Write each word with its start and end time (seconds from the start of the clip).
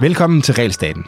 Velkommen 0.00 0.42
til 0.42 0.54
Realstaten. 0.54 1.06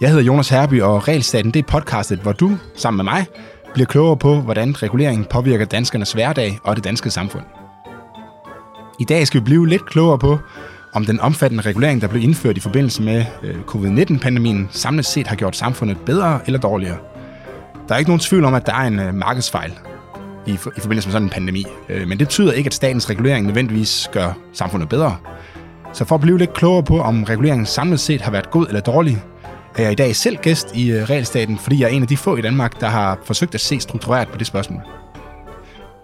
Jeg 0.00 0.08
hedder 0.08 0.24
Jonas 0.24 0.48
Herby, 0.48 0.82
og 0.82 1.08
Realstaten 1.08 1.50
det 1.50 1.60
er 1.60 1.68
podcastet, 1.68 2.18
hvor 2.18 2.32
du, 2.32 2.58
sammen 2.76 2.96
med 2.96 3.12
mig, 3.12 3.26
bliver 3.74 3.86
klogere 3.86 4.16
på, 4.16 4.40
hvordan 4.40 4.82
reguleringen 4.82 5.24
påvirker 5.24 5.64
danskernes 5.64 6.12
hverdag 6.12 6.58
og 6.64 6.76
det 6.76 6.84
danske 6.84 7.10
samfund. 7.10 7.44
I 9.00 9.04
dag 9.04 9.26
skal 9.26 9.40
vi 9.40 9.44
blive 9.44 9.68
lidt 9.68 9.86
klogere 9.86 10.18
på, 10.18 10.38
om 10.92 11.04
den 11.04 11.20
omfattende 11.20 11.64
regulering, 11.64 12.00
der 12.00 12.08
blev 12.08 12.22
indført 12.22 12.56
i 12.56 12.60
forbindelse 12.60 13.02
med 13.02 13.24
øh, 13.42 13.56
covid-19-pandemien, 13.66 14.68
samlet 14.70 15.06
set 15.06 15.26
har 15.26 15.36
gjort 15.36 15.56
samfundet 15.56 15.98
bedre 16.06 16.40
eller 16.46 16.60
dårligere. 16.60 16.98
Der 17.88 17.94
er 17.94 17.98
ikke 17.98 18.10
nogen 18.10 18.20
tvivl 18.20 18.44
om, 18.44 18.54
at 18.54 18.66
der 18.66 18.74
er 18.74 18.86
en 18.86 19.00
øh, 19.00 19.14
markedsfejl 19.14 19.72
i, 20.46 20.56
for, 20.56 20.72
i 20.76 20.80
forbindelse 20.80 21.08
med 21.08 21.12
sådan 21.12 21.26
en 21.26 21.30
pandemi. 21.30 21.66
Øh, 21.88 22.08
men 22.08 22.18
det 22.18 22.26
betyder 22.26 22.52
ikke, 22.52 22.68
at 22.68 22.74
statens 22.74 23.10
regulering 23.10 23.46
nødvendigvis 23.46 24.08
gør 24.12 24.32
samfundet 24.52 24.88
bedre. 24.88 25.16
Så 25.92 26.04
for 26.04 26.14
at 26.14 26.20
blive 26.20 26.38
lidt 26.38 26.52
klogere 26.52 26.82
på, 26.82 27.00
om 27.00 27.24
reguleringen 27.24 27.66
samlet 27.66 28.00
set 28.00 28.20
har 28.20 28.30
været 28.30 28.50
god 28.50 28.66
eller 28.66 28.80
dårlig, 28.80 29.24
er 29.76 29.82
jeg 29.82 29.92
i 29.92 29.94
dag 29.94 30.16
selv 30.16 30.36
gæst 30.36 30.76
i 30.76 30.90
øh, 30.90 31.02
Realstaten, 31.10 31.58
fordi 31.58 31.80
jeg 31.80 31.86
er 31.86 31.90
en 31.90 32.02
af 32.02 32.08
de 32.08 32.16
få 32.16 32.36
i 32.36 32.40
Danmark, 32.40 32.80
der 32.80 32.86
har 32.86 33.18
forsøgt 33.24 33.54
at 33.54 33.60
se 33.60 33.80
struktureret 33.80 34.28
på 34.28 34.38
det 34.38 34.46
spørgsmål. 34.46 34.80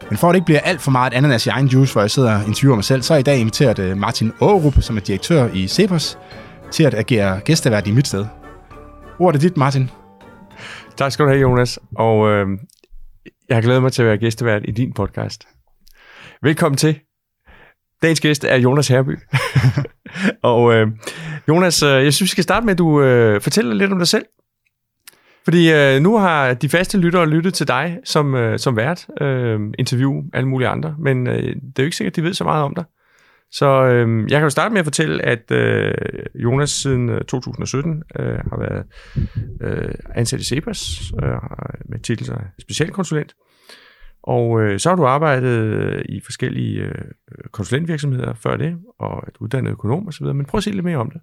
Men 0.09 0.19
for 0.19 0.29
at 0.29 0.33
det 0.33 0.37
ikke 0.37 0.47
bliver 0.47 0.61
alt 0.61 0.81
for 0.81 0.91
meget 0.91 1.15
ananas 1.15 1.47
i 1.47 1.49
egen 1.49 1.67
juice, 1.67 1.93
hvor 1.93 2.03
jeg 2.03 2.11
sidder 2.11 2.39
og 2.39 2.47
interviewer 2.47 2.77
mig 2.77 2.85
selv, 2.85 3.03
så 3.03 3.15
er 3.15 3.17
jeg 3.17 3.21
i 3.21 3.23
dag 3.31 3.39
inviteret 3.39 3.79
øh, 3.79 3.97
Martin 3.97 4.33
Aarup, 4.41 4.75
som 4.81 4.97
er 4.97 5.01
direktør 5.01 5.49
i 5.55 5.69
Cepos, 5.69 6.19
til 6.71 6.85
at 6.85 6.95
agere 6.95 7.41
gæstevært 7.41 7.87
i 7.87 7.91
mit 7.91 8.09
sted. 8.09 8.27
Ordet 9.19 9.39
er 9.39 9.49
dit, 9.49 9.57
Martin. 9.57 9.91
Tak 10.97 11.13
skal 11.13 11.25
du 11.25 11.31
have, 11.31 11.41
Jonas. 11.41 11.79
Og 11.97 12.29
øh, 12.29 12.47
jeg 13.49 13.63
glæder 13.63 13.81
mig 13.81 13.93
til 13.93 14.03
at 14.03 14.09
være 14.09 14.19
gæstevært 14.19 14.63
i 14.65 14.71
din 14.71 14.93
podcast. 14.93 15.49
Velkommen 16.43 16.77
til. 16.77 17.01
Dagens 18.03 18.21
gæst 18.21 18.45
er 18.45 18.57
Jonas 18.57 18.89
Herby. 18.89 19.19
og 20.53 20.75
øh, 20.75 20.87
Jonas, 21.49 21.83
øh, 21.83 22.05
jeg 22.05 22.15
synes, 22.15 22.29
vi 22.29 22.31
skal 22.31 22.45
starte 22.45 22.67
med, 22.67 22.73
at 22.73 22.79
du 22.79 23.03
øh, 23.03 23.41
fortæller 23.41 23.75
lidt 23.75 23.93
om 23.93 23.99
dig 23.99 24.09
selv. 24.09 24.25
Fordi 25.45 25.73
øh, 25.73 26.03
nu 26.03 26.17
har 26.17 26.55
de 26.55 26.69
faste 26.69 26.99
lyttere 26.99 27.29
lyttet 27.29 27.55
til 27.55 27.69
dig 27.69 27.99
som, 28.05 28.35
øh, 28.35 28.59
som 28.59 28.77
vært, 28.77 29.07
øh, 29.21 29.61
interview 29.79 30.23
alle 30.33 30.49
mulige 30.49 30.69
andre, 30.69 30.97
men 30.99 31.27
øh, 31.27 31.43
det 31.43 31.79
er 31.79 31.83
jo 31.83 31.85
ikke 31.85 31.97
sikkert, 31.97 32.13
at 32.13 32.17
de 32.17 32.23
ved 32.23 32.35
så 32.35 32.45
meget 32.45 32.65
om 32.65 32.75
dig. 32.75 32.85
Så 33.59 33.67
øh, 33.67 34.31
jeg 34.31 34.39
kan 34.39 34.43
jo 34.43 34.51
starte 34.51 34.73
med 34.73 34.81
at 34.81 34.87
fortælle, 34.87 35.27
at 35.27 35.51
øh, 35.51 35.95
Jonas 36.35 36.71
siden 36.71 37.09
øh, 37.09 37.21
2017 37.21 38.03
øh, 38.19 38.27
har 38.27 38.59
været 38.59 38.85
øh, 39.61 39.95
ansat 40.15 40.41
i 40.41 40.45
CEPAS 40.45 41.01
øh, 41.23 41.31
med 41.89 41.99
titel 41.99 42.27
som 42.27 42.37
specialkonsulent. 42.61 43.35
Og 44.23 44.61
øh, 44.61 44.81
så 44.81 44.89
har 44.89 44.97
du 44.97 45.07
arbejdet 45.07 46.03
i 46.09 46.21
forskellige 46.25 46.81
øh, 46.81 47.05
konsulentvirksomheder 47.53 48.35
før 48.35 48.57
det, 48.57 48.75
og 48.99 49.25
et 49.29 49.37
uddannet 49.41 49.71
økonom 49.71 50.09
osv., 50.09 50.27
men 50.27 50.45
prøv 50.47 50.59
at 50.59 50.65
sige 50.65 50.75
lidt 50.75 50.85
mere 50.85 50.99
om 50.99 51.11
det. 51.11 51.21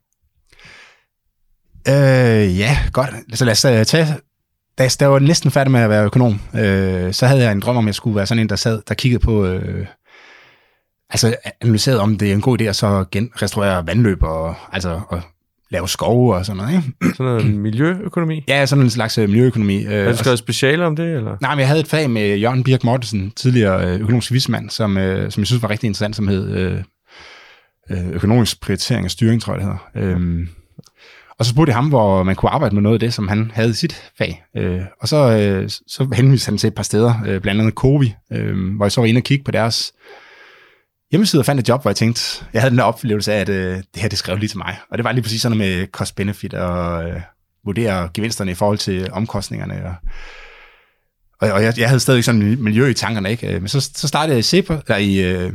Øh, 1.88 2.60
ja, 2.60 2.78
godt. 2.94 3.10
Så 3.34 3.46
lad 3.46 3.52
os 3.52 3.66
uh, 3.66 3.84
tage... 3.84 4.06
Da 4.78 4.88
jeg 5.00 5.12
var 5.12 5.20
næsten 5.20 5.52
færdig 5.52 5.72
med 5.72 5.80
at 5.80 5.90
være 5.90 6.06
økonom, 6.06 6.34
øh, 6.34 7.14
så 7.14 7.26
havde 7.28 7.44
jeg 7.44 7.52
en 7.52 7.60
drøm 7.60 7.78
om, 7.78 7.86
at 7.86 7.88
jeg 7.88 7.96
skulle 7.96 8.16
være 8.16 8.26
sådan 8.26 8.42
en, 8.42 8.50
der 8.50 8.56
sad, 8.56 8.82
der 8.88 8.94
kiggede 8.94 9.24
på... 9.26 9.46
Øh, 9.46 9.88
altså 11.14 11.36
analyseret, 11.62 12.00
om 12.00 12.18
det 12.18 12.30
er 12.30 12.34
en 12.34 12.42
god 12.42 12.62
idé 12.62 12.64
at 12.64 12.76
så 12.76 13.06
genrestaurere 13.12 13.88
vandløb 13.88 14.24
og, 14.24 14.56
altså, 14.72 15.02
og 15.08 15.22
lave 15.70 15.90
skove 15.90 16.36
og 16.36 16.46
sådan 16.46 16.58
noget. 16.58 16.72
Ikke? 16.72 16.94
Sådan 17.18 17.26
noget 17.26 17.46
miljøøkonomi? 17.46 18.44
Ja, 18.48 18.66
sådan 18.66 18.84
en 18.84 18.90
slags 18.90 19.18
uh, 19.18 19.30
miljøøkonomi. 19.30 19.84
Har 19.84 20.12
du 20.12 20.18
skrevet 20.18 20.40
speciale 20.40 20.86
om 20.86 20.96
det? 20.96 21.06
Eller? 21.06 21.38
Nej, 21.42 21.52
men 21.52 21.60
jeg 21.60 21.68
havde 21.68 21.80
et 21.80 21.88
fag 21.88 22.10
med 22.10 22.38
Jørgen 22.38 22.64
Birk 22.64 22.84
Mortensen, 22.84 23.32
tidligere 23.36 23.98
økonomisk 23.98 24.32
vismand, 24.32 24.70
som, 24.70 24.96
som 25.30 25.42
jeg 25.42 25.48
synes 25.48 25.62
var 25.62 25.70
rigtig 25.70 25.88
interessant, 25.88 26.16
som 26.16 26.28
hed 26.28 26.84
økonomisk 28.14 28.62
prioritering 28.62 29.06
og 29.06 29.12
styring, 29.12 29.42
tror 29.42 29.54
jeg 29.54 29.62
det 29.62 29.78
hedder. 29.96 30.16
Um, 30.16 30.48
og 31.40 31.46
så 31.46 31.52
spurgte 31.52 31.70
jeg 31.70 31.78
ham, 31.78 31.90
hvor 31.90 32.24
man 32.24 32.36
kunne 32.36 32.50
arbejde 32.50 32.76
med 32.76 32.84
noget 32.84 32.96
af 32.96 33.00
det, 33.00 33.14
som 33.14 33.28
han 33.28 33.52
havde 33.54 33.70
i 33.70 33.74
sit 33.74 34.12
fag. 34.18 34.44
Øh, 34.58 34.82
og 35.02 35.08
så, 35.08 35.18
øh, 35.18 35.70
så 35.70 36.08
henviste 36.14 36.50
han 36.50 36.58
til 36.58 36.68
et 36.68 36.76
par 36.76 36.84
steder, 36.84 37.14
øh, 37.28 37.42
blandt 37.42 37.62
andet 37.62 37.74
Covi, 37.74 38.16
øh, 38.32 38.76
hvor 38.76 38.86
jeg 38.86 38.92
så 38.92 39.02
var 39.02 39.08
inde 39.08 39.20
og 39.20 39.24
kigge 39.24 39.44
på 39.44 39.52
deres 39.52 39.94
hjemmeside 41.14 41.42
og 41.42 41.46
fandt 41.46 41.62
et 41.62 41.70
job, 41.70 41.82
hvor 41.82 41.92
jeg 41.92 41.96
tænkte, 41.96 42.46
jeg 42.54 42.62
havde 42.62 42.70
den 42.72 42.78
der 42.78 42.84
oplevelse 42.84 43.34
af, 43.34 43.42
at 43.42 43.50
øh, 43.50 43.78
det 43.78 44.02
her 44.02 44.10
det 44.10 44.18
skrev 44.18 44.38
lige 44.38 44.50
til 44.50 44.58
mig. 44.58 44.80
Og 44.90 44.98
det 44.98 45.04
var 45.04 45.12
lige 45.12 45.24
præcis 45.24 45.42
sådan 45.42 45.58
noget 45.58 45.80
med 45.80 45.88
cost-benefit 45.88 46.54
og 46.54 47.10
øh, 47.10 47.22
vurdere 47.66 48.10
gevinsterne 48.14 48.52
i 48.52 48.54
forhold 48.54 48.78
til 48.78 49.10
omkostningerne. 49.12 49.86
Og, 49.86 49.96
og, 51.42 51.52
og 51.52 51.64
jeg, 51.64 51.74
jeg 51.78 51.88
havde 51.90 52.00
stadig 52.00 52.24
sådan 52.24 52.42
en 52.42 52.64
miljø 52.64 52.88
i 52.88 52.94
tankerne, 52.94 53.32
ikke? 53.32 53.60
Men 53.60 53.68
så, 53.68 53.82
så 53.96 54.08
startede 54.08 54.34
jeg 54.34 54.40
i, 54.40 54.44
Cepa, 54.44 54.80
der 54.88 54.98
i 54.98 55.32
øh, 55.32 55.54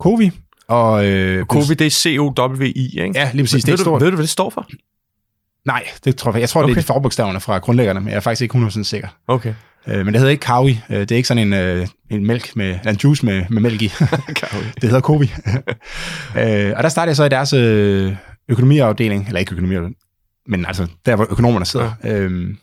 Covi, 0.00 0.30
og, 0.68 1.06
øh, 1.06 1.46
COVID, 1.46 1.76
det 1.76 1.86
er 1.86 1.90
C-O-W-I, 1.90 3.00
ikke? 3.00 3.18
Ja, 3.18 3.30
lige 3.32 3.42
præcis. 3.42 3.66
Ved, 3.66 3.72
det 3.76 3.80
er 3.80 3.90
ved, 3.90 3.98
du, 3.98 4.04
ved 4.04 4.10
du, 4.10 4.16
hvad 4.16 4.22
det 4.22 4.30
står 4.30 4.50
for? 4.50 4.68
Nej, 5.66 5.88
det 6.04 6.16
tror 6.16 6.32
jeg 6.32 6.40
Jeg 6.40 6.48
tror, 6.48 6.62
okay. 6.62 6.74
det 6.74 6.80
er 6.80 6.86
forbogstaverne 6.86 7.40
fra 7.40 7.58
grundlæggerne, 7.58 8.00
men 8.00 8.08
jeg 8.08 8.16
er 8.16 8.20
faktisk 8.20 8.42
ikke 8.42 8.58
100% 8.58 8.82
sikker. 8.82 9.08
Okay. 9.26 9.54
Øh, 9.86 10.04
men 10.04 10.06
det 10.06 10.16
hedder 10.16 10.30
ikke 10.30 10.40
kawi. 10.40 10.80
Øh, 10.90 11.00
det 11.00 11.12
er 11.12 11.16
ikke 11.16 11.28
sådan 11.28 11.46
en, 11.46 11.52
øh, 11.52 11.86
en 12.10 12.26
mælk 12.26 12.56
med, 12.56 12.78
en 12.86 12.96
juice 12.96 13.26
med, 13.26 13.44
med 13.50 13.62
mælk 13.62 13.82
i. 13.82 13.88
det 14.80 14.82
hedder 14.82 15.00
kovi. 15.00 15.32
øh, 16.40 16.72
og 16.76 16.82
der 16.82 16.88
startede 16.88 17.08
jeg 17.08 17.16
så 17.16 17.24
i 17.24 17.28
deres 17.28 17.52
øh, 17.52 18.16
økonomiafdeling, 18.48 19.26
eller 19.26 19.40
ikke 19.40 19.52
økonomiafdeling, 19.52 19.96
men 20.46 20.66
altså 20.66 20.86
der, 21.06 21.16
hvor 21.16 21.26
økonomerne 21.30 21.66
sidder. 21.66 21.92
Ja. 22.04 22.18
Øh, 22.18 22.54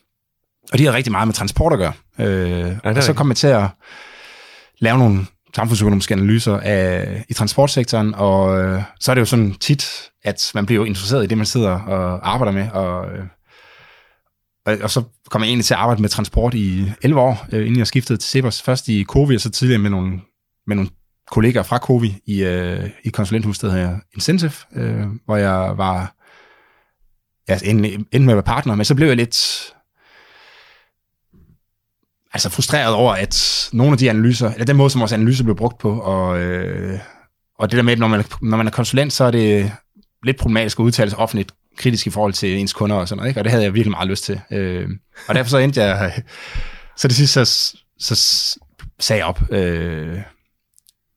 og 0.72 0.78
de 0.78 0.86
har 0.86 0.94
rigtig 0.94 1.12
meget 1.12 1.28
med 1.28 1.36
transport 1.36 1.74
at 1.74 1.80
gøre. 1.80 1.94
Øh, 2.20 2.76
ja, 2.84 2.96
og 2.96 3.04
så 3.04 3.14
kom 3.14 3.30
jeg 3.30 3.38
til 3.38 3.48
at 3.48 3.68
lave 4.80 4.98
nogle 4.98 5.26
samfundsøkonomiske 5.56 6.14
analyser 6.14 6.58
af, 6.58 7.24
i 7.30 7.34
transportsektoren, 7.34 8.16
og 8.16 8.62
øh, 8.62 8.82
så 9.00 9.12
er 9.12 9.16
det 9.16 9.20
jo 9.20 9.26
sådan 9.26 9.54
tit, 9.54 10.10
at 10.24 10.52
man 10.56 10.66
bliver 10.66 10.86
interesseret 10.86 11.24
i 11.24 11.28
det, 11.28 11.38
man 11.38 11.46
sidder 11.46 11.72
og 11.72 12.32
arbejder 12.34 12.52
med, 12.52 12.72
og, 12.72 13.12
øh, 13.12 13.26
og, 14.70 14.78
og 14.84 14.90
så 14.90 15.04
kom 15.30 15.42
jeg 15.42 15.48
egentlig 15.48 15.66
til 15.66 15.74
at 15.74 15.80
arbejde 15.80 16.02
med 16.02 16.10
transport 16.10 16.54
i 16.54 16.92
11 17.02 17.22
år, 17.22 17.48
øh, 17.52 17.66
inden 17.66 17.80
jeg 17.80 17.88
skiftede 17.88 18.20
til 18.20 18.30
Cepos, 18.30 18.62
først 18.62 18.88
i 18.88 19.04
Covi, 19.04 19.36
og 19.36 19.42
så 19.42 19.50
tidligere 19.50 19.82
med 19.82 19.90
nogle, 19.90 20.22
med 20.68 20.76
nogle 20.76 20.90
kollegaer 21.32 21.64
fra 21.64 21.78
Covi 21.78 22.16
i, 22.26 22.44
øh, 22.44 22.90
i 23.04 23.10
der 23.10 23.70
hedder 23.70 24.00
Incentive, 24.14 24.52
øh, 24.76 25.08
hvor 25.26 25.36
jeg 25.36 25.78
var 25.78 26.16
ja, 27.50 27.58
endte, 27.64 27.94
endte 27.94 28.20
med 28.20 28.34
at 28.34 28.36
være 28.36 28.44
partner, 28.44 28.76
men 28.76 28.86
så 28.86 28.96
blev 28.96 29.08
jeg 29.08 29.18
lidt 29.18 29.74
altså 32.34 32.50
frustreret 32.50 32.94
over, 32.94 33.14
at 33.14 33.70
nogle 33.74 33.92
af 33.92 33.98
de 33.98 34.10
analyser, 34.10 34.52
eller 34.52 34.66
den 34.66 34.78
måde, 34.78 34.90
som 34.90 35.02
vores 35.02 35.12
analyser 35.12 35.44
blev 35.44 35.56
brugt 35.56 35.78
på, 35.78 36.00
og, 36.00 36.40
øh, 36.40 37.00
og 37.60 37.72
det 37.72 37.78
der 37.78 37.84
med, 37.84 37.94
at 37.94 38.00
når 38.00 38.08
man, 38.08 38.24
når 38.42 38.58
man 38.58 38.68
er 38.68 38.72
konsulent, 38.72 39.14
så 39.14 39.24
er 39.24 39.32
det 39.32 39.72
lidt 40.24 40.38
problematisk 40.38 40.80
at 40.80 40.84
udtale 40.84 41.10
sig 41.10 41.20
offentligt 41.20 41.52
kritisk 41.80 42.08
i 42.08 42.10
forhold 42.10 42.34
til 42.34 42.58
ens 42.58 42.74
kunder 42.74 42.96
og 42.96 43.08
sådan 43.08 43.18
noget, 43.18 43.30
ikke? 43.30 43.40
og 43.40 43.44
det 43.44 43.52
havde 43.52 43.64
jeg 43.64 43.74
virkelig 43.74 43.92
meget 43.92 44.10
lyst 44.10 44.24
til. 44.24 44.42
Øh, 44.52 44.90
og 45.28 45.36
derfor 45.36 45.50
så 45.50 45.58
endte 45.58 45.82
jeg, 45.82 46.14
så 46.98 47.08
det 47.08 47.16
sidste, 47.16 47.46
så, 47.46 47.76
så 48.00 48.16
sagde 49.00 49.20
jeg 49.20 49.28
op. 49.28 49.42
Øh, 49.52 50.18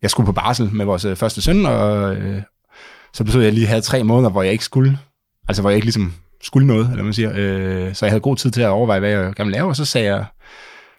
jeg 0.02 0.10
skulle 0.10 0.26
på 0.26 0.32
barsel 0.32 0.70
med 0.72 0.84
vores 0.84 1.04
øh, 1.04 1.16
første 1.16 1.42
søn, 1.42 1.66
og 1.66 2.16
øh, 2.16 2.42
så 3.14 3.24
betød 3.24 3.40
jeg, 3.40 3.46
at 3.46 3.52
jeg 3.52 3.54
lige 3.54 3.66
havde 3.66 3.80
tre 3.80 4.04
måneder, 4.04 4.30
hvor 4.30 4.42
jeg 4.42 4.52
ikke 4.52 4.64
skulle, 4.64 4.98
altså 5.48 5.62
hvor 5.62 5.70
jeg 5.70 5.76
ikke 5.76 5.86
ligesom 5.86 6.14
skulle 6.42 6.66
noget, 6.66 6.90
eller 6.90 7.04
man 7.04 7.14
siger. 7.14 7.32
Øh, 7.34 7.94
så 7.94 8.06
jeg 8.06 8.10
havde 8.10 8.20
god 8.20 8.36
tid 8.36 8.50
til 8.50 8.62
at 8.62 8.68
overveje, 8.68 9.00
hvad 9.00 9.10
jeg 9.10 9.34
gerne 9.34 9.48
ville 9.48 9.58
lave, 9.58 9.68
og 9.68 9.76
så 9.76 9.84
sagde 9.84 10.06
jeg, 10.06 10.24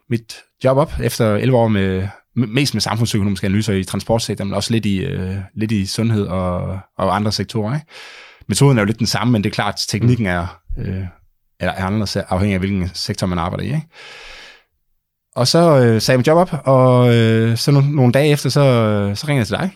mit 0.09 0.35
job 0.63 0.77
op 0.77 0.93
efter 1.03 1.35
11 1.35 1.57
år 1.57 1.67
med 1.67 2.07
mest 2.35 2.73
med 2.73 2.81
samfundsøkonomiske 2.81 3.45
analyser 3.45 3.73
i 3.73 3.83
transportsektoren, 3.83 4.49
men 4.49 4.55
også 4.55 4.73
lidt 4.73 4.85
i, 4.85 4.97
øh, 4.97 5.35
lidt 5.55 5.71
i 5.71 5.85
sundhed 5.85 6.27
og, 6.27 6.79
og 6.97 7.15
andre 7.15 7.31
sektorer. 7.31 7.73
Ikke? 7.73 7.87
Metoden 8.47 8.77
er 8.77 8.81
jo 8.81 8.85
lidt 8.85 8.99
den 8.99 9.07
samme, 9.07 9.31
men 9.31 9.43
det 9.43 9.49
er 9.49 9.53
klart, 9.53 9.73
at 9.73 9.81
teknikken 9.87 10.25
er, 10.25 10.59
øh, 10.77 11.03
er 11.59 11.71
anderledes 11.71 12.15
afhængig 12.15 12.53
af, 12.53 12.59
hvilken 12.59 12.91
sektor 12.93 13.27
man 13.27 13.39
arbejder 13.39 13.63
i. 13.63 13.67
Ikke? 13.67 13.87
Og 15.35 15.47
så 15.47 15.79
øh, 15.79 16.01
sagde 16.01 16.15
jeg 16.15 16.19
mit 16.19 16.27
job 16.27 16.37
op, 16.37 16.61
og 16.65 17.15
øh, 17.15 17.57
så 17.57 17.71
nogle, 17.71 17.95
nogle 17.95 18.11
dage 18.11 18.29
efter, 18.29 18.49
så, 18.49 18.61
så 19.15 19.27
ringede 19.27 19.39
jeg 19.39 19.47
til 19.47 19.57
dig. 19.57 19.71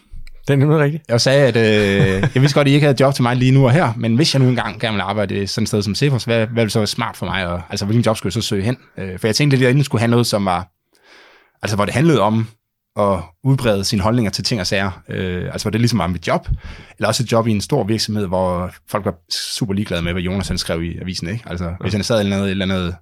Det 0.47 0.53
er 0.53 0.57
nemlig 0.57 0.79
rigtigt. 0.79 1.03
Jeg 1.09 1.21
sagde, 1.21 1.47
at 1.47 1.55
øh, 1.57 2.29
jeg 2.33 2.41
vidste 2.41 2.55
godt, 2.55 2.67
at 2.67 2.71
I 2.71 2.73
ikke 2.73 2.85
havde 2.85 2.97
job 2.99 3.13
til 3.13 3.23
mig 3.23 3.35
lige 3.35 3.51
nu 3.51 3.65
og 3.65 3.71
her, 3.71 3.93
men 3.97 4.15
hvis 4.15 4.33
jeg 4.33 4.41
nu 4.41 4.49
engang 4.49 4.79
gerne 4.79 4.93
vil 4.93 5.01
arbejde 5.01 5.47
sådan 5.47 5.63
et 5.63 5.67
sted 5.67 5.81
som 5.81 5.95
Cepos, 5.95 6.23
hvad, 6.23 6.47
hvad 6.47 6.63
ville 6.63 6.69
så 6.69 6.79
være 6.79 6.87
smart 6.87 7.17
for 7.17 7.25
mig? 7.25 7.47
Og, 7.47 7.61
altså, 7.69 7.85
hvilken 7.85 8.05
job 8.05 8.17
skulle 8.17 8.27
jeg 8.35 8.43
så 8.43 8.47
søge 8.47 8.63
hen? 8.63 8.77
Øh, 8.97 9.19
for 9.19 9.27
jeg 9.27 9.35
tænkte 9.35 9.67
at 9.67 9.75
jeg 9.75 9.85
skulle 9.85 9.99
have 9.99 10.11
noget, 10.11 10.27
som 10.27 10.45
var, 10.45 10.67
altså 11.61 11.75
hvor 11.75 11.85
det 11.85 11.93
handlede 11.93 12.21
om 12.21 12.47
at 12.99 13.19
udbrede 13.43 13.83
sine 13.83 14.01
holdninger 14.01 14.31
til 14.31 14.43
ting 14.43 14.61
og 14.61 14.67
sager. 14.67 15.03
Øh, 15.09 15.43
altså 15.43 15.65
var 15.65 15.71
det 15.71 15.81
ligesom 15.81 15.99
var 15.99 16.07
mit 16.07 16.27
job, 16.27 16.47
eller 16.97 17.07
også 17.07 17.23
et 17.23 17.31
job 17.31 17.47
i 17.47 17.51
en 17.51 17.61
stor 17.61 17.83
virksomhed, 17.83 18.27
hvor 18.27 18.71
folk 18.89 19.05
var 19.05 19.15
super 19.31 19.73
ligeglade 19.73 20.01
med, 20.01 20.11
hvad 20.11 20.21
Jonas 20.21 20.47
han 20.47 20.57
skrev 20.57 20.83
i 20.83 20.97
avisen. 21.01 21.29
Ikke? 21.29 21.43
Altså, 21.45 21.73
hvis 21.79 21.93
han 21.93 22.03
sad 22.03 22.17
i 22.17 22.19
et 22.19 22.23
eller 22.23 22.35
andet, 22.35 22.47
et 22.47 22.51
eller 22.51 22.65
andet 22.65 22.95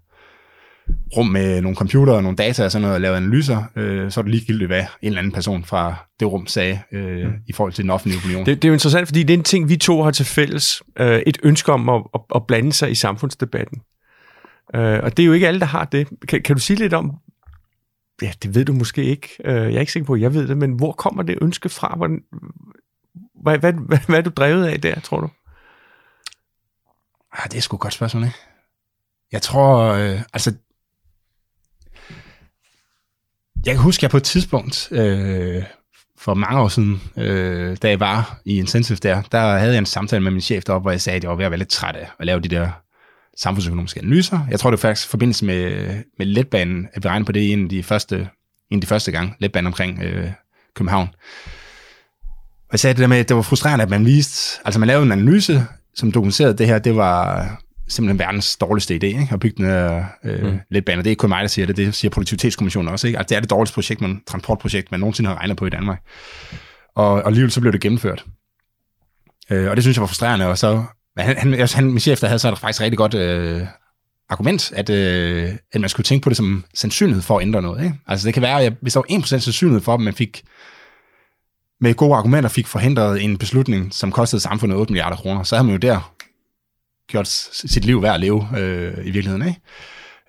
rum 1.17 1.27
med 1.27 1.61
nogle 1.61 1.75
computer 1.75 2.13
og 2.13 2.23
nogle 2.23 2.37
data 2.37 2.65
og 2.65 2.71
sådan 2.71 2.81
noget 2.81 2.95
og 2.95 3.01
lavede 3.01 3.17
analyser, 3.17 3.63
øh, 3.75 4.11
så 4.11 4.19
er 4.19 4.21
det 4.21 4.31
ligegyldigt, 4.31 4.69
hvad 4.69 4.81
en 4.81 5.07
eller 5.07 5.19
anden 5.19 5.31
person 5.31 5.63
fra 5.63 5.95
det 6.19 6.31
rum 6.31 6.47
sagde 6.47 6.79
øh, 6.91 7.27
mm. 7.27 7.33
i 7.47 7.53
forhold 7.53 7.73
til 7.73 7.83
den 7.83 7.91
offentlige 7.91 8.19
opinion. 8.19 8.45
Det, 8.45 8.61
det 8.61 8.67
er 8.67 8.69
jo 8.69 8.73
interessant, 8.73 9.07
fordi 9.07 9.23
det 9.23 9.33
er 9.33 9.37
en 9.37 9.43
ting, 9.43 9.69
vi 9.69 9.77
to 9.77 10.03
har 10.03 10.11
til 10.11 10.25
fælles. 10.25 10.81
Øh, 10.99 11.21
et 11.27 11.37
ønske 11.43 11.71
om 11.71 11.89
at, 11.89 12.03
at, 12.13 12.21
at 12.35 12.41
blande 12.47 12.73
sig 12.73 12.91
i 12.91 12.95
samfundsdebatten. 12.95 13.81
Øh, 14.75 14.99
og 15.03 15.17
det 15.17 15.23
er 15.23 15.27
jo 15.27 15.33
ikke 15.33 15.47
alle, 15.47 15.59
der 15.59 15.65
har 15.65 15.85
det. 15.85 16.07
Kan, 16.27 16.41
kan 16.41 16.55
du 16.55 16.61
sige 16.61 16.79
lidt 16.79 16.93
om, 16.93 17.11
ja, 18.21 18.31
det 18.43 18.55
ved 18.55 18.65
du 18.65 18.73
måske 18.73 19.03
ikke. 19.03 19.29
Øh, 19.45 19.55
jeg 19.55 19.75
er 19.75 19.79
ikke 19.79 19.91
sikker 19.91 20.05
på, 20.05 20.13
at 20.13 20.21
jeg 20.21 20.33
ved 20.33 20.47
det, 20.47 20.57
men 20.57 20.71
hvor 20.71 20.91
kommer 20.91 21.23
det 21.23 21.37
ønske 21.41 21.69
fra? 21.69 21.93
Hvordan, 21.95 22.23
hvad, 23.43 23.57
hvad, 23.57 23.73
hvad, 23.73 23.97
hvad 24.07 24.17
er 24.17 24.21
du 24.21 24.29
drevet 24.29 24.67
af 24.67 24.81
der, 24.81 24.99
tror 24.99 25.19
du? 25.19 25.29
Ah, 27.31 27.51
det 27.51 27.57
er 27.57 27.61
sgu 27.61 27.75
et 27.75 27.81
godt 27.81 27.93
spørgsmål, 27.93 28.23
ikke? 28.23 28.37
Jeg 29.31 29.41
tror, 29.41 29.93
øh, 29.93 30.21
altså... 30.33 30.53
Jeg 33.65 33.73
kan 33.73 33.83
huske, 33.83 33.99
at 33.99 34.03
jeg 34.03 34.11
på 34.11 34.17
et 34.17 34.23
tidspunkt, 34.23 34.91
øh, 34.91 35.63
for 36.17 36.33
mange 36.33 36.61
år 36.61 36.67
siden, 36.67 37.01
øh, 37.17 37.77
da 37.81 37.89
jeg 37.89 37.99
var 37.99 38.41
i 38.45 38.57
Intensive 38.57 38.97
der, 38.97 39.21
der 39.21 39.57
havde 39.57 39.71
jeg 39.71 39.79
en 39.79 39.85
samtale 39.85 40.23
med 40.23 40.31
min 40.31 40.41
chef 40.41 40.63
deroppe, 40.63 40.83
hvor 40.83 40.91
jeg 40.91 41.01
sagde, 41.01 41.17
at 41.17 41.23
jeg 41.23 41.29
var 41.29 41.35
ved 41.35 41.45
at 41.45 41.51
være 41.51 41.57
lidt 41.57 41.69
træt 41.69 41.95
af 41.95 42.09
at 42.19 42.25
lave 42.25 42.39
de 42.39 42.47
der 42.47 42.71
samfundsøkonomiske 43.37 43.99
analyser. 43.99 44.39
Jeg 44.51 44.59
tror, 44.59 44.69
det 44.69 44.83
var 44.83 44.89
faktisk 44.89 45.07
i 45.07 45.09
forbindelse 45.09 45.45
med, 45.45 45.87
med 46.17 46.25
letbanen, 46.25 46.87
at 46.93 47.03
vi 47.03 47.09
regnede 47.09 47.25
på 47.25 47.31
det 47.31 47.51
en 47.51 47.63
af 47.63 47.69
de 47.69 47.83
første, 47.83 48.15
en 48.69 48.77
af 48.77 48.81
de 48.81 48.87
første 48.87 49.11
gange, 49.11 49.33
letbanen 49.39 49.67
omkring 49.67 50.03
øh, 50.03 50.31
København. 50.75 51.07
Og 52.65 52.71
jeg 52.71 52.79
sagde 52.79 52.93
det 52.93 53.01
der 53.01 53.07
med, 53.07 53.17
at 53.17 53.29
det 53.29 53.35
var 53.35 53.41
frustrerende, 53.41 53.83
at 53.83 53.89
man 53.89 54.05
viste, 54.05 54.61
altså 54.65 54.79
man 54.79 54.87
lavede 54.87 55.05
en 55.05 55.11
analyse, 55.11 55.65
som 55.95 56.11
dokumenterede 56.11 56.57
det 56.57 56.67
her, 56.67 56.79
det 56.79 56.95
var 56.95 57.49
simpelthen 57.87 58.19
verdens 58.19 58.57
dårligste 58.57 58.93
idé, 58.95 59.05
ikke? 59.05 59.29
at 59.31 59.39
bygge 59.39 59.57
den 59.57 59.65
her 59.65 60.05
øh, 60.23 60.43
mm. 60.43 60.59
letbane. 60.69 60.97
Det 60.97 61.07
er 61.07 61.11
ikke 61.11 61.19
kun 61.19 61.29
mig, 61.29 61.41
der 61.41 61.47
siger 61.47 61.65
det, 61.65 61.77
det 61.77 61.95
siger 61.95 62.09
Produktivitetskommissionen 62.09 62.89
også. 62.91 63.07
Ikke? 63.07 63.19
Altså, 63.19 63.29
det 63.29 63.35
er 63.35 63.39
det 63.39 63.49
dårligste 63.49 63.73
projekt, 63.73 64.01
man, 64.01 64.21
transportprojekt, 64.27 64.91
man 64.91 64.99
nogensinde 64.99 65.27
har 65.27 65.37
regnet 65.37 65.57
på 65.57 65.65
i 65.65 65.69
Danmark. 65.69 66.01
Og, 66.95 67.11
og 67.11 67.27
alligevel 67.27 67.51
så 67.51 67.61
blev 67.61 67.73
det 67.73 67.81
gennemført. 67.81 68.25
Øh, 69.49 69.69
og 69.69 69.75
det 69.75 69.83
synes 69.83 69.97
jeg 69.97 70.01
var 70.01 70.07
frustrerende, 70.07 70.47
og 70.47 70.57
så 70.57 70.83
men 71.15 71.25
han, 71.25 71.37
han, 71.37 71.53
altså, 71.53 71.75
han, 71.75 71.85
min 71.85 71.99
chef, 71.99 72.19
der 72.19 72.27
havde 72.27 72.39
så 72.39 72.51
et 72.51 72.59
faktisk 72.59 72.81
rigtig 72.81 72.97
godt 72.97 73.13
øh, 73.13 73.61
argument, 74.29 74.71
at, 74.75 74.89
øh, 74.89 75.51
at 75.71 75.81
man 75.81 75.89
skulle 75.89 76.05
tænke 76.05 76.23
på 76.23 76.29
det 76.29 76.37
som 76.37 76.65
sandsynlighed 76.73 77.21
for 77.21 77.37
at 77.37 77.41
ændre 77.41 77.61
noget. 77.61 77.83
Ikke? 77.83 77.95
Altså 78.07 78.25
det 78.25 78.33
kan 78.33 78.43
være, 78.43 78.63
at 78.63 78.73
hvis 78.81 78.93
der 78.93 78.99
var 78.99 79.19
1% 79.19 79.25
sandsynlighed 79.25 79.81
for, 79.81 79.93
at 79.93 79.99
man 79.99 80.13
fik 80.13 80.43
med 81.81 81.93
gode 81.93 82.15
argumenter 82.15 82.49
fik 82.49 82.67
forhindret 82.67 83.23
en 83.23 83.37
beslutning, 83.37 83.93
som 83.93 84.11
kostede 84.11 84.41
samfundet 84.41 84.77
8 84.77 84.93
milliarder 84.93 85.17
kroner, 85.17 85.43
så 85.43 85.55
havde 85.55 85.67
man 85.67 85.75
jo 85.75 85.79
der 85.79 86.15
gjort 87.07 87.27
sit 87.27 87.85
liv 87.85 88.01
værd 88.01 88.13
at 88.13 88.19
leve 88.19 88.47
øh, 88.57 88.97
i 88.97 89.11
virkeligheden. 89.11 89.47
Ikke? 89.47 89.61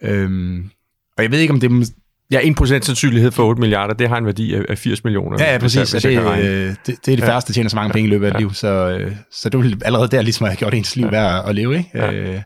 Øhm, 0.02 0.70
og 1.16 1.22
jeg 1.22 1.30
ved 1.30 1.38
ikke, 1.38 1.52
om 1.52 1.60
det 1.60 1.92
Ja, 2.30 2.40
1% 2.40 2.66
sandsynlighed 2.66 3.30
for 3.30 3.44
8 3.44 3.60
milliarder, 3.60 3.94
det 3.94 4.08
har 4.08 4.16
en 4.16 4.26
værdi 4.26 4.54
af 4.54 4.78
80 4.78 5.04
millioner. 5.04 5.44
Ja, 5.44 5.52
ja 5.52 5.58
præcis. 5.58 5.92
Hvis 5.92 6.02
det, 6.02 6.02
det, 6.02 6.76
det, 6.86 6.96
det 7.06 7.12
er 7.12 7.16
det 7.16 7.18
ja. 7.18 7.28
færreste, 7.28 7.48
der 7.48 7.54
tjener 7.54 7.70
så 7.70 7.76
mange 7.76 7.92
penge 7.92 8.08
i 8.08 8.10
løbet 8.10 8.26
af 8.26 8.32
ja. 8.32 8.38
liv. 8.38 8.54
Så, 8.54 8.68
øh, 8.68 9.16
så 9.30 9.48
det 9.48 9.60
vil 9.60 9.82
allerede 9.84 10.08
der 10.08 10.22
ligesom 10.22 10.46
have 10.46 10.56
gjort 10.56 10.74
ens 10.74 10.96
liv 10.96 11.04
ja. 11.04 11.10
værd 11.10 11.48
at 11.48 11.54
leve. 11.54 11.78
Ikke? 11.78 11.90
Ja. 11.94 12.12
Øh, 12.12 12.42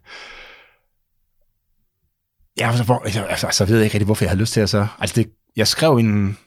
ja, 2.58 2.76
så, 2.76 2.82
hvor, 2.82 3.02
altså, 3.28 3.48
så 3.52 3.64
ved 3.64 3.76
jeg 3.76 3.84
ikke 3.84 3.94
rigtig, 3.94 4.04
hvorfor 4.04 4.24
jeg 4.24 4.30
havde 4.30 4.40
lyst 4.40 4.52
til 4.52 4.60
at 4.60 4.70
så... 4.70 4.86
Altså, 4.98 5.22
det, 5.22 5.30
jeg 5.56 5.66
skrev 5.66 5.96
en 5.96 6.38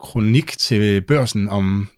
kronik 0.00 0.58
til 0.58 1.00
børsen 1.00 1.48
om 1.48 1.88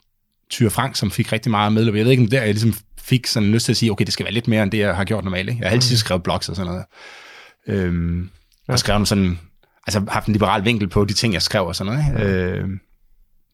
Tyre 0.51 0.71
Frank, 0.71 0.97
som 0.97 1.11
fik 1.11 1.33
rigtig 1.33 1.51
meget 1.51 1.73
medløb. 1.73 1.95
Jeg 1.95 2.05
ved 2.05 2.11
ikke, 2.11 2.23
om 2.23 2.29
der 2.29 2.43
jeg 2.43 2.55
ligesom 2.55 2.75
fik 3.01 3.27
sådan 3.27 3.49
lyst 3.49 3.65
til 3.65 3.73
at 3.73 3.77
sige, 3.77 3.93
okay, 3.93 4.05
det 4.05 4.13
skal 4.13 4.25
være 4.25 4.35
lidt 4.35 4.49
mere 4.49 4.63
end 4.63 4.71
det, 4.71 4.79
jeg 4.79 4.97
har 4.97 5.05
gjort 5.05 5.25
normalt. 5.25 5.49
Ikke? 5.49 5.61
Jeg 5.61 5.69
har 5.69 5.75
altid 5.75 5.95
mm. 5.95 5.99
skrevet 5.99 6.23
blogs 6.23 6.49
og 6.49 6.57
sådan 6.57 6.73
noget. 6.73 6.85
Øhm, 7.67 8.31
ja. 8.69 8.73
Og 8.73 8.79
skrevet 8.79 9.09
sådan 9.09 9.39
altså 9.87 10.03
haft 10.09 10.27
en 10.27 10.33
liberal 10.33 10.65
vinkel 10.65 10.89
på 10.89 11.05
de 11.05 11.13
ting, 11.13 11.35
jeg 11.35 11.43
skrev 11.43 11.67
og 11.67 11.77
sådan 11.77 11.93
noget. 11.93 12.25
Ikke? 12.25 12.33
Øh, 12.33 12.69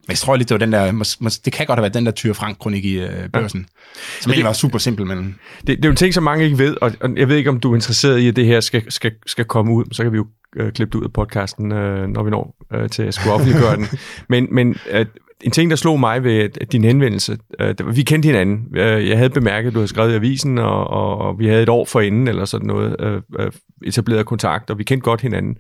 men 0.07 0.11
jeg 0.11 0.19
tror 0.19 0.37
lidt, 0.37 0.49
det 0.49 0.55
var 0.55 0.59
den 0.59 0.73
der, 0.73 0.93
mås, 0.93 1.21
mås, 1.21 1.39
det 1.39 1.53
kan 1.53 1.67
godt 1.67 1.77
have 1.77 1.83
været 1.83 1.95
den 1.95 2.07
der 2.07 2.13
Tyre 2.13 2.35
Frank-kronik 2.35 2.85
i 2.85 2.99
øh, 2.99 3.29
børsen, 3.29 3.61
ja. 3.61 4.01
som 4.21 4.31
egentlig 4.31 4.45
var 4.45 4.53
super 4.53 4.79
simpel, 4.79 5.07
men... 5.07 5.39
Det, 5.61 5.67
det 5.67 5.85
er 5.85 5.89
jo 5.89 5.91
en 5.91 5.97
ting, 5.97 6.15
som 6.15 6.23
mange 6.23 6.45
ikke 6.45 6.59
ved, 6.59 6.77
og, 6.81 6.93
og 7.01 7.11
jeg 7.17 7.29
ved 7.29 7.37
ikke, 7.37 7.51
om 7.51 7.61
du 7.61 7.71
er 7.71 7.75
interesseret 7.75 8.19
i, 8.19 8.29
at 8.29 8.37
det 8.37 8.47
her 8.47 8.61
skal, 8.61 8.93
skal, 8.93 9.13
skal 9.27 9.45
komme 9.45 9.73
ud, 9.73 9.85
så 9.93 10.03
kan 10.03 10.13
vi 10.13 10.17
jo 10.17 10.27
øh, 10.57 10.73
klippe 10.73 10.93
det 10.93 10.99
ud 10.99 11.05
af 11.05 11.13
podcasten, 11.13 11.73
øh, 11.73 12.09
når 12.09 12.23
vi 12.23 12.31
når 12.31 12.57
øh, 12.75 12.89
til 12.91 13.03
at 13.03 13.15
skulle 13.15 13.33
offentliggøre 13.33 13.77
den. 13.77 13.87
Men, 14.29 14.49
men 14.51 14.77
øh, 14.91 15.07
en 15.43 15.51
ting, 15.51 15.71
der 15.71 15.77
slog 15.77 16.01
mig 16.01 16.25
ved 16.25 16.49
din 16.49 16.85
henvendelse, 16.85 17.39
øh, 17.61 17.97
vi 17.97 18.03
kendte 18.03 18.27
hinanden. 18.27 18.77
Øh, 18.77 19.09
jeg 19.09 19.17
havde 19.17 19.31
bemærket, 19.31 19.69
at 19.69 19.75
du 19.75 19.79
havde 19.79 19.89
skrevet 19.89 20.13
i 20.13 20.15
avisen, 20.15 20.59
og, 20.59 20.87
og, 20.87 21.19
og 21.19 21.39
vi 21.39 21.47
havde 21.47 21.63
et 21.63 21.69
år 21.69 21.85
forinden, 21.85 22.29
eller 22.29 22.45
sådan 22.45 22.67
noget, 22.67 22.97
øh, 23.01 23.23
øh, 23.39 23.51
etableret 23.85 24.27
kontakt, 24.27 24.71
og 24.71 24.79
vi 24.79 24.85
kendte 24.85 25.05
godt 25.05 25.21
hinanden. 25.21 25.57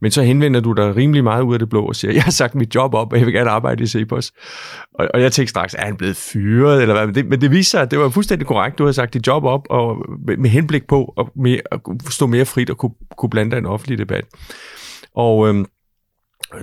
Men 0.00 0.10
så 0.10 0.22
henvender 0.22 0.60
du 0.60 0.72
dig 0.72 0.96
rimelig 0.96 1.24
meget 1.24 1.42
ud 1.42 1.52
af 1.52 1.58
det 1.58 1.68
blå 1.68 1.84
og 1.84 1.96
siger, 1.96 2.12
jeg 2.18 2.22
har 2.22 2.30
sagt 2.30 2.54
mit 2.54 2.74
job 2.74 2.94
op, 2.94 3.12
og 3.12 3.18
jeg 3.18 3.26
vil 3.26 3.34
gerne 3.34 3.50
arbejde 3.50 3.82
i 3.82 3.86
Cepos. 3.86 4.32
Og, 4.94 5.08
og 5.14 5.20
jeg 5.20 5.32
tænkte 5.32 5.50
straks, 5.50 5.74
er 5.74 5.84
han 5.84 5.96
blevet 5.96 6.16
fyret, 6.16 6.82
eller 6.82 6.94
hvad? 6.94 7.06
Men 7.06 7.14
det, 7.14 7.26
men 7.26 7.40
det 7.40 7.50
viste 7.50 7.70
sig, 7.70 7.82
at 7.82 7.90
det 7.90 7.98
var 7.98 8.08
fuldstændig 8.08 8.46
korrekt. 8.46 8.78
Du 8.78 8.82
havde 8.82 8.94
sagt 8.94 9.14
dit 9.14 9.26
job 9.26 9.44
op, 9.44 9.66
og 9.70 9.96
med, 10.26 10.36
med 10.36 10.50
henblik 10.50 10.86
på 10.86 11.14
at, 11.18 11.26
med, 11.36 11.58
at 11.72 11.80
stå 12.10 12.26
mere 12.26 12.44
frit 12.44 12.70
og 12.70 12.78
kunne, 12.78 12.92
kunne 13.16 13.30
blande 13.30 13.50
dig 13.50 13.56
i 13.56 13.60
en 13.60 13.66
offentlig 13.66 13.98
debat. 13.98 14.24
Og... 15.16 15.48
Øh, 15.48 15.64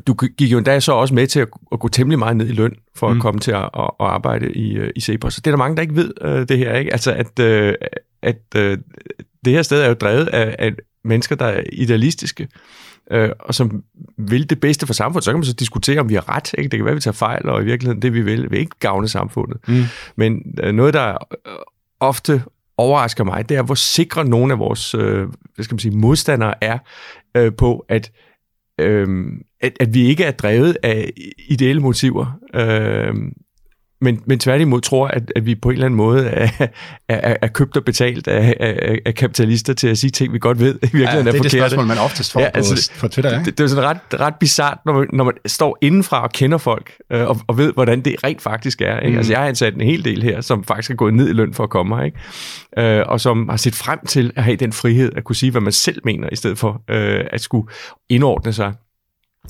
du 0.07 0.13
gik 0.13 0.51
jo 0.51 0.57
endda 0.57 0.79
så 0.79 0.91
også 0.91 1.13
med 1.13 1.27
til 1.27 1.39
at, 1.39 1.47
at 1.71 1.79
gå 1.79 1.87
temmelig 1.87 2.19
meget 2.19 2.37
ned 2.37 2.49
i 2.49 2.51
løn 2.51 2.75
for 2.95 3.09
mm. 3.09 3.17
at 3.17 3.21
komme 3.21 3.39
til 3.39 3.51
at, 3.51 3.63
at, 3.63 3.89
at 3.99 4.07
arbejde 4.07 4.51
i, 4.51 4.73
øh, 4.73 4.91
i 4.95 5.01
Cepos. 5.01 5.33
Så 5.33 5.41
det 5.41 5.47
er 5.47 5.51
der 5.51 5.57
mange, 5.57 5.75
der 5.75 5.81
ikke 5.81 5.95
ved, 5.95 6.13
uh, 6.25 6.47
det 6.47 6.57
her. 6.57 6.75
ikke. 6.75 6.91
Altså, 6.91 7.11
at, 7.11 7.39
uh, 7.39 7.73
at 8.21 8.41
uh, 8.55 8.77
det 9.45 9.53
her 9.53 9.61
sted 9.61 9.81
er 9.81 9.87
jo 9.87 9.93
drevet 9.93 10.27
af, 10.27 10.55
af 10.59 10.71
mennesker, 11.03 11.35
der 11.35 11.45
er 11.45 11.63
idealistiske, 11.73 12.47
uh, 13.13 13.29
og 13.39 13.55
som 13.55 13.83
vil 14.17 14.49
det 14.49 14.59
bedste 14.59 14.87
for 14.87 14.93
samfundet. 14.93 15.23
Så 15.23 15.31
kan 15.31 15.37
man 15.37 15.45
så 15.45 15.53
diskutere, 15.53 15.99
om 15.99 16.09
vi 16.09 16.13
har 16.13 16.35
ret. 16.35 16.53
Ikke? 16.57 16.69
Det 16.69 16.77
kan 16.77 16.85
være, 16.85 16.91
at 16.91 16.95
vi 16.95 17.01
tager 17.01 17.13
fejl, 17.13 17.49
og 17.49 17.61
i 17.61 17.65
virkeligheden 17.65 18.01
det, 18.01 18.13
vi 18.13 18.21
vil, 18.21 18.51
vil 18.51 18.59
ikke 18.59 18.79
gavne 18.79 19.07
samfundet. 19.07 19.57
Mm. 19.67 19.83
Men 20.15 20.55
uh, 20.63 20.69
noget, 20.71 20.93
der 20.93 21.17
ofte 21.99 22.43
overrasker 22.77 23.23
mig, 23.23 23.49
det 23.49 23.57
er, 23.57 23.63
hvor 23.63 23.75
sikre 23.75 24.25
nogle 24.25 24.53
af 24.53 24.59
vores 24.59 24.95
uh, 24.95 25.01
hvad 25.55 25.63
skal 25.63 25.75
man 25.75 25.79
sige, 25.79 25.97
modstandere 25.97 26.63
er 26.63 26.77
uh, 27.39 27.53
på, 27.57 27.85
at 27.89 28.11
øhm, 28.81 29.41
at, 29.61 29.77
at 29.79 29.93
vi 29.93 30.01
ikke 30.01 30.23
er 30.23 30.31
drevet 30.31 30.77
af 30.83 31.11
ideelle 31.47 31.81
motiver, 31.81 32.39
Øh, 32.55 33.15
men, 34.01 34.21
men 34.25 34.39
tværtimod 34.39 34.81
tror, 34.81 35.07
at, 35.07 35.31
at 35.35 35.45
vi 35.45 35.55
på 35.55 35.69
en 35.69 35.73
eller 35.73 35.85
anden 35.85 35.97
måde 35.97 36.25
er, 36.27 36.67
er, 37.09 37.37
er 37.41 37.47
købt 37.47 37.77
og 37.77 37.85
betalt 37.85 38.27
af, 38.27 38.55
af, 38.59 38.99
af 39.05 39.15
kapitalister 39.15 39.73
til 39.73 39.87
at 39.87 39.97
sige 39.97 40.11
ting, 40.11 40.33
vi 40.33 40.39
godt 40.39 40.59
ved, 40.59 40.75
i 40.75 40.79
virkeligheden 40.81 41.25
ja, 41.25 41.31
det 41.31 41.37
er, 41.37 41.39
er 41.39 41.43
det 41.43 41.51
spørgsmål, 41.51 41.85
man 41.85 41.97
oftest 41.97 42.31
får 42.31 42.39
ja, 42.39 42.49
altså, 42.53 42.91
på, 42.93 42.99
på 42.99 43.07
Twitter. 43.07 43.31
Ikke? 43.31 43.45
Det, 43.45 43.57
det 43.57 43.63
er 43.63 43.67
sådan 43.67 43.83
ret, 43.83 44.19
ret 44.19 44.35
bizart, 44.35 44.77
når 44.85 44.93
man, 44.93 45.07
når 45.13 45.23
man 45.23 45.33
står 45.45 45.77
indenfra 45.81 46.23
og 46.23 46.31
kender 46.31 46.57
folk, 46.57 46.91
øh, 47.11 47.29
og, 47.29 47.39
og 47.47 47.57
ved, 47.57 47.73
hvordan 47.73 48.01
det 48.01 48.15
rent 48.23 48.41
faktisk 48.41 48.81
er. 48.81 48.99
Ikke? 48.99 49.11
Mm. 49.11 49.17
Altså, 49.17 49.33
jeg 49.33 49.39
har 49.39 49.47
ansat 49.47 49.73
en 49.73 49.81
hel 49.81 50.05
del 50.05 50.23
her, 50.23 50.41
som 50.41 50.63
faktisk 50.63 50.91
er 50.91 50.95
gået 50.95 51.13
ned 51.13 51.29
i 51.29 51.33
løn 51.33 51.53
for 51.53 51.63
at 51.63 51.69
komme 51.69 51.97
her, 51.97 52.03
ikke? 52.03 52.97
Øh, 52.99 53.05
og 53.07 53.21
som 53.21 53.49
har 53.49 53.57
set 53.57 53.75
frem 53.75 53.99
til 54.05 54.31
at 54.35 54.43
have 54.43 54.55
den 54.55 54.73
frihed 54.73 55.11
at 55.15 55.23
kunne 55.23 55.35
sige, 55.35 55.51
hvad 55.51 55.61
man 55.61 55.71
selv 55.71 56.01
mener, 56.05 56.29
i 56.31 56.35
stedet 56.35 56.57
for 56.57 56.81
øh, 56.89 57.25
at 57.31 57.41
skulle 57.41 57.67
indordne 58.09 58.53
sig 58.53 58.73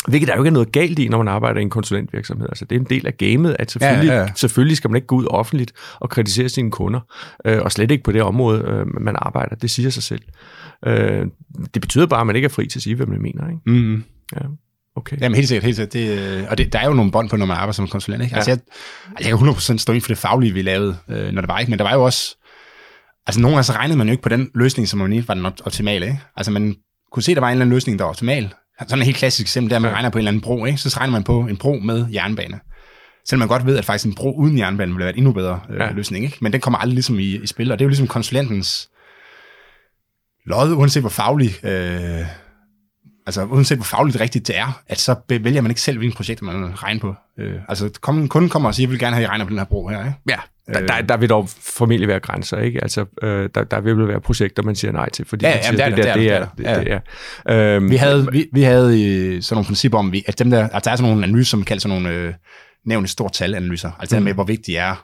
Hvilket 0.08 0.28
der 0.28 0.36
jo 0.36 0.42
ikke 0.42 0.48
er 0.48 0.54
noget 0.54 0.72
galt 0.72 1.00
i, 1.00 1.08
når 1.08 1.18
man 1.18 1.28
arbejder 1.28 1.60
i 1.60 1.64
en 1.64 1.70
konsulentvirksomhed. 1.70 2.48
Altså, 2.50 2.66
det 2.66 2.76
er 2.76 2.80
en 2.80 2.86
del 2.90 3.08
af 3.08 3.18
gamet, 3.18 3.56
at 3.60 3.72
selvfølgelig, 3.72 4.08
ja, 4.08 4.16
ja, 4.16 4.22
ja. 4.22 4.28
selvfølgelig 4.36 4.78
skal 4.78 4.90
man 4.90 4.96
ikke 4.96 5.08
gå 5.08 5.16
ud 5.16 5.28
offentligt 5.30 5.74
og 6.00 6.10
kritisere 6.10 6.50
sine 6.50 6.72
kunder, 6.72 7.00
øh, 7.46 7.62
og 7.62 7.72
slet 7.72 7.92
ikke 7.92 8.04
på 8.04 8.12
det 8.12 8.22
område, 8.22 8.64
øh, 8.68 9.02
man 9.02 9.16
arbejder. 9.18 9.56
Det 9.56 9.70
siger 9.70 9.90
sig 9.90 10.04
selv. 10.04 10.22
Øh, 10.86 11.26
det 11.74 11.82
betyder 11.82 12.06
bare, 12.06 12.22
at 12.22 12.28
man 12.28 12.36
ikke 12.36 12.46
er 12.46 12.50
fri 12.50 12.68
til 12.68 12.80
at 12.80 12.84
sige, 12.84 12.96
hvad 12.96 13.06
man 13.06 13.22
mener. 13.22 13.50
Ikke? 13.50 13.62
Mm. 13.66 14.04
Ja. 14.36 14.46
Okay. 14.96 15.18
Jamen 15.22 15.36
helt 15.36 15.48
sikkert, 15.48 15.64
helt 15.64 15.76
sikkert. 15.76 15.94
Det, 15.94 16.40
øh, 16.40 16.46
og 16.50 16.58
det, 16.58 16.74
der 16.74 16.80
er 16.80 16.88
jo 16.88 16.94
nogle 16.94 17.12
bånd 17.12 17.30
på, 17.30 17.38
når 17.38 17.46
man 17.46 17.58
arbejder 17.58 17.74
som 17.74 17.88
konsulent. 17.88 18.24
Ikke? 18.24 18.36
Altså, 18.36 18.52
ja. 18.52 18.56
jeg, 18.56 18.64
altså, 19.18 19.30
jeg 19.30 19.40
kan 19.40 19.76
100% 19.76 19.78
stå 19.78 19.94
ind 19.94 20.02
for 20.02 20.08
det 20.08 20.18
faglige, 20.18 20.54
vi 20.54 20.62
lavede, 20.62 20.98
øh, 21.10 21.32
når 21.32 21.42
det 21.42 21.48
var 21.48 21.60
ikke, 21.60 21.70
men 21.70 21.80
der 21.80 21.86
var 21.86 21.94
jo 21.94 22.04
også... 22.04 22.36
Altså 23.28 23.42
nogle 23.42 23.56
gange 23.56 23.64
så 23.64 23.74
regnede 23.74 23.98
man 23.98 24.08
jo 24.08 24.12
ikke 24.12 24.24
på 24.24 24.30
den 24.30 24.50
løsning, 24.56 24.88
som 24.88 25.00
man 25.00 25.10
mente 25.10 25.28
var 25.28 25.34
den 25.34 25.46
optimale. 25.46 26.06
Ikke? 26.06 26.20
Altså 26.36 26.52
man 26.52 26.76
kunne 27.12 27.24
se, 27.24 27.32
at 27.32 27.36
der 27.36 27.42
var 27.42 27.48
en 27.48 27.52
eller 27.52 27.66
anden 27.66 27.74
løsning, 27.74 28.00
der 28.00 28.06
var 28.06 28.10
optimal, 28.10 28.54
sådan 28.88 29.00
en 29.00 29.06
helt 29.06 29.18
klassisk 29.18 29.42
eksempel, 29.46 29.72
der 29.72 29.80
man 29.80 29.94
regner 29.94 30.10
på 30.10 30.18
en 30.18 30.20
eller 30.20 30.32
anden 30.32 30.42
bro, 30.42 30.66
ikke? 30.66 30.78
så 30.78 30.98
regner 30.98 31.12
man 31.12 31.24
på 31.24 31.40
en 31.40 31.58
bro 31.58 31.80
med 31.80 32.06
jernbane. 32.14 32.60
Selvom 33.26 33.40
man 33.40 33.48
godt 33.48 33.66
ved, 33.66 33.78
at 33.78 33.86
faktisk 33.86 34.06
en 34.06 34.16
bro 34.16 34.36
uden 34.36 34.58
jernbane 34.58 34.92
ville 34.92 35.06
være 35.06 35.14
en 35.14 35.18
endnu 35.18 35.32
bedre 35.32 35.60
øh, 35.70 35.80
ja. 35.80 35.92
løsning. 35.92 36.26
Ikke? 36.26 36.38
Men 36.42 36.54
den 36.54 36.62
kommer 36.62 36.80
aldrig 36.80 36.94
ligesom 36.94 37.20
i, 37.20 37.36
i 37.44 37.48
spil, 37.48 37.72
og 37.72 37.80
det 37.80 37.84
er 37.84 37.86
jo 37.86 37.90
ligesom 37.90 38.08
konsulentens 38.08 38.90
lod, 40.46 40.74
uanset 40.74 41.04
hvor 41.04 41.10
faglig, 41.10 41.66
øh, 41.66 42.26
altså 43.26 43.44
uanset 43.44 43.78
hvor 43.78 43.84
fagligt 43.84 44.20
rigtigt 44.20 44.48
det 44.48 44.58
er, 44.58 44.82
at 44.88 45.00
så 45.00 45.16
vælger 45.30 45.62
man 45.62 45.72
ikke 45.72 45.82
selv, 45.82 45.98
hvilken 45.98 46.16
projekt 46.16 46.42
man 46.42 46.64
vil 46.64 46.72
regne 46.72 47.00
på. 47.00 47.16
Øh, 47.40 47.56
altså 47.68 47.90
kunden 48.02 48.50
kommer 48.50 48.70
og 48.70 48.76
siger, 48.76 48.88
jeg 48.88 48.92
vil 48.92 49.00
gerne 49.00 49.16
have, 49.16 49.26
at 49.26 49.30
I 49.30 49.32
regner 49.32 49.46
på 49.46 49.50
den 49.50 49.58
her 49.58 49.66
bro 49.66 49.88
her. 49.88 50.00
Ikke? 50.00 50.14
Ja, 50.30 50.38
der, 50.74 50.88
der, 50.88 51.02
der 51.02 51.18
vil 51.18 51.30
dog 51.30 51.50
formentlig 51.50 52.08
være 52.08 52.20
grænser, 52.20 52.58
ikke? 52.58 52.84
Altså, 52.84 53.06
øh, 53.24 53.50
der, 53.56 53.64
der 53.64 53.82
vil 53.82 54.08
være 54.08 54.22
projekter, 54.22 54.64
man 54.64 54.76
siger 54.76 54.92
nej 54.92 55.10
til, 55.10 55.26
fordi 55.26 55.46
ja, 55.46 55.62
siger, 55.62 55.72
det, 55.72 55.80
der, 55.80 56.14
det, 56.14 56.32
er, 56.32 56.46
det, 56.58 56.68
er, 56.68 56.84
det, 56.84 57.00
er. 57.46 57.76
Øhm, 57.76 57.92
vi 57.92 57.96
havde, 57.96 58.28
vi, 58.32 58.48
vi 58.54 58.62
havde 58.62 59.42
sådan 59.42 59.56
nogle 59.56 59.66
principper 59.66 59.98
om, 59.98 60.14
at 60.28 60.40
dem 60.40 60.50
der, 60.50 60.64
altså 60.64 60.80
der 60.84 60.92
er 60.92 60.96
sådan 60.96 61.10
nogle 61.10 61.24
analyser, 61.24 61.50
som 61.50 61.60
man 61.60 61.66
kalder 61.66 61.82
sådan 61.82 62.02
nogle 62.02 62.18
øh, 62.18 62.34
nævne 62.86 63.08
stort 63.08 63.32
tal 63.34 63.56
analyser, 63.56 63.92
altså 64.00 64.20
mm. 64.20 64.24
med, 64.24 64.34
hvor 64.34 64.44
vigtigt 64.44 64.78
er 64.78 64.92
øh, 64.92 64.98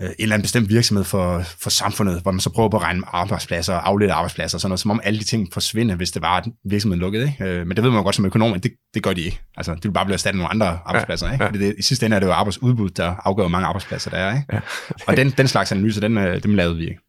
en 0.00 0.14
eller 0.18 0.34
anden 0.34 0.42
bestemt 0.42 0.68
virksomhed 0.68 1.04
for, 1.04 1.42
for 1.42 1.70
samfundet, 1.70 2.22
hvor 2.22 2.30
man 2.30 2.40
så 2.40 2.50
prøver 2.50 2.68
på 2.68 2.76
at 2.76 2.82
regne 2.82 3.02
arbejdspladser 3.06 3.74
og 3.74 3.88
afledte 3.88 4.14
arbejdspladser 4.14 4.56
og 4.56 4.60
sådan 4.60 4.70
noget, 4.70 4.80
som 4.80 4.90
om 4.90 5.00
alle 5.04 5.18
de 5.18 5.24
ting 5.24 5.52
forsvinder, 5.52 5.94
hvis 5.94 6.10
det 6.10 6.22
var, 6.22 6.36
at 6.36 6.44
virksomheden 6.64 7.00
lukkede. 7.00 7.26
Ikke? 7.26 7.44
Øh, 7.44 7.66
men 7.66 7.76
det 7.76 7.84
ved 7.84 7.90
man 7.90 8.04
godt 8.04 8.14
som 8.14 8.24
økonom, 8.24 8.52
at 8.52 8.62
det, 8.62 8.72
det 8.94 9.02
gør 9.02 9.12
de 9.12 9.22
ikke. 9.22 9.40
Altså, 9.56 9.74
det 9.74 9.84
vil 9.84 9.92
bare 9.92 10.04
blive 10.04 10.14
erstattet 10.14 10.38
nogle 10.38 10.50
andre 10.50 10.78
arbejdspladser. 10.84 11.32
Ikke? 11.32 11.44
Ja. 11.44 11.50
Det, 11.50 11.60
det, 11.60 11.74
I 11.78 11.82
sidste 11.82 12.06
ende 12.06 12.16
er 12.16 12.20
det 12.20 12.26
jo 12.26 12.32
arbejdsudbud, 12.32 12.90
der 12.90 13.14
afgør, 13.24 13.42
hvor 13.42 13.48
mange 13.48 13.66
arbejdspladser 13.66 14.10
der 14.10 14.18
er. 14.18 14.36
Ikke? 14.36 14.46
Ja. 14.52 14.60
og 15.06 15.16
den, 15.16 15.30
den 15.30 15.48
slags 15.48 15.72
analyser, 15.72 16.00
den, 16.00 16.18
øh, 16.18 16.42
dem 16.42 16.54
lavede 16.54 16.76
vi 16.76 16.88
ikke. 16.88 17.00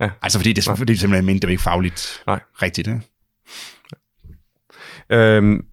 Ja. 0.00 0.10
Altså 0.22 0.38
fordi 0.38 0.52
det, 0.52 0.64
fordi 0.64 0.92
det 0.92 1.00
simpelthen 1.00 1.26
mente, 1.26 1.40
det 1.40 1.46
var 1.46 1.50
ikke 1.50 1.62
fagligt 1.62 2.22
Nej. 2.26 2.40
rigtigt. 2.62 2.88
Ikke? 2.88 3.00
Øhm, 5.10 5.64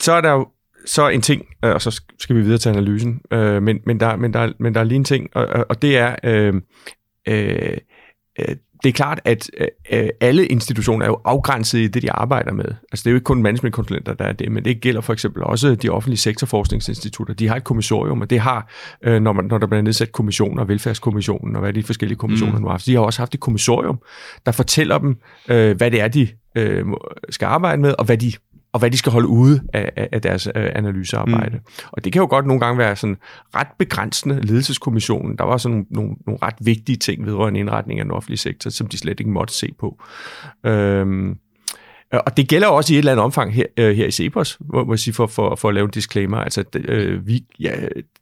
så 0.00 0.12
er 0.12 0.20
der 0.20 0.30
jo 0.30 0.48
så 0.88 1.08
en 1.08 1.22
ting, 1.22 1.46
øh, 1.64 1.74
og 1.74 1.82
så 1.82 2.02
skal 2.18 2.36
vi 2.36 2.40
videre 2.40 2.58
til 2.58 2.68
analysen, 2.68 3.20
øh, 3.30 3.62
men, 3.62 3.80
men, 3.86 4.00
der, 4.00 4.16
men, 4.16 4.32
der, 4.32 4.52
men 4.58 4.74
der 4.74 4.80
er 4.80 4.84
lige 4.84 4.96
en 4.96 5.04
ting, 5.04 5.36
og, 5.36 5.66
og 5.68 5.82
det 5.82 5.98
er, 5.98 6.16
øh, 6.24 6.54
øh, 7.28 7.76
øh 8.38 8.56
det 8.82 8.88
er 8.88 8.92
klart, 8.92 9.20
at 9.24 9.50
øh, 9.92 10.08
alle 10.20 10.46
institutioner 10.46 11.04
er 11.04 11.08
jo 11.08 11.20
afgrænset 11.24 11.78
i 11.78 11.88
det, 11.88 12.02
de 12.02 12.12
arbejder 12.12 12.52
med. 12.52 12.64
Altså 12.64 13.02
det 13.04 13.06
er 13.06 13.10
jo 13.10 13.16
ikke 13.16 13.24
kun 13.24 13.42
managementkonsulenter, 13.42 14.14
der 14.14 14.24
er 14.24 14.32
det, 14.32 14.52
men 14.52 14.64
det 14.64 14.80
gælder 14.80 15.00
for 15.00 15.12
eksempel 15.12 15.42
også 15.42 15.74
de 15.74 15.88
offentlige 15.88 16.18
sektorforskningsinstitutter. 16.18 17.34
De 17.34 17.48
har 17.48 17.56
et 17.56 17.64
kommissorium, 17.64 18.20
og 18.20 18.30
det 18.30 18.40
har, 18.40 18.70
øh, 19.02 19.22
når, 19.22 19.32
man, 19.32 19.44
når 19.44 19.58
der 19.58 19.66
bliver 19.66 19.82
nedsat 19.82 20.12
kommissioner, 20.12 20.64
velfærdskommissionen 20.64 21.56
og 21.56 21.62
hvad 21.62 21.72
de 21.72 21.82
forskellige 21.82 22.18
kommissioner 22.18 22.54
mm. 22.54 22.60
nu 22.60 22.66
har 22.66 22.72
haft. 22.72 22.86
De 22.86 22.94
har 22.94 23.00
også 23.00 23.20
haft 23.20 23.34
et 23.34 23.40
kommissorium, 23.40 23.98
der 24.46 24.52
fortæller 24.52 24.98
dem, 24.98 25.16
øh, 25.48 25.76
hvad 25.76 25.90
det 25.90 26.00
er, 26.00 26.08
de 26.08 26.28
øh, 26.56 26.84
skal 27.30 27.46
arbejde 27.46 27.82
med, 27.82 27.94
og 27.98 28.04
hvad 28.04 28.18
de 28.18 28.32
og 28.72 28.78
hvad 28.78 28.90
de 28.90 28.98
skal 28.98 29.12
holde 29.12 29.28
ude 29.28 29.60
af, 29.72 30.08
af 30.12 30.22
deres 30.22 30.46
øh, 30.46 30.70
analysearbejde. 30.74 31.56
Mm. 31.56 31.88
Og 31.92 32.04
det 32.04 32.12
kan 32.12 32.20
jo 32.20 32.26
godt 32.26 32.46
nogle 32.46 32.60
gange 32.60 32.78
være 32.78 32.96
sådan 32.96 33.16
ret 33.54 33.68
begrænsende. 33.78 34.40
Ledelseskommissionen, 34.40 35.38
der 35.38 35.44
var 35.44 35.56
sådan 35.56 35.74
nogle, 35.74 35.86
nogle, 35.90 36.16
nogle 36.26 36.38
ret 36.42 36.56
vigtige 36.60 36.96
ting 36.96 37.26
vedrørende 37.26 37.60
indretning 37.60 38.00
af 38.00 38.04
den 38.04 38.12
offentlige 38.12 38.38
sektor, 38.38 38.70
som 38.70 38.86
de 38.86 38.98
slet 38.98 39.20
ikke 39.20 39.32
måtte 39.32 39.54
se 39.54 39.74
på. 39.78 40.02
Øhm, 40.66 41.28
Øh, 41.30 41.36
og 42.12 42.36
det 42.36 42.48
gælder 42.48 42.66
også 42.66 42.92
i 42.92 42.96
et 42.96 42.98
eller 42.98 43.12
andet 43.12 43.24
omfang 43.24 43.54
her, 43.54 43.64
øh, 43.76 43.96
her 43.96 44.06
i 44.06 44.10
Cepos, 44.10 44.58
må 44.60 44.92
jeg 44.92 44.98
sige, 44.98 45.14
for, 45.14 45.26
for, 45.26 45.54
for 45.54 45.68
at 45.68 45.74
lave 45.74 45.84
en 45.84 45.90
disclaimer. 45.90 46.36
Altså, 46.36 46.64
øh, 46.74 47.26
vi, 47.26 47.44
ja, 47.60 47.74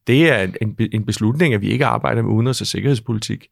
det 0.06 0.30
er 0.30 0.48
en, 0.62 0.76
en 0.92 1.06
beslutning, 1.06 1.54
at 1.54 1.60
vi 1.60 1.68
ikke 1.68 1.86
arbejder 1.86 2.22
med 2.22 2.32
udenrigs- 2.32 2.60
og 2.60 2.66
sikkerhedspolitik. 2.66 3.46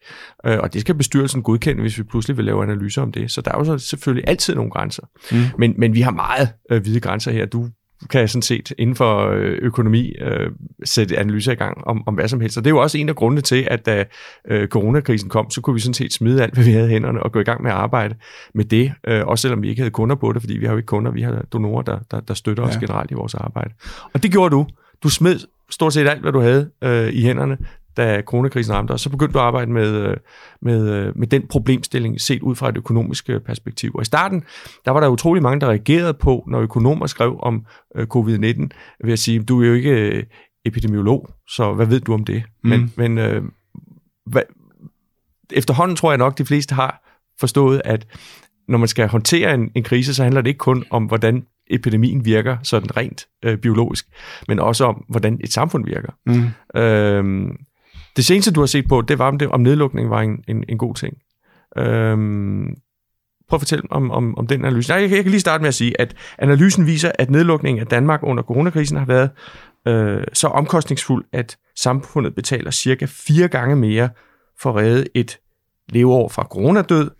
Øh, 0.47 0.59
og 0.59 0.73
det 0.75 0.81
skal 0.81 0.95
bestyrelsen 0.95 1.43
godkende, 1.43 1.81
hvis 1.81 1.99
vi 1.99 2.03
pludselig 2.03 2.37
vil 2.37 2.45
lave 2.45 2.63
analyser 2.63 3.03
om 3.03 3.13
det. 3.13 3.31
Så 3.31 3.41
der 3.41 3.53
er 3.53 3.59
jo 3.59 3.65
så 3.65 3.79
selvfølgelig 3.79 4.29
altid 4.29 4.55
nogle 4.55 4.71
grænser. 4.71 5.03
Mm. 5.33 5.39
Men, 5.59 5.75
men 5.79 5.95
vi 5.95 6.01
har 6.01 6.11
meget 6.11 6.49
øh, 6.71 6.83
hvide 6.83 7.01
grænser 7.01 7.33
her. 7.33 7.47
Du 7.47 7.69
kan 8.11 8.21
jeg 8.21 8.31
sådan 8.31 8.43
set 8.43 8.73
inden 8.79 8.97
for 8.97 9.29
øh, 9.29 9.59
økonomi 9.63 10.13
øh, 10.21 10.51
sætte 10.85 11.19
analyser 11.19 11.53
i 11.53 11.55
gang 11.55 11.87
om, 11.87 12.03
om 12.07 12.15
hvad 12.15 12.29
som 12.29 12.41
helst. 12.41 12.59
Og 12.59 12.65
det 12.65 12.71
er 12.71 12.75
jo 12.75 12.83
også 12.83 12.99
en 12.99 13.09
af 13.09 13.17
grundene 13.17 13.41
til, 13.41 13.69
at 13.71 13.87
da 13.87 14.05
øh, 14.49 14.69
coronakrisen 14.69 15.29
kom, 15.29 15.51
så 15.51 15.61
kunne 15.61 15.75
vi 15.75 15.81
sådan 15.81 15.95
set 15.95 16.13
smide 16.13 16.43
alt, 16.43 16.55
hvad 16.55 16.65
vi 16.65 16.73
havde 16.73 16.87
i 16.87 16.91
hænderne 16.91 17.23
og 17.23 17.33
gå 17.33 17.41
i 17.41 17.45
gang 17.45 17.63
med 17.63 17.71
at 17.71 17.77
arbejde 17.77 18.15
med 18.55 18.65
det, 18.65 18.93
øh, 19.07 19.27
også 19.27 19.43
selvom 19.43 19.63
vi 19.63 19.69
ikke 19.69 19.81
havde 19.81 19.91
kunder 19.91 20.17
på 20.17 20.33
det, 20.33 20.43
fordi 20.43 20.59
vi 20.59 20.65
har 20.65 20.73
jo 20.73 20.77
ikke 20.77 20.87
kunder, 20.87 21.11
vi 21.11 21.23
har 21.23 21.45
donorer, 21.53 21.83
der, 21.83 21.99
der, 22.11 22.21
der 22.21 22.35
støtter 22.35 22.63
ja. 22.63 22.69
os 22.69 22.77
generelt 22.77 23.11
i 23.11 23.15
vores 23.15 23.35
arbejde. 23.35 23.71
Og 24.13 24.23
det 24.23 24.33
gjorde 24.33 24.51
du. 24.51 24.67
Du 25.03 25.09
smed 25.09 25.39
stort 25.71 25.93
set 25.93 26.09
alt, 26.09 26.21
hvad 26.21 26.33
du 26.33 26.41
havde 26.41 26.71
øh, 26.83 27.13
i 27.13 27.23
hænderne 27.23 27.59
da 27.97 28.23
coronakrisen 28.23 28.75
ramte 28.75 28.93
os, 28.93 29.01
så 29.01 29.11
begyndte 29.11 29.33
du 29.33 29.39
at 29.39 29.45
arbejde 29.45 29.73
med, 29.73 29.95
øh, 29.95 30.17
med, 30.63 30.91
øh, 30.91 31.19
med 31.19 31.27
den 31.27 31.47
problemstilling 31.47 32.21
set 32.21 32.43
ud 32.43 32.55
fra 32.55 32.69
et 32.69 32.77
økonomisk 32.77 33.31
øh, 33.31 33.41
perspektiv. 33.41 33.93
Og 33.95 34.03
i 34.03 34.05
starten, 34.05 34.45
der 34.85 34.91
var 34.91 35.01
der 35.01 35.09
utrolig 35.09 35.43
mange, 35.43 35.61
der 35.61 35.67
reagerede 35.67 36.15
på, 36.15 36.45
når 36.49 36.61
økonomer 36.61 37.07
skrev 37.07 37.39
om 37.43 37.67
covid-19, 37.99 38.69
ved 39.05 39.13
at 39.13 39.19
sige, 39.19 39.43
du 39.43 39.63
er 39.63 39.67
jo 39.67 39.75
ikke 39.75 40.27
epidemiolog, 40.65 41.31
så 41.49 41.73
hvad 41.73 41.87
ved 41.87 42.01
du 42.01 42.15
om 42.15 42.25
det? 42.25 42.43
Mm. 42.65 42.71
Men, 42.71 42.93
men 42.97 43.19
øh, 43.19 43.43
hvad, 44.27 44.43
efterhånden 45.53 45.97
tror 45.97 46.11
jeg 46.11 46.19
nok, 46.19 46.39
de 46.39 46.45
fleste 46.45 46.75
har 46.75 47.03
forstået, 47.41 47.83
at 47.85 48.07
når 48.69 48.79
man 48.79 48.89
skal 48.89 49.09
håndtere 49.09 49.55
en, 49.55 49.71
en 49.75 49.83
krise, 49.83 50.15
så 50.15 50.23
handler 50.23 50.41
det 50.41 50.49
ikke 50.49 50.59
kun 50.59 50.85
om, 50.91 51.05
hvordan 51.05 51.47
epidemien 51.71 52.25
virker 52.25 52.57
sådan 52.63 52.97
rent 52.97 53.27
øh, 53.45 53.59
biologisk, 53.59 54.07
men 54.49 54.59
også 54.59 54.85
om, 54.85 55.05
hvordan 55.09 55.41
et 55.45 55.53
samfund 55.53 55.85
virker. 55.85 56.13
Mm. 56.27 56.81
Øhm, 56.81 57.57
det 58.17 58.25
seneste, 58.25 58.53
du 58.53 58.61
har 58.61 58.67
set 58.67 58.89
på, 58.89 59.01
det 59.01 59.19
var, 59.19 59.29
om, 59.29 59.39
det, 59.39 59.49
om 59.49 59.61
nedlukning 59.61 60.11
var 60.11 60.21
en, 60.21 60.45
en, 60.49 60.65
en 60.69 60.79
god 60.79 60.95
ting. 60.95 61.17
Øhm, 61.79 62.77
prøv 63.49 63.57
at 63.57 63.61
fortælle 63.61 63.85
om, 63.91 64.11
om, 64.11 64.39
om 64.39 64.47
den 64.47 64.65
analyse. 64.65 64.89
Nej, 64.89 65.01
jeg, 65.01 65.11
jeg 65.11 65.23
kan 65.23 65.31
lige 65.31 65.41
starte 65.41 65.63
med 65.63 65.69
at 65.69 65.75
sige, 65.75 66.01
at 66.01 66.17
analysen 66.39 66.87
viser, 66.87 67.13
at 67.19 67.31
nedlukningen 67.31 67.81
af 67.81 67.87
Danmark 67.87 68.21
under 68.23 68.43
coronakrisen 68.43 68.97
har 68.97 69.05
været 69.05 69.31
øh, 69.89 70.25
så 70.33 70.49
omkostningsfuld, 70.49 71.25
at 71.33 71.59
samfundet 71.77 72.35
betaler 72.35 72.71
cirka 72.71 73.07
fire 73.09 73.49
gange 73.49 73.77
mere 73.77 74.09
for 74.61 74.71
at 74.71 74.77
redde 74.77 75.07
et 75.15 75.39
leveår 75.89 76.29
fra 76.29 76.43
coronadød, 76.43 77.11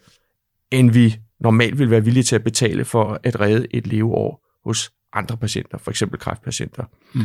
end 0.71 0.91
vi 0.91 1.17
normalt 1.41 1.79
vil 1.79 1.91
være 1.91 2.05
villige 2.05 2.25
til 2.25 2.37
at 2.37 2.45
betale 2.45 2.85
for 2.85 3.21
at 3.23 3.41
redde 3.41 3.67
et 3.71 3.87
leveår 3.87 4.45
hos 4.65 4.93
andre 5.13 5.37
patienter, 5.37 5.79
for 5.79 5.91
eksempel 5.91 6.21
kræftpatienter. 6.21 6.85
Mm. 7.15 7.21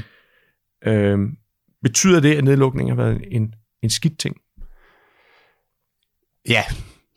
Øhm, 0.86 1.38
betyder 1.84 2.20
det, 2.20 2.36
at 2.36 2.44
nedlukningen 2.44 2.98
har 2.98 3.04
været 3.04 3.22
en 3.32 3.54
en 3.84 3.90
skidt 3.90 4.20
ting. 4.20 4.36
Ja, 6.50 6.64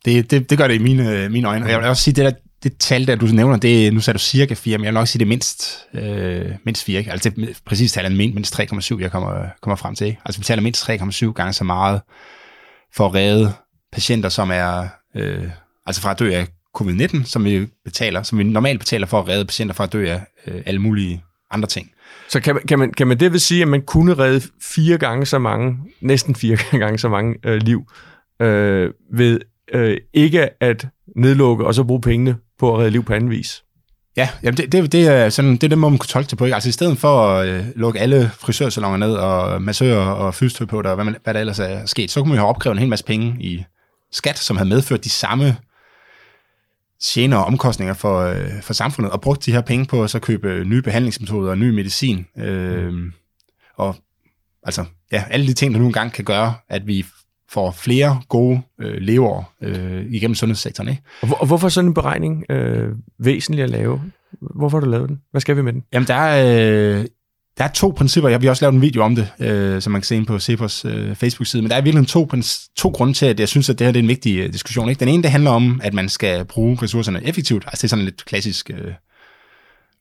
det, 0.04 0.30
det, 0.30 0.50
det 0.50 0.58
gør 0.58 0.68
det 0.68 0.74
i 0.74 0.78
mine, 0.78 1.24
øh, 1.24 1.30
mine 1.30 1.48
øjne. 1.48 1.64
Og 1.64 1.70
jeg 1.70 1.78
vil 1.78 1.88
også 1.88 2.02
sige, 2.02 2.14
det 2.14 2.24
der 2.24 2.32
det 2.62 2.78
tal, 2.78 3.06
der 3.06 3.16
du 3.16 3.26
nævner, 3.26 3.56
det, 3.56 3.94
nu 3.94 4.00
sagde 4.00 4.18
du 4.18 4.22
cirka 4.22 4.54
4, 4.54 4.78
men 4.78 4.84
jeg 4.84 4.90
vil 4.90 4.94
nok 4.94 5.08
sige, 5.08 5.18
det 5.20 5.24
er 5.24 5.28
mindst, 5.28 5.86
øh, 5.94 6.50
mindst 6.64 6.84
4. 6.84 7.04
Altså 7.08 7.30
det 7.30 7.60
præcis 7.66 7.92
tallet 7.92 8.12
er 8.12 8.16
mindst 8.16 8.60
3,7, 8.60 9.00
jeg 9.00 9.10
kommer, 9.10 9.46
kommer 9.60 9.76
frem 9.76 9.94
til. 9.94 10.16
Altså 10.24 10.40
vi 10.40 10.44
taler 10.44 10.62
mindst 10.62 10.90
3,7 10.90 11.32
gange 11.32 11.52
så 11.52 11.64
meget 11.64 12.00
for 12.94 13.06
at 13.06 13.14
redde 13.14 13.52
patienter, 13.92 14.28
som 14.28 14.50
er, 14.50 14.88
øh, 15.16 15.50
altså 15.86 16.02
fra 16.02 16.10
at 16.10 16.18
dø 16.18 16.34
af 16.34 16.46
covid-19, 16.78 17.24
som 17.24 17.44
vi 17.44 17.66
betaler, 17.84 18.22
som 18.22 18.38
vi 18.38 18.44
normalt 18.44 18.78
betaler 18.78 19.06
for 19.06 19.20
at 19.20 19.28
redde 19.28 19.44
patienter 19.44 19.74
fra 19.74 19.84
at 19.84 19.92
dø 19.92 20.08
af 20.08 20.20
øh, 20.46 20.62
alle 20.66 20.80
mulige 20.80 21.24
andre 21.50 21.68
ting. 21.68 21.90
Så 22.32 22.40
kan 22.40 22.54
man, 22.54 22.62
kan, 22.68 22.78
man, 22.78 22.92
kan 22.92 23.06
man 23.06 23.20
det 23.20 23.32
vil 23.32 23.40
sige, 23.40 23.62
at 23.62 23.68
man 23.68 23.82
kunne 23.82 24.14
redde 24.14 24.40
fire 24.74 24.98
gange 24.98 25.26
så 25.26 25.38
mange, 25.38 25.78
næsten 26.00 26.34
fire 26.34 26.56
gange 26.78 26.98
så 26.98 27.08
mange 27.08 27.34
øh, 27.44 27.56
liv, 27.62 27.90
øh, 28.42 28.90
ved 29.14 29.40
øh, 29.74 29.96
ikke 30.14 30.62
at 30.62 30.86
nedlukke 31.16 31.66
og 31.66 31.74
så 31.74 31.84
bruge 31.84 32.00
pengene 32.00 32.36
på 32.58 32.74
at 32.74 32.78
redde 32.78 32.90
liv 32.90 33.04
på 33.04 33.12
anden 33.12 33.30
vis? 33.30 33.62
Ja, 34.16 34.28
jamen 34.42 34.56
det, 34.56 34.72
det, 34.72 34.92
det, 34.92 35.08
er 35.08 35.28
sådan, 35.28 35.52
det 35.52 35.64
er 35.64 35.68
den 35.68 35.78
måde, 35.78 35.90
man 35.90 35.98
kunne 35.98 36.08
tolke 36.08 36.30
det 36.30 36.38
på. 36.38 36.44
Ikke? 36.44 36.54
Altså 36.54 36.68
i 36.68 36.72
stedet 36.72 36.98
for 36.98 37.26
at 37.28 37.48
øh, 37.48 37.64
lukke 37.76 38.00
alle 38.00 38.30
frisørsalonger 38.38 38.98
ned, 38.98 39.14
og 39.14 39.62
massører 39.62 40.06
og 40.06 40.34
fysioterapeuter, 40.34 40.90
og 40.90 40.94
hvad, 40.96 41.04
man, 41.04 41.16
hvad 41.24 41.34
der 41.34 41.40
ellers 41.40 41.58
er 41.58 41.86
sket, 41.86 42.10
så 42.10 42.20
kunne 42.20 42.28
man 42.28 42.36
jo 42.36 42.42
have 42.42 42.48
opkrævet 42.48 42.74
en 42.74 42.78
hel 42.78 42.88
masse 42.88 43.04
penge 43.04 43.36
i 43.40 43.64
skat, 44.12 44.38
som 44.38 44.56
havde 44.56 44.68
medført 44.68 45.04
de 45.04 45.10
samme 45.10 45.56
tjener 47.02 47.36
og 47.36 47.44
omkostninger 47.44 47.94
for, 47.94 48.20
øh, 48.20 48.62
for 48.62 48.72
samfundet, 48.72 49.12
og 49.12 49.20
brugt 49.20 49.46
de 49.46 49.52
her 49.52 49.60
penge 49.60 49.86
på 49.86 50.04
at 50.04 50.10
så 50.10 50.18
købe 50.18 50.64
nye 50.64 50.82
behandlingsmetoder 50.82 51.50
og 51.50 51.58
ny 51.58 51.70
medicin. 51.70 52.26
Øh, 52.38 53.12
og 53.76 53.96
altså, 54.62 54.84
ja, 55.12 55.24
alle 55.30 55.46
de 55.46 55.52
ting, 55.52 55.74
der 55.74 55.80
nu 55.80 55.86
engang 55.86 56.12
kan 56.12 56.24
gøre, 56.24 56.54
at 56.68 56.86
vi 56.86 57.06
får 57.48 57.70
flere 57.70 58.20
gode 58.28 58.62
øh, 58.80 58.94
leveår 58.94 59.52
øh, 59.62 60.06
igennem 60.10 60.34
sundhedssektoren. 60.34 60.88
Ikke? 60.88 61.02
Og, 61.20 61.26
hvor, 61.26 61.36
og 61.36 61.46
hvorfor 61.46 61.66
er 61.66 61.70
sådan 61.70 61.88
en 61.88 61.94
beregning 61.94 62.44
øh, 62.50 62.88
væsentlig 63.18 63.64
at 63.64 63.70
lave? 63.70 64.02
Hvorfor 64.40 64.78
har 64.78 64.84
du 64.84 64.90
lavet 64.90 65.08
den? 65.08 65.20
Hvad 65.30 65.40
skal 65.40 65.56
vi 65.56 65.62
med 65.62 65.72
den? 65.72 65.84
Jamen, 65.92 66.08
der 66.08 66.14
er, 66.14 66.98
øh, 67.00 67.04
der 67.58 67.64
er 67.64 67.68
to 67.68 67.94
principper. 67.96 68.30
Jeg 68.30 68.40
har 68.40 68.50
også 68.50 68.64
lavet 68.64 68.74
en 68.74 68.82
video 68.82 69.02
om 69.02 69.16
det, 69.16 69.28
øh, 69.38 69.82
som 69.82 69.92
man 69.92 70.00
kan 70.00 70.06
se 70.06 70.24
på 70.24 70.38
Cepos 70.38 70.84
øh, 70.84 71.16
Facebook-side. 71.16 71.62
Men 71.62 71.70
der 71.70 71.76
er 71.76 71.80
virkelig 71.80 72.08
to, 72.08 72.30
to 72.76 72.88
grunde 72.88 73.14
til, 73.14 73.26
at 73.26 73.40
jeg 73.40 73.48
synes, 73.48 73.70
at 73.70 73.78
det 73.78 73.86
her 73.86 73.92
det 73.92 73.98
er 73.98 74.02
en 74.02 74.08
vigtig 74.08 74.38
øh, 74.38 74.52
diskussion. 74.52 74.88
Ikke? 74.88 75.00
Den 75.00 75.08
ene, 75.08 75.22
det 75.22 75.30
handler 75.30 75.50
om, 75.50 75.80
at 75.84 75.94
man 75.94 76.08
skal 76.08 76.44
bruge 76.44 76.78
ressourcerne 76.82 77.24
effektivt. 77.24 77.64
Altså 77.66 77.82
det 77.82 77.84
er 77.84 77.88
sådan 77.88 78.00
en 78.00 78.04
lidt 78.04 78.24
klassisk 78.24 78.70
øh, 78.70 78.92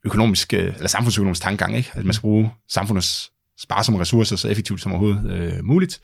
økonomisk, 0.05 0.53
øh, 0.53 0.73
eller 0.75 0.87
samfundsøkonomisk 0.87 1.41
tankegang. 1.41 1.77
Ikke? 1.77 1.91
At 1.93 2.05
man 2.05 2.13
skal 2.13 2.21
bruge 2.21 2.51
samfundets 2.69 3.31
sparsomme 3.59 4.01
ressourcer 4.01 4.35
så 4.35 4.47
effektivt 4.47 4.81
som 4.81 4.91
overhovedet 4.91 5.31
øh, 5.31 5.65
muligt. 5.65 5.99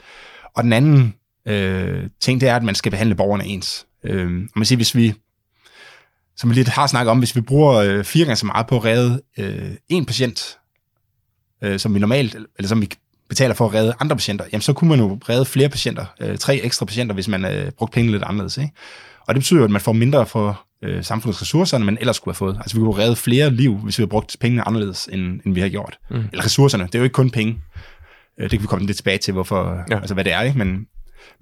Og 0.56 0.64
den 0.64 0.74
anden 0.74 1.14
øh, 1.48 2.10
ting, 2.22 2.42
det 2.42 2.50
er, 2.50 2.56
at 2.56 2.64
man 2.64 2.76
skal 2.76 2.92
behandle 2.92 3.16
borgerne 3.16 3.46
ens. 3.46 3.86
Øh, 4.04 4.42
og 4.54 4.60
man 4.60 4.66
siger, 4.66 4.78
hvis 4.78 4.96
vi 4.96 5.14
som 6.38 6.50
vi 6.50 6.56
lidt 6.56 6.68
har 6.68 6.88
snakket 6.88 7.12
om, 7.12 7.18
hvis 7.20 7.36
vi 7.36 7.42
bruger 7.42 7.74
øh, 7.74 8.04
fire 8.04 8.26
gange 8.26 8.36
så 8.36 8.46
meget 8.46 8.68
på 8.68 8.78
at 8.78 8.86
redde 8.86 9.22
øh, 9.38 9.72
en 9.90 10.06
patient 10.06 10.58
øh, 11.62 11.80
som 11.80 11.94
vi 11.94 12.00
normalt, 12.00 12.36
eller 12.58 12.68
som 12.68 12.82
vi 12.82 12.90
betaler 13.30 13.56
for 13.56 13.66
at 13.66 13.74
redde 13.74 13.94
andre 14.00 14.16
patienter, 14.16 14.46
jamen 14.52 14.62
så 14.62 14.74
kunne 14.74 14.90
man 14.90 15.00
jo 15.00 15.20
redde 15.30 15.46
flere 15.46 15.70
patienter, 15.70 16.06
øh, 16.22 16.38
tre 16.38 16.62
ekstra 16.64 16.86
patienter, 16.86 17.14
hvis 17.14 17.28
man 17.28 17.46
øh, 17.46 17.72
brugte 17.72 17.96
penge 17.96 18.12
lidt 18.12 18.24
anderledes. 18.24 18.58
Ikke? 18.58 18.72
Og 19.28 19.36
det 19.36 19.42
betyder 19.42 19.60
jo, 19.60 19.66
at 19.66 19.72
man 19.72 19.82
får 19.82 19.94
mindre 19.94 20.26
for 20.26 20.66
øh, 20.84 21.04
samfundets 21.04 21.42
ressourcer, 21.42 21.78
end 21.78 21.86
man 21.86 21.98
ellers 22.00 22.16
skulle 22.16 22.34
have 22.34 22.38
fået. 22.38 22.58
Altså 22.58 22.78
vi 22.78 22.80
kunne 22.80 22.98
redde 22.98 23.16
flere 23.16 23.50
liv, 23.50 23.78
hvis 23.78 23.98
vi 23.98 24.02
havde 24.02 24.10
brugt 24.10 24.38
pengene 24.40 24.68
anderledes, 24.68 25.10
end, 25.12 25.42
end 25.46 25.54
vi 25.54 25.62
har 25.62 25.70
gjort. 25.70 25.98
Mm. 26.10 26.26
Eller 26.32 26.46
ressourcerne, 26.46 26.84
det 26.84 26.96
er 26.96 27.00
jo 27.00 27.04
ikke 27.04 27.14
kun 27.14 27.30
penge. 27.30 27.62
Øh, 28.40 28.44
det 28.44 28.52
kan 28.52 28.62
vi 28.62 28.68
komme 28.68 28.86
lidt 28.86 28.98
tilbage 28.98 29.18
til, 29.18 29.34
hvorfor, 29.34 29.84
ja. 29.92 30.00
altså 30.00 30.14
hvad 30.14 30.24
det 30.24 30.34
er, 30.34 30.42
ikke? 30.42 30.58
Men, 30.58 30.68
men 30.68 30.78
i 30.78 30.86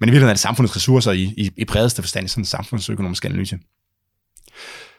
virkeligheden 0.00 0.28
er 0.28 0.34
det 0.34 0.40
samfundets 0.40 0.76
ressourcer 0.76 1.12
i, 1.12 1.22
i, 1.22 1.50
i 1.56 1.64
bredeste 1.64 2.02
forstand, 2.02 2.26
i 2.26 2.28
sådan 2.28 2.40
en 2.40 2.46
samfundsøkonomisk 2.46 3.24
analyse. 3.24 3.58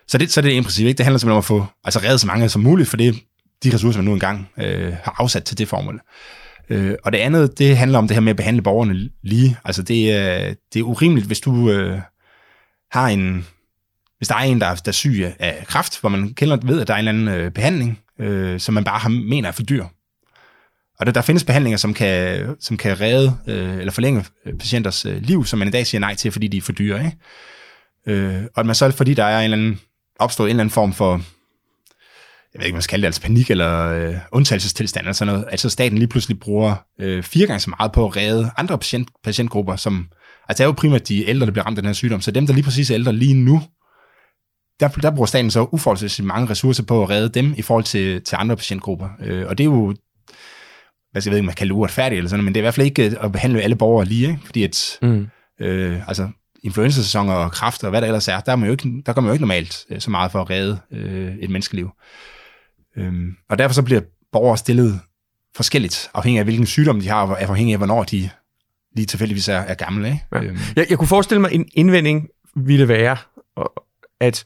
Så 0.08 0.18
det, 0.18 0.32
så 0.32 0.42
det 0.42 0.48
er 0.48 0.52
det 0.52 0.58
en 0.58 0.64
princip, 0.64 0.86
ikke? 0.86 0.98
Det 0.98 1.06
handler 1.06 1.18
simpelthen 1.18 1.36
om 1.36 1.38
at 1.38 1.46
få 1.46 1.66
altså 1.84 2.00
reddet 2.00 2.22
så 2.22 2.28
mange 2.28 2.50
som 2.50 2.62
muligt, 2.62 2.90
for 2.90 2.98
det 2.98 3.16
de 3.64 3.74
ressourcer, 3.74 4.00
man 4.00 4.06
nu 4.06 4.14
engang 4.14 4.50
øh, 4.58 4.94
har 5.04 5.16
afsat 5.18 5.44
til 5.44 5.58
det 5.58 5.68
formål. 5.68 6.02
Øh, 6.70 6.96
og 7.04 7.12
det 7.12 7.18
andet, 7.18 7.60
det 7.60 7.78
handler 7.78 7.98
om 7.98 8.08
det 8.08 8.16
her 8.16 8.22
med 8.22 8.30
at 8.30 8.38
behandle 8.38 8.62
borgerne 8.62 9.10
lige. 9.24 9.58
Altså 9.66 9.84
det, 9.84 10.04
øh, 10.14 10.56
det 10.74 10.80
er 10.80 10.84
urimeligt, 10.84 11.28
hvis 11.28 11.40
du 11.40 11.72
øh, 11.72 12.00
har 12.92 13.08
en, 13.08 13.48
hvis 14.18 14.28
der 14.28 14.36
er 14.36 14.40
en, 14.40 14.62
der, 14.62 14.76
der 14.76 14.90
er 14.90 14.92
syg 14.92 15.34
af 15.40 15.64
kræft, 15.68 16.00
hvor 16.00 16.10
man 16.10 16.34
kender, 16.34 16.58
ved, 16.64 16.82
at 16.82 16.88
der 16.88 16.94
er 16.94 16.98
en 16.98 17.08
eller 17.08 17.30
anden 17.30 17.42
øh, 17.42 17.52
behandling, 17.52 18.00
øh, 18.20 18.60
som 18.60 18.74
man 18.74 18.84
bare 18.84 19.00
har, 19.00 19.10
mener 19.10 19.48
er 19.48 19.52
for 19.52 19.64
dyr. 19.64 19.86
Og 21.00 21.06
der, 21.06 21.12
der 21.12 21.22
findes 21.22 21.44
behandlinger, 21.44 21.78
som 21.78 21.94
kan, 21.94 22.46
som 22.60 22.78
kan 22.78 23.02
redde 23.02 23.38
øh, 23.48 23.78
eller 23.78 23.92
forlænge 23.92 24.26
øh, 24.46 24.54
patienters 24.54 25.06
øh, 25.06 25.22
liv, 25.22 25.46
som 25.46 25.60
man 25.60 25.68
i 25.68 25.72
dag 25.72 25.88
siger 25.88 26.00
nej 26.00 26.16
til, 26.16 26.32
fordi 26.32 26.48
de 26.48 26.58
er 26.58 26.62
for 26.62 26.72
dyre. 26.72 27.06
Ikke? 27.06 27.18
Øh, 28.22 28.44
og 28.56 28.60
at 28.60 28.66
man 28.66 28.76
så, 28.76 28.92
fordi 28.92 29.14
der 29.14 29.24
er 29.24 29.40
en 29.40 29.44
eller 29.44 29.58
anden, 29.58 29.80
opstået 30.20 30.48
en 30.48 30.50
eller 30.50 30.64
anden 30.64 30.74
form 30.74 30.94
for 30.94 31.22
jeg 32.54 32.60
ved 32.60 32.66
ikke, 32.66 32.74
hvad 32.74 32.78
man 32.78 32.82
skal 32.82 32.92
kalde 32.92 33.02
det, 33.02 33.08
altså 33.08 33.22
panik 33.22 33.52
eller 33.52 33.86
øh, 33.86 34.16
undtagelsestilstand 34.32 35.06
eller 35.06 35.14
sådan 35.14 35.34
noget. 35.34 35.48
Altså 35.52 35.70
staten 35.70 35.98
lige 35.98 36.08
pludselig 36.08 36.40
bruger 36.40 36.76
øh, 37.00 37.24
fire 37.24 37.48
gange 37.48 37.60
så 37.60 37.70
meget 37.70 37.92
på 37.92 38.06
at 38.06 38.16
redde 38.18 38.52
andre 38.58 38.78
patient, 38.78 39.10
patientgrupper, 39.24 39.76
som, 39.76 40.08
altså 40.50 40.64
det 40.64 40.66
er 40.66 40.66
jo 40.66 40.72
primært 40.72 41.08
de 41.08 41.30
ældre, 41.30 41.46
der 41.46 41.52
bliver 41.52 41.66
ramt 41.66 41.78
af 41.78 41.82
den 41.82 41.90
her 41.90 41.94
sygdom, 41.94 42.22
så 42.22 42.32
dem, 42.32 42.48
der 42.48 42.54
lige 42.54 42.64
præcis 42.64 42.90
er 42.90 42.96
ældre 42.96 43.14
lige 43.14 43.34
nu, 43.34 43.62
der, 44.80 44.88
der 44.88 45.12
bruger 45.12 45.26
staten 45.26 45.52
så 45.52 45.68
uforholdsvis 45.72 46.22
mange 46.22 46.50
ressourcer 46.50 46.84
på 46.84 47.04
at 47.04 47.10
redde 47.10 47.30
dem 47.30 47.54
i 47.58 47.62
forhold 47.62 47.84
til, 47.84 48.22
til 48.24 48.36
andre 48.40 48.56
patientgrupper. 48.56 49.10
Øh, 49.24 49.48
og 49.48 49.58
det 49.58 49.64
er 49.64 49.66
jo, 49.66 49.96
hvad 51.12 51.22
skal 51.22 51.32
jeg 51.32 51.36
ved, 51.36 51.42
man 51.42 51.56
kalde 51.56 51.70
det 51.70 51.78
uretfærdigt 51.78 52.18
eller 52.18 52.30
sådan 52.30 52.46
men 52.46 52.54
det 52.54 52.60
er 52.60 52.62
i 52.62 52.66
hvert 52.66 52.74
fald 52.74 52.86
ikke 52.86 53.18
at 53.22 53.32
behandle 53.32 53.62
alle 53.62 53.76
borgere 53.76 54.06
lige, 54.06 54.28
ikke? 54.30 54.42
fordi 54.46 54.64
at, 54.64 54.98
mm. 55.02 55.28
øh, 55.62 56.08
altså, 56.08 56.30
influenza-sæsoner 56.64 57.34
og 57.34 57.52
kraft 57.52 57.84
og 57.84 57.90
hvad 57.90 58.02
der 58.02 58.08
ellers 58.08 58.28
er, 58.28 58.40
der, 58.40 58.52
er 58.52 58.56
man 58.56 58.68
jo 58.68 58.72
ikke, 58.72 59.04
der 59.06 59.14
gør 59.14 59.22
man 59.22 59.30
jo 59.30 59.34
ikke 59.34 59.44
normalt 59.44 59.86
øh, 59.90 60.02
så 60.02 60.12
meget 60.12 60.32
for 60.32 60.42
at 60.42 60.50
redde 60.50 60.80
øh, 60.92 61.36
et 61.40 61.50
menneskeliv. 61.50 61.92
Øhm, 62.98 63.36
og 63.50 63.58
derfor 63.58 63.74
så 63.74 63.84
bliver 63.84 64.02
borgere 64.32 64.58
stillet 64.58 65.00
forskelligt, 65.56 66.10
afhængig 66.14 66.40
af 66.40 66.46
hvilken 66.46 66.66
sygdom 66.66 67.02
de 67.02 67.10
har, 67.10 67.28
og 67.28 67.42
afhængig 67.42 67.74
af, 67.74 67.80
hvornår 67.80 68.04
de 68.04 68.30
lige 68.96 69.06
tilfældigvis 69.06 69.48
er, 69.48 69.58
er 69.58 69.74
gamle. 69.74 70.08
Ikke? 70.08 70.26
Ja. 70.32 70.44
Øhm. 70.44 70.58
Jeg, 70.76 70.86
jeg 70.90 70.98
kunne 70.98 71.08
forestille 71.08 71.42
mig, 71.42 71.52
en 71.54 71.70
indvending 71.74 72.28
ville 72.56 72.88
være, 72.88 73.18
at 74.20 74.46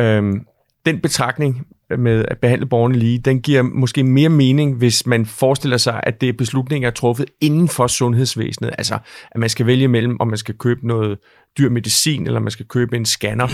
øhm, 0.00 0.46
den 0.86 1.00
betragtning 1.00 1.66
med 1.98 2.24
at 2.28 2.38
behandle 2.38 2.66
borgerne 2.66 2.98
lige, 2.98 3.18
den 3.18 3.40
giver 3.40 3.62
måske 3.62 4.02
mere 4.02 4.28
mening, 4.28 4.76
hvis 4.76 5.06
man 5.06 5.26
forestiller 5.26 5.76
sig, 5.76 6.00
at 6.02 6.20
det 6.20 6.28
er 6.28 6.32
beslutninger 6.32 6.88
er 6.88 6.92
truffet 6.92 7.26
inden 7.40 7.68
for 7.68 7.86
sundhedsvæsenet. 7.86 8.74
Altså, 8.78 8.98
at 9.30 9.40
man 9.40 9.48
skal 9.48 9.66
vælge 9.66 9.88
mellem, 9.88 10.16
om 10.20 10.28
man 10.28 10.38
skal 10.38 10.58
købe 10.58 10.86
noget 10.86 11.18
dyr 11.58 11.70
medicin, 11.70 12.26
eller 12.26 12.40
man 12.40 12.50
skal 12.50 12.66
købe 12.66 12.96
en 12.96 13.04
scanner. 13.04 13.48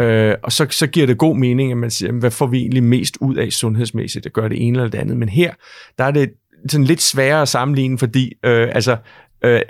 Øh, 0.00 0.34
og 0.42 0.52
så, 0.52 0.66
så 0.70 0.86
giver 0.86 1.06
det 1.06 1.18
god 1.18 1.36
mening, 1.36 1.72
at 1.72 1.78
man 1.78 1.90
siger, 1.90 2.12
hvad 2.12 2.30
får 2.30 2.46
vi 2.46 2.58
egentlig 2.58 2.82
mest 2.82 3.16
ud 3.20 3.36
af 3.36 3.52
sundhedsmæssigt, 3.52 4.26
at 4.26 4.32
gøre 4.32 4.48
det 4.48 4.66
ene 4.66 4.78
eller 4.78 4.90
det 4.90 4.98
andet. 4.98 5.16
Men 5.16 5.28
her, 5.28 5.54
der 5.98 6.04
er 6.04 6.10
det 6.10 6.30
sådan 6.68 6.84
lidt 6.84 7.02
sværere 7.02 7.42
at 7.42 7.48
sammenligne, 7.48 7.98
fordi 7.98 8.32
øh, 8.44 8.68
altså, 8.72 8.96
øh, 9.44 9.60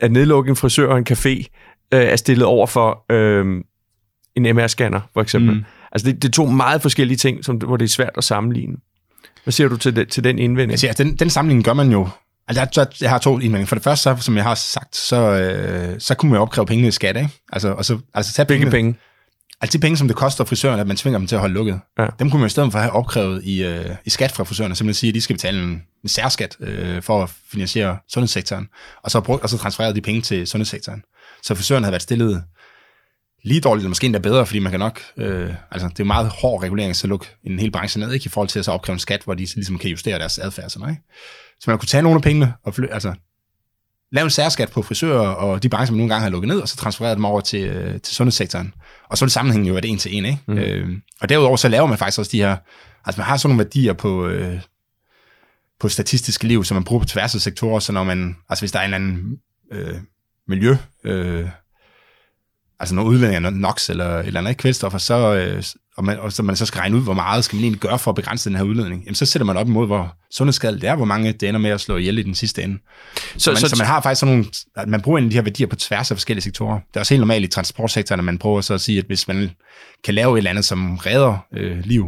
at 0.00 0.12
nedlukke 0.12 0.50
en 0.50 0.56
frisør 0.56 0.88
og 0.88 0.98
en 0.98 1.06
café 1.10 1.46
øh, 1.94 2.00
er 2.00 2.16
stillet 2.16 2.46
over 2.46 2.66
for 2.66 3.04
øh, 3.12 3.62
en 4.34 4.58
MR-scanner, 4.58 5.00
for 5.14 5.20
eksempel. 5.20 5.54
Mm. 5.54 5.64
Altså, 5.92 6.08
det, 6.08 6.22
det 6.22 6.28
er 6.28 6.32
to 6.32 6.46
meget 6.46 6.82
forskellige 6.82 7.16
ting, 7.16 7.44
som, 7.44 7.56
hvor 7.56 7.76
det 7.76 7.84
er 7.84 7.88
svært 7.88 8.12
at 8.16 8.24
sammenligne. 8.24 8.76
Hvad 9.44 9.52
siger 9.52 9.68
du 9.68 9.76
til, 9.76 9.96
det, 9.96 10.08
til 10.08 10.24
den 10.24 10.38
indvending? 10.38 10.70
Altså, 10.70 10.86
ja, 10.86 10.92
den, 10.92 11.16
den 11.16 11.30
sammenligning 11.30 11.64
gør 11.64 11.72
man 11.72 11.92
jo 11.92 12.08
Altså, 12.58 12.80
jeg, 12.80 12.86
jeg 13.00 13.10
har 13.10 13.18
to 13.18 13.34
indvendinger. 13.34 13.66
For 13.66 13.76
det 13.76 13.84
første, 13.84 14.02
så, 14.02 14.16
som 14.20 14.36
jeg 14.36 14.44
har 14.44 14.54
sagt, 14.54 14.96
så, 14.96 15.16
øh, 15.16 16.00
så 16.00 16.14
kunne 16.14 16.30
man 16.30 16.36
jo 16.36 16.42
opkræve 16.42 16.66
pengene 16.66 16.88
i 16.88 16.90
skat, 16.90 17.16
ikke? 17.16 17.30
Altså, 17.52 17.68
og 17.72 17.84
så, 17.84 17.98
altså 18.14 18.32
tage 18.32 18.46
pengene, 18.46 18.70
penge? 18.70 18.96
Altså 19.60 19.78
de 19.78 19.82
penge, 19.82 19.96
som 19.96 20.08
det 20.08 20.16
koster 20.16 20.44
frisøren, 20.44 20.80
at 20.80 20.86
man 20.86 20.96
tvinger 20.96 21.18
dem 21.18 21.26
til 21.26 21.36
at 21.36 21.40
holde 21.40 21.54
lukket, 21.54 21.80
ja. 21.98 22.06
dem 22.18 22.30
kunne 22.30 22.40
man 22.40 22.46
i 22.46 22.50
stedet 22.50 22.72
for 22.72 22.78
have 22.78 22.92
opkrævet 22.92 23.44
i, 23.44 23.64
øh, 23.64 23.96
i 24.04 24.10
skat 24.10 24.32
fra 24.32 24.44
frisørerne, 24.44 24.76
simpelthen 24.76 24.98
sige, 24.98 25.08
at 25.08 25.14
de 25.14 25.20
skal 25.20 25.36
betale 25.36 25.62
en, 25.62 25.82
en 26.02 26.08
særskat 26.08 26.56
øh, 26.60 27.02
for 27.02 27.22
at 27.22 27.30
finansiere 27.52 27.98
sundhedssektoren, 28.08 28.68
og 29.02 29.10
så, 29.10 29.20
brug, 29.20 29.40
og 29.42 29.48
så 29.48 29.58
transferere 29.58 29.94
de 29.94 30.00
penge 30.00 30.20
til 30.20 30.46
sundhedssektoren. 30.46 31.02
Så 31.42 31.54
frisøren 31.54 31.84
havde 31.84 31.92
været 31.92 32.02
stillet 32.02 32.44
lige 33.42 33.60
dårligt, 33.60 33.82
eller 33.82 33.88
måske 33.88 34.04
endda 34.04 34.18
bedre, 34.18 34.46
fordi 34.46 34.58
man 34.58 34.70
kan 34.70 34.80
nok, 34.80 35.00
øh, 35.16 35.54
altså 35.70 35.88
det 35.88 36.00
er 36.00 36.04
meget 36.04 36.28
hård 36.28 36.62
regulering, 36.62 36.96
så 36.96 37.06
lukke 37.06 37.26
en 37.44 37.58
hel 37.58 37.70
branche 37.70 38.00
ned, 38.00 38.12
ikke, 38.12 38.26
i 38.26 38.28
forhold 38.28 38.48
til 38.48 38.58
at 38.58 38.64
så 38.64 38.72
opkræve 38.72 38.94
en 38.94 38.98
skat, 38.98 39.22
hvor 39.24 39.34
de 39.34 39.46
ligesom 39.54 39.78
kan 39.78 39.90
justere 39.90 40.18
deres 40.18 40.38
adfærd. 40.38 40.70
Sådan, 40.70 40.90
ikke? 40.90 41.02
Så 41.60 41.70
man 41.70 41.78
kunne 41.78 41.86
tage 41.86 42.02
nogle 42.02 42.16
af 42.16 42.22
pengene 42.22 42.54
og 42.64 42.74
fly, 42.74 42.86
altså, 42.90 43.14
lave 44.12 44.24
en 44.24 44.30
særskat 44.30 44.70
på 44.70 44.82
frisører 44.82 45.28
og 45.28 45.62
de 45.62 45.68
brancher, 45.68 45.92
man 45.92 45.98
nogle 45.98 46.14
gange 46.14 46.22
har 46.22 46.30
lukket 46.30 46.48
ned, 46.48 46.60
og 46.60 46.68
så 46.68 46.76
transferere 46.76 47.14
dem 47.14 47.24
over 47.24 47.40
til, 47.40 47.62
øh, 47.62 48.00
til 48.00 48.14
sundhedssektoren. 48.14 48.74
Og 49.08 49.18
så 49.18 49.24
er 49.24 49.26
det 49.26 49.32
sammenhængen 49.32 49.68
jo, 49.68 49.76
at 49.76 49.82
det 49.82 49.88
er 49.88 49.92
en 49.92 49.98
til 49.98 50.16
en. 50.16 50.24
Ikke? 50.24 50.38
Mm. 50.46 50.58
Øh, 50.58 50.88
og 51.20 51.28
derudover 51.28 51.56
så 51.56 51.68
laver 51.68 51.86
man 51.86 51.98
faktisk 51.98 52.18
også 52.18 52.30
de 52.32 52.36
her, 52.36 52.56
altså 53.04 53.20
man 53.20 53.26
har 53.26 53.36
sådan 53.36 53.48
nogle 53.48 53.64
værdier 53.64 53.92
på, 53.92 54.26
øh, 54.26 54.60
på 55.80 55.88
statistisk 55.88 56.42
liv, 56.42 56.64
som 56.64 56.74
man 56.74 56.84
bruger 56.84 57.00
på 57.00 57.08
tværs 57.08 57.34
af 57.34 57.40
sektorer, 57.40 57.78
så 57.78 57.92
når 57.92 58.04
man, 58.04 58.36
altså 58.48 58.62
hvis 58.62 58.72
der 58.72 58.78
er 58.78 58.82
en 58.84 58.94
eller 58.94 59.08
anden 59.08 59.38
øh, 59.72 59.96
miljø, 60.48 60.76
øh, 61.04 61.48
altså 62.80 62.94
noget 62.94 63.08
udledning 63.08 63.44
af 63.44 63.52
NOx 63.52 63.90
eller 63.90 64.18
et 64.18 64.26
eller 64.26 64.40
andet 64.40 64.56
kvælstoffer, 64.56 64.98
så, 64.98 65.34
øh, 65.34 65.62
og, 65.96 66.04
man, 66.04 66.18
og 66.18 66.32
så 66.32 66.42
man 66.42 66.56
så 66.56 66.66
skal 66.66 66.78
regne 66.78 66.96
ud, 66.96 67.02
hvor 67.02 67.14
meget 67.14 67.44
skal 67.44 67.56
man 67.56 67.64
egentlig 67.64 67.80
gøre 67.80 67.98
for 67.98 68.10
at 68.10 68.14
begrænse 68.14 68.50
den 68.50 68.56
her 68.56 68.64
udledning, 68.64 69.02
jamen 69.04 69.14
så 69.14 69.26
sætter 69.26 69.46
man 69.46 69.56
op 69.56 69.68
imod, 69.68 69.86
hvor 69.86 70.16
sundhedsskadeligt 70.30 70.82
det 70.82 70.90
er, 70.90 70.96
hvor 70.96 71.04
mange 71.04 71.32
det 71.32 71.48
ender 71.48 71.60
med 71.60 71.70
at 71.70 71.80
slå 71.80 71.96
ihjel 71.96 72.18
i 72.18 72.22
den 72.22 72.34
sidste 72.34 72.62
ende. 72.62 72.78
Så, 73.14 73.20
så, 73.38 73.50
man, 73.50 73.56
så, 73.56 73.68
så 73.68 73.76
man 73.78 73.86
har 73.86 74.00
faktisk 74.00 74.20
sådan 74.20 74.34
nogle, 74.34 74.50
man 74.86 75.00
bruger 75.00 75.20
de 75.20 75.32
her 75.32 75.42
værdier 75.42 75.66
på 75.66 75.76
tværs 75.76 76.10
af 76.10 76.16
forskellige 76.16 76.42
sektorer. 76.42 76.74
Det 76.74 76.96
er 76.96 77.00
også 77.00 77.14
helt 77.14 77.20
normalt 77.20 77.44
i 77.44 77.48
transportsektoren, 77.48 78.20
at 78.20 78.24
man 78.24 78.38
prøver 78.38 78.60
så 78.60 78.74
at 78.74 78.80
sige, 78.80 78.98
at 78.98 79.04
hvis 79.04 79.28
man 79.28 79.50
kan 80.04 80.14
lave 80.14 80.34
et 80.34 80.38
eller 80.38 80.50
andet, 80.50 80.64
som 80.64 80.96
redder 80.96 81.46
øh, 81.56 81.78
liv, 81.84 82.06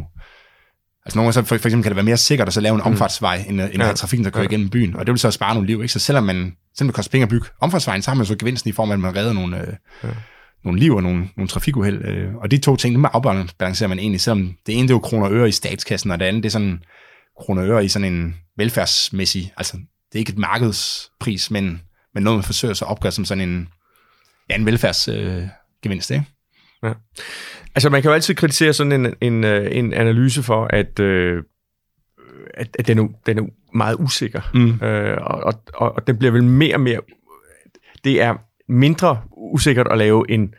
Altså 1.07 1.19
nogle 1.19 1.27
gange 1.27 1.33
så 1.33 1.43
for, 1.43 1.59
for 1.59 1.69
eksempel 1.69 1.83
kan 1.83 1.91
det 1.91 1.97
være 1.97 2.05
mere 2.05 2.17
sikkert 2.17 2.49
at 2.49 2.55
så 2.55 2.61
lave 2.61 2.75
en 2.75 2.81
mm. 2.85 2.87
omfartsvej, 2.87 3.45
end, 3.49 3.61
end 3.61 3.83
ja. 3.83 3.91
at 3.91 3.97
trafikken, 3.97 4.25
der 4.25 4.31
kører 4.31 4.43
ja. 4.43 4.49
igennem 4.49 4.71
byen. 4.71 4.97
Og 4.97 5.07
det 5.07 5.13
vil 5.13 5.19
så 5.19 5.31
spare 5.31 5.55
nogle 5.55 5.67
liv. 5.67 5.83
Ikke? 5.83 5.93
Så 5.93 5.99
selvom, 5.99 6.25
man, 6.25 6.53
selvom 6.79 6.89
det 6.89 6.95
koster 6.95 7.11
penge 7.11 7.23
at 7.23 7.29
bygge 7.29 7.47
omfartsvejen, 7.61 8.03
så 8.03 8.11
har 8.11 8.15
man 8.15 8.27
så 8.27 8.37
gevinsten 8.37 8.69
i 8.69 8.73
form 8.73 8.91
af, 8.91 8.95
at 8.95 9.01
man 9.01 9.17
redder 9.17 9.33
nogle, 9.33 9.61
øh, 9.61 9.75
ja 10.05 10.09
nogle 10.65 10.81
liv 10.81 10.95
og 10.95 11.03
nogle, 11.03 11.29
nogle 11.37 11.49
trafikuheld. 11.49 12.05
Øh, 12.05 12.35
og 12.35 12.51
de 12.51 12.59
to 12.59 12.77
ting, 12.77 12.95
dem 12.95 13.05
afbalancerer 13.05 13.89
man 13.89 13.99
egentlig, 13.99 14.21
selvom 14.21 14.57
det 14.67 14.75
ene 14.75 14.83
det 14.83 14.91
er 14.91 14.95
jo 14.95 14.99
kroner 14.99 15.27
og 15.27 15.33
øre 15.33 15.49
i 15.49 15.53
statskassen, 15.53 16.11
og 16.11 16.21
det 16.21 16.27
andet 16.27 16.43
det 16.43 16.49
er 16.49 16.53
sådan 16.53 16.83
kroner 17.41 17.63
og 17.63 17.69
øre 17.69 17.85
i 17.85 17.89
sådan 17.89 18.13
en 18.13 18.37
velfærdsmæssig, 18.57 19.53
altså 19.57 19.77
det 19.77 20.15
er 20.15 20.19
ikke 20.19 20.33
et 20.33 20.39
markedspris, 20.39 21.51
men, 21.51 21.83
men 22.15 22.23
noget, 22.23 22.37
man 22.37 22.45
forsøger 22.45 22.75
sig 22.75 22.87
at 22.87 22.91
opgøre 22.91 23.13
som 23.13 23.25
sådan 23.25 23.49
en, 23.49 23.69
ja, 24.51 24.55
en 24.55 24.67
velfærdsgevinst, 24.67 26.11
øh, 26.11 26.15
ikke? 26.15 26.27
Ja. 26.83 26.93
Altså 27.75 27.91
man 27.91 28.03
kan 28.03 28.09
jo 28.09 28.15
altid 28.15 28.35
kritisere 28.35 28.73
sådan 28.73 28.93
en, 28.93 29.15
en, 29.21 29.45
øh, 29.45 29.77
en 29.77 29.93
analyse 29.93 30.43
for, 30.43 30.67
at, 30.71 31.01
øh, 31.01 31.43
at, 32.55 32.77
at 32.79 32.87
den, 32.87 32.99
er, 32.99 33.09
den 33.27 33.39
er 33.39 33.43
meget 33.75 33.97
usikker, 33.99 34.41
mm. 34.55 34.87
øh, 34.87 35.19
og, 35.21 35.55
og, 35.75 35.95
og 35.95 36.07
den 36.07 36.19
bliver 36.19 36.33
vel 36.33 36.45
mere 36.45 36.75
og 36.75 36.81
mere, 36.81 37.01
det 38.05 38.21
er 38.21 38.35
mindre 38.73 39.23
usikkert 39.31 39.89
at 39.91 39.99
lave 39.99 40.31
en 40.31 40.55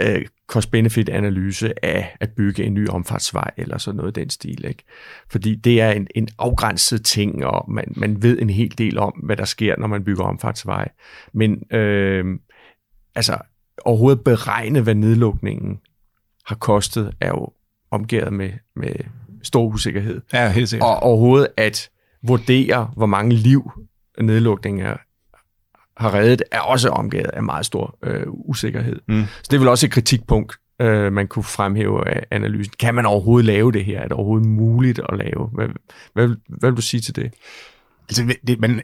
øh, 0.00 0.26
cost-benefit-analyse 0.46 1.84
af 1.84 2.16
at 2.20 2.30
bygge 2.36 2.64
en 2.64 2.74
ny 2.74 2.88
omfartsvej 2.88 3.50
eller 3.56 3.78
sådan 3.78 3.96
noget 3.96 4.16
i 4.16 4.20
den 4.20 4.30
stil. 4.30 4.64
Ikke? 4.64 4.84
Fordi 5.30 5.54
det 5.54 5.80
er 5.80 5.90
en, 5.90 6.06
en 6.14 6.28
afgrænset 6.38 7.04
ting, 7.04 7.44
og 7.44 7.70
man, 7.70 7.92
man 7.96 8.22
ved 8.22 8.38
en 8.38 8.50
hel 8.50 8.78
del 8.78 8.98
om, 8.98 9.12
hvad 9.12 9.36
der 9.36 9.44
sker, 9.44 9.74
når 9.78 9.86
man 9.86 10.04
bygger 10.04 10.24
omfartsvej. 10.24 10.88
Men 11.32 11.72
øh, 11.72 12.38
altså 13.14 13.38
overhovedet 13.84 14.24
beregne, 14.24 14.80
hvad 14.80 14.94
nedlukningen 14.94 15.78
har 16.46 16.56
kostet, 16.56 17.14
er 17.20 17.28
jo 17.28 17.52
omgivet 17.90 18.32
med, 18.32 18.50
med 18.76 18.94
stor 19.42 19.66
usikkerhed. 19.66 20.20
Ja, 20.32 20.50
helt 20.50 20.68
sikkert. 20.68 20.88
Og 20.88 21.02
overhovedet 21.02 21.48
at 21.56 21.90
vurdere, 22.22 22.90
hvor 22.96 23.06
mange 23.06 23.34
liv 23.34 23.70
nedlukninger 24.20 24.96
har 25.98 26.14
reddet, 26.14 26.42
er 26.52 26.60
også 26.60 26.88
omgivet 26.88 27.26
af 27.26 27.42
meget 27.42 27.66
stor 27.66 27.98
øh, 28.02 28.22
usikkerhed. 28.26 28.96
Mm. 29.08 29.24
Så 29.42 29.48
det 29.50 29.56
er 29.56 29.58
vel 29.58 29.68
også 29.68 29.86
et 29.86 29.92
kritikpunkt, 29.92 30.56
øh, 30.80 31.12
man 31.12 31.26
kunne 31.26 31.44
fremhæve 31.44 32.08
af 32.08 32.26
analysen. 32.30 32.72
Kan 32.78 32.94
man 32.94 33.06
overhovedet 33.06 33.46
lave 33.46 33.72
det 33.72 33.84
her? 33.84 33.98
Er 34.00 34.02
det 34.02 34.12
overhovedet 34.12 34.46
muligt 34.46 35.00
at 35.08 35.18
lave? 35.18 35.46
Hvad, 35.54 35.68
hvad, 36.14 36.28
hvad 36.48 36.70
vil 36.70 36.76
du 36.76 36.82
sige 36.82 37.00
til 37.00 37.16
det? 37.16 37.32
Altså, 38.08 38.34
det, 38.46 38.60
man, 38.60 38.82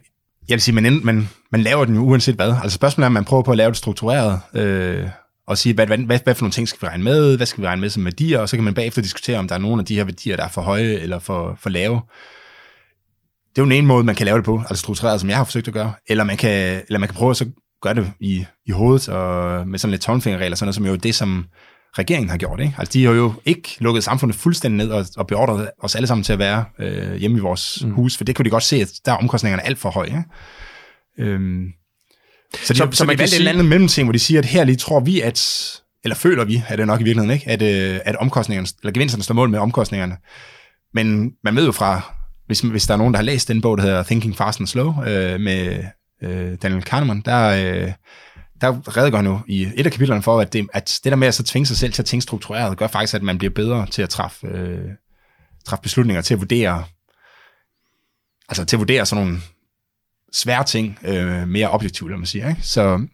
jeg 0.49 0.55
vil 0.55 0.61
sige, 0.61 0.75
man, 0.75 1.01
man, 1.03 1.29
man 1.51 1.61
laver 1.61 1.85
den 1.85 1.95
jo 1.95 2.01
uanset 2.01 2.35
hvad. 2.35 2.55
Altså 2.63 2.75
spørgsmålet 2.75 3.05
er, 3.05 3.09
at 3.09 3.13
man 3.13 3.25
prøver 3.25 3.43
på 3.43 3.51
at 3.51 3.57
lave 3.57 3.69
det 3.69 3.77
struktureret, 3.77 4.39
øh, 4.53 5.07
og 5.47 5.57
sige, 5.57 5.75
hvad, 5.75 5.87
hvad, 5.87 5.97
hvad, 5.97 6.19
hvad 6.23 6.35
for 6.35 6.43
nogle 6.43 6.51
ting 6.51 6.67
skal 6.67 6.81
vi 6.81 6.87
regne 6.87 7.03
med, 7.03 7.37
hvad 7.37 7.45
skal 7.45 7.61
vi 7.61 7.67
regne 7.67 7.81
med 7.81 7.89
som 7.89 8.05
værdier, 8.05 8.39
og 8.39 8.49
så 8.49 8.57
kan 8.57 8.63
man 8.63 8.73
bagefter 8.73 9.01
diskutere, 9.01 9.39
om 9.39 9.47
der 9.47 9.55
er 9.55 9.59
nogle 9.59 9.79
af 9.79 9.85
de 9.85 9.95
her 9.95 10.03
værdier, 10.03 10.35
der 10.35 10.43
er 10.43 10.49
for 10.49 10.61
høje 10.61 10.93
eller 10.93 11.19
for, 11.19 11.57
for 11.59 11.69
lave 11.69 12.01
det 13.55 13.61
er 13.61 13.65
jo 13.65 13.65
en 13.65 13.71
ene 13.71 13.87
måde, 13.87 14.03
man 14.03 14.15
kan 14.15 14.25
lave 14.25 14.37
det 14.37 14.45
på, 14.45 14.59
altså 14.59 14.75
struktureret, 14.75 15.19
som 15.19 15.29
jeg 15.29 15.37
har 15.37 15.43
forsøgt 15.43 15.67
at 15.67 15.73
gøre, 15.73 15.93
eller 16.07 16.23
man 16.23 16.37
kan, 16.37 16.81
eller 16.87 16.99
man 16.99 17.09
kan 17.09 17.15
prøve 17.15 17.31
at 17.31 17.37
så 17.37 17.45
gøre 17.81 17.93
det 17.93 18.11
i, 18.19 18.45
i 18.65 18.71
hovedet, 18.71 19.09
og 19.09 19.67
med 19.67 19.79
sådan 19.79 19.91
lidt 19.91 20.01
tommelfingerregler, 20.01 20.55
sådan 20.55 20.65
noget, 20.65 20.75
som 20.75 20.85
jo 20.85 20.93
er 20.93 20.97
det, 20.97 21.15
som 21.15 21.45
regeringen 21.97 22.29
har 22.29 22.37
gjort. 22.37 22.59
Ikke? 22.59 22.75
Altså, 22.77 22.93
de 22.93 23.05
har 23.05 23.13
jo 23.13 23.33
ikke 23.45 23.75
lukket 23.79 24.03
samfundet 24.03 24.37
fuldstændig 24.37 24.85
ned 24.85 24.93
og, 24.93 25.05
og 25.17 25.27
beordret 25.27 25.69
os 25.81 25.95
alle 25.95 26.07
sammen 26.07 26.23
til 26.23 26.33
at 26.33 26.39
være 26.39 26.65
øh, 26.79 27.15
hjemme 27.15 27.37
i 27.37 27.41
vores 27.41 27.85
mm. 27.85 27.91
hus, 27.91 28.17
for 28.17 28.23
det 28.23 28.35
kunne 28.35 28.45
de 28.45 28.49
godt 28.49 28.63
se, 28.63 28.75
at 28.75 28.91
der 29.05 29.11
er 29.11 29.15
omkostningerne 29.15 29.65
alt 29.65 29.77
for 29.77 29.89
høje. 29.89 30.07
Ikke? 30.07 30.23
Øhm, 31.19 31.67
så 32.53 32.73
de, 32.73 32.77
så, 32.77 32.87
så, 32.91 32.97
så 32.97 33.03
de 33.03 33.07
valgte 33.07 33.27
sige... 33.27 33.37
et 33.37 33.39
eller 33.39 33.51
andet 33.51 33.65
mellemting, 33.65 34.05
hvor 34.05 34.11
de 34.11 34.19
siger, 34.19 34.39
at 34.39 34.45
her 34.45 34.63
lige 34.63 34.75
tror 34.75 34.99
vi, 34.99 35.21
at, 35.21 35.71
eller 36.03 36.15
føler 36.15 36.45
vi, 36.45 36.63
at 36.67 36.77
det 36.77 36.87
nok 36.87 37.01
i 37.01 37.03
virkeligheden, 37.03 37.33
ikke? 37.33 37.49
At, 37.49 37.61
øh, 37.61 37.99
at 38.05 38.15
omkostningerne, 38.15 38.67
eller 38.81 38.93
gevinsterne 38.93 39.23
står 39.23 39.35
mål 39.35 39.49
med 39.49 39.59
omkostningerne. 39.59 40.17
Men 40.93 41.31
man 41.43 41.55
ved 41.55 41.65
jo 41.65 41.71
fra 41.71 42.14
hvis, 42.47 42.59
hvis 42.59 42.87
der 42.87 42.93
er 42.93 42.97
nogen, 42.97 43.13
der 43.13 43.17
har 43.17 43.23
læst 43.23 43.47
den 43.47 43.61
bog, 43.61 43.77
der 43.77 43.83
hedder 43.83 44.03
Thinking 44.03 44.35
Fast 44.37 44.59
and 44.59 44.67
Slow, 44.67 45.03
øh, 45.03 45.39
med 45.39 45.83
øh, 46.23 46.57
Daniel 46.61 46.83
Kahneman, 46.83 47.21
der, 47.21 47.47
øh, 47.47 47.91
der 48.61 48.97
redegør 48.97 49.21
nu 49.21 49.41
i 49.47 49.67
et 49.75 49.85
af 49.85 49.91
kapitlerne 49.91 50.21
for, 50.21 50.39
at 50.39 50.53
det, 50.53 50.67
at 50.73 50.99
det 51.03 51.11
der 51.11 51.15
med 51.15 51.27
at 51.27 51.33
så 51.33 51.43
tvinge 51.43 51.65
sig 51.65 51.77
selv 51.77 51.93
til 51.93 52.01
at 52.01 52.05
tænke 52.05 52.23
struktureret, 52.23 52.77
gør 52.77 52.87
faktisk, 52.87 53.13
at 53.13 53.23
man 53.23 53.37
bliver 53.37 53.53
bedre 53.53 53.87
til 53.87 54.01
at 54.01 54.09
træffe, 54.09 54.47
øh, 54.47 54.89
træffe 55.65 55.81
beslutninger, 55.83 56.21
til 56.21 56.33
at 56.33 56.39
vurdere, 56.39 56.83
altså 58.49 58.65
til 58.65 58.75
at 58.75 58.79
vurdere 58.79 59.05
sådan 59.05 59.25
nogle 59.25 59.41
svære 60.33 60.63
ting 60.63 60.99
øh, 61.03 61.47
mere 61.47 61.69
objektivt, 61.69 62.09
lad 62.09 62.17
man 62.17 62.27
sige. 62.27 62.49
Ikke? 62.49 62.61
Så, 62.61 63.07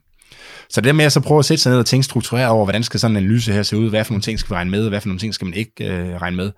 så 0.70 0.82
det 0.82 0.88
der 0.88 0.94
med 0.94 1.06
at 1.06 1.12
så 1.12 1.20
prøve 1.20 1.40
at 1.40 1.46
sætte 1.46 1.64
sig 1.64 1.70
ned 1.70 1.80
og 1.80 1.86
tænke 1.86 2.04
struktureret 2.04 2.50
over, 2.50 2.66
hvordan 2.66 2.84
skal 2.84 3.00
sådan 3.00 3.18
en 3.18 3.24
analyse 3.24 3.54
her 3.54 3.64
se 3.64 3.78
ud, 3.78 3.90
hvad 3.90 4.06
for 4.06 4.14
nogle 4.14 4.22
ting 4.22 4.40
skal 4.40 4.50
vi 4.50 4.56
regne 4.56 4.72
med, 4.72 4.90
hvad 4.90 5.02
for 5.02 5.08
nogle 5.08 5.20
ting 5.20 5.34
skal 5.34 5.46
man 5.46 5.54
ikke 5.54 5.88
øh, 5.88 6.22
regne 6.22 6.38
med, 6.38 6.52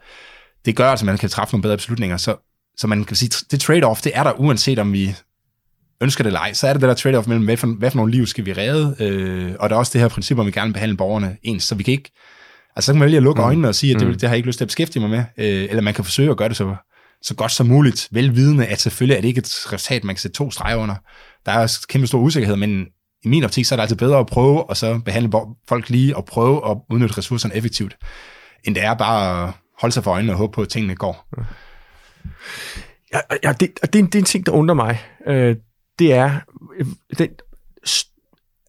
det 0.66 0.76
gør 0.76 0.90
altså, 0.90 1.04
at 1.04 1.06
man 1.06 1.18
kan 1.18 1.30
træffe 1.30 1.54
nogle 1.54 1.62
bedre 1.62 1.78
beslutninger. 1.78 2.18
Så, 2.18 2.53
så 2.78 2.88
man 2.88 3.04
kan 3.04 3.16
sige, 3.16 3.30
det 3.52 3.64
trade-off, 3.64 4.02
det 4.04 4.12
er 4.16 4.24
der 4.24 4.40
uanset 4.40 4.80
om 4.80 4.94
vi 4.94 5.16
ønsker 6.02 6.24
det 6.24 6.30
eller 6.30 6.40
ej, 6.40 6.54
så 6.54 6.68
er 6.68 6.74
det 6.74 6.82
det 6.82 6.88
der 6.88 6.96
trade-off 6.96 7.28
mellem, 7.28 7.46
hvad 7.46 7.58
for, 7.58 7.68
hvad 7.68 7.92
for 7.92 7.98
nogle 7.98 8.12
liv 8.12 8.26
skal 8.26 8.46
vi 8.46 8.54
redde, 8.54 8.96
øh, 9.00 9.56
og 9.60 9.70
der 9.70 9.76
er 9.76 9.80
også 9.80 9.94
det 9.94 10.02
her 10.02 10.08
princip, 10.08 10.40
om 10.40 10.46
vi 10.46 10.52
gerne 10.52 10.68
vil 10.68 10.74
behandle 10.74 10.98
borgerne 10.98 11.38
ens, 11.44 11.64
så 11.64 11.76
vi 11.76 11.84
kan 11.84 11.92
ikke, 11.92 12.12
altså 12.76 12.86
så 12.86 12.92
kan 12.92 13.00
man 13.00 13.06
vælge 13.06 13.18
at 13.18 13.24
lukke 13.24 13.42
mm. 13.42 13.46
øjnene 13.46 13.68
og 13.68 13.76
sige, 13.76 13.94
at 13.94 14.00
det, 14.00 14.08
mm. 14.08 14.14
det 14.14 14.22
har 14.22 14.30
jeg 14.30 14.38
ikke 14.38 14.48
lyst 14.48 14.58
til 14.58 14.66
at 14.66 14.68
beskæftige 14.68 15.02
mig 15.02 15.10
med, 15.10 15.24
øh, 15.38 15.64
eller 15.70 15.82
man 15.82 15.94
kan 15.94 16.04
forsøge 16.04 16.30
at 16.30 16.38
gøre 16.38 16.50
det 16.50 16.58
så, 16.58 16.76
så 17.22 17.36
godt 17.36 17.52
som 17.52 17.68
muligt, 17.68 18.08
velvidende, 18.12 18.66
at 18.66 18.82
selvfølgelig 18.82 19.16
er 19.18 19.22
det 19.22 19.28
ikke 19.28 19.40
et 19.40 19.74
resultat, 19.74 20.04
man 20.04 20.16
kan 20.16 20.22
sætte 20.22 20.38
to 20.38 20.52
streger 20.52 20.76
under. 20.76 20.96
Der 21.46 21.52
er 21.52 21.78
kæmpe 21.90 22.08
stor 22.08 22.20
usikkerhed, 22.20 22.56
men 22.56 22.86
i 23.24 23.28
min 23.28 23.44
optik, 23.44 23.66
så 23.66 23.76
er 23.76 23.78
det 23.78 23.82
altid 23.82 23.96
bedre 23.96 24.20
at 24.20 24.28
prøve, 24.28 24.70
og 24.70 24.78
så 24.78 25.00
behandle 25.06 25.32
folk 25.70 25.90
lige, 25.90 26.18
og 26.18 26.26
prøve 26.26 26.72
at 26.72 26.78
udnytte 26.90 27.18
ressourcerne 27.18 27.56
effektivt, 27.56 27.98
end 28.64 28.76
det 28.76 28.84
er 28.84 28.94
bare 28.94 29.48
at 29.48 29.54
holde 29.80 29.94
sig 29.94 30.04
for 30.04 30.12
øjnene 30.12 30.34
og 30.34 30.38
håbe 30.38 30.54
på, 30.54 30.62
at 30.62 30.70
tingene 30.70 30.96
går. 30.96 31.28
Ja, 33.14 33.20
ja 33.44 33.52
det, 33.52 33.60
det, 33.60 33.80
er, 33.82 33.88
det 33.88 34.16
er 34.16 34.20
en 34.20 34.26
ting, 34.26 34.46
der 34.46 34.52
undrer 34.52 34.76
mig. 34.76 35.00
Øh, 35.28 35.56
det 36.00 36.14
er 36.14 36.40
øh, 36.80 36.86
den 37.18 37.30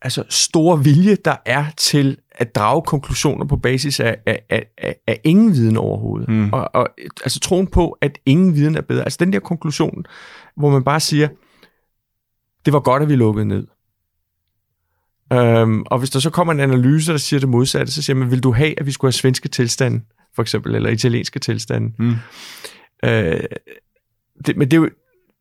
altså 0.03 0.25
store 0.29 0.85
vilje, 0.85 1.17
der 1.25 1.37
er 1.47 1.65
til 1.77 2.19
at 2.31 2.55
drage 2.55 2.83
konklusioner 2.83 3.45
på 3.45 3.57
basis 3.57 4.01
af, 4.01 4.17
af, 4.27 4.67
af, 4.79 4.97
af 5.07 5.21
ingen 5.25 5.53
viden 5.53 5.77
overhovedet. 5.77 6.29
Mm. 6.29 6.53
Og, 6.53 6.71
og 6.75 6.89
altså 7.25 7.41
troen 7.41 7.67
på, 7.67 7.99
at 8.01 8.19
ingen 8.27 8.55
viden 8.55 8.77
er 8.77 8.81
bedre. 8.81 9.05
Altså 9.05 9.17
den 9.21 9.33
der 9.33 9.41
konklusion, 9.41 10.05
hvor 10.57 10.71
man 10.71 10.85
bare 10.85 11.01
siger, 11.01 11.29
det 12.65 12.73
var 12.73 12.81
godt, 12.81 13.03
at 13.03 13.09
vi 13.09 13.17
lukkede 13.17 13.47
ned. 13.47 13.67
Øhm, 15.33 15.83
og 15.87 15.99
hvis 15.99 16.11
der 16.11 16.19
så 16.19 16.31
kommer 16.31 16.53
en 16.53 16.61
analyse, 16.61 17.13
der 17.13 17.19
siger 17.19 17.41
det 17.41 17.49
modsatte, 17.49 17.93
så 17.93 18.03
siger 18.03 18.17
man, 18.17 18.31
vil 18.31 18.43
du 18.43 18.53
have, 18.53 18.81
at 18.81 18.87
vi 18.87 18.93
skulle 18.93 19.09
have 19.09 19.13
svenske 19.13 19.49
tilstande, 19.49 20.01
for 20.35 20.43
eksempel, 20.43 20.75
eller 20.75 20.91
italienske 20.91 21.39
tilstande? 21.39 21.93
Mm. 21.99 22.15
Øh, 23.05 23.41
det, 24.47 24.57
men 24.57 24.71
det 24.71 24.77
er, 24.77 24.81
jo, 24.81 24.85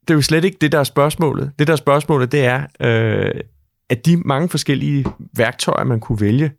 det 0.01 0.09
er 0.09 0.13
jo 0.13 0.21
slet 0.21 0.45
ikke 0.45 0.57
det, 0.61 0.71
der 0.71 0.79
er 0.79 0.83
spørgsmålet. 0.83 1.51
Det, 1.59 1.67
der 1.67 1.73
er 1.73 1.77
spørgsmålet, 1.77 2.31
det 2.31 2.45
er, 2.45 2.65
øh, 2.79 3.41
at 3.89 4.05
de 4.05 4.17
mange 4.17 4.49
forskellige 4.49 5.05
værktøjer, 5.37 5.83
man 5.83 5.99
kunne 5.99 6.21
vælge, 6.21 6.51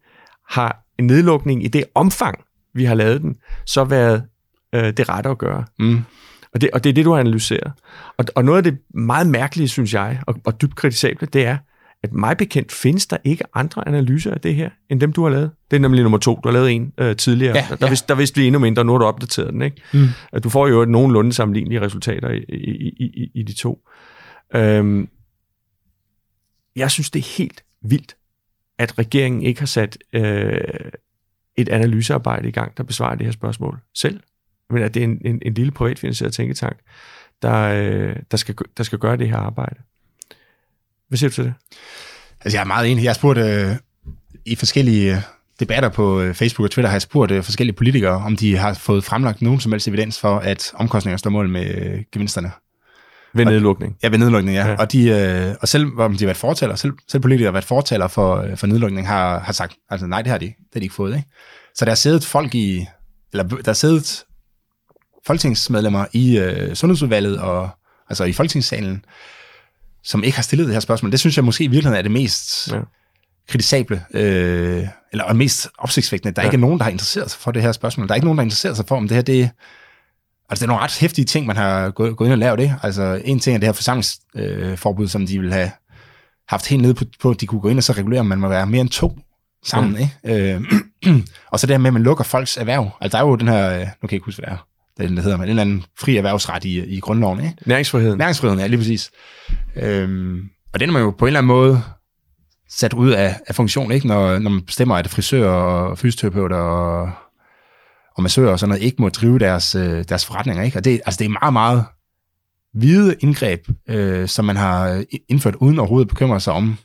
har 0.48 0.84
en 0.98 1.06
nedlukning 1.06 1.64
i 1.64 1.68
det 1.68 1.84
omfang, 1.94 2.44
vi 2.74 2.84
har 2.84 2.94
lavet 2.94 3.22
den, 3.22 3.36
så 3.66 3.84
været 3.84 4.24
øh, 4.74 4.96
det 4.96 5.08
rette 5.08 5.30
at 5.30 5.38
gøre. 5.38 5.64
Mm. 5.78 5.98
Og, 6.54 6.60
det, 6.60 6.70
og 6.72 6.84
det 6.84 6.90
er 6.90 6.94
det, 6.94 7.04
du 7.04 7.12
har 7.12 7.20
analyseret. 7.20 7.72
Og, 8.18 8.24
og 8.34 8.44
noget 8.44 8.56
af 8.56 8.72
det 8.72 8.78
meget 8.94 9.26
mærkelige, 9.26 9.68
synes 9.68 9.94
jeg, 9.94 10.20
og, 10.26 10.34
og 10.44 10.62
dybt 10.62 10.76
kritisable, 10.76 11.26
det 11.32 11.46
er, 11.46 11.58
at 12.04 12.12
mig 12.12 12.36
bekendt 12.36 12.72
findes 12.72 13.06
der 13.06 13.16
ikke 13.24 13.44
andre 13.54 13.88
analyser 13.88 14.30
af 14.34 14.40
det 14.40 14.54
her, 14.54 14.70
end 14.90 15.00
dem, 15.00 15.12
du 15.12 15.22
har 15.22 15.30
lavet. 15.30 15.50
Det 15.70 15.76
er 15.76 15.80
nemlig 15.80 16.02
nummer 16.02 16.18
to. 16.18 16.40
Du 16.44 16.48
har 16.48 16.52
lavet 16.52 16.72
en 16.72 16.92
øh, 16.98 17.16
tidligere. 17.16 17.56
Ja, 17.56 17.66
der, 17.70 17.76
ja. 17.80 17.88
Vidste, 17.88 18.08
der 18.08 18.14
vidste 18.14 18.40
vi 18.40 18.46
endnu 18.46 18.58
mindre, 18.58 18.84
nu 18.84 18.92
har 18.92 18.98
du 18.98 19.04
opdateret 19.04 19.52
den. 19.52 19.62
Ikke? 19.62 19.82
Mm. 19.92 20.40
Du 20.40 20.48
får 20.48 20.68
jo 20.68 20.82
et 20.82 20.88
nogenlunde 20.88 21.32
sammenlignelige 21.32 21.80
resultater 21.80 22.30
i, 22.30 22.38
i, 22.48 22.88
i, 23.04 23.30
i 23.34 23.42
de 23.42 23.52
to. 23.52 23.88
Øhm, 24.54 25.08
jeg 26.76 26.90
synes, 26.90 27.10
det 27.10 27.20
er 27.20 27.36
helt 27.38 27.64
vildt, 27.82 28.16
at 28.78 28.98
regeringen 28.98 29.42
ikke 29.42 29.60
har 29.60 29.66
sat 29.66 29.98
øh, 30.12 30.60
et 31.56 31.68
analysearbejde 31.68 32.48
i 32.48 32.52
gang, 32.52 32.76
der 32.76 32.82
besvarer 32.82 33.14
det 33.14 33.26
her 33.26 33.32
spørgsmål 33.32 33.78
selv. 33.94 34.20
Men 34.70 34.82
at 34.82 34.94
det 34.94 35.00
er 35.00 35.04
en, 35.04 35.20
en, 35.24 35.42
en 35.42 35.54
lille 35.54 35.72
privatfinansieret 35.72 36.34
tænketank, 36.34 36.76
der, 37.42 37.56
øh, 37.56 38.16
der, 38.30 38.36
skal, 38.36 38.54
der 38.76 38.82
skal 38.82 38.98
gøre 38.98 39.16
det 39.16 39.28
her 39.28 39.36
arbejde. 39.36 39.80
Hvad 41.08 41.18
siger 41.18 41.30
du 41.30 41.34
til 41.34 41.44
det? 41.44 41.54
Altså, 42.40 42.56
jeg 42.56 42.60
er 42.62 42.66
meget 42.66 42.90
enig. 42.90 43.04
Jeg 43.04 43.08
har 43.10 43.14
spurgt 43.14 43.38
øh, 43.38 43.76
i 44.44 44.54
forskellige 44.54 45.22
debatter 45.60 45.88
på 45.88 46.20
øh, 46.20 46.34
Facebook 46.34 46.64
og 46.64 46.70
Twitter, 46.70 46.88
har 46.88 46.94
jeg 46.94 47.02
spurgt 47.02 47.30
øh, 47.30 47.42
forskellige 47.42 47.76
politikere, 47.76 48.12
om 48.12 48.36
de 48.36 48.56
har 48.56 48.74
fået 48.74 49.04
fremlagt 49.04 49.42
nogen 49.42 49.60
som 49.60 49.72
helst 49.72 49.88
evidens 49.88 50.20
for, 50.20 50.38
at 50.38 50.72
omkostninger 50.74 51.16
står 51.16 51.30
mål 51.30 51.48
med 51.48 51.74
øh, 51.74 52.02
gevinsterne. 52.12 52.50
Ved 53.34 53.44
nedlukning? 53.44 53.96
Ja, 54.02 54.08
ved 54.08 54.18
nedlukning, 54.18 54.56
ja. 54.56 54.68
ja. 54.68 54.76
Og, 54.76 54.92
de, 54.92 55.08
øh, 55.08 55.54
og 55.60 55.68
selv 55.68 55.86
om 55.98 56.12
de 56.12 56.24
har 56.24 56.26
været 56.26 56.36
fortaler, 56.36 56.74
selv, 56.74 56.92
selv 57.08 57.22
politikere 57.22 57.46
har 57.46 57.52
været 57.52 57.64
fortaler 57.64 58.08
for, 58.08 58.36
øh, 58.36 58.56
for 58.56 58.66
nedlukning, 58.66 59.08
har, 59.08 59.38
har 59.38 59.52
sagt, 59.52 59.74
altså 59.90 60.06
nej, 60.06 60.22
det 60.22 60.30
har 60.30 60.38
de, 60.38 60.46
det 60.46 60.54
har 60.72 60.80
de 60.80 60.84
ikke 60.84 60.94
fået. 60.94 61.16
Ikke? 61.16 61.28
Så 61.74 61.84
der 61.84 61.90
er 61.90 61.94
siddet 61.94 62.24
folk 62.24 62.54
i, 62.54 62.86
eller 63.32 63.44
der 63.48 63.68
er 63.68 63.72
siddet 63.72 64.24
folketingsmedlemmer 65.26 66.06
i 66.12 66.38
øh, 66.38 66.74
sundhedsudvalget 66.74 67.38
og 67.38 67.70
altså 68.08 68.24
i 68.24 68.32
folketingssalen, 68.32 69.04
som 70.04 70.24
ikke 70.24 70.36
har 70.36 70.42
stillet 70.42 70.66
det 70.66 70.74
her 70.74 70.80
spørgsmål. 70.80 71.12
Det 71.12 71.20
synes 71.20 71.36
jeg 71.36 71.44
måske 71.44 71.64
i 71.64 71.66
virkeligheden 71.66 71.98
er 71.98 72.02
det 72.02 72.10
mest 72.10 72.72
ja. 72.72 72.80
kritisable, 73.48 74.04
øh, 74.14 74.86
eller 75.12 75.32
mest 75.32 75.68
opsigtsvækkende. 75.78 76.34
Der 76.34 76.42
er 76.42 76.46
ja. 76.46 76.50
ikke 76.50 76.60
nogen, 76.60 76.78
der 76.78 76.84
har 76.84 76.90
interesseret 76.90 77.30
sig 77.30 77.40
for 77.40 77.50
det 77.50 77.62
her 77.62 77.72
spørgsmål. 77.72 78.08
Der 78.08 78.12
er 78.12 78.16
ikke 78.16 78.26
nogen, 78.26 78.38
der 78.38 78.42
har 78.42 78.46
interesseret 78.46 78.76
sig 78.76 78.86
for, 78.88 78.96
om 78.96 79.08
det 79.08 79.14
her 79.14 79.22
det 79.22 79.50
Altså, 80.50 80.62
det 80.62 80.66
er 80.66 80.72
nogle 80.72 80.82
ret 80.82 80.98
hæftige 81.00 81.24
ting, 81.24 81.46
man 81.46 81.56
har 81.56 81.90
gået, 81.90 82.16
gået 82.16 82.28
ind 82.28 82.32
og 82.32 82.38
lavet 82.38 82.58
det. 82.58 82.74
Altså, 82.82 83.20
en 83.24 83.40
ting 83.40 83.54
er 83.54 83.58
det 83.58 83.66
her 83.66 83.72
forsamlingsforbud, 83.72 85.04
øh, 85.04 85.08
som 85.08 85.26
de 85.26 85.40
vil 85.40 85.52
have 85.52 85.70
haft 86.48 86.68
helt 86.68 86.82
nede 86.82 86.94
på, 86.94 87.04
på, 87.20 87.30
at 87.30 87.40
de 87.40 87.46
kunne 87.46 87.60
gå 87.60 87.68
ind 87.68 87.78
og 87.78 87.84
så 87.84 87.92
regulere, 87.92 88.20
om 88.20 88.26
man 88.26 88.38
må 88.38 88.48
være 88.48 88.66
mere 88.66 88.80
end 88.80 88.88
to 88.88 89.18
sammen. 89.64 89.92
Mm. 89.92 89.98
Ikke? 89.98 90.54
Øh, 90.54 90.62
og 91.52 91.60
så 91.60 91.66
det 91.66 91.74
her 91.74 91.78
med, 91.78 91.86
at 91.86 91.92
man 91.92 92.02
lukker 92.02 92.24
folks 92.24 92.56
erhverv. 92.56 92.90
Altså, 93.00 93.18
der 93.18 93.24
er 93.24 93.28
jo 93.28 93.36
den 93.36 93.48
her, 93.48 93.70
øh, 93.70 93.78
nu 93.78 93.84
kan 93.84 93.96
jeg 94.02 94.12
ikke 94.12 94.24
huske, 94.24 94.42
hvad 94.42 94.50
det 94.50 94.58
er, 94.58 94.66
det, 94.98 95.10
hedder 95.10 95.36
man, 95.36 95.46
en 95.46 95.50
eller 95.50 95.62
anden 95.62 95.84
fri 95.98 96.16
erhvervsret 96.16 96.64
i, 96.64 96.84
i 96.84 97.00
grundloven. 97.00 97.40
Ikke? 97.40 97.56
Næringsfriheden. 97.66 98.18
Næringsfriheden, 98.18 98.60
ja, 98.60 98.66
lige 98.66 98.78
præcis. 98.78 99.10
Øhm, 99.76 100.40
og 100.72 100.80
den 100.80 100.88
er 100.88 100.92
man 100.92 101.02
jo 101.02 101.10
på 101.10 101.24
en 101.24 101.26
eller 101.26 101.38
anden 101.38 101.48
måde 101.48 101.82
sat 102.70 102.92
ud 102.92 103.10
af, 103.10 103.40
af 103.46 103.54
funktion, 103.54 103.92
ikke? 103.92 104.06
Når, 104.06 104.38
når 104.38 104.50
man 104.50 104.62
bestemmer, 104.62 104.96
at 104.96 105.08
frisører 105.08 105.50
og 105.50 105.98
fysioterapeuter 105.98 106.56
og, 106.56 107.10
og 108.16 108.22
massører 108.22 108.52
og 108.52 108.58
sådan 108.58 108.68
noget 108.68 108.82
ikke 108.82 109.02
må 109.02 109.08
drive 109.08 109.38
deres, 109.38 109.74
øh, 109.74 110.04
deres 110.08 110.26
forretninger. 110.26 110.62
Ikke? 110.62 110.78
Og 110.78 110.84
det, 110.84 111.00
altså, 111.06 111.18
det 111.18 111.24
er 111.24 111.38
meget, 111.42 111.52
meget 111.52 111.84
hvide 112.74 113.16
indgreb, 113.20 113.68
øh, 113.88 114.28
som 114.28 114.44
man 114.44 114.56
har 114.56 115.04
indført 115.28 115.54
uden 115.54 115.78
overhovedet 115.78 116.04
at 116.04 116.08
bekymre 116.08 116.40
sig 116.40 116.52
om, 116.52 116.76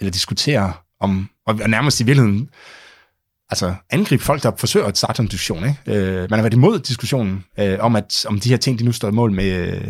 eller 0.00 0.10
diskutere 0.10 0.72
om, 1.00 1.28
og 1.46 1.70
nærmest 1.70 2.00
i 2.00 2.04
virkeligheden 2.04 2.48
altså 3.50 3.74
angribe 3.90 4.22
folk, 4.22 4.42
der 4.42 4.52
forsøger 4.56 4.86
at 4.86 4.98
starte 4.98 5.22
en 5.22 5.28
diskussion. 5.28 5.64
Ikke? 5.64 6.00
Øh, 6.00 6.30
man 6.30 6.38
har 6.38 6.42
været 6.42 6.54
imod 6.54 6.78
diskussionen 6.78 7.44
øh, 7.58 7.76
om, 7.80 7.96
at 7.96 8.26
om 8.28 8.40
de 8.40 8.48
her 8.48 8.56
ting, 8.56 8.78
de 8.78 8.84
nu 8.84 8.92
står 8.92 9.08
i 9.08 9.12
mål 9.12 9.32
med, 9.32 9.44
øh, 9.44 9.88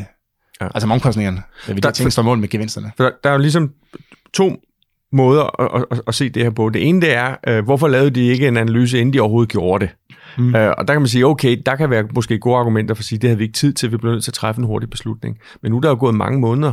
ja. 0.61 0.67
altså 0.75 0.87
om 0.87 0.91
omkostningerne, 0.91 1.43
øh, 1.69 1.77
de 1.77 1.81
her 1.85 1.91
ting 1.91 2.13
står 2.13 2.23
i 2.23 2.25
mål 2.25 2.39
med 2.39 2.49
gevinsterne. 2.49 2.93
For 2.97 3.13
der 3.25 3.31
er 3.31 3.35
jo 3.35 3.41
ligesom 3.41 3.71
to 4.35 4.63
måder 5.13 5.75
at, 5.75 5.87
at, 5.91 6.01
at 6.07 6.15
se 6.15 6.29
det 6.29 6.43
her 6.43 6.51
på. 6.51 6.69
Det 6.69 6.89
ene, 6.89 7.01
det 7.01 7.15
er, 7.15 7.37
øh, 7.49 7.65
hvorfor 7.65 7.89
lavede 7.89 8.11
de 8.11 8.27
ikke 8.27 8.49
en 8.49 8.57
analyse, 8.57 9.01
inden 9.01 9.13
de 9.13 9.21
overhovedet 9.21 9.53
gjorde 9.53 9.87
det? 9.87 9.95
Mm. 10.39 10.55
Øh, 10.55 10.75
og 10.79 10.89
der 10.89 10.95
kan 10.95 11.03
man 11.03 11.09
sige, 11.09 11.27
okay, 11.27 11.63
der 11.67 11.77
kan 11.77 11.91
være 11.91 12.05
måske 12.15 12.39
gode 12.39 12.57
argumenter 12.57 12.95
for 12.95 13.01
at 13.01 13.05
sige, 13.05 13.19
det 13.19 13.29
havde 13.29 13.39
vi 13.39 13.45
ikke 13.45 13.57
tid 13.57 13.73
til, 13.73 13.93
vi 13.93 13.97
blev 13.97 14.13
nødt 14.13 14.25
til 14.25 14.31
at 14.31 14.35
træffe 14.35 14.59
en 14.59 14.67
hurtig 14.67 14.91
beslutning. 14.91 15.39
Men 15.63 15.73
nu 15.73 15.77
er 15.77 15.81
der 15.81 15.89
jo 15.89 15.97
gået 16.01 16.15
mange 16.15 16.41
måneder, 16.41 16.73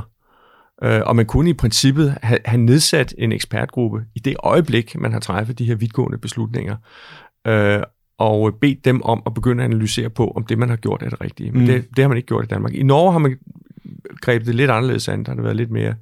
Øh, 0.83 1.01
og 1.05 1.15
man 1.15 1.25
kunne 1.25 1.49
i 1.49 1.53
princippet 1.53 2.17
have, 2.21 2.39
have 2.45 2.61
nedsat 2.61 3.13
en 3.17 3.31
ekspertgruppe 3.31 4.03
i 4.15 4.19
det 4.19 4.35
øjeblik, 4.39 4.99
man 4.99 5.13
har 5.13 5.19
træffet 5.19 5.59
de 5.59 5.65
her 5.65 5.75
vidtgående 5.75 6.17
beslutninger, 6.17 6.75
øh, 7.47 7.79
og 8.19 8.53
bedt 8.61 8.85
dem 8.85 9.01
om 9.01 9.23
at 9.25 9.33
begynde 9.33 9.63
at 9.63 9.69
analysere 9.69 10.09
på, 10.09 10.27
om 10.35 10.45
det, 10.45 10.57
man 10.57 10.69
har 10.69 10.75
gjort, 10.75 11.03
er 11.03 11.09
det 11.09 11.21
rigtige. 11.21 11.51
Men 11.51 11.61
mm. 11.61 11.67
det, 11.67 11.85
det 11.95 12.03
har 12.03 12.07
man 12.07 12.17
ikke 12.17 12.27
gjort 12.27 12.43
i 12.45 12.47
Danmark. 12.47 12.73
I 12.73 12.83
Norge 12.83 13.11
har 13.11 13.19
man 13.19 13.37
grebet 14.21 14.47
det 14.47 14.55
lidt 14.55 14.71
anderledes 14.71 15.07
an. 15.07 15.23
Der 15.23 15.31
har 15.31 15.35
det 15.35 15.43
været 15.43 15.55
lidt 15.55 15.71
mere, 15.71 15.93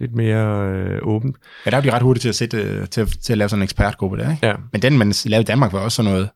lidt 0.00 0.14
mere 0.14 0.72
øh, 0.72 0.98
åbent. 1.02 1.36
Ja, 1.66 1.70
der 1.70 1.76
er 1.76 1.80
de 1.80 1.92
ret 1.92 2.02
hurtigt 2.02 2.22
til 2.22 2.28
at, 2.28 2.34
sætte, 2.34 2.86
til, 2.86 3.06
til 3.06 3.32
at 3.32 3.38
lave 3.38 3.48
sådan 3.48 3.60
en 3.60 3.64
ekspertgruppe 3.64 4.18
der, 4.18 4.30
ikke? 4.30 4.46
Ja. 4.46 4.54
Men 4.72 4.82
den, 4.82 4.98
man 4.98 5.12
lavede 5.24 5.42
i 5.42 5.44
Danmark, 5.44 5.72
var 5.72 5.78
også 5.78 5.96
sådan 5.96 6.12
noget... 6.12 6.28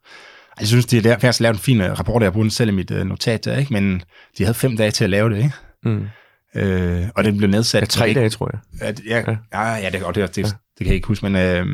Altså, 0.58 0.76
jeg 0.76 0.82
synes, 0.82 0.86
de 0.86 1.08
har 1.08 1.18
faktisk 1.18 1.40
lavet 1.40 1.54
en 1.54 1.60
fin 1.60 1.80
øh, 1.80 1.98
rapport, 1.98 2.22
jeg 2.22 2.26
har 2.26 2.32
brugt 2.32 2.52
selv 2.52 2.70
i 2.70 2.72
mit 2.72 2.90
uh, 2.90 2.98
notat 2.98 3.44
der, 3.44 3.56
ikke? 3.58 3.72
Men 3.72 4.02
de 4.38 4.44
havde 4.44 4.54
fem 4.54 4.76
dage 4.76 4.90
til 4.90 5.04
at 5.04 5.10
lave 5.10 5.30
det, 5.30 5.36
ikke? 5.36 5.52
Mm. 5.84 6.06
Øh, 6.56 7.08
og 7.14 7.24
den 7.24 7.36
blev 7.36 7.50
nedsat... 7.50 7.80
Ja, 7.80 7.86
tre 7.86 8.12
dage, 8.14 8.30
tror 8.30 8.50
jeg. 8.52 8.88
At, 8.88 9.00
ja, 9.06 9.22
ja. 9.52 9.74
ja, 9.74 9.90
det, 9.90 10.00
det, 10.00 10.14
det, 10.14 10.36
det, 10.36 10.44
det 10.44 10.54
kan 10.78 10.86
jeg 10.86 10.94
ikke 10.94 11.08
huske, 11.08 11.30
men... 11.30 11.36
Øh, 11.36 11.66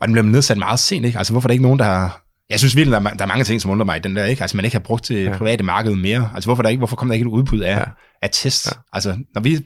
og 0.00 0.08
den 0.08 0.12
blev 0.12 0.24
nedsat 0.24 0.58
meget 0.58 0.80
sent, 0.80 1.06
ikke? 1.06 1.18
Altså, 1.18 1.32
hvorfor 1.32 1.46
er 1.46 1.48
der 1.48 1.52
ikke 1.52 1.62
nogen, 1.62 1.78
der 1.78 1.84
har... 1.84 2.24
Jeg 2.50 2.58
synes 2.58 2.76
virkelig, 2.76 2.92
der 3.02 3.10
er, 3.10 3.14
der 3.14 3.24
er 3.24 3.28
mange 3.28 3.44
ting, 3.44 3.60
som 3.60 3.70
undrer 3.70 3.84
mig 3.84 3.96
i 3.96 4.00
den 4.00 4.16
der, 4.16 4.24
ikke? 4.24 4.42
Altså, 4.42 4.56
man 4.56 4.64
ikke 4.64 4.74
har 4.74 4.82
brugt 4.82 5.04
til 5.04 5.16
ja. 5.16 5.36
private 5.36 5.64
marked 5.64 5.94
mere. 5.94 6.30
Altså, 6.34 6.48
hvorfor, 6.48 6.62
der 6.62 6.70
ikke, 6.70 6.78
hvorfor 6.78 6.96
kommer 6.96 7.12
der 7.12 7.14
ikke 7.14 7.28
et 7.28 7.32
udbud 7.32 7.60
af, 7.60 7.76
ja. 7.76 7.84
af 8.22 8.30
test? 8.32 8.66
Ja. 8.66 8.72
Altså, 8.92 9.18
når 9.34 9.40
vi... 9.40 9.58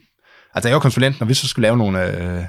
Altså, 0.54 0.68
jeg 0.68 0.74
jo 0.74 0.78
konsulent, 0.78 1.20
når 1.20 1.26
vi 1.26 1.34
så 1.34 1.48
skulle 1.48 1.62
lave 1.62 1.76
nogle... 1.76 2.06
Øh, 2.06 2.44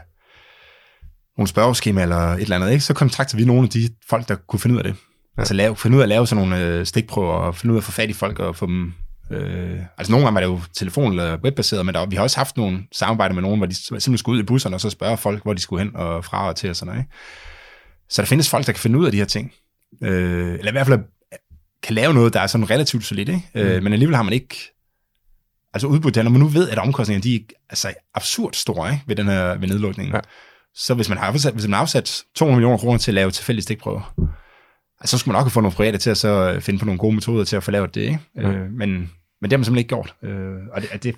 nogle 1.38 1.48
spørgeskema 1.48 2.02
eller 2.02 2.17
et 2.17 2.41
eller 2.41 2.56
andet, 2.56 2.72
ikke? 2.72 2.84
så 2.84 2.93
kontaktede 2.93 3.38
vi 3.38 3.46
nogle 3.46 3.63
af 3.63 3.69
de 3.69 3.89
folk, 4.10 4.28
der 4.28 4.36
kunne 4.36 4.60
finde 4.60 4.74
ud 4.74 4.80
af 4.80 4.84
det. 4.84 4.96
Ja. 5.38 5.41
Altså 5.41 5.54
lave, 5.54 5.76
finde 5.76 5.98
ud 5.98 6.02
af 6.02 6.06
at 6.06 6.10
lave 6.10 6.28
sådan 6.28 6.48
nogle 6.48 6.65
øh, 6.65 6.86
stikprøver, 6.86 7.34
og 7.34 7.56
finde 7.56 7.74
ud 7.74 7.78
af 7.78 7.82
at 7.82 7.84
få 7.84 7.91
fat 7.91 8.10
i 8.10 8.13
folk 8.13 8.39
og 8.39 8.56
få 8.56 8.65
dem 8.65 8.93
Øh, 9.34 9.80
altså 9.98 10.12
nogle 10.12 10.26
gange 10.26 10.41
er 10.41 10.48
det 10.48 10.54
jo 10.54 10.60
telefon- 10.74 11.12
eller 11.12 11.38
webbaseret, 11.43 11.86
men 11.86 11.96
der, 11.96 12.06
vi 12.06 12.15
har 12.15 12.24
også 12.24 12.38
haft 12.38 12.58
nogle 12.58 12.84
samarbejder 12.91 13.36
med 13.36 13.41
nogen, 13.41 13.58
hvor 13.58 13.65
de 13.65 13.76
simpelthen 13.76 14.17
skulle 14.17 14.38
ud 14.38 14.43
i 14.43 14.46
busserne 14.46 14.76
og 14.76 14.82
så 14.82 14.89
spørge 14.89 15.17
folk, 15.17 15.43
hvor 15.43 15.54
de 15.54 15.62
skulle 15.62 15.84
hen 15.84 15.96
og 15.96 16.26
fra 16.26 16.48
og 16.48 16.56
til 16.56 16.69
og 16.69 16.76
sådan 16.76 16.93
noget. 16.93 17.02
Ikke? 17.06 17.13
Så 18.10 18.22
der 18.22 18.26
findes 18.26 18.50
folk, 18.50 18.65
der 18.65 18.72
kan 18.72 18.80
finde 18.80 19.00
ud 19.00 19.06
af 19.06 19.12
de 19.12 19.17
her 19.17 19.26
ting. 19.26 19.54
Øh, 20.04 20.54
eller 20.54 20.67
i 20.67 20.72
hvert 20.72 20.88
fald 20.88 21.00
kan 21.84 21.96
lave 21.96 22.13
noget, 22.13 22.34
der 22.34 22.39
er 22.39 22.48
sådan 22.48 22.69
relativt 22.69 23.06
solidt, 23.06 23.30
ikke? 23.30 23.50
Øh, 23.56 23.65
mm. 23.65 23.72
Øh, 23.72 23.84
men 23.84 23.93
alligevel 23.93 24.15
har 24.15 24.24
man 24.24 24.34
ikke 24.34 24.56
altså 25.74 25.88
udbudt 25.88 26.15
det, 26.15 26.24
når 26.24 26.32
man 26.32 26.41
nu 26.41 26.48
ved, 26.48 26.69
at 26.69 26.78
omkostningerne 26.78 27.24
de 27.24 27.36
er 27.36 27.39
altså 27.69 27.93
absurd 28.15 28.54
store 28.54 28.91
ikke? 28.91 29.04
ved 29.08 29.15
den 29.15 29.28
her 29.28 29.56
ved 29.58 29.67
nedlukningen. 29.67 30.15
Ja. 30.15 30.19
Så 30.76 30.93
hvis 30.93 31.10
man 31.10 31.17
har 31.17 31.26
afsat, 31.26 31.54
hvis 31.54 31.65
man 31.67 31.74
har 31.74 31.82
afsat 31.82 32.24
200 32.36 32.58
millioner 32.58 32.78
kroner 32.78 32.98
til 32.98 33.12
at 33.12 33.15
lave 33.15 33.32
tilfældige 33.32 33.63
stikprøver, 33.63 34.13
Altså, 35.04 35.17
så 35.17 35.19
skulle 35.19 35.34
man 35.34 35.39
nok 35.39 35.46
have 35.46 35.52
fået 35.52 35.63
nogle 35.63 35.76
private 35.76 35.98
til 35.98 36.10
at 36.10 36.17
så 36.17 36.58
finde 36.60 36.80
på 36.80 36.86
nogle 36.86 37.00
gode 37.00 37.15
metoder 37.15 37.43
til 37.43 37.56
at 37.56 37.63
få 37.63 37.72
lavet 37.72 37.96
det, 37.96 38.02
ikke? 38.02 38.19
Ja. 38.36 38.50
Øh, 38.50 38.72
men, 38.72 39.12
men 39.43 39.49
det 39.49 39.56
har 39.56 39.58
man 39.58 39.65
simpelthen 39.65 39.77
ikke 39.77 39.88
gjort. 39.88 40.15
Øh, 40.23 40.56
og, 40.71 40.82
det, 40.82 40.89
og, 40.93 41.03
det, 41.03 41.15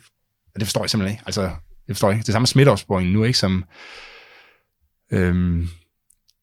og 0.53 0.59
det 0.59 0.67
forstår 0.67 0.83
jeg 0.83 0.89
simpelthen 0.89 1.13
ikke. 1.13 1.23
Altså, 1.25 1.41
det 1.87 1.95
forstår 1.95 2.09
jeg 2.09 2.15
ikke. 2.17 2.25
Det 2.25 2.33
samme 2.33 2.47
smitteopsporing 2.47 3.09
nu, 3.09 3.23
ikke? 3.23 3.39
Som, 3.39 3.63
øhm, 5.11 5.67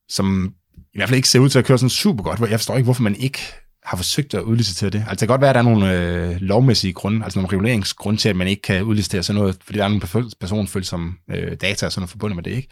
som 0.09 0.53
i 0.77 0.97
hvert 0.97 1.09
fald 1.09 1.15
ikke 1.15 1.29
ser 1.29 1.39
ud 1.39 1.49
til 1.49 1.59
at 1.59 1.65
køre 1.65 1.77
sådan 1.77 1.89
super 1.89 2.23
godt. 2.23 2.39
Jeg 2.39 2.59
forstår 2.59 2.75
ikke, 2.75 2.83
hvorfor 2.83 3.03
man 3.03 3.15
ikke 3.15 3.39
har 3.85 3.97
forsøgt 3.97 4.33
at 4.33 4.41
udlicitere 4.41 4.89
det. 4.89 4.99
Altså 4.99 5.11
det 5.11 5.19
kan 5.19 5.27
godt 5.27 5.41
være, 5.41 5.49
at 5.49 5.55
der 5.55 5.61
er 5.61 5.63
nogle 5.63 5.99
øh, 5.99 6.37
lovmæssige 6.41 6.93
grunde, 6.93 7.23
altså 7.23 7.39
nogle 7.39 7.47
reguleringsgrunde 7.47 8.19
til, 8.19 8.29
at 8.29 8.35
man 8.35 8.47
ikke 8.47 8.61
kan 8.61 8.83
udlicitere 8.83 9.23
sådan 9.23 9.39
noget, 9.41 9.57
fordi 9.63 9.77
der 9.77 9.85
er 9.85 9.89
nogle 9.89 10.29
personfølsomme 10.39 11.13
øh, 11.29 11.57
data 11.61 11.85
og 11.85 11.91
sådan 11.91 12.01
noget 12.01 12.09
forbundet 12.09 12.35
med 12.35 12.43
det, 12.43 12.51
ikke? 12.51 12.67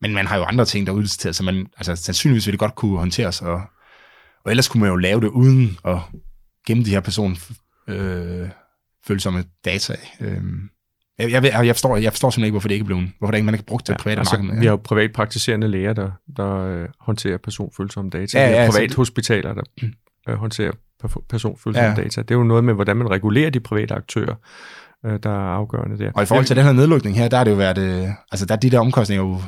Men 0.00 0.14
man 0.14 0.26
har 0.26 0.36
jo 0.36 0.42
andre 0.42 0.64
ting, 0.64 0.86
der 0.86 0.92
er 0.92 1.32
så 1.32 1.42
man, 1.42 1.66
altså 1.76 1.96
sandsynligvis 1.96 2.46
ville 2.46 2.52
det 2.52 2.60
godt 2.60 2.74
kunne 2.74 2.98
håndteres, 2.98 3.42
og, 3.42 3.62
og 4.44 4.50
ellers 4.50 4.68
kunne 4.68 4.80
man 4.80 4.90
jo 4.90 4.96
lave 4.96 5.20
det 5.20 5.28
uden 5.28 5.78
at 5.84 5.98
gemme 6.66 6.84
de 6.84 6.90
her 6.90 7.00
person, 7.00 7.36
øh, 7.88 8.48
data. 9.64 9.94
Øh, 10.20 10.42
jeg, 11.18 11.32
jeg, 11.32 11.66
jeg, 11.66 11.74
forstår, 11.74 11.96
jeg 11.96 12.12
forstår 12.12 12.30
simpelthen 12.30 12.44
ikke, 12.44 12.52
hvorfor 12.52 12.68
det 12.68 12.74
ikke 12.74 12.84
er 12.84 12.86
blevet, 12.86 13.12
hvorfor 13.18 13.30
det 13.30 13.38
ikke, 13.38 13.46
man 13.46 13.54
ikke 13.54 13.66
brugt 13.66 13.86
det 13.86 13.92
ja, 13.92 13.98
private 13.98 14.18
altså, 14.18 14.38
marked. 14.38 14.60
Vi 14.60 14.66
har 14.66 14.72
jo 14.72 14.76
privatpraktiserende 14.76 15.68
læger, 15.68 15.92
der, 15.92 16.10
der 16.36 16.56
øh, 16.56 16.88
håndterer 17.00 17.36
personfølsomme 17.36 18.10
data. 18.10 18.38
Ja, 18.38 18.44
ja, 18.44 18.50
vi 18.50 18.56
har 18.56 18.70
privat 18.72 18.94
hospitaler, 18.94 19.54
der 19.54 19.62
øh, 20.28 20.34
håndterer 20.34 20.72
personfølsomme 21.28 21.88
ja. 21.88 21.94
data. 21.94 22.22
Det 22.22 22.30
er 22.30 22.34
jo 22.34 22.44
noget 22.44 22.64
med, 22.64 22.74
hvordan 22.74 22.96
man 22.96 23.10
regulerer 23.10 23.50
de 23.50 23.60
private 23.60 23.94
aktører, 23.94 24.34
øh, 25.06 25.18
der 25.22 25.30
er 25.30 25.54
afgørende 25.54 25.98
der. 25.98 26.12
Og 26.14 26.22
i 26.22 26.26
forhold 26.26 26.46
til 26.46 26.56
den 26.56 26.64
her 26.64 26.72
nedlukning 26.72 27.16
her, 27.16 27.28
der 27.28 27.38
er 27.38 27.44
det 27.44 27.50
jo 27.50 27.56
været, 27.56 27.78
øh, 27.78 28.08
altså 28.32 28.46
der 28.46 28.54
er 28.54 28.58
de 28.58 28.70
der 28.70 28.80
omkostninger 28.80 29.24
jo, 29.24 29.40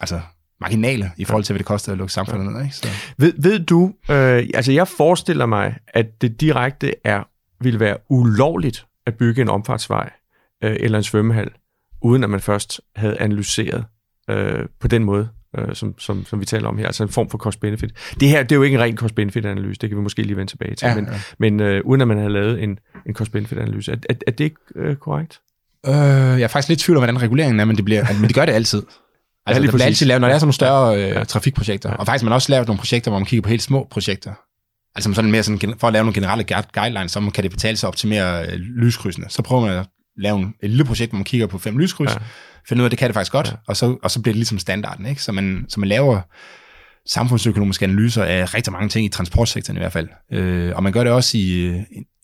altså 0.00 0.20
marginale 0.60 1.10
i 1.16 1.24
forhold 1.24 1.44
til, 1.44 1.52
hvad 1.52 1.58
det 1.58 1.66
koster 1.66 1.92
at 1.92 1.98
lukke 1.98 2.12
samfundet 2.12 2.46
ja. 2.46 2.50
ned. 2.50 2.62
Ikke? 2.62 2.76
Så. 2.76 2.88
Ved, 3.18 3.32
ved 3.38 3.58
du, 3.58 3.92
øh, 4.10 4.46
altså 4.54 4.72
jeg 4.72 4.88
forestiller 4.88 5.46
mig, 5.46 5.76
at 5.88 6.22
det 6.22 6.40
direkte 6.40 6.94
er, 7.04 7.22
vil 7.60 7.80
være 7.80 7.96
ulovligt 8.08 8.86
at 9.06 9.14
bygge 9.14 9.42
en 9.42 9.48
omfartsvej 9.48 10.10
øh, 10.64 10.76
eller 10.80 10.98
en 10.98 11.04
svømmehal, 11.04 11.50
uden 12.02 12.24
at 12.24 12.30
man 12.30 12.40
først 12.40 12.80
havde 12.96 13.20
analyseret 13.20 13.84
øh, 14.30 14.66
på 14.80 14.88
den 14.88 15.04
måde, 15.04 15.28
øh, 15.58 15.74
som, 15.74 15.98
som, 15.98 16.26
som 16.26 16.40
vi 16.40 16.44
taler 16.44 16.68
om 16.68 16.78
her, 16.78 16.86
altså 16.86 17.02
en 17.02 17.08
form 17.08 17.30
for 17.30 17.38
cost-benefit. 17.38 17.90
Det 18.20 18.28
her 18.28 18.42
det 18.42 18.52
er 18.52 18.56
jo 18.56 18.62
ikke 18.62 18.74
en 18.74 18.80
ren 18.80 18.96
cost-benefit-analyse, 18.96 19.78
det 19.80 19.88
kan 19.88 19.98
vi 19.98 20.02
måske 20.02 20.22
lige 20.22 20.36
vende 20.36 20.52
tilbage 20.52 20.74
til, 20.74 20.86
ja, 20.86 20.94
men, 20.94 21.04
ja. 21.04 21.20
men 21.38 21.60
øh, 21.60 21.80
uden 21.84 22.00
at 22.00 22.08
man 22.08 22.18
har 22.18 22.28
lavet 22.28 22.62
en, 22.62 22.78
en 23.06 23.14
cost-benefit-analyse. 23.14 23.92
Er, 23.92 23.96
er, 24.08 24.14
er 24.26 24.30
det 24.30 24.44
ikke 24.44 24.56
øh, 24.76 24.96
korrekt? 24.96 25.40
Øh, 25.86 25.92
jeg 25.94 26.42
er 26.42 26.48
faktisk 26.48 26.68
lidt 26.68 26.80
i 26.80 26.84
tvivl 26.84 26.96
om, 26.96 27.00
hvordan 27.00 27.22
reguleringen 27.22 27.60
er, 27.60 27.64
men, 27.64 27.76
det 27.76 27.84
bliver, 27.84 28.04
men 28.20 28.28
de 28.28 28.34
gør 28.34 28.44
det 28.44 28.52
altid. 28.52 28.82
Altså, 29.48 29.62
ja, 29.62 29.66
det 29.66 29.74
bliver 29.74 29.86
altid 29.86 30.06
lavet, 30.06 30.20
når 30.20 30.28
der 30.28 30.34
er 30.34 30.38
sådan 30.38 30.46
nogle 30.46 30.54
større 30.54 30.96
øh, 30.96 31.08
ja. 31.08 31.24
trafikprojekter. 31.24 31.90
Ja. 31.90 31.96
Og 31.96 32.06
faktisk 32.06 32.24
man 32.24 32.30
har 32.30 32.34
også 32.34 32.52
lavet 32.52 32.66
nogle 32.66 32.78
projekter, 32.78 33.10
hvor 33.10 33.18
man 33.18 33.26
kigger 33.26 33.42
på 33.42 33.48
helt 33.48 33.62
små 33.62 33.88
projekter. 33.90 34.32
Altså 34.96 35.12
sådan 35.14 35.30
mere 35.30 35.42
sådan, 35.42 35.74
for 35.78 35.86
at 35.86 35.92
lave 35.92 36.04
nogle 36.04 36.14
generelle 36.14 36.44
guidelines, 36.74 37.12
så 37.12 37.30
kan 37.34 37.42
det 37.42 37.50
betale 37.50 37.76
sig 37.76 37.86
at 37.86 37.88
optimere 37.88 38.46
øh, 38.46 38.52
lyskrydsene. 38.58 39.26
Så 39.28 39.42
prøver 39.42 39.66
man 39.66 39.76
at 39.76 39.86
lave 40.16 40.38
en, 40.38 40.54
et 40.62 40.70
lille 40.70 40.84
projekt, 40.84 41.10
hvor 41.10 41.16
man 41.16 41.24
kigger 41.24 41.46
på 41.46 41.58
fem 41.58 41.78
lyskryds, 41.78 42.10
ja. 42.10 42.18
finder 42.68 42.82
ud 42.82 42.84
af, 42.84 42.88
at 42.88 42.90
det 42.90 42.98
kan 42.98 43.08
det 43.08 43.14
faktisk 43.14 43.32
godt, 43.32 43.48
ja. 43.48 43.56
og, 43.66 43.76
så, 43.76 43.96
og 44.02 44.10
så 44.10 44.22
bliver 44.22 44.32
det 44.32 44.38
ligesom 44.38 44.58
standarden. 44.58 45.06
Ikke? 45.06 45.22
Så, 45.22 45.32
man, 45.32 45.64
så 45.68 45.80
man 45.80 45.88
laver 45.88 46.20
samfundsøkonomiske 47.06 47.84
analyser 47.84 48.24
af 48.24 48.54
rigtig 48.54 48.72
mange 48.72 48.88
ting 48.88 49.06
i 49.06 49.08
transportsektoren 49.08 49.76
i 49.76 49.80
hvert 49.80 49.92
fald. 49.92 50.08
Øh, 50.32 50.72
og 50.76 50.82
man 50.82 50.92
gør 50.92 51.04
det 51.04 51.12
også 51.12 51.38
i 51.38 51.74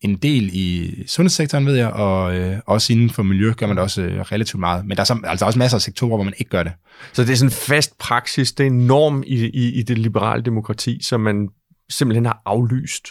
en 0.00 0.16
del 0.16 0.50
i 0.52 0.94
sundhedssektoren, 1.06 1.66
ved 1.66 1.74
jeg, 1.74 1.90
og 1.90 2.36
øh, 2.36 2.58
også 2.66 2.92
inden 2.92 3.10
for 3.10 3.22
miljø 3.22 3.52
gør 3.52 3.66
man 3.66 3.76
det 3.76 3.82
også 3.82 4.02
øh, 4.02 4.20
relativt 4.20 4.60
meget. 4.60 4.86
Men 4.86 4.96
der 4.96 5.00
er 5.00 5.04
så, 5.04 5.18
altså 5.24 5.44
også 5.44 5.58
masser 5.58 5.76
af 5.76 5.82
sektorer, 5.82 6.16
hvor 6.16 6.24
man 6.24 6.34
ikke 6.38 6.50
gør 6.50 6.62
det. 6.62 6.72
Så 7.12 7.22
det 7.22 7.30
er 7.30 7.36
sådan 7.36 7.48
en 7.48 7.52
fast 7.52 7.98
praksis, 7.98 8.52
det 8.52 8.66
er 8.66 8.70
en 8.70 8.86
norm 8.86 9.22
i, 9.26 9.34
i, 9.34 9.72
i 9.72 9.82
det 9.82 9.98
liberale 9.98 10.42
demokrati, 10.42 11.02
som 11.02 11.20
man 11.20 11.48
simpelthen 11.92 12.26
har 12.26 12.42
aflyst 12.44 13.08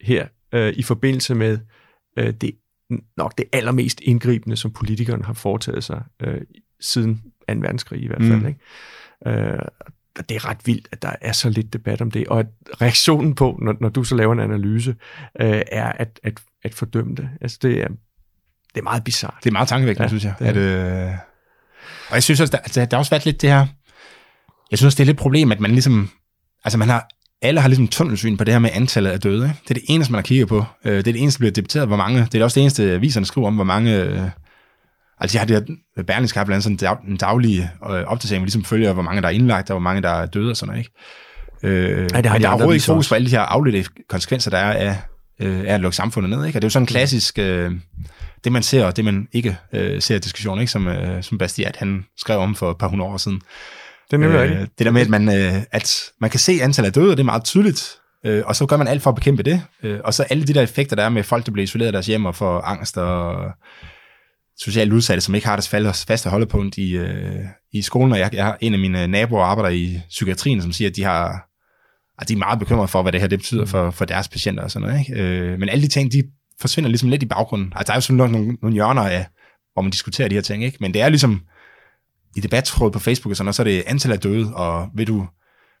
her 0.00 0.26
øh, 0.52 0.72
i 0.76 0.82
forbindelse 0.82 1.34
med 1.34 1.58
øh, 2.18 2.34
det 2.40 2.56
nok 3.16 3.38
det 3.38 3.46
allermest 3.52 4.00
indgribende, 4.00 4.56
som 4.56 4.72
politikerne 4.72 5.24
har 5.24 5.32
foretaget 5.32 5.84
sig 5.84 6.02
øh, 6.22 6.40
siden 6.80 7.22
2. 7.48 7.54
verdenskrig 7.54 8.02
i 8.02 8.06
hvert 8.06 8.22
fald. 8.22 8.40
Mm. 8.40 8.46
Ikke? 8.46 8.60
Øh, 9.26 9.58
det 10.28 10.34
er 10.34 10.48
ret 10.48 10.66
vildt, 10.66 10.88
at 10.92 11.02
der 11.02 11.12
er 11.20 11.32
så 11.32 11.50
lidt 11.50 11.72
debat 11.72 12.00
om 12.00 12.10
det, 12.10 12.26
og 12.26 12.40
at 12.40 12.46
reaktionen 12.80 13.34
på, 13.34 13.58
når, 13.62 13.76
når 13.80 13.88
du 13.88 14.04
så 14.04 14.14
laver 14.14 14.32
en 14.32 14.40
analyse, 14.40 14.96
øh, 15.40 15.62
er 15.72 15.92
at, 15.92 16.20
at, 16.22 16.40
at 16.64 16.74
fordømme 16.74 17.14
det. 17.14 17.30
Altså 17.40 17.58
det 17.62 17.82
er, 17.82 17.88
det 18.74 18.80
er 18.80 18.82
meget 18.82 19.04
bizart. 19.04 19.34
Det 19.44 19.50
er 19.50 19.52
meget 19.52 19.68
tankevækkende, 19.68 20.04
ja, 20.04 20.08
synes 20.08 20.24
jeg. 20.24 20.34
Det 20.38 20.46
at, 20.46 20.56
øh... 20.56 21.12
Og 22.08 22.14
jeg 22.14 22.22
synes 22.22 22.40
også, 22.40 22.50
der, 22.50 22.58
der, 22.58 22.84
der 22.84 22.96
har 22.96 22.98
også 22.98 23.10
været 23.10 23.24
lidt 23.24 23.42
det 23.42 23.50
her, 23.50 23.66
jeg 24.70 24.78
synes 24.78 24.84
også, 24.84 24.96
det 24.96 25.02
er 25.02 25.06
lidt 25.06 25.16
et 25.16 25.22
problem, 25.22 25.52
at 25.52 25.60
man 25.60 25.70
ligesom, 25.70 26.10
altså 26.64 26.78
man 26.78 26.88
har, 26.88 27.08
alle 27.44 27.60
har 27.60 27.68
ligesom 27.68 27.88
tunnelsyn 27.88 28.36
på 28.36 28.44
det 28.44 28.54
her 28.54 28.58
med 28.58 28.70
antallet 28.72 29.10
af 29.10 29.20
døde. 29.20 29.44
Ikke? 29.44 29.60
Det 29.62 29.70
er 29.70 29.74
det 29.74 29.82
eneste, 29.88 30.12
man 30.12 30.18
har 30.18 30.22
kigget 30.22 30.48
på. 30.48 30.64
Øh, 30.84 30.92
det 30.92 30.98
er 30.98 31.12
det 31.12 31.22
eneste, 31.22 31.38
der 31.38 31.42
bliver 31.42 31.52
debatteret, 31.52 31.86
hvor 31.86 31.96
mange, 31.96 32.26
det 32.32 32.40
er 32.40 32.44
også 32.44 32.54
det 32.54 32.60
eneste, 32.60 32.92
aviserne 32.92 33.26
skriver 33.26 33.46
om, 33.46 33.54
hvor 33.54 33.64
mange, 33.64 34.02
øh, 34.02 34.22
altså 35.20 35.38
jeg 35.38 35.40
har 35.40 35.46
det 35.46 35.76
her, 35.96 36.02
Berlingske 36.02 36.38
har 36.38 36.44
blandt 36.44 36.66
andet 36.66 36.80
sådan 36.80 37.02
en 37.08 37.16
daglig 37.16 37.70
øh, 37.90 38.04
opdatering, 38.04 38.40
hvor 38.40 38.46
ligesom 38.46 38.64
følger, 38.64 38.92
hvor 38.92 39.02
mange 39.02 39.22
der 39.22 39.28
er 39.28 39.32
indlagt, 39.32 39.70
og 39.70 39.74
hvor 39.74 39.82
mange 39.82 40.02
der 40.02 40.10
er 40.10 40.26
døde 40.26 40.50
og 40.50 40.56
sådan 40.56 40.72
noget, 40.72 40.78
ikke? 40.80 40.92
Øh, 41.62 42.08
ja, 42.14 42.20
det 42.20 42.26
har 42.26 42.38
de 42.38 42.46
overhovedet 42.46 42.74
ikke 42.74 42.84
fokus 42.84 43.08
på 43.08 43.14
alle 43.14 43.26
de 43.26 43.30
her 43.30 43.40
afledte 43.40 43.90
konsekvenser, 44.08 44.50
der 44.50 44.58
er 44.58 44.90
af, 44.90 44.96
øh, 45.40 45.60
af 45.60 45.74
at 45.74 45.80
lukke 45.80 45.96
samfundet 45.96 46.30
ned, 46.30 46.46
ikke? 46.46 46.58
Og 46.58 46.62
det 46.62 46.64
er 46.64 46.68
jo 46.68 46.70
sådan 46.70 46.82
en 46.82 46.86
klassisk, 46.86 47.38
øh, 47.38 47.72
det 48.44 48.52
man 48.52 48.62
ser, 48.62 48.84
og 48.84 48.96
det 48.96 49.04
man 49.04 49.28
ikke 49.32 49.56
øh, 49.72 50.02
ser 50.02 50.18
diskussion, 50.18 50.60
ikke? 50.60 50.72
Som, 50.72 50.88
øh, 50.88 51.22
som 51.22 51.38
Bastiat, 51.38 51.76
han 51.76 52.04
skrev 52.16 52.38
om 52.38 52.54
for 52.54 52.70
et 52.70 52.78
par 52.78 52.88
hundrede 52.88 53.10
år 53.10 53.16
siden. 53.16 53.40
Det 54.10 54.12
er 54.12 54.16
nemlig 54.16 54.38
øh, 54.38 54.60
Det 54.60 54.86
der 54.86 54.90
med, 54.90 55.00
at 55.00 55.08
man, 55.08 55.28
øh, 55.28 55.62
at 55.70 56.10
man 56.20 56.30
kan 56.30 56.40
se 56.40 56.58
antallet 56.62 56.86
af 56.86 56.92
døde, 56.92 57.10
det 57.10 57.20
er 57.20 57.24
meget 57.24 57.44
tydeligt, 57.44 57.98
øh, 58.26 58.42
og 58.46 58.56
så 58.56 58.66
gør 58.66 58.76
man 58.76 58.88
alt 58.88 59.02
for 59.02 59.10
at 59.10 59.16
bekæmpe 59.16 59.42
det. 59.42 59.62
Øh, 59.82 60.00
og 60.04 60.14
så 60.14 60.22
alle 60.22 60.46
de 60.46 60.54
der 60.54 60.62
effekter, 60.62 60.96
der 60.96 61.02
er 61.02 61.08
med 61.08 61.22
folk, 61.22 61.46
der 61.46 61.52
bliver 61.52 61.64
isoleret 61.64 61.86
af 61.86 61.92
deres 61.92 62.06
hjem 62.06 62.24
og 62.24 62.34
får 62.34 62.60
angst 62.60 62.98
og 62.98 63.50
socialt 64.58 64.92
udsatte, 64.92 65.20
som 65.20 65.34
ikke 65.34 65.46
har 65.46 65.56
deres 65.56 66.04
faste 66.04 66.30
holdepunkt 66.30 66.78
i, 66.78 66.96
øh, 66.96 67.44
i 67.72 67.82
skolen. 67.82 68.12
Og 68.12 68.18
jeg, 68.18 68.34
jeg 68.34 68.44
har 68.44 68.58
en 68.60 68.72
af 68.72 68.78
mine 68.78 69.06
naboer 69.06 69.44
arbejder 69.44 69.70
i 69.70 70.00
psykiatrien, 70.08 70.62
som 70.62 70.72
siger, 70.72 70.90
at 70.90 70.96
de 70.96 71.02
har 71.02 71.48
at 72.18 72.28
de 72.28 72.32
er 72.34 72.38
meget 72.38 72.58
bekymrede 72.58 72.88
for, 72.88 73.02
hvad 73.02 73.12
det 73.12 73.20
her 73.20 73.28
det 73.28 73.38
betyder 73.38 73.64
for, 73.64 73.90
for 73.90 74.04
deres 74.04 74.28
patienter 74.28 74.62
og 74.62 74.70
sådan 74.70 74.88
noget. 74.88 75.00
Ikke? 75.00 75.22
Øh, 75.22 75.58
men 75.58 75.68
alle 75.68 75.82
de 75.82 75.88
ting, 75.88 76.12
de 76.12 76.22
forsvinder 76.60 76.88
ligesom 76.88 77.08
lidt 77.08 77.22
i 77.22 77.26
baggrunden. 77.26 77.72
Altså, 77.76 77.84
der 77.86 77.92
er 77.92 77.96
jo 77.96 78.00
sådan 78.00 78.16
nogle, 78.16 78.56
nogle 78.62 78.74
hjørner 78.74 79.02
af, 79.02 79.26
hvor 79.72 79.82
man 79.82 79.90
diskuterer 79.90 80.28
de 80.28 80.34
her 80.34 80.42
ting, 80.42 80.64
ikke? 80.64 80.78
men 80.80 80.94
det 80.94 81.02
er 81.02 81.08
ligesom, 81.08 81.40
i 82.36 82.40
debattråd 82.40 82.90
på 82.90 82.98
Facebook 82.98 83.30
og 83.30 83.36
sådan 83.36 83.48
og 83.48 83.54
så 83.54 83.62
er 83.62 83.64
det 83.64 83.82
antal 83.86 84.12
af 84.12 84.20
døde, 84.20 84.54
og 84.54 84.88
vil 84.94 85.06
du, 85.06 85.26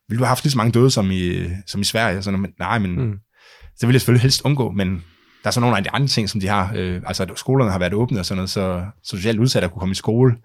vil 0.08 0.18
du 0.18 0.24
have 0.24 0.28
haft 0.28 0.44
lige 0.44 0.50
så 0.50 0.58
mange 0.58 0.72
døde 0.72 0.90
som 0.90 1.10
i, 1.10 1.46
som 1.66 1.80
i 1.80 1.84
Sverige? 1.84 2.22
Sådan, 2.22 2.40
men, 2.40 2.50
nej, 2.58 2.78
men 2.78 2.90
mm. 2.90 3.18
det 3.80 3.88
vil 3.88 3.94
jeg 3.94 4.00
selvfølgelig 4.00 4.22
helst 4.22 4.42
undgå, 4.44 4.70
men 4.70 5.04
der 5.42 5.48
er 5.48 5.50
så 5.50 5.60
nogle 5.60 5.76
af 5.76 5.82
de 5.82 5.90
andre 5.90 6.08
ting, 6.08 6.30
som 6.30 6.40
de 6.40 6.48
har. 6.48 6.72
Øh, 6.76 7.02
altså, 7.06 7.22
at 7.22 7.30
skolerne 7.36 7.70
har 7.70 7.78
været 7.78 7.94
åbne 7.94 8.20
og 8.20 8.26
sådan 8.26 8.36
noget, 8.36 8.50
så 8.50 8.84
socialt 9.02 9.38
udsatte 9.38 9.68
kunne 9.68 9.80
komme 9.80 9.92
i 9.92 9.94
skole, 9.94 10.36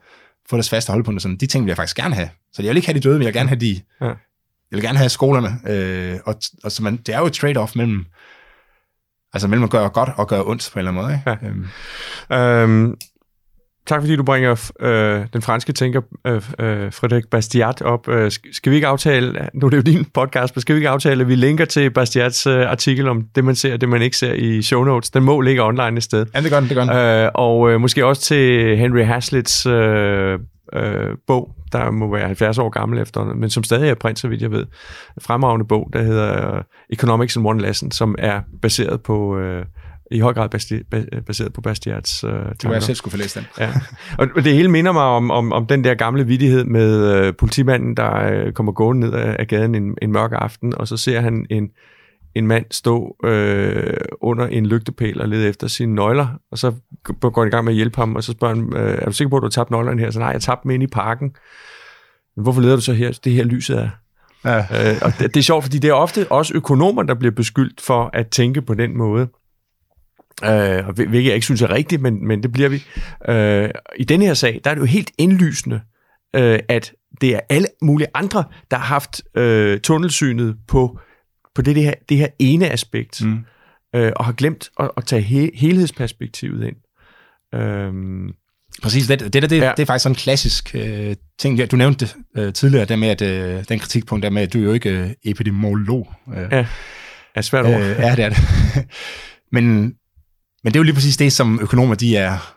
få 0.50 0.56
deres 0.56 0.70
faste 0.70 0.92
holdpunkt 0.92 1.18
og 1.18 1.22
sådan. 1.22 1.38
De 1.38 1.48
ting 1.48 1.66
vil 1.66 1.70
jeg 1.70 1.78
faktisk 1.78 1.98
gerne 1.98 2.16
have. 2.16 2.30
Så 2.54 2.62
jeg 2.62 2.70
vil 2.70 2.78
ikke 2.78 2.88
have 2.88 3.00
de 3.00 3.04
døde, 3.04 3.14
men 3.14 3.22
jeg 3.22 3.28
vil 3.28 3.40
gerne 3.40 3.50
have 3.50 3.60
de... 3.60 3.82
Ja. 4.02 4.14
Jeg 4.72 4.78
vil 4.78 4.82
gerne 4.82 4.98
have 4.98 5.10
skolerne. 5.10 5.60
Øh, 5.68 6.20
og, 6.26 6.36
og 6.64 6.72
så 6.72 6.84
man, 6.84 6.98
det 6.98 7.16
er 7.16 7.20
jo 7.20 7.26
et 7.26 7.44
trade-off 7.44 7.72
mellem, 7.76 8.06
altså 9.34 9.48
mellem 9.48 9.64
at 9.64 9.70
gøre 9.70 9.90
godt 9.90 10.10
og 10.18 10.28
gøre 10.28 10.46
ondt 10.46 10.70
på 10.74 10.80
en 10.80 10.88
eller 10.88 10.92
anden 10.92 11.04
måde. 11.04 11.14
Ikke? 11.14 11.30
Ja. 11.30 11.48
Øhm. 11.48 12.84
Øhm, 12.84 12.98
Tak 13.90 14.02
fordi 14.02 14.16
du 14.16 14.24
bringer 14.24 14.72
øh, 14.80 15.26
den 15.34 15.42
franske 15.42 15.74
tænker 15.74 16.02
øh, 16.28 16.36
øh, 16.36 16.94
Frederik 16.94 17.28
Bastiat 17.32 17.82
op. 17.82 18.08
Øh, 18.08 18.32
skal 18.52 18.70
vi 18.70 18.76
ikke 18.76 18.88
aftale, 18.88 19.50
nu 19.54 19.66
er 19.66 19.70
det 19.70 19.78
jo 19.78 19.82
din 19.82 20.06
podcast, 20.14 20.56
men 20.56 20.62
skal 20.62 20.76
vi 20.76 20.78
ikke 20.78 20.90
aftale, 20.90 21.22
at 21.22 21.28
vi 21.28 21.36
linker 21.36 21.66
til 21.66 21.90
Bastiats 21.90 22.48
øh, 22.48 22.72
artikel 22.72 23.08
om 23.08 23.24
det, 23.36 23.46
man 23.46 23.56
ser 23.56 23.74
og 23.74 23.82
det, 23.82 23.90
man 23.90 24.02
ikke 24.02 24.18
ser 24.18 24.34
i 24.34 24.62
show 24.62 24.84
notes. 24.84 25.10
Den 25.10 25.24
må 25.24 25.42
ligge 25.42 25.64
online 25.64 25.98
et 25.98 26.04
sted. 26.04 26.26
Ja, 26.36 26.42
det 26.42 26.52
gør 26.52 26.60
den, 26.60 26.70
det 26.70 26.78
gør 26.78 26.86
den. 26.86 27.26
Øh, 27.26 27.32
og 27.34 27.72
øh, 27.72 27.82
måske 27.82 28.06
også 28.06 28.22
til 28.22 28.78
Henry 28.78 29.04
Haslets 29.04 29.66
øh, 29.66 30.40
øh, 30.74 31.16
bog, 31.28 31.56
der 31.72 31.92
må 31.92 32.12
være 32.12 32.26
70 32.26 32.58
år 32.58 32.70
gammel 32.70 33.00
efter, 33.00 33.24
men 33.24 33.50
som 33.50 33.64
stadig 33.64 33.90
er 33.90 33.96
print, 33.96 34.20
så 34.20 34.28
vidt 34.28 34.42
jeg 34.42 34.52
ved. 34.52 34.66
En 35.16 35.22
fremragende 35.22 35.66
bog, 35.66 35.90
der 35.94 36.04
hedder 36.04 36.62
Economics 36.90 37.36
in 37.36 37.46
One 37.46 37.62
Lesson, 37.62 37.92
som 37.92 38.16
er 38.18 38.42
baseret 38.62 39.02
på... 39.02 39.38
Øh, 39.38 39.66
i 40.12 40.20
høj 40.20 40.34
grad 40.34 40.50
basti- 40.56 40.84
baseret 41.28 41.54
på 41.54 41.62
Bastiats 41.62 42.24
øh, 42.24 42.32
tanker. 42.32 42.54
Det 42.54 42.64
var 42.70 42.74
jeg 42.74 42.84
selv 42.84 42.96
skulle 42.96 43.12
få 43.12 43.18
læst 43.18 43.36
den. 43.36 43.46
ja. 43.60 43.72
Og 44.20 44.28
det 44.44 44.54
hele 44.54 44.68
minder 44.68 44.92
mig 44.92 45.04
om, 45.04 45.32
om, 45.32 45.52
om 45.54 45.66
den 45.66 45.84
der 45.84 45.94
gamle 45.94 46.28
vidighed 46.28 46.64
med 46.64 47.14
øh, 47.16 47.34
politimanden, 47.36 47.98
der 47.98 48.32
øh, 48.32 48.54
kommer 48.54 48.72
gående 48.72 49.08
ned 49.08 49.14
ad 49.40 49.46
gaden 49.46 49.76
en, 49.76 49.96
en 50.02 50.12
mørk 50.12 50.32
aften, 50.34 50.74
og 50.78 50.88
så 50.88 50.98
ser 50.98 51.20
han 51.22 51.46
en, 51.50 51.70
en 52.36 52.48
mand 52.48 52.66
stå 52.72 53.16
øh, 53.24 53.98
under 54.22 54.48
en 54.48 54.66
lygtepæl 54.66 55.22
og 55.22 55.30
lede 55.30 55.48
efter 55.48 55.68
sine 55.68 55.96
nøgler, 55.96 56.28
og 56.52 56.58
så 56.58 56.74
går 57.22 57.42
han 57.42 57.48
i 57.48 57.52
gang 57.52 57.66
med 57.66 57.74
at 57.74 57.76
hjælpe 57.76 57.96
ham, 57.98 58.16
og 58.16 58.24
så 58.24 58.32
spørger 58.32 58.56
han, 58.56 58.74
øh, 58.76 58.98
er 59.02 59.06
du 59.06 59.12
sikker 59.12 59.30
på, 59.30 59.36
at 59.36 59.42
du 59.42 59.46
har 59.46 59.50
tabt 59.50 59.72
nøglerne 59.72 60.02
her? 60.02 60.12
Så 60.12 60.20
nej, 60.20 60.30
jeg 60.30 60.42
tabte 60.42 60.64
dem 60.64 60.72
ind 60.72 60.84
i 60.84 60.88
parken. 60.88 61.32
Men 62.36 62.44
hvorfor 62.44 62.62
leder 62.62 62.76
du 62.76 62.82
så 62.82 62.94
her? 62.94 63.20
Det 63.24 63.34
her 63.34 63.44
lyset 63.44 63.78
er. 63.78 63.90
Ja. 64.46 64.58
Øh, 64.58 64.98
og 65.02 65.12
det, 65.20 65.34
det 65.34 65.38
er 65.38 65.44
sjovt, 65.44 65.64
fordi 65.64 65.78
det 65.78 65.90
er 65.90 65.94
ofte 65.94 66.32
også 66.32 66.54
økonomer, 66.56 67.04
der 67.04 67.14
bliver 67.14 67.32
beskyldt 67.32 67.82
for 67.82 68.10
at 68.14 68.28
tænke 68.28 68.62
på 68.62 68.74
den 68.74 68.98
måde. 68.98 69.28
Øh, 70.44 70.90
hvilket 70.96 71.26
jeg 71.26 71.34
ikke 71.34 71.46
synes 71.46 71.62
er 71.62 71.72
rigtigt, 71.72 72.02
men, 72.02 72.28
men 72.28 72.44
det 72.44 72.52
bliver 72.52 72.70
vi. 72.70 72.84
Øh, 73.30 73.70
I 73.98 74.04
denne 74.04 74.26
her 74.26 74.34
sag, 74.34 74.62
der 74.64 74.70
er 74.70 74.74
det 74.74 74.82
jo 74.82 74.86
helt 74.86 75.12
indlysende, 75.18 75.82
øh, 76.36 76.60
at 76.70 76.94
det 77.22 77.36
er 77.36 77.40
alle 77.50 77.68
mulige 77.82 78.08
andre, 78.14 78.44
der 78.72 78.78
har 78.78 78.86
haft 78.86 79.22
øh, 79.36 79.80
tunnelsynet 79.80 80.56
på, 80.68 81.00
på 81.56 81.62
det, 81.62 81.76
det, 81.76 81.84
her, 81.84 81.94
det 82.10 82.18
her 82.18 82.28
ene 82.40 82.70
aspekt, 82.70 83.22
mm. 83.26 83.40
øh, 83.96 84.12
og 84.16 84.26
har 84.26 84.34
glemt 84.34 84.70
at, 84.80 84.92
at 84.98 85.06
tage 85.06 85.22
he, 85.22 85.52
helhedsperspektivet 85.56 86.68
ind. 86.68 86.76
Øhm, 87.62 88.34
Præcis, 88.82 89.08
det, 89.08 89.20
det, 89.20 89.34
der, 89.34 89.48
det, 89.48 89.58
ja. 89.58 89.72
det 89.78 89.80
er 89.80 89.86
faktisk 89.86 90.04
sådan 90.04 90.14
en 90.14 90.20
klassisk 90.20 90.76
øh, 90.76 91.16
ting. 91.40 91.72
Du 91.72 91.76
nævnte 91.76 92.06
det 92.06 92.16
øh, 92.38 92.54
tidligere, 92.54 92.86
der 92.86 92.96
med, 92.96 93.08
at 93.08 93.22
øh, 93.22 93.64
den 93.70 93.80
kritikpunkt 93.80 94.24
der 94.24 94.30
med, 94.30 94.42
at 94.42 94.54
du 94.54 94.60
er 94.60 94.64
jo 94.64 94.74
ikke 94.74 94.90
øh, 94.90 95.10
epidemiolog. 95.26 96.14
Øh, 96.38 96.48
ja, 96.52 96.66
er 97.36 97.42
svært 97.42 97.66
ord. 97.66 97.82
Øh, 97.82 97.96
ja, 98.00 98.16
det 98.16 98.26
er 98.26 98.30
det. 98.30 98.38
men, 99.52 99.94
men 100.64 100.74
det 100.74 100.78
er 100.78 100.80
jo 100.80 100.84
lige 100.84 100.94
præcis 100.94 101.18
det, 101.18 101.34
som 101.34 101.60
økonomer, 101.62 101.96
de 101.96 102.18
er, 102.18 102.56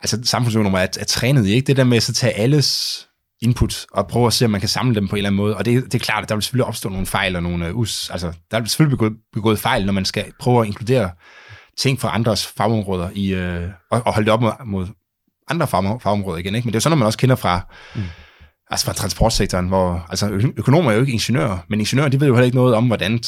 altså 0.00 0.20
samfundsøkonomer 0.24 0.78
er, 0.78 0.86
er 1.00 1.04
trænet 1.04 1.46
i, 1.46 1.52
ikke? 1.52 1.66
Det 1.66 1.76
der 1.76 1.84
med 1.84 1.96
at 1.96 2.02
så 2.02 2.12
tage 2.12 2.32
alles 2.32 3.08
input 3.42 3.86
og 3.92 4.08
prøve 4.08 4.26
at 4.26 4.32
se, 4.32 4.44
om 4.44 4.50
man 4.50 4.60
kan 4.60 4.68
samle 4.68 4.94
dem 4.94 5.08
på 5.08 5.16
en 5.16 5.18
eller 5.18 5.28
anden 5.28 5.36
måde. 5.36 5.56
Og 5.56 5.64
det, 5.64 5.84
det 5.84 5.94
er 5.94 5.98
klart, 5.98 6.22
at 6.22 6.28
der 6.28 6.34
vil 6.34 6.42
selvfølgelig 6.42 6.66
opstå 6.66 6.88
nogle 6.88 7.06
fejl 7.06 7.36
og 7.36 7.42
nogle 7.42 7.74
uh, 7.74 7.80
us. 7.80 8.10
Altså, 8.10 8.32
der 8.50 8.60
vil 8.60 8.68
selvfølgelig 8.68 8.98
begået, 8.98 9.12
begået 9.32 9.58
fejl, 9.58 9.86
når 9.86 9.92
man 9.92 10.04
skal 10.04 10.32
prøve 10.38 10.60
at 10.60 10.66
inkludere 10.66 11.10
ting 11.78 12.00
fra 12.00 12.14
andres 12.14 12.46
fagområder 12.46 13.10
i, 13.14 13.34
øh, 13.34 13.68
og, 13.90 14.02
og 14.06 14.14
holde 14.14 14.26
det 14.26 14.32
op 14.32 14.40
mod, 14.40 14.52
mod 14.64 14.86
andre 15.48 15.66
fag, 15.66 16.02
fagområder 16.02 16.38
igen. 16.38 16.54
Ikke? 16.54 16.66
Men 16.66 16.72
det 16.72 16.76
er 16.76 16.78
jo 16.78 16.80
sådan, 16.80 16.98
man 16.98 17.06
også 17.06 17.18
kender 17.18 17.36
fra, 17.36 17.60
mm. 17.94 18.02
altså 18.70 18.86
fra 18.86 18.92
transportsektoren, 18.92 19.68
hvor 19.68 20.06
altså, 20.08 20.52
økonomer 20.56 20.90
er 20.90 20.94
jo 20.94 21.00
ikke 21.00 21.12
ingeniører, 21.12 21.58
men 21.68 21.80
ingeniører, 21.80 22.08
de 22.08 22.20
ved 22.20 22.26
jo 22.26 22.34
heller 22.34 22.44
ikke 22.44 22.56
noget 22.56 22.74
om, 22.74 22.86
hvordan 22.86 23.20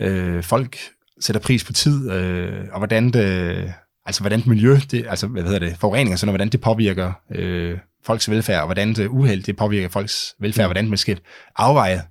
øh, 0.00 0.42
folk 0.42 0.78
sætter 1.20 1.40
pris 1.40 1.64
på 1.64 1.72
tid, 1.72 2.10
øh, 2.10 2.64
og 2.72 2.78
hvordan 2.78 3.10
det, 3.10 3.74
altså 4.06 4.20
hvordan 4.20 4.42
miljø, 4.46 4.78
det, 4.90 5.06
altså 5.08 5.26
hvad 5.26 5.42
hedder 5.42 5.58
det, 5.58 5.76
forurening 5.78 6.12
og 6.12 6.18
sådan 6.18 6.32
hvordan 6.32 6.48
det 6.48 6.60
påvirker 6.60 7.12
øh, 7.34 7.78
folks 8.04 8.30
velfærd, 8.30 8.60
og 8.60 8.66
hvordan 8.66 8.94
det 8.94 9.06
uheld, 9.06 9.42
det 9.42 9.56
påvirker 9.56 9.88
folks 9.88 10.34
velfærd, 10.40 10.66
mm. 10.66 10.68
hvordan 10.68 10.88
man 10.88 10.98
skal 10.98 11.20
afveje 11.56 12.02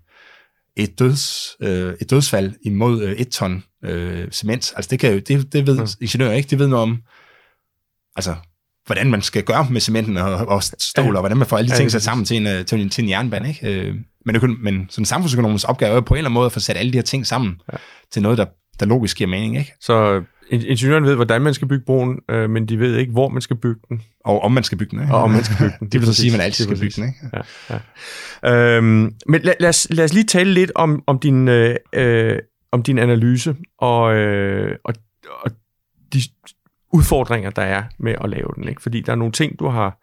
et, 0.75 0.99
døds, 0.99 1.55
øh, 1.61 1.93
et 2.01 2.09
dødsfald 2.09 2.53
imod 2.61 3.03
øh, 3.03 3.11
et 3.11 3.29
ton 3.29 3.63
øh, 3.83 4.31
cement. 4.31 4.73
Altså 4.75 4.89
det, 4.89 4.99
kan 4.99 5.13
jo, 5.13 5.19
det, 5.19 5.53
det 5.53 5.67
ved 5.67 5.79
mm. 5.79 5.87
ingeniører 6.01 6.33
ikke, 6.33 6.49
det 6.49 6.59
ved 6.59 6.67
noget 6.67 6.83
om, 6.83 7.01
altså 8.15 8.35
hvordan 8.85 9.11
man 9.11 9.21
skal 9.21 9.43
gøre 9.43 9.67
med 9.69 9.81
cementen 9.81 10.17
og, 10.17 10.33
og 10.33 10.63
stål, 10.63 11.05
ja. 11.05 11.11
og 11.11 11.19
hvordan 11.19 11.37
man 11.37 11.47
får 11.47 11.57
alle 11.57 11.71
de 11.71 11.75
ting 11.75 11.91
sat 11.91 12.03
sammen 12.03 12.25
til 12.25 12.37
en, 12.37 12.47
øh, 12.47 12.65
til 12.65 12.81
en, 12.81 12.89
til 12.89 13.03
en 13.03 13.09
jernbane. 13.09 13.49
Ikke? 13.49 13.67
Øh, 13.73 13.95
men, 14.25 14.35
økonom, 14.35 14.57
men 14.61 14.87
sådan 14.89 15.01
en 15.01 15.05
samfundsøkonomisk 15.05 15.69
opgave 15.69 15.97
er 15.97 16.01
på 16.01 16.13
en 16.13 16.17
eller 16.17 16.29
anden 16.29 16.33
måde 16.33 16.45
at 16.45 16.51
få 16.51 16.59
sat 16.59 16.77
alle 16.77 16.91
de 16.91 16.97
her 16.97 17.03
ting 17.03 17.27
sammen 17.27 17.61
ja. 17.73 17.77
til 18.11 18.21
noget, 18.21 18.37
der, 18.37 18.45
der 18.79 18.85
logisk 18.85 19.17
giver 19.17 19.29
mening. 19.29 19.57
Ikke? 19.57 19.73
Så 19.81 20.23
ingeniøren 20.49 21.03
ved, 21.03 21.15
hvordan 21.15 21.41
man 21.41 21.53
skal 21.53 21.67
bygge 21.67 21.85
broen, 21.85 22.19
øh, 22.29 22.49
men 22.49 22.65
de 22.65 22.79
ved 22.79 22.97
ikke, 22.97 23.11
hvor 23.11 23.29
man 23.29 23.41
skal 23.41 23.55
bygge 23.55 23.81
den. 23.89 24.01
Og 24.25 24.41
om 24.41 24.51
man 24.51 24.63
skal 24.63 24.77
bygge 24.77 24.91
den. 24.91 25.01
Ikke? 25.01 25.13
Og 25.13 25.23
om 25.23 25.31
man 25.31 25.43
skal 25.43 25.57
bygge 25.57 25.75
den. 25.79 25.87
det 25.91 26.01
vil 26.01 26.07
så 26.07 26.13
sige, 26.13 26.31
at 26.31 26.37
man 26.37 26.41
altid 26.45 26.65
skal 26.65 26.79
bygge 26.79 27.01
den. 27.01 27.03
Ikke? 27.03 27.37
Ja, 27.69 27.79
ja. 28.43 28.77
Øhm, 28.77 29.15
men 29.27 29.41
lad, 29.41 29.53
lad, 29.59 29.69
os, 29.69 29.87
lad 29.89 30.05
os 30.05 30.13
lige 30.13 30.23
tale 30.23 30.53
lidt 30.53 30.71
om, 30.75 31.03
om, 31.07 31.19
din, 31.19 31.47
øh, 31.47 31.75
øh, 31.93 32.39
om 32.71 32.83
din 32.83 32.97
analyse 32.97 33.55
og, 33.79 34.15
øh, 34.15 34.77
og, 34.83 34.93
og 35.43 35.51
de 36.13 36.19
udfordringer, 36.93 37.49
der 37.49 37.61
er 37.61 37.83
med 37.99 38.15
at 38.23 38.29
lave 38.29 38.49
den. 38.55 38.67
Ikke? 38.67 38.81
Fordi 38.81 39.01
der 39.01 39.11
er 39.11 39.15
nogle 39.15 39.31
ting, 39.31 39.59
du 39.59 39.67
har... 39.67 39.99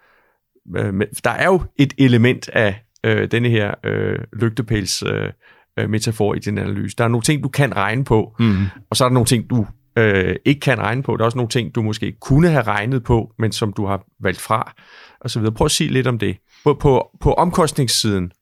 Øh, 0.77 0.95
med, 0.95 1.07
der 1.25 1.31
er 1.31 1.47
jo 1.47 1.63
et 1.77 1.93
element 1.99 2.49
af 2.49 2.83
øh, 3.05 3.31
denne 3.31 3.49
her 3.49 3.75
øh, 3.85 4.19
lygtepæls... 4.33 5.03
Øh, 5.03 5.31
øh 5.79 5.91
metafor 5.91 6.35
i 6.35 6.39
din 6.39 6.59
analyse. 6.59 6.97
Der 6.97 7.05
er 7.05 7.09
nogle 7.09 7.23
ting, 7.23 7.43
du 7.43 7.49
kan 7.49 7.77
regne 7.77 8.05
på, 8.05 8.35
mm. 8.39 8.67
og 8.91 8.97
så 8.97 9.05
er 9.05 9.09
der 9.09 9.15
nogle 9.15 9.27
ting, 9.27 9.51
du 9.51 9.67
øh, 9.97 10.37
ikke 10.45 10.61
kan 10.61 10.79
regne 10.79 11.03
på. 11.03 11.17
Der 11.17 11.23
er 11.23 11.25
også 11.25 11.39
nogle 11.39 11.49
ting, 11.49 11.75
du 11.75 11.83
måske 11.83 12.13
kunne 12.21 12.49
have 12.49 12.63
regnet 12.63 13.05
på, 13.05 13.33
men 13.39 13.53
som 13.53 13.73
du 13.73 13.87
har 13.87 14.05
valgt 14.21 14.41
fra, 14.41 14.75
og 15.21 15.31
så 15.31 15.39
videre. 15.39 15.55
Prøv 15.55 15.65
at 15.65 15.71
sige 15.71 15.91
lidt 15.91 16.07
om 16.07 16.19
det. 16.19 16.37
På, 16.65 16.75
på, 16.75 17.11
på 17.21 17.33
omkostningssiden, 17.33 18.33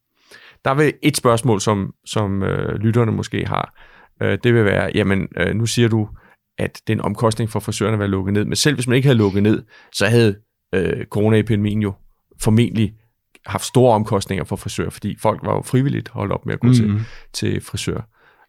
der 0.64 0.74
vil 0.74 0.92
et 1.02 1.16
spørgsmål, 1.16 1.60
som, 1.60 1.94
som 2.04 2.42
øh, 2.42 2.74
lytterne 2.74 3.12
måske 3.12 3.46
har, 3.46 3.74
øh, 4.22 4.38
det 4.44 4.54
vil 4.54 4.64
være, 4.64 4.90
jamen, 4.94 5.28
øh, 5.36 5.54
nu 5.54 5.66
siger 5.66 5.88
du, 5.88 6.08
at 6.58 6.80
det 6.86 6.92
er 6.92 6.96
en 6.96 7.04
omkostning 7.04 7.50
for 7.50 7.60
frisørerne 7.60 7.94
at 7.94 7.98
være 7.98 8.08
lukket 8.08 8.34
ned, 8.34 8.44
men 8.44 8.56
selv 8.56 8.74
hvis 8.74 8.86
man 8.86 8.96
ikke 8.96 9.06
havde 9.06 9.18
lukket 9.18 9.42
ned, 9.42 9.62
så 9.92 10.06
havde 10.06 10.36
øh, 10.74 11.04
coronaepidemien 11.04 11.82
jo 11.82 11.92
formentlig 12.42 12.94
haft 13.46 13.64
store 13.64 13.94
omkostninger 13.94 14.44
for 14.44 14.56
frisør, 14.56 14.90
fordi 14.90 15.16
folk 15.18 15.40
var 15.42 15.54
jo 15.54 15.62
frivilligt 15.62 16.08
holdt 16.08 16.32
op 16.32 16.46
med 16.46 16.54
at 16.54 16.60
gå 16.60 16.66
mm-hmm. 16.66 17.04
til, 17.32 17.52
til 17.52 17.64
frisør. 17.64 18.00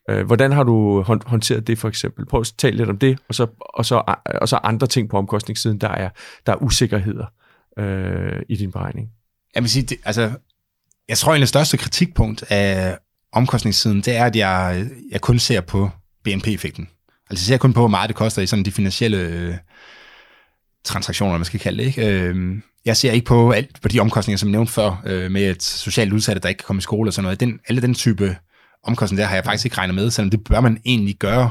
Øh, 0.09 0.25
hvordan 0.25 0.51
har 0.51 0.63
du 0.63 1.01
håndteret 1.01 1.67
det 1.67 1.77
for 1.77 1.87
eksempel? 1.87 2.25
Prøv 2.25 2.41
at 2.41 2.53
tale 2.57 2.77
lidt 2.77 2.89
om 2.89 2.97
det, 2.97 3.19
og 3.27 3.35
så, 3.35 3.47
og 3.59 3.85
så, 3.85 4.15
og 4.41 4.49
så 4.49 4.55
andre 4.63 4.87
ting 4.87 5.09
på 5.09 5.17
omkostningssiden, 5.17 5.77
der 5.77 5.89
er, 5.89 6.09
der 6.45 6.51
er 6.53 6.63
usikkerheder 6.63 7.25
øh, 7.79 8.41
i 8.49 8.55
din 8.55 8.71
beregning. 8.71 9.09
Jeg 9.55 9.63
vil 9.63 9.69
sige, 9.69 9.83
det, 9.83 9.97
altså, 10.05 10.31
jeg 11.09 11.17
tror, 11.17 11.35
en 11.35 11.41
af 11.41 11.47
største 11.47 11.77
kritikpunkt 11.77 12.43
af 12.49 12.97
omkostningssiden, 13.31 13.97
det 14.01 14.15
er, 14.15 14.25
at 14.25 14.35
jeg, 14.35 14.85
jeg 15.11 15.21
kun 15.21 15.39
ser 15.39 15.61
på 15.61 15.89
BNP-effekten. 16.23 16.89
Altså 17.29 17.43
jeg 17.43 17.55
ser 17.55 17.57
kun 17.57 17.73
på, 17.73 17.79
hvor 17.79 17.87
meget 17.87 18.07
det 18.07 18.15
koster 18.15 18.41
i 18.41 18.47
sådan 18.47 18.65
de 18.65 18.71
finansielle 18.71 19.17
øh, 19.17 19.55
transaktioner, 20.83 21.37
man 21.37 21.45
skal 21.45 21.59
kalde 21.59 21.77
det. 21.77 21.87
Ikke? 21.87 22.07
Øh, 22.07 22.61
jeg 22.85 22.97
ser 22.97 23.11
ikke 23.11 23.25
på 23.25 23.51
alt 23.51 23.81
på 23.81 23.87
de 23.87 23.99
omkostninger, 23.99 24.37
som 24.37 24.49
jeg 24.49 24.51
nævnte 24.51 24.73
før, 24.73 25.01
øh, 25.05 25.31
med 25.31 25.49
et 25.49 25.63
socialt 25.63 26.13
udsatte, 26.13 26.41
der 26.41 26.49
ikke 26.49 26.59
kan 26.59 26.65
komme 26.65 26.79
i 26.79 26.81
skole 26.81 27.09
og 27.09 27.13
sådan 27.13 27.23
noget. 27.23 27.39
Den, 27.39 27.59
alle 27.67 27.81
den 27.81 27.93
type 27.93 28.35
omkostninger, 28.83 29.23
der 29.23 29.27
har 29.27 29.35
jeg 29.35 29.45
faktisk 29.45 29.65
ikke 29.65 29.77
regnet 29.77 29.95
med, 29.95 30.11
selvom 30.11 30.29
det 30.29 30.43
bør 30.43 30.61
man 30.61 30.81
egentlig 30.85 31.15
gøre. 31.15 31.49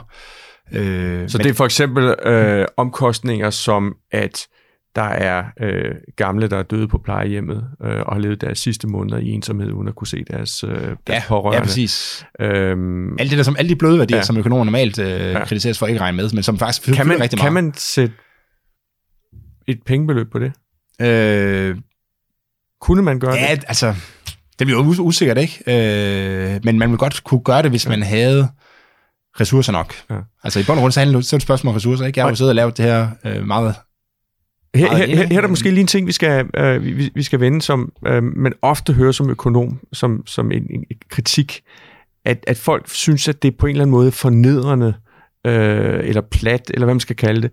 Øh, 0.72 1.28
så 1.28 1.38
men, 1.38 1.44
det 1.44 1.50
er 1.50 1.54
for 1.54 1.64
eksempel 1.64 2.14
øh, 2.26 2.66
omkostninger 2.76 3.50
som, 3.50 3.96
at 4.10 4.46
der 4.96 5.02
er 5.02 5.44
øh, 5.60 5.94
gamle, 6.16 6.48
der 6.48 6.56
er 6.56 6.62
døde 6.62 6.88
på 6.88 6.98
plejehjemmet 6.98 7.64
øh, 7.84 8.00
og 8.00 8.14
har 8.14 8.18
levet 8.18 8.40
deres 8.40 8.58
sidste 8.58 8.86
måneder 8.86 9.18
i 9.18 9.28
ensomhed, 9.28 9.72
uden 9.72 9.88
at 9.88 9.94
kunne 9.94 10.06
se 10.06 10.24
deres, 10.30 10.64
øh, 10.64 10.70
deres 10.70 10.96
ja, 11.08 11.22
pårørende. 11.28 11.58
Ja, 11.58 11.62
præcis. 11.62 12.24
Øhm, 12.40 13.18
alt 13.18 13.30
det 13.30 13.38
der, 13.38 13.44
som, 13.44 13.56
alle 13.58 13.68
de 13.68 13.76
bløde 13.76 13.98
værdier, 13.98 14.16
ja. 14.16 14.22
som 14.22 14.36
økonomer 14.36 14.64
normalt 14.64 14.98
øh, 14.98 15.08
ja. 15.08 15.44
kritiseres 15.44 15.78
for 15.78 15.86
at 15.86 15.90
ikke 15.90 16.00
regne 16.00 16.16
med, 16.16 16.30
men 16.34 16.42
som 16.42 16.58
faktisk 16.58 16.92
kan 16.96 17.06
man, 17.06 17.20
rigtig 17.20 17.38
meget. 17.38 17.46
Kan 17.46 17.52
man 17.52 17.72
sætte 17.76 18.14
et 19.68 19.82
pengebeløb 19.86 20.32
på 20.32 20.38
det? 20.38 20.52
Øh, 21.00 21.76
Kunne 22.80 23.02
man 23.02 23.20
gøre 23.20 23.34
ja, 23.34 23.54
det? 23.54 23.64
altså, 23.68 23.94
det 24.58 24.66
bliver 24.66 24.84
jo 24.84 25.02
usikkert, 25.02 25.38
ikke? 25.38 25.62
Øh, 25.66 26.60
men 26.64 26.78
man 26.78 26.90
vil 26.90 26.98
godt 26.98 27.24
kunne 27.24 27.40
gøre 27.40 27.62
det, 27.62 27.70
hvis 27.70 27.84
ja. 27.84 27.90
man 27.90 28.02
havde 28.02 28.48
ressourcer 29.40 29.72
nok. 29.72 29.94
Ja. 30.10 30.16
Altså 30.44 30.60
i 30.60 30.62
bund 30.66 30.78
og 30.78 30.80
grund, 30.80 30.92
så 30.92 31.00
er 31.00 31.04
det 31.04 31.32
et 31.32 31.42
spørgsmål 31.42 31.70
om 31.70 31.74
ressourcer, 31.74 32.06
ikke? 32.06 32.18
Jeg 32.18 32.24
har 32.24 32.30
jo 32.30 32.36
siddet 32.36 32.50
og 32.50 32.56
lavet 32.56 32.76
det 32.76 32.84
her 32.84 33.08
øh, 33.24 33.46
meget 33.46 33.74
her, 34.74 34.96
her, 34.96 35.06
her, 35.06 35.26
her 35.26 35.36
er 35.36 35.40
der 35.40 35.48
måske 35.48 35.70
lige 35.70 35.80
en 35.80 35.86
ting, 35.86 36.06
vi 36.06 36.12
skal, 36.12 36.46
øh, 36.56 36.84
vi, 36.84 37.10
vi 37.14 37.22
skal 37.22 37.40
vende, 37.40 37.62
som 37.62 37.92
øh, 38.06 38.22
man 38.22 38.52
ofte 38.62 38.92
hører 38.92 39.12
som 39.12 39.30
økonom, 39.30 39.80
som, 39.92 40.22
som 40.26 40.52
en, 40.52 40.62
en 40.70 40.84
kritik, 41.08 41.62
at, 42.24 42.44
at 42.46 42.56
folk 42.56 42.88
synes, 42.88 43.28
at 43.28 43.42
det 43.42 43.52
er 43.52 43.56
på 43.58 43.66
en 43.66 43.70
eller 43.70 43.82
anden 43.82 43.90
måde 43.90 44.12
fornedrende, 44.12 44.94
øh, 45.46 46.00
eller 46.08 46.20
plat, 46.20 46.70
eller 46.74 46.86
hvad 46.86 46.94
man 46.94 47.00
skal 47.00 47.16
kalde 47.16 47.42
det, 47.42 47.50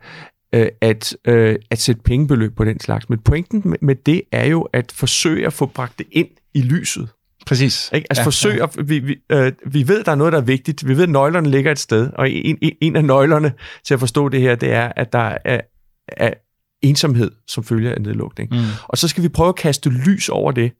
øh, 0.53 0.67
at, 0.81 1.17
øh, 1.27 1.55
at 1.71 1.79
sætte 1.79 2.01
pengebeløb 2.01 2.55
på 2.55 2.63
den 2.63 2.79
slags. 2.79 3.09
Men 3.09 3.19
pointen 3.19 3.75
med, 3.81 3.95
det 3.95 4.21
er 4.31 4.45
jo 4.45 4.61
at 4.61 4.91
forsøge 4.91 5.45
at 5.45 5.53
få 5.53 5.65
bragt 5.65 5.97
det 5.97 6.07
ind 6.11 6.27
i 6.53 6.61
lyset. 6.61 7.09
Præcis. 7.45 7.91
Ikke? 7.93 8.07
Altså 8.09 8.21
ja, 8.21 8.25
forsøg 8.25 8.57
ja. 8.57 8.63
at, 8.63 8.89
vi, 8.89 8.99
vi, 8.99 9.15
øh, 9.31 9.51
vi 9.65 9.87
ved, 9.87 10.03
der 10.03 10.11
er 10.11 10.15
noget, 10.15 10.33
der 10.33 10.39
er 10.39 10.43
vigtigt. 10.43 10.87
Vi 10.87 10.97
ved, 10.97 11.03
at 11.03 11.09
nøglerne 11.09 11.49
ligger 11.49 11.71
et 11.71 11.79
sted. 11.79 12.09
Og 12.13 12.29
en, 12.29 12.57
en, 12.61 12.71
en 12.81 12.95
af 12.95 13.05
nøglerne 13.05 13.53
til 13.85 13.93
at 13.93 13.99
forstå 13.99 14.29
det 14.29 14.41
her, 14.41 14.55
det 14.55 14.71
er, 14.71 14.91
at 14.95 15.13
der 15.13 15.37
er, 15.45 15.61
er 16.07 16.33
ensomhed 16.81 17.31
som 17.47 17.63
følge 17.63 17.93
af 17.93 18.01
nedlukning. 18.01 18.49
Mm. 18.51 18.57
Og 18.83 18.97
så 18.97 19.07
skal 19.07 19.23
vi 19.23 19.29
prøve 19.29 19.49
at 19.49 19.55
kaste 19.55 19.89
lys 19.89 20.29
over 20.29 20.51
det. 20.51 20.71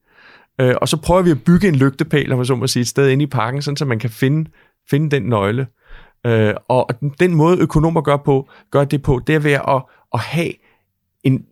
Øh, 0.61 0.75
og 0.81 0.87
så 0.87 0.97
prøver 0.97 1.21
vi 1.21 1.31
at 1.31 1.43
bygge 1.43 1.67
en 1.67 1.75
lygtepæl, 1.75 2.31
om 2.31 2.37
man 2.37 2.45
så 2.45 2.55
må 2.55 2.67
sige, 2.67 2.81
et 2.81 2.87
sted 2.87 3.09
inde 3.09 3.23
i 3.23 3.27
parken, 3.27 3.61
sådan 3.61 3.77
så 3.77 3.85
man 3.85 3.99
kan 3.99 4.09
finde, 4.09 4.49
finde 4.89 5.11
den 5.11 5.23
nøgle. 5.23 5.67
Øh, 6.25 6.53
og 6.67 6.89
den 7.19 7.35
måde 7.35 7.57
økonomer 7.57 8.01
gør, 8.01 8.17
på, 8.17 8.49
gør 8.71 8.83
det 8.83 9.01
på, 9.01 9.21
det 9.27 9.35
er 9.35 9.39
ved 9.39 9.51
at, 9.51 9.83
at 10.13 10.19
have 10.19 10.51
en, 11.23 11.45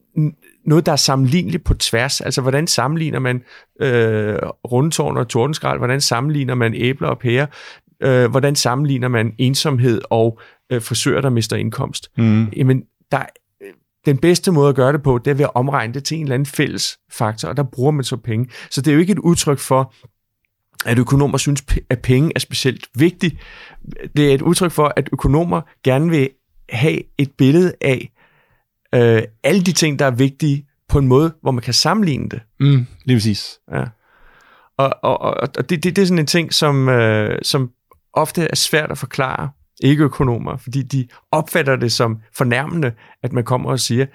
noget, 0.66 0.86
der 0.86 0.92
er 0.92 0.96
sammenligneligt 0.96 1.64
på 1.64 1.74
tværs. 1.74 2.22
Altså, 2.22 2.42
hvordan 2.42 2.68
sammenligner 2.68 3.20
man 3.20 3.44
øh, 3.82 4.38
rundtårn 4.72 5.18
og 5.18 5.28
tordenskrald? 5.28 5.78
Hvordan 5.78 6.02
sammenligner 6.02 6.56
man 6.56 6.74
æbler 6.74 7.08
og 7.08 7.20
pærer? 7.20 7.46
Øh, 8.04 8.32
hvordan 8.32 8.56
sammenligner 8.56 9.08
man 9.08 9.34
ensomhed 9.38 10.02
og 10.10 10.40
øh, 10.70 10.82
frisører, 10.82 11.22
der 11.22 11.30
mister 11.30 11.56
indkomst? 11.56 12.12
Mm. 12.18 12.46
Jamen, 12.46 12.84
der, 13.12 13.26
den 14.06 14.18
bedste 14.18 14.52
måde 14.52 14.70
at 14.70 14.76
gøre 14.76 14.94
det 14.94 15.04
på, 15.04 15.18
det 15.18 15.32
er 15.32 15.36
ved 15.36 15.46
at 15.46 15.56
omregne 15.56 15.94
det 15.94 16.04
til 16.04 16.18
en 16.18 16.24
eller 16.24 16.34
anden 16.34 16.46
fælles 16.46 16.98
faktor, 17.12 17.50
og 17.50 17.58
der 17.58 17.64
bruger 17.64 17.92
man 17.92 18.04
så 18.04 18.18
penge. 18.18 18.50
Så 18.72 18.82
det 18.82 18.92
er 18.92 18.96
jo 18.96 19.00
ikke 19.00 19.12
et 19.12 19.20
udtryk 19.20 19.60
for, 19.60 19.94
at 20.86 21.00
økonomer 21.00 21.38
synes, 21.38 21.64
at 21.90 22.02
penge 22.02 22.32
er 22.36 22.40
specielt 22.40 22.88
vigtigt. 22.96 23.36
Det 24.18 24.30
er 24.30 24.34
et 24.34 24.42
udtryk 24.42 24.72
for, 24.72 24.94
at 24.96 25.10
økonomer 25.14 25.62
gerne 25.84 26.10
vil 26.10 26.30
have 26.70 27.00
et 27.18 27.32
billede 27.38 27.74
af 27.82 28.12
øh, 28.96 29.24
alle 29.44 29.62
de 29.62 29.72
ting, 29.72 30.00
der 30.00 30.06
er 30.06 30.12
vigtige, 30.12 30.66
på 30.90 31.00
en 31.00 31.08
måde, 31.08 31.34
hvor 31.42 31.52
man 31.52 31.62
kan 31.62 31.74
sammenligne 31.74 32.30
det. 32.30 32.42
Mm, 32.60 32.86
lige 33.06 33.16
præcis. 33.16 33.60
Ja. 33.72 33.84
Og, 34.78 34.94
og, 35.04 35.22
og, 35.22 35.38
og 35.58 35.70
det, 35.70 35.84
det, 35.84 35.96
det 35.96 35.98
er 35.98 36.06
sådan 36.06 36.20
en 36.20 36.26
ting, 36.26 36.54
som, 36.54 36.90
øh, 36.90 37.40
som 37.42 37.72
ofte 38.14 38.42
er 38.44 38.56
svært 38.56 38.92
at 38.92 38.98
forklare 38.98 39.50
ikke-økonomer, 39.84 40.58
fordi 40.58 40.82
de 40.82 41.08
opfatter 41.32 41.76
det 41.76 41.92
som 41.92 42.22
fornærmende, 42.38 42.92
at 43.24 43.34
man 43.34 43.44
kommer 43.44 43.70
og 43.70 43.80
siger, 43.80 44.06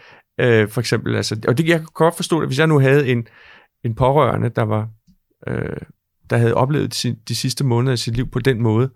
øh, 0.40 0.68
for 0.68 0.80
eksempel, 0.80 1.16
altså, 1.16 1.40
og 1.48 1.58
det, 1.58 1.68
jeg 1.68 1.78
kan 1.78 1.88
godt 1.94 2.16
forstå 2.16 2.40
det, 2.40 2.48
hvis 2.48 2.58
jeg 2.58 2.66
nu 2.66 2.78
havde 2.78 3.08
en, 3.08 3.26
en 3.84 3.94
pårørende, 3.94 4.48
der 4.48 4.62
var, 4.62 4.88
øh, 5.46 5.76
der 6.31 6.37
havde 6.37 6.55
oplevet 6.55 7.03
de, 7.03 7.16
de 7.28 7.35
sidste 7.35 7.64
måneder 7.64 7.93
af 7.93 7.99
sit 7.99 8.16
liv 8.16 8.31
på 8.31 8.39
den 8.39 8.62
måde, 8.62 8.91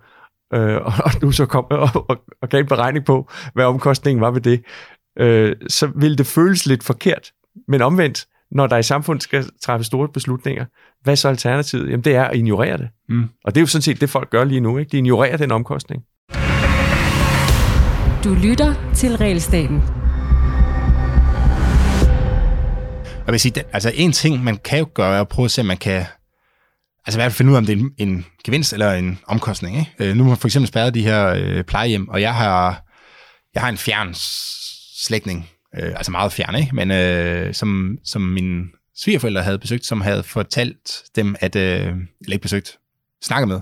øh, 0.55 0.77
og, 0.77 0.93
og 1.05 1.13
du 1.21 1.31
så 1.31 1.47
kom 1.47 1.65
og, 1.71 1.89
og, 2.09 2.25
og 2.43 2.49
gav 2.49 2.61
en 2.61 2.67
beregning 2.67 3.05
på, 3.05 3.31
hvad 3.55 3.65
omkostningen 3.65 4.21
var 4.21 4.31
ved 4.31 4.41
det, 4.41 4.65
øh, 5.19 5.57
så 5.69 5.91
ville 5.97 6.17
det 6.17 6.27
føles 6.27 6.67
lidt 6.67 6.85
forkert. 6.85 7.33
Men 7.69 7.83
omvendt, 7.83 8.27
når 8.51 8.67
der 8.67 8.77
i 8.77 8.83
samfundet 8.83 9.23
skal 9.23 9.45
træffe 9.63 9.85
store 9.85 10.09
beslutninger, 10.09 10.65
hvad 11.03 11.17
så 11.17 11.29
alternativet? 11.29 11.91
Jamen 11.91 12.05
det 12.05 12.15
er 12.15 12.25
at 12.25 12.37
ignorere 12.37 12.79
det. 12.79 12.89
Mm. 13.09 13.29
Og 13.45 13.55
det 13.55 13.61
er 13.61 13.63
jo 13.63 13.67
sådan 13.67 13.83
set 13.83 14.01
det, 14.01 14.11
folk 14.11 14.31
gør 14.31 14.45
lige 14.45 14.61
nu. 14.61 14.79
Ikke? 14.79 14.91
De 14.91 14.97
ignorerer 14.97 15.37
den 15.37 15.53
omkostning. 15.53 16.03
Du 18.25 18.35
lytter 18.35 18.75
til 18.95 19.17
Realstaten. 19.17 19.83
Jeg 23.27 23.33
vil 23.33 23.41
sige, 23.41 23.53
den, 23.53 23.65
altså 23.73 23.93
en 23.95 24.13
ting, 24.13 24.45
man 24.45 24.57
kan 24.57 24.79
jo 24.79 24.87
gøre, 24.95 25.17
er 25.17 25.21
at 25.21 25.29
prøve 25.29 25.45
at 25.45 25.51
se, 25.51 25.61
om 25.61 25.67
man 25.67 25.77
kan 25.77 26.05
altså 27.07 27.19
i 27.19 27.21
hvert 27.21 27.33
fald 27.33 27.37
finde 27.37 27.51
ud 27.51 27.57
af, 27.57 27.61
om 27.61 27.67
det 27.67 27.79
er 27.79 27.83
en, 27.83 27.93
en 27.99 28.27
gevinst 28.45 28.73
eller 28.73 28.93
en 28.93 29.19
omkostning. 29.27 29.79
Ikke? 29.79 29.93
Øh, 29.99 30.17
nu 30.17 30.25
har 30.25 30.35
for 30.35 30.49
eksempel 30.49 30.69
spærret 30.69 30.95
de 30.95 31.03
her 31.03 31.27
øh, 31.27 31.65
plejehjem, 31.65 32.09
og 32.09 32.21
jeg 32.21 32.35
har, 32.35 32.85
jeg 33.55 33.63
har 33.63 33.69
en 33.69 33.77
fjern 33.77 34.15
slægtning, 34.97 35.51
øh, 35.79 35.93
altså 35.97 36.13
meget 36.13 36.33
fjern, 36.33 36.55
ikke? 36.55 36.75
men 36.75 36.91
øh, 36.91 37.55
som, 37.55 37.99
som 38.05 38.23
min 38.23 38.71
svigerforældre 38.97 39.43
havde 39.43 39.59
besøgt, 39.59 39.87
som 39.87 40.01
havde 40.01 40.23
fortalt 40.23 41.03
dem, 41.17 41.37
at, 41.41 41.57
øh, 41.57 41.87
eller 42.21 42.33
ikke 42.33 42.43
besøgt, 42.43 42.79
snakket 43.23 43.49
med, 43.49 43.61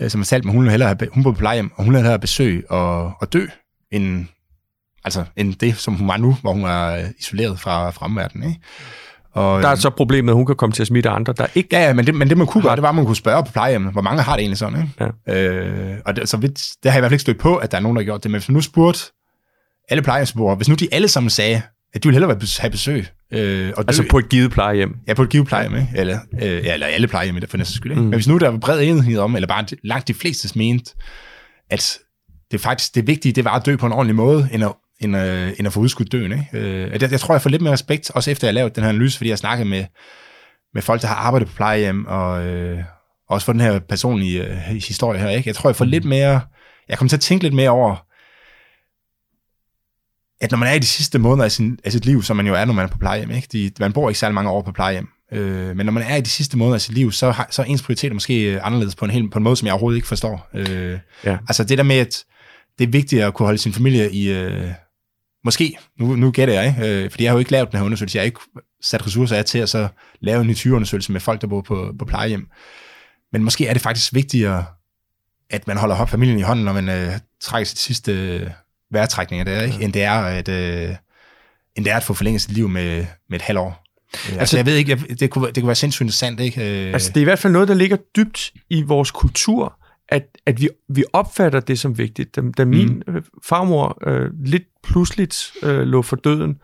øh, 0.00 0.10
som 0.10 0.20
har 0.20 0.24
talt 0.24 0.42
dem, 0.42 0.50
at 0.50 0.54
hun 0.54 0.62
ville 0.62 0.70
hellere 0.70 0.96
have, 1.00 1.10
hun 1.12 1.22
på 1.22 1.32
plejehjem, 1.32 1.70
og 1.74 1.84
hun 1.84 1.86
ville 1.86 1.98
hellere 1.98 2.12
have 2.12 2.18
besøg 2.18 2.70
og, 2.70 3.12
og 3.20 3.32
dø, 3.32 3.46
end, 3.90 4.26
altså, 5.04 5.24
end 5.36 5.54
det, 5.54 5.76
som 5.76 5.94
hun 5.94 6.08
var 6.08 6.16
nu, 6.16 6.36
hvor 6.40 6.52
hun 6.52 6.64
er 6.64 7.12
isoleret 7.18 7.60
fra, 7.60 7.90
fra 7.90 8.04
omverdenen. 8.04 8.48
Ikke? 8.48 8.60
Og, 9.38 9.62
der 9.62 9.68
er 9.68 9.74
så 9.74 9.90
problemet, 9.90 10.32
at 10.32 10.36
hun 10.36 10.46
kan 10.46 10.56
komme 10.56 10.72
til 10.72 10.82
at 10.82 10.86
smitte 10.86 11.08
andre, 11.08 11.32
der 11.32 11.46
ikke... 11.54 11.68
Ja, 11.72 11.86
ja 11.86 11.92
men, 11.92 12.06
det, 12.06 12.14
men 12.14 12.28
det 12.28 12.38
man 12.38 12.46
kunne 12.46 12.62
gøre, 12.62 12.76
det 12.76 12.82
var, 12.82 12.88
at 12.88 12.94
man 12.94 13.04
kunne 13.04 13.16
spørge 13.16 13.44
på 13.44 13.52
plejehjemmet, 13.52 13.92
hvor 13.92 14.02
mange 14.02 14.22
har 14.22 14.32
det 14.32 14.40
egentlig 14.40 14.58
sådan, 14.58 14.82
ikke? 14.82 15.12
Ja. 15.26 15.34
Øh, 15.34 15.98
og 16.04 16.16
det, 16.16 16.28
så 16.28 16.36
vidt, 16.36 16.54
det 16.82 16.90
har 16.90 16.98
jeg 16.98 16.98
i 16.98 17.00
hvert 17.00 17.10
fald 17.10 17.12
ikke 17.12 17.22
stødt 17.22 17.38
på, 17.38 17.56
at 17.56 17.70
der 17.70 17.76
er 17.76 17.82
nogen, 17.82 17.96
der 17.96 18.02
har 18.02 18.04
gjort 18.04 18.22
det, 18.22 18.30
men 18.30 18.40
hvis 18.40 18.48
man 18.48 18.54
nu 18.54 18.60
spurgte 18.60 19.00
alle 19.88 20.02
plejehjemsbrugere, 20.02 20.56
hvis 20.56 20.68
nu 20.68 20.74
de 20.74 20.88
alle 20.92 21.08
sammen 21.08 21.30
sagde, 21.30 21.62
at 21.94 22.02
de 22.02 22.08
ville 22.08 22.14
hellere 22.14 22.40
have 22.58 22.70
besøg. 22.70 23.06
Øh, 23.32 23.72
og 23.76 23.84
altså 23.86 24.04
på 24.10 24.18
et 24.18 24.28
givet 24.28 24.50
plejehjem? 24.50 24.96
Ja, 25.08 25.14
på 25.14 25.22
et 25.22 25.28
givet 25.28 25.46
plejehjem, 25.46 25.74
ikke? 25.74 25.88
Eller, 25.94 26.18
øh, 26.42 26.64
ja, 26.64 26.74
eller 26.74 26.86
alle 26.86 27.08
plejehjem, 27.08 27.42
for 27.48 27.56
næste 27.56 27.74
skyld. 27.74 27.92
Ikke? 27.92 28.02
Mm. 28.02 28.06
Men 28.06 28.14
hvis 28.14 28.28
nu 28.28 28.38
der 28.38 28.48
var 28.48 28.58
bred 28.58 28.80
enighed 28.80 29.18
om, 29.18 29.34
eller 29.34 29.48
bare 29.48 29.64
langt 29.84 30.08
de 30.08 30.14
fleste 30.14 30.58
mente, 30.58 30.94
at 31.70 31.98
det 32.50 32.60
faktisk 32.60 32.94
det 32.94 33.06
vigtige, 33.06 33.32
det 33.32 33.44
var 33.44 33.50
at 33.50 33.66
dø 33.66 33.76
på 33.76 33.86
en 33.86 33.92
ordentlig 33.92 34.14
måde, 34.14 34.48
end 34.52 34.64
at, 34.64 34.72
end, 35.00 35.16
øh, 35.16 35.52
end 35.58 35.66
at 35.66 35.72
få 35.72 35.80
udskudt 35.80 36.12
døen. 36.12 36.32
Ikke? 36.32 36.48
Øh, 36.52 37.02
jeg, 37.02 37.10
jeg 37.10 37.20
tror, 37.20 37.34
jeg 37.34 37.42
får 37.42 37.50
lidt 37.50 37.62
mere 37.62 37.72
respekt, 37.72 38.10
også 38.10 38.30
efter 38.30 38.46
jeg 38.46 38.52
har 38.52 38.54
lavet 38.54 38.76
den 38.76 38.82
her 38.82 38.90
analyse, 38.90 39.16
fordi 39.16 39.30
jeg 39.30 39.38
snakkede 39.38 39.68
med, 39.68 39.84
med 40.74 40.82
folk, 40.82 41.02
der 41.02 41.08
har 41.08 41.14
arbejdet 41.14 41.48
på 41.48 41.54
plejehjem, 41.54 42.06
og 42.06 42.46
øh, 42.46 42.78
også 43.28 43.44
for 43.44 43.52
den 43.52 43.60
her 43.60 43.78
personlige 43.78 44.44
øh, 44.44 44.56
historie 44.88 45.20
her. 45.20 45.28
Ikke? 45.28 45.48
Jeg 45.48 45.54
tror, 45.54 45.70
jeg 45.70 45.76
får 45.76 45.84
mm. 45.84 45.90
lidt 45.90 46.04
mere... 46.04 46.40
Jeg 46.88 46.98
kommer 46.98 47.08
til 47.08 47.16
at 47.16 47.20
tænke 47.20 47.44
lidt 47.44 47.54
mere 47.54 47.70
over, 47.70 47.96
at 50.40 50.50
når 50.50 50.58
man 50.58 50.68
er 50.68 50.72
i 50.72 50.78
de 50.78 50.86
sidste 50.86 51.18
måneder 51.18 51.44
af, 51.44 51.52
sin, 51.52 51.78
af 51.84 51.92
sit 51.92 52.06
liv, 52.06 52.22
som 52.22 52.36
man 52.36 52.46
jo 52.46 52.54
er, 52.54 52.64
når 52.64 52.72
man 52.72 52.84
er 52.84 52.88
på 52.88 52.98
plejehjem, 52.98 53.30
ikke? 53.30 53.48
De, 53.52 53.70
man 53.80 53.92
bor 53.92 54.08
ikke 54.08 54.18
særlig 54.18 54.34
mange 54.34 54.50
år 54.50 54.62
på 54.62 54.72
plejehjem, 54.72 55.08
øh, 55.32 55.76
men 55.76 55.86
når 55.86 55.92
man 55.92 56.02
er 56.02 56.16
i 56.16 56.20
de 56.20 56.28
sidste 56.28 56.58
måneder 56.58 56.74
af 56.74 56.80
sit 56.80 56.94
liv, 56.94 57.12
så, 57.12 57.30
har, 57.30 57.48
så 57.50 57.62
er 57.62 57.66
ens 57.66 57.82
prioriteter 57.82 58.14
måske 58.14 58.52
øh, 58.52 58.66
anderledes 58.66 58.94
på 58.94 59.04
en, 59.04 59.10
hel, 59.10 59.30
på 59.30 59.38
en 59.38 59.42
måde, 59.42 59.56
som 59.56 59.66
jeg 59.66 59.72
overhovedet 59.72 59.96
ikke 59.96 60.08
forstår. 60.08 60.48
Øh, 60.54 60.98
ja. 61.24 61.38
Altså 61.48 61.64
det 61.64 61.78
der 61.78 61.84
med, 61.84 61.96
at 61.96 62.24
det 62.78 62.86
er 62.86 62.90
vigtigt 62.90 63.22
at 63.22 63.34
kunne 63.34 63.46
holde 63.46 63.58
sin 63.58 63.72
familie 63.72 64.12
i... 64.12 64.32
Øh, 64.32 64.68
måske, 65.44 65.78
nu, 65.98 66.16
nu 66.16 66.30
gætter 66.30 66.62
jeg? 66.62 66.76
Øh, 66.84 67.10
fordi 67.10 67.24
jeg 67.24 67.30
har 67.30 67.34
jo 67.34 67.38
ikke 67.38 67.50
lavet 67.50 67.70
den 67.70 67.78
her 67.78 67.86
undersøgelse, 67.86 68.16
jeg 68.16 68.22
har 68.22 68.26
ikke 68.26 68.40
sat 68.82 69.06
ressourcer 69.06 69.36
af 69.36 69.44
til 69.44 69.58
at 69.58 69.68
så 69.68 69.88
lave 70.20 70.40
en 70.40 70.46
ny 70.46 70.70
undersøgelse 70.70 71.12
med 71.12 71.20
folk, 71.20 71.40
der 71.40 71.46
bor 71.46 71.60
på, 71.60 71.94
på 71.98 72.04
plejehjem. 72.04 72.48
Men 73.32 73.44
måske 73.44 73.66
er 73.66 73.72
det 73.72 73.82
faktisk 73.82 74.14
vigtigere, 74.14 74.64
at 75.50 75.66
man 75.66 75.76
holder 75.76 76.06
familien 76.06 76.38
i 76.38 76.42
hånden, 76.42 76.64
når 76.64 76.72
man 76.72 76.88
øh, 76.88 77.12
trækker 77.40 77.66
sit 77.66 77.78
sidste 77.78 78.52
vejrtrækning 78.90 79.40
af 79.40 79.46
det, 79.46 79.64
ikke? 79.64 79.78
Ja. 79.78 79.84
end 79.84 79.92
det 79.92 80.02
er 80.02 80.12
at, 80.12 80.48
øh, 80.48 80.94
end 81.76 81.84
det 81.84 81.92
er 81.92 81.96
at 81.96 82.04
få 82.04 82.14
forlænget 82.14 82.42
sit 82.42 82.52
liv 82.52 82.68
med, 82.68 83.06
med 83.30 83.38
et 83.38 83.42
halvt 83.42 83.58
år. 83.58 83.84
Altså, 84.12 84.38
altså, 84.40 84.56
jeg 84.56 84.66
ved 84.66 84.76
ikke, 84.76 84.90
jeg, 84.90 85.20
det, 85.20 85.30
kunne, 85.30 85.46
det 85.46 85.54
kunne 85.54 85.66
være 85.66 85.74
sindssygt 85.74 86.04
interessant, 86.04 86.40
ikke? 86.40 86.86
Øh. 86.86 86.92
Altså, 86.92 87.08
det 87.08 87.16
er 87.16 87.20
i 87.20 87.24
hvert 87.24 87.38
fald 87.38 87.52
noget, 87.52 87.68
der 87.68 87.74
ligger 87.74 87.96
dybt 88.16 88.52
i 88.70 88.82
vores 88.82 89.10
kultur, 89.10 89.78
at, 90.08 90.22
at 90.46 90.60
vi, 90.60 90.68
vi 90.88 91.04
opfatter 91.12 91.60
det 91.60 91.78
som 91.78 91.98
vigtigt. 91.98 92.36
Da, 92.36 92.42
da 92.58 92.64
min 92.64 93.02
mm. 93.06 93.22
farmor 93.44 94.08
øh, 94.08 94.30
lidt 94.44 94.62
pludseligt 94.88 95.52
øh, 95.62 95.80
lå 95.80 96.02
for 96.02 96.16
døden, 96.16 96.60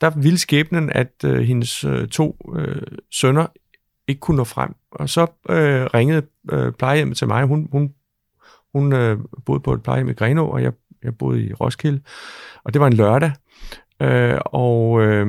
der 0.00 0.10
ville 0.10 0.38
skæbnen, 0.38 0.90
at 0.90 1.12
øh, 1.24 1.40
hendes 1.40 1.84
øh, 1.84 2.08
to 2.08 2.52
øh, 2.56 2.82
sønner 3.10 3.46
ikke 4.08 4.20
kunne 4.20 4.36
nå 4.36 4.44
frem. 4.44 4.74
Og 4.90 5.08
så 5.08 5.22
øh, 5.50 5.84
ringede 5.94 6.22
øh, 6.52 6.72
plejehjemmet 6.72 7.16
til 7.16 7.26
mig. 7.26 7.44
Hun, 7.44 7.68
hun, 7.72 7.94
hun 8.74 8.92
øh, 8.92 9.18
boede 9.46 9.60
på 9.60 9.72
et 9.72 9.82
plejehjem 9.82 10.08
i 10.08 10.12
Grenå, 10.12 10.46
og 10.46 10.62
jeg 10.62 10.72
jeg 11.02 11.18
boede 11.18 11.44
i 11.44 11.52
Roskilde, 11.52 12.00
og 12.64 12.74
det 12.74 12.80
var 12.80 12.86
en 12.86 12.92
lørdag, 12.92 13.32
øh, 14.02 14.38
og 14.44 15.02
øh, 15.02 15.26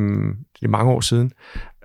det 0.60 0.66
er 0.66 0.68
mange 0.68 0.92
år 0.92 1.02
siden. 1.02 1.32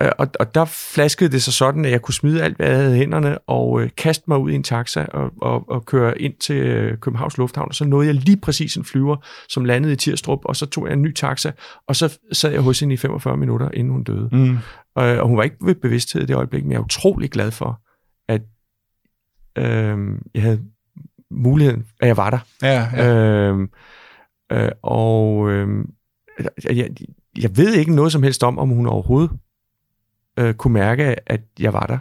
Øh, 0.02 0.10
og, 0.18 0.28
og 0.40 0.54
der 0.54 0.64
flaskede 0.64 1.32
det 1.32 1.42
sig 1.42 1.52
sådan, 1.52 1.84
at 1.84 1.90
jeg 1.90 2.02
kunne 2.02 2.14
smide 2.14 2.42
alt, 2.42 2.56
hvad 2.56 2.68
jeg 2.68 2.76
havde 2.76 2.94
i 2.94 2.98
hænderne, 2.98 3.38
og 3.38 3.82
øh, 3.82 3.90
kaste 3.96 4.24
mig 4.28 4.38
ud 4.38 4.50
i 4.50 4.54
en 4.54 4.62
taxa 4.62 5.06
og, 5.12 5.30
og, 5.42 5.70
og 5.70 5.86
køre 5.86 6.20
ind 6.20 6.34
til 6.34 6.56
øh, 6.56 6.98
Københavns 6.98 7.38
Lufthavn. 7.38 7.68
Og 7.68 7.74
så 7.74 7.84
nåede 7.84 8.06
jeg 8.06 8.14
lige 8.14 8.40
præcis 8.40 8.76
en 8.76 8.84
flyver, 8.84 9.16
som 9.48 9.64
landede 9.64 9.92
i 9.92 9.96
Tirstrup, 9.96 10.40
og 10.44 10.56
så 10.56 10.66
tog 10.66 10.86
jeg 10.86 10.92
en 10.92 11.02
ny 11.02 11.12
taxa, 11.12 11.52
og 11.86 11.96
så 11.96 12.18
sad 12.32 12.52
jeg 12.52 12.60
hos 12.60 12.80
hende 12.80 12.94
i 12.94 12.96
45 12.96 13.36
minutter, 13.36 13.70
inden 13.74 13.92
hun 13.92 14.04
døde. 14.04 14.28
Mm. 14.32 14.58
Og, 14.94 15.04
og 15.04 15.28
hun 15.28 15.36
var 15.36 15.42
ikke 15.42 15.56
ved 15.60 15.74
bevidsthed 15.74 16.22
i 16.22 16.26
det 16.26 16.36
øjeblik, 16.36 16.62
men 16.62 16.72
jeg 16.72 16.78
er 16.78 16.84
utrolig 16.84 17.30
glad 17.30 17.50
for, 17.50 17.80
at 18.28 18.42
øh, 19.58 19.98
jeg 20.34 20.42
havde 20.42 20.62
muligheden, 21.30 21.86
at 22.00 22.08
jeg 22.08 22.16
var 22.16 22.30
der. 22.30 22.38
Ja, 22.62 22.88
ja. 22.92 23.52
Øh, 23.52 23.68
øh, 24.52 24.70
og 24.82 25.50
øh, 25.50 25.84
jeg, 26.64 26.90
jeg 27.38 27.56
ved 27.56 27.74
ikke 27.74 27.94
noget 27.94 28.12
som 28.12 28.22
helst 28.22 28.44
om, 28.44 28.58
om 28.58 28.68
hun 28.68 28.86
overhovedet 28.86 29.30
øh, 30.38 30.54
kunne 30.54 30.72
mærke, 30.72 31.16
at 31.30 31.40
jeg 31.58 31.72
var 31.72 31.86
der. 31.86 31.98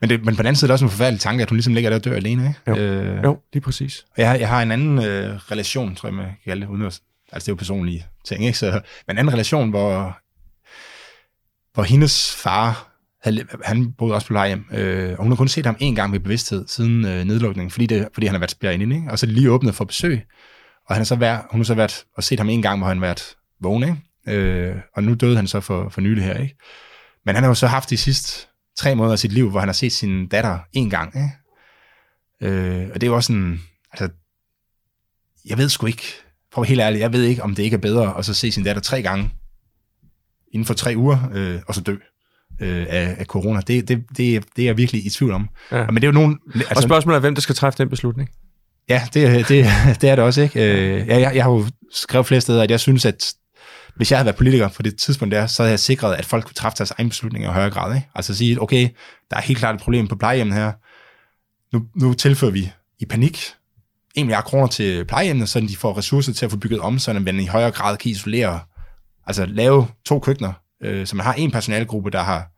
Men, 0.00 0.10
det, 0.10 0.24
men 0.24 0.36
på 0.36 0.42
den 0.42 0.46
anden 0.46 0.56
side 0.56 0.66
er 0.66 0.68
det 0.68 0.72
også 0.72 0.84
en 0.84 0.90
forfærdelig 0.90 1.20
tanke, 1.20 1.42
at 1.42 1.50
hun 1.50 1.56
ligesom 1.56 1.74
ligger 1.74 1.90
der 1.90 1.96
og 1.96 2.04
dør 2.04 2.16
alene, 2.16 2.48
ikke? 2.48 2.80
Jo, 2.80 2.86
øh, 2.86 3.24
jo 3.24 3.38
lige 3.52 3.60
præcis. 3.60 4.04
Jeg, 4.16 4.40
jeg 4.40 4.48
har 4.48 4.62
en 4.62 4.72
anden 4.72 4.98
øh, 4.98 5.36
relation, 5.36 5.94
tror 5.94 6.08
jeg, 6.08 6.14
man 6.14 6.24
kan 6.24 6.36
kalde 6.44 6.60
det, 6.60 6.68
uden 6.68 6.82
at, 6.82 7.00
altså 7.32 7.46
det 7.46 7.48
er 7.48 7.52
jo 7.52 7.56
personlige 7.56 8.06
ting, 8.24 8.44
ikke? 8.44 8.58
Så, 8.58 8.70
men 9.06 9.14
en 9.14 9.18
anden 9.18 9.32
relation, 9.32 9.70
hvor, 9.70 10.18
hvor 11.74 11.82
hendes 11.82 12.34
far 12.34 12.94
havde, 13.22 13.46
han 13.64 13.92
boede 13.92 14.14
også 14.14 14.26
på 14.26 14.32
plejehjem, 14.32 14.64
øh, 14.72 15.10
og 15.10 15.22
hun 15.22 15.32
har 15.32 15.36
kun 15.36 15.48
set 15.48 15.66
ham 15.66 15.76
en 15.80 15.94
gang 15.94 16.10
med 16.10 16.20
bevidsthed 16.20 16.64
siden 16.68 17.04
øh, 17.04 17.24
nedlukningen, 17.24 17.70
fordi, 17.70 17.86
det, 17.86 18.08
fordi 18.14 18.26
han 18.26 18.34
har 18.34 18.40
været 18.40 18.50
spærret 18.50 18.80
inde, 18.80 18.96
ikke? 18.96 19.10
og 19.10 19.18
så 19.18 19.26
er 19.26 19.30
lige 19.30 19.50
åbnet 19.50 19.74
for 19.74 19.84
besøg, 19.84 20.26
og 20.86 20.94
han 20.94 21.00
har 21.00 21.04
så 21.04 21.16
været, 21.16 21.40
hun 21.50 21.60
har 21.60 21.64
så 21.64 21.74
været 21.74 22.04
og 22.16 22.24
set 22.24 22.38
ham 22.38 22.48
en 22.48 22.62
gang, 22.62 22.78
hvor 22.78 22.88
han 22.88 22.96
har 22.96 23.06
været 23.06 23.36
vågen, 23.60 23.82
ikke? 23.82 24.38
Øh, 24.38 24.76
og 24.96 25.04
nu 25.04 25.14
døde 25.14 25.36
han 25.36 25.46
så 25.46 25.60
for, 25.60 25.88
for 25.88 26.00
nylig 26.00 26.24
her. 26.24 26.38
Ikke? 26.38 26.56
Men 27.26 27.34
han 27.34 27.44
har 27.44 27.50
jo 27.50 27.54
så 27.54 27.66
haft 27.66 27.90
de 27.90 27.96
sidste 27.96 28.46
tre 28.76 28.94
måneder 28.94 29.12
af 29.12 29.18
sit 29.18 29.32
liv, 29.32 29.50
hvor 29.50 29.60
han 29.60 29.68
har 29.68 29.72
set 29.72 29.92
sin 29.92 30.28
datter 30.28 30.58
en 30.72 30.90
gang. 30.90 31.14
Ikke? 31.16 32.54
Øh, 32.54 32.88
og 32.88 32.94
det 32.94 33.02
er 33.02 33.10
jo 33.10 33.14
også 33.14 33.26
sådan, 33.26 33.60
altså, 33.92 34.08
jeg 35.44 35.58
ved 35.58 35.68
sgu 35.68 35.86
ikke, 35.86 36.02
være 36.56 36.66
helt 36.66 36.80
ærlig, 36.80 37.00
jeg 37.00 37.12
ved 37.12 37.22
ikke, 37.22 37.42
om 37.42 37.54
det 37.54 37.62
ikke 37.62 37.74
er 37.74 37.78
bedre 37.78 38.18
at 38.18 38.24
så 38.24 38.34
se 38.34 38.52
sin 38.52 38.64
datter 38.64 38.82
tre 38.82 39.02
gange 39.02 39.30
inden 40.52 40.66
for 40.66 40.74
tre 40.74 40.94
uger, 40.96 41.30
øh, 41.34 41.60
og 41.66 41.74
så 41.74 41.80
dø 41.80 41.96
øh, 42.60 42.86
af, 42.88 43.14
af 43.18 43.26
corona. 43.26 43.60
Det, 43.60 43.88
det, 43.88 44.04
det, 44.16 44.44
det 44.56 44.62
er 44.62 44.66
jeg 44.66 44.76
virkelig 44.76 45.06
i 45.06 45.10
tvivl 45.10 45.32
om. 45.32 45.48
Ja. 45.72 45.86
Men 45.86 45.94
det 45.94 46.04
er 46.04 46.08
jo 46.08 46.12
nogen... 46.12 46.38
Altså, 46.54 46.72
og 46.76 46.82
spørgsmålet 46.82 47.16
er, 47.16 47.20
hvem 47.20 47.34
der 47.34 47.42
skal 47.42 47.54
træffe 47.54 47.78
den 47.78 47.88
beslutning? 47.88 48.30
Ja, 48.88 49.02
det, 49.14 49.48
det, 49.48 49.66
det 50.00 50.10
er 50.10 50.14
det 50.14 50.24
også, 50.24 50.42
ikke? 50.42 50.60
Øh, 50.60 51.08
jeg, 51.08 51.34
jeg 51.34 51.44
har 51.44 51.50
jo 51.50 51.66
skrevet 51.92 52.26
flere 52.26 52.40
steder, 52.40 52.62
at 52.62 52.70
jeg 52.70 52.80
synes, 52.80 53.04
at 53.04 53.34
hvis 53.96 54.10
jeg 54.10 54.18
havde 54.18 54.26
været 54.26 54.36
politiker 54.36 54.68
på 54.68 54.82
det 54.82 54.96
tidspunkt 54.96 55.32
der, 55.32 55.46
så 55.46 55.62
havde 55.62 55.70
jeg 55.70 55.80
sikret, 55.80 56.14
at 56.14 56.24
folk 56.24 56.44
kunne 56.44 56.54
træffe 56.54 56.78
deres 56.78 56.90
egen 56.90 57.08
beslutninger 57.08 57.50
i 57.50 57.52
højere 57.52 57.70
grad. 57.70 57.94
Ikke? 57.94 58.08
Altså 58.14 58.34
sige, 58.34 58.62
okay, 58.62 58.88
der 59.30 59.36
er 59.36 59.40
helt 59.40 59.58
klart 59.58 59.74
et 59.74 59.80
problem 59.80 60.08
på 60.08 60.16
plejehjemmet 60.16 60.56
her. 60.56 60.72
Nu, 61.72 61.86
nu 61.94 62.14
tilfører 62.14 62.52
vi 62.52 62.72
i 62.98 63.04
panik 63.04 63.54
1 64.14 64.26
milliard 64.26 64.44
kroner 64.44 64.66
til 64.66 65.04
plejehjemmene, 65.04 65.46
så 65.46 65.60
de 65.60 65.76
får 65.76 65.98
ressourcer 65.98 66.32
til 66.32 66.44
at 66.44 66.50
få 66.50 66.56
bygget 66.56 66.80
om, 66.80 66.98
så 66.98 67.12
man 67.12 67.40
i 67.40 67.46
højere 67.46 67.70
grad 67.70 67.96
kan 67.96 68.10
isolere, 68.10 68.60
altså 69.26 69.46
lave 69.46 69.86
to 70.04 70.18
køkkener, 70.18 70.52
øh, 70.82 71.06
så 71.06 71.16
man 71.16 71.26
har 71.26 71.32
en 71.32 71.50
personalegruppe, 71.50 72.10
der 72.10 72.22
har, 72.22 72.50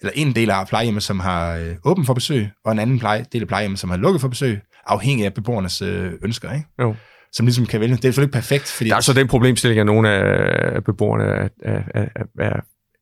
eller 0.00 0.12
en 0.14 0.34
del 0.34 0.50
af 0.50 0.66
plejehjemmet, 0.66 1.02
som 1.02 1.20
har 1.20 1.54
øh, 1.54 1.76
åben 1.84 2.06
for 2.06 2.14
besøg, 2.14 2.48
og 2.64 2.72
en 2.72 2.78
anden 2.78 2.98
pleje, 2.98 3.26
del 3.32 3.42
af 3.42 3.48
plejehjemmet, 3.48 3.78
som 3.80 3.90
har 3.90 3.96
lukket 3.96 4.20
for 4.20 4.28
besøg, 4.28 4.60
afhængig 4.86 5.26
af 5.26 5.34
beboernes 5.34 5.82
øh, 5.82 6.12
ønsker, 6.22 6.52
ikke? 6.52 6.66
Jo. 6.80 6.94
Som 7.32 7.46
ligesom 7.46 7.66
kan 7.66 7.80
vælge. 7.80 7.96
Det 7.96 8.04
er 8.04 8.08
selvfølgelig 8.08 8.26
ikke 8.26 8.32
perfekt. 8.32 8.68
Fordi 8.68 8.90
der 8.90 8.96
er 8.96 9.00
så 9.00 9.12
den 9.12 9.28
problemstilling, 9.28 9.80
at 9.80 9.86
nogle 9.86 10.10
af 10.10 10.84
beboerne 10.84 11.24
er, 11.24 11.48
er, 11.62 11.82
er, 11.94 12.24
er 12.38 12.60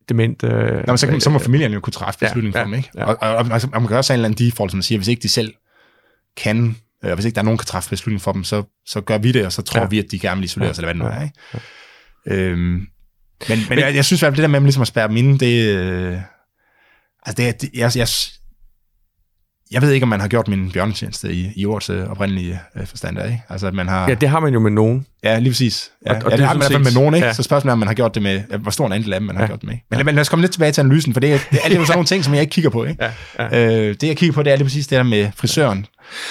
dement. 0.09 0.45
Øh, 0.45 0.51
Nå, 0.51 0.83
men 0.87 0.99
så, 0.99 1.07
kan, 1.07 1.21
så 1.21 1.31
må 1.31 1.39
familien 1.39 1.73
jo 1.73 1.81
kunne 1.81 1.93
træffe 1.93 2.21
beslutningen 2.21 2.53
ja, 2.55 2.59
ja, 2.59 2.65
for 2.65 2.69
dem, 2.69 2.75
ikke? 2.75 2.91
Ja. 2.95 3.05
Og, 3.05 3.17
og, 3.21 3.37
og, 3.37 3.61
og, 3.73 3.83
man 3.83 3.89
kan 3.89 3.97
også 3.97 4.13
have 4.13 4.17
en 4.17 4.19
eller 4.19 4.29
anden 4.29 4.47
default, 4.47 4.71
som 4.71 4.79
man 4.79 4.83
siger, 4.83 4.99
hvis 4.99 5.09
ikke 5.09 5.23
de 5.23 5.29
selv 5.29 5.55
kan, 6.37 6.77
øh, 7.05 7.15
hvis 7.15 7.25
ikke 7.25 7.35
der 7.35 7.41
er 7.41 7.45
nogen, 7.45 7.59
der 7.59 7.63
kan 7.63 7.67
træffe 7.67 7.91
beslutningen 7.91 8.21
for 8.21 8.33
dem, 8.33 8.45
så, 8.45 8.63
så 8.87 9.01
gør 9.01 9.19
vi 9.19 9.33
det, 9.33 9.47
og 9.47 9.53
så 9.53 9.63
tror 9.63 9.81
ja. 9.81 9.87
vi, 9.87 9.99
at 9.99 10.07
de 10.11 10.19
gerne 10.19 10.39
vil 10.39 10.45
isolere 10.45 10.75
sig, 10.75 10.83
ja. 10.83 10.89
eller 10.89 11.05
hvad 11.05 11.09
det 11.09 11.17
nu 11.17 11.21
er, 11.21 11.25
ikke? 11.25 11.39
Ja. 12.27 12.51
Øhm, 12.51 12.87
men, 13.49 13.59
men 13.69 13.79
jeg, 13.79 13.95
jeg 13.95 14.05
synes 14.05 14.23
i 14.23 14.25
hvert 14.25 14.31
fald, 14.31 14.37
det 14.37 14.43
der 14.43 14.49
med 14.49 14.61
ligesom 14.61 14.83
at 14.83 14.89
spærre 14.89 15.09
dem 15.09 15.17
inde, 15.17 15.39
det, 15.39 15.77
øh, 15.77 16.19
altså 17.27 17.43
det, 17.43 17.63
det 17.63 17.71
jeg, 17.75 17.97
jeg, 17.97 18.09
jeg 19.73 19.83
ved 19.83 19.91
ikke, 19.93 20.05
om 20.05 20.09
man 20.09 20.21
har 20.21 20.29
gjort 20.29 20.49
min 20.49 20.71
bjørnetjeneste 20.71 21.33
i, 21.33 21.53
i 21.57 21.67
ordets 21.67 21.91
øh, 21.91 22.11
oprindelige 22.11 22.61
øh, 22.77 22.87
forstand 22.87 23.19
af, 23.19 23.27
ikke? 23.27 23.43
Altså, 23.49 23.67
at 23.67 23.75
man 23.75 23.89
har... 23.89 24.09
Ja, 24.09 24.15
det 24.15 24.29
har 24.29 24.41
man 24.41 24.53
jo 24.53 24.61
med 24.61 24.71
nogen. 24.71 25.07
Ja, 25.25 25.39
lige 25.39 25.51
præcis. 25.51 25.91
Ja, 26.07 26.11
Og- 26.11 26.17
og, 26.17 26.23
ja, 26.25 26.31
det 26.31 26.39
det, 26.39 26.47
har 26.47 26.55
man 26.55 26.57
i 26.57 26.63
hvert 26.63 26.73
fald 26.73 26.85
med 26.85 26.93
nogen, 27.03 27.15
ikke? 27.15 27.25
ja. 27.25 27.29
Ja. 27.29 27.35
Så 27.35 27.43
spørgsmålet 27.43 27.71
er, 27.71 27.73
om 27.73 27.79
man 27.79 27.89
har 27.89 27.95
gjort 27.95 28.15
det 28.15 28.23
med, 28.23 28.43
ja, 28.51 28.57
hvor 28.57 28.71
stor 28.71 28.87
en 28.87 28.93
andel 28.93 29.13
af 29.13 29.21
dem, 29.21 29.27
man 29.27 29.37
har 29.37 29.43
Ja. 29.43 29.47
gjort 29.47 29.61
det 29.61 29.69
med. 29.69 29.77
Men, 29.91 30.07
men 30.07 30.15
lad 30.15 30.21
os 30.21 30.29
komme 30.29 30.43
lidt 30.43 30.53
tilbage 30.53 30.73
til 30.73 30.81
analysen, 30.81 31.13
for 31.13 31.21
det, 31.21 31.33
er- 31.33 31.39
det 31.51 31.59
er 31.65 31.75
jo 31.77 31.85
sådan 31.85 31.97
nogle 31.97 32.07
ting, 32.07 32.25
som 32.25 32.35
jeg 32.35 32.41
ikke 32.41 32.51
kigger 32.51 32.71
på, 32.71 32.85
ikke? 32.85 33.05
Ja, 33.05 33.11
ja. 33.59 33.79
Øh, 33.89 33.95
det, 34.01 34.03
jeg 34.03 34.17
kigger 34.17 34.35
på, 34.35 34.43
det 34.43 34.53
er 34.53 34.57
lige 34.57 34.65
præcis 34.65 34.87
det 34.87 34.97
der 34.97 35.03
med 35.03 35.29
frisøren. 35.37 35.87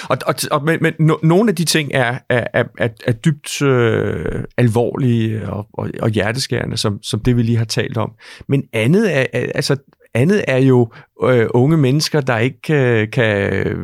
Og, 0.08 0.18
og, 0.26 0.34
og 0.50 0.64
men, 0.64 0.78
men 0.80 0.92
no, 1.00 1.14
nogle 1.22 1.50
af 1.50 1.56
de 1.56 1.64
ting 1.64 1.90
er, 1.94 2.18
er, 2.30 2.44
er, 2.54 2.64
er, 2.78 2.88
er 3.06 3.12
dybt 3.12 3.62
øh, 3.62 4.24
alvorlige 4.58 5.48
og, 5.50 5.66
og, 5.72 5.90
og 6.02 6.10
hjerteskærende, 6.10 6.76
som, 6.76 6.98
som 7.02 7.20
det 7.20 7.36
vi 7.36 7.42
lige 7.42 7.58
har 7.58 7.64
talt 7.64 7.96
om. 7.96 8.10
Men 8.48 8.62
andet 8.72 9.16
er, 9.16 9.26
er- 9.32 9.46
altså, 9.54 9.76
andet 10.14 10.44
er 10.48 10.58
jo 10.58 10.92
øh, 11.24 11.46
unge 11.50 11.76
mennesker, 11.76 12.20
der 12.20 12.38
ikke 12.38 12.60
kan, 12.62 13.08
kan 13.10 13.52
øh, 13.52 13.78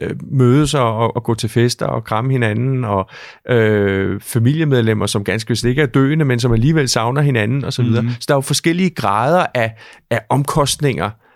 øh, 0.00 0.16
mødes 0.30 0.74
og, 0.74 1.16
og 1.16 1.24
gå 1.24 1.34
til 1.34 1.48
fester 1.48 1.86
og 1.86 2.04
kramme 2.04 2.32
hinanden, 2.32 2.84
og 2.84 3.10
øh, 3.50 4.20
familiemedlemmer, 4.20 5.06
som 5.06 5.24
ganske 5.24 5.48
vist 5.48 5.64
ikke 5.64 5.82
er 5.82 5.86
døende, 5.86 6.24
men 6.24 6.40
som 6.40 6.52
alligevel 6.52 6.88
savner 6.88 7.22
hinanden 7.22 7.64
osv. 7.64 7.84
Mm. 7.84 7.90
Mhm. 7.90 8.10
Så 8.10 8.24
der 8.28 8.34
er 8.34 8.36
jo 8.36 8.40
forskellige 8.40 8.90
grader 8.90 9.46
af, 9.54 9.74
af 10.10 10.20
omkostninger, 10.28 11.06
øh, 11.06 11.27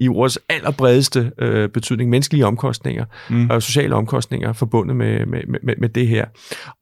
i 0.00 0.08
ordets 0.08 0.38
allerbredeste 0.48 1.32
øh, 1.38 1.68
betydning, 1.68 2.10
menneskelige 2.10 2.46
omkostninger 2.46 3.04
Mm. 3.30 3.50
og 3.50 3.62
sociale 3.62 3.94
omkostninger 3.94 4.52
forbundet 4.52 4.96
med, 4.96 5.26
med, 5.26 5.40
med, 5.62 5.74
med 5.78 5.88
det 5.88 6.08
her. 6.08 6.24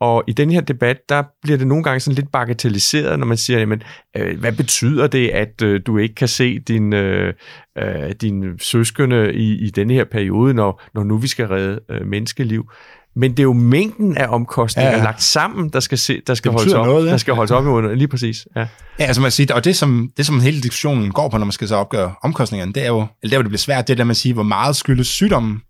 Og 0.01 0.25
i 0.27 0.33
den 0.33 0.51
her 0.51 0.61
debat, 0.61 1.09
der 1.09 1.23
bliver 1.43 1.59
det 1.59 1.67
nogle 1.67 1.85
gange 1.85 2.01
sådan 2.01 2.15
lidt 2.15 2.33
bagatelliseret, 2.33 3.19
når 3.19 3.27
man 3.27 3.37
siger, 3.37 3.59
jamen, 3.59 3.83
øh, 4.17 4.41
hvad 4.41 4.53
betyder 4.53 5.07
det, 5.07 5.29
at 5.29 5.63
øh, 5.63 5.81
du 5.87 5.99
ikke 5.99 6.15
kan 6.15 6.29
se 6.29 6.59
din, 6.59 6.93
øh, 6.93 7.35
øh, 7.79 8.11
din 8.21 8.59
søskende 8.59 9.35
i, 9.35 9.59
i 9.67 9.71
denne 9.71 9.95
her 9.95 10.05
periode, 10.05 10.55
når, 10.55 10.83
når 10.95 11.05
nu 11.05 11.17
vi 11.17 11.29
skal 11.29 11.47
redde 11.47 11.81
øh, 11.91 12.07
menneskeliv? 12.07 12.71
Men 13.17 13.31
det 13.31 13.39
er 13.39 13.43
jo 13.43 13.53
mængden 13.53 14.17
af 14.17 14.27
omkostninger 14.29 14.91
ja, 14.91 14.97
Ja, 14.97 15.05
lagt 15.05 15.23
sammen, 15.23 15.69
der 15.69 15.81
skal, 15.81 15.99
se, 15.99 16.21
der 16.27 16.35
skal 16.35 16.53
holdes 16.53 16.73
op. 16.73 16.87
noget, 16.87 17.07
ja. 17.07 17.11
der 17.11 17.17
skal 17.17 17.35
holdes 17.35 17.51
op 17.51 17.65
imod. 17.65 17.97
Lige 17.97 18.09
præcis. 18.09 18.47
Ja. 18.57 18.67
Ja, 18.99 19.05
altså 19.05 19.23
man 19.23 19.31
siger, 19.31 19.55
og 19.55 19.65
det 19.65 19.77
som, 19.77 20.11
det 20.17 20.27
som 20.27 20.41
hele 20.41 20.61
diskussionen 20.61 21.11
går 21.13 21.29
på, 21.29 21.39
når 21.39 21.45
man 21.45 21.53
skal 21.53 21.69
så 21.69 21.77
opgøre 21.77 22.15
omkostningerne, 22.23 22.73
det 22.73 22.83
er 22.83 22.87
jo, 22.87 23.07
eller 23.23 23.31
der 23.31 23.37
hvor 23.37 23.43
det 23.43 23.51
bliver 23.51 23.59
svært, 23.59 23.89
det 23.89 23.99
er, 23.99 24.01
at 24.03 24.07
man 24.07 24.17
siger, 24.17 24.35
hvor 24.35 24.43
meget 24.43 24.77
skyldes 24.77 25.07
sygdommen, 25.07 25.63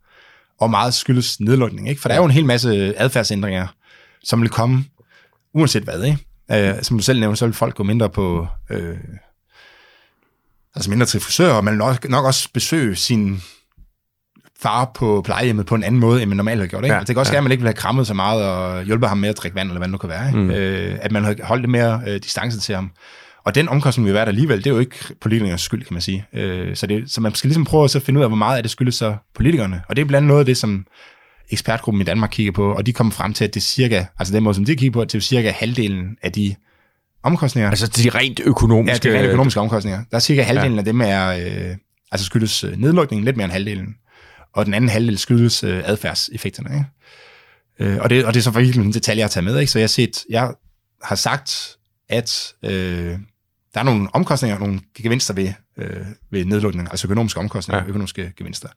og 0.61 0.71
meget 0.71 0.95
skyldes 0.95 1.41
nedlukning. 1.41 1.89
Ikke? 1.89 2.01
For 2.01 2.09
der 2.09 2.15
er 2.15 2.19
jo 2.19 2.25
en 2.25 2.31
hel 2.31 2.45
masse 2.45 2.95
adfærdsændringer, 3.01 3.67
som 4.25 4.41
vil 4.41 4.51
komme, 4.51 4.85
uanset 5.55 5.83
hvad. 5.83 6.05
Ikke? 6.05 6.19
Øh, 6.69 6.83
som 6.83 6.97
du 6.99 7.03
selv 7.03 7.21
nævnte, 7.21 7.37
så 7.39 7.47
vil 7.47 7.55
folk 7.55 7.75
gå 7.75 7.83
mindre 7.83 8.11
på, 8.11 8.47
øh, 8.71 8.97
altså 10.75 10.91
mindre 10.91 11.07
til 11.07 11.21
frisør, 11.21 11.53
og 11.53 11.65
man 11.65 11.73
vil 11.73 11.79
nok, 11.79 12.09
nok 12.09 12.25
også 12.25 12.49
besøge 12.55 12.97
sin 12.97 13.43
far 14.63 14.91
på 14.95 15.23
plejehjemmet 15.25 15.67
på 15.67 15.75
en 15.75 15.83
anden 15.83 16.01
måde, 16.01 16.23
end 16.23 16.29
man 16.29 16.37
normalt 16.37 16.61
har 16.61 16.67
gjort. 16.67 16.85
Ikke? 16.85 16.95
Ja, 16.95 16.99
Ja, 16.99 17.01
det 17.01 17.09
kan 17.09 17.17
også 17.19 17.31
ja. 17.31 17.35
være, 17.35 17.39
at 17.39 17.45
man 17.45 17.53
ikke 17.53 17.63
vil 17.63 17.69
have 17.69 17.75
krammet 17.75 18.07
så 18.07 18.15
meget 18.15 18.45
og 18.45 18.85
hjulpet 18.85 19.09
ham 19.09 19.19
med 19.19 19.29
at 19.29 19.37
drikke 19.37 19.55
vand, 19.55 19.69
eller 19.69 19.79
hvad 19.79 19.89
det 19.89 19.93
nu 19.93 19.99
kan 19.99 20.09
være. 20.09 20.27
Ikke? 20.27 20.39
Mm. 20.39 20.51
Øh, 20.51 20.99
at 21.03 21.13
man 21.13 21.25
har 21.25 21.37
holdt 21.43 21.63
lidt 21.63 21.71
mere 21.71 22.01
øh, 22.07 22.15
distance 22.15 22.61
til 22.61 22.75
ham. 22.75 22.91
Og 23.45 23.55
den 23.55 23.69
omkostning 23.69 24.07
vil 24.07 24.15
være 24.15 24.25
der 24.25 24.29
alligevel, 24.29 24.59
det 24.59 24.67
er 24.67 24.71
jo 24.71 24.79
ikke 24.79 24.97
politikernes 25.21 25.61
skyld, 25.61 25.85
kan 25.85 25.95
man 25.95 26.03
sige. 26.03 26.27
Øh, 26.33 26.77
så, 26.77 26.87
det, 26.87 27.11
så 27.11 27.21
man 27.21 27.35
skal 27.35 27.49
ligesom 27.49 27.65
prøve 27.65 27.85
at 27.85 27.91
så 27.91 28.01
finde 28.01 28.19
ud 28.19 28.23
af, 28.23 28.31
hvor 28.31 28.37
meget 28.37 28.57
af 28.57 28.63
det 28.63 28.71
skyldes 28.71 28.95
så 28.95 29.17
politikerne. 29.35 29.83
Og 29.89 29.97
det 29.97 30.03
er 30.03 30.07
blandt 30.07 30.17
andet 30.17 30.29
noget 30.29 30.41
af 30.41 30.47
det, 30.47 30.57
som 30.57 30.87
ekspertgruppen 31.51 32.01
i 32.01 32.05
Danmark 32.05 32.31
kigger 32.31 32.53
på, 32.53 32.73
og 32.73 32.87
de 32.87 32.93
kommer 32.93 33.13
frem 33.13 33.33
til, 33.33 33.45
at 33.45 33.55
det 33.55 33.61
er 33.61 33.65
cirka, 33.65 34.05
altså 34.19 34.35
den 34.35 34.43
måde, 34.43 34.55
som 34.55 34.65
de 34.65 34.77
kigger 34.77 34.93
på, 34.93 35.03
er 35.03 35.21
cirka 35.21 35.51
halvdelen 35.51 36.17
af 36.23 36.33
de 36.33 36.55
omkostninger, 37.23 37.71
Altså 37.71 37.87
de 37.87 38.11
rent 38.11 38.41
økonomiske... 38.45 39.09
Ja, 39.09 39.15
er 39.15 39.19
rent 39.19 39.29
økonomiske 39.29 39.61
omkostninger. 39.61 40.05
Der 40.11 40.17
er 40.17 40.21
cirka 40.21 40.43
halvdelen 40.43 40.73
ja. 40.73 40.79
af 40.79 40.85
dem 40.85 41.01
er, 41.01 41.29
øh, 41.29 41.77
altså 42.13 42.27
skyldes 42.27 42.65
øh, 42.65 42.77
nedlukningen, 42.77 43.25
lidt 43.25 43.37
mere 43.37 43.45
end 43.45 43.53
halvdelen. 43.53 43.95
Og 44.53 44.67
den 44.67 44.75
anden 44.75 44.91
halvdel 44.91 45.19
skyldes 45.19 45.65
øh, 45.65 45.83
adfærdseffekterne. 45.85 46.75
Ikke? 46.75 47.93
Øh, 47.93 48.01
og, 48.03 48.11
det, 48.11 48.25
og 48.25 48.35
det 48.35 48.41
er 48.41 48.45
så 48.45 48.51
virkelig 48.51 48.87
en 48.87 48.93
detalje, 48.93 49.19
jeg 49.19 49.25
har 49.25 49.31
taget 49.31 49.45
med. 49.45 49.59
Ikke? 49.59 49.73
Så 49.73 49.79
jeg 49.79 49.83
har, 49.85 49.89
set, 49.89 50.25
jeg 50.31 50.55
har 51.03 51.17
sagt, 51.17 51.77
at 52.09 52.55
øh, 52.65 53.19
der 53.75 53.81
er 53.81 53.83
nogle 53.83 54.09
omkostninger, 54.13 54.59
nogle 54.59 54.81
gevinster 54.95 55.35
ved, 55.35 55.53
øh, 55.77 56.07
ved 56.31 56.45
nedlukningen, 56.45 56.89
altså 56.91 57.07
økonomiske 57.07 57.41
omkostninger, 57.41 57.83
Ja. 57.83 57.89
økonomiske 57.89 58.33
gevinster. 58.37 58.69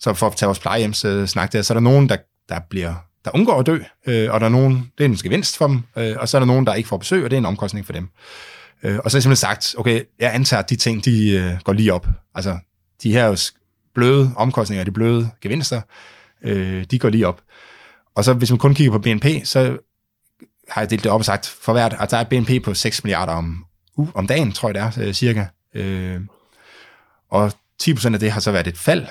Så 0.00 0.14
for 0.14 0.26
at 0.26 0.36
tage 0.36 0.46
vores 0.46 0.58
plejehjems 0.58 1.04
øh, 1.04 1.26
snak 1.26 1.52
der, 1.52 1.62
så 1.62 1.72
er 1.72 1.74
der 1.74 1.82
nogen, 1.82 2.08
der, 2.08 2.16
der 2.48 2.60
bliver 2.70 2.94
der 3.24 3.30
undgår 3.34 3.60
at 3.60 3.66
dø, 3.66 3.78
øh, 4.06 4.32
og 4.32 4.40
der 4.40 4.46
er 4.46 4.50
nogen, 4.50 4.90
det 4.98 5.04
er 5.04 5.08
en 5.08 5.16
gevinst 5.16 5.56
for 5.56 5.66
dem, 5.66 5.82
øh, 5.96 6.16
og 6.18 6.28
så 6.28 6.36
er 6.36 6.38
der 6.38 6.46
nogen, 6.46 6.66
der 6.66 6.74
ikke 6.74 6.88
får 6.88 6.96
besøg, 6.96 7.24
og 7.24 7.30
det 7.30 7.36
er 7.36 7.38
en 7.38 7.46
omkostning 7.46 7.86
for 7.86 7.92
dem. 7.92 8.08
Øh, 8.82 8.98
og 9.04 9.10
så 9.10 9.14
har 9.14 9.18
jeg 9.18 9.22
simpelthen 9.22 9.36
sagt, 9.36 9.74
okay, 9.78 10.02
jeg 10.18 10.34
antager, 10.34 10.62
at 10.62 10.70
de 10.70 10.76
ting, 10.76 11.04
de 11.04 11.30
øh, 11.30 11.52
går 11.64 11.72
lige 11.72 11.92
op. 11.92 12.06
Altså, 12.34 12.58
de 13.02 13.12
her 13.12 13.50
bløde 13.94 14.32
omkostninger, 14.36 14.84
de 14.84 14.90
bløde 14.90 15.30
gevinster, 15.40 15.80
øh, 16.42 16.84
de 16.90 16.98
går 16.98 17.08
lige 17.08 17.26
op. 17.26 17.40
Og 18.14 18.24
så 18.24 18.32
hvis 18.32 18.50
man 18.50 18.58
kun 18.58 18.74
kigger 18.74 18.92
på 18.92 18.98
BNP, 18.98 19.26
så 19.44 19.78
har 20.68 20.80
jeg 20.80 20.90
delt 20.90 21.04
det 21.04 21.12
op 21.12 21.20
og 21.20 21.24
sagt, 21.24 21.46
for 21.62 21.72
hvert, 21.72 21.96
at 22.00 22.10
der 22.10 22.16
er 22.16 22.20
et 22.20 22.28
BNP 22.28 22.64
på 22.64 22.74
6 22.74 23.04
milliarder 23.04 23.32
om, 23.32 23.64
uh, 23.96 24.08
om 24.14 24.26
dagen, 24.26 24.52
tror 24.52 24.68
jeg 24.68 24.74
det 24.74 24.82
er, 24.82 25.06
øh, 25.06 25.14
cirka. 25.14 25.46
Øh, 25.74 26.20
og 27.30 27.52
10% 27.82 28.14
af 28.14 28.20
det 28.20 28.32
har 28.32 28.40
så 28.40 28.52
været 28.52 28.66
et 28.66 28.78
fald. 28.78 29.06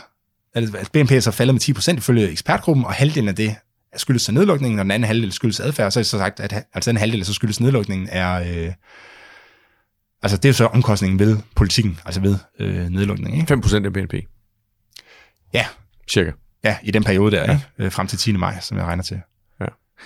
Altså, 0.56 0.78
altså 0.78 0.92
BNP 0.92 1.12
er 1.12 1.20
så 1.20 1.32
faldet 1.32 1.54
med 1.54 1.62
10% 1.62 1.98
ifølge 1.98 2.30
ekspertgruppen, 2.30 2.86
og 2.86 2.94
halvdelen 2.94 3.30
af 3.30 3.36
det 3.36 3.56
skyldes 3.96 4.22
så 4.22 4.32
nedlukningen, 4.32 4.80
og 4.80 4.86
den 4.86 4.92
anden 4.92 5.08
halvdel 5.08 5.32
skyldes 5.32 5.60
adfærd. 5.60 5.92
Så 5.92 6.00
er 6.00 6.02
det 6.02 6.10
så 6.10 6.18
sagt, 6.18 6.40
at 6.40 6.66
altså 6.74 6.92
den 6.92 6.98
halvdel, 6.98 7.20
der 7.20 7.26
så 7.26 7.34
skyldes 7.34 7.60
nedlukningen, 7.60 8.10
er... 8.12 8.34
Øh, 8.34 8.74
altså 10.24 10.38
det 10.38 10.46
er 10.46 10.50
jo 10.50 10.54
så 10.54 10.66
omkostningen 10.66 11.20
ved 11.20 11.38
politikken, 11.56 12.00
altså 12.06 12.22
ved 12.22 12.38
øh, 12.60 12.90
nedlukningen. 12.90 13.42
Ikke? 13.42 13.54
5% 13.54 13.86
af 13.86 13.94
BNP, 13.94 14.14
Ja, 15.54 15.66
cirka. 16.10 16.32
ja, 16.64 16.78
i 16.84 16.92
den 16.92 17.04
periode 17.04 17.36
der, 17.36 17.44
ja. 17.44 17.52
ikke? 17.52 17.64
Øh, 17.80 17.92
frem 17.92 18.08
til 18.08 18.18
10. 18.20 18.32
maj, 18.32 18.60
som 18.60 18.78
jeg 18.78 18.86
regner 18.86 19.04
til. 19.04 19.22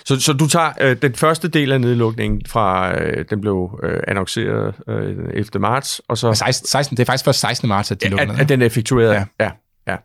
Så, 0.04 0.20
så 0.20 0.32
du 0.32 0.48
tager 0.48 0.72
øh, 0.80 0.96
den 1.02 1.14
første 1.14 1.48
del 1.48 1.72
af 1.72 1.80
nedlukningen 1.80 2.42
fra, 2.46 2.94
øh, 3.00 3.24
den 3.30 3.40
blev 3.40 3.80
øh, 3.82 4.00
annonceret 4.08 4.74
øh, 4.88 5.16
11. 5.34 5.58
marts, 5.58 6.00
og 6.08 6.18
så 6.18 6.28
Og 6.28 6.36
16, 6.36 6.66
16, 6.66 6.96
det 6.96 7.02
er 7.02 7.06
faktisk 7.06 7.24
først 7.24 7.40
16. 7.40 7.68
marts, 7.68 7.90
at 7.90 8.02
de 8.02 8.08
lukker 8.08 8.22
at, 8.22 8.28
ned. 8.28 8.38
at 8.40 8.48
den 8.48 8.62
er 8.62 8.66
effektueret. 8.66 9.12
Ja. 9.14 9.24
Ja. 9.40 9.50
ja, 9.86 9.96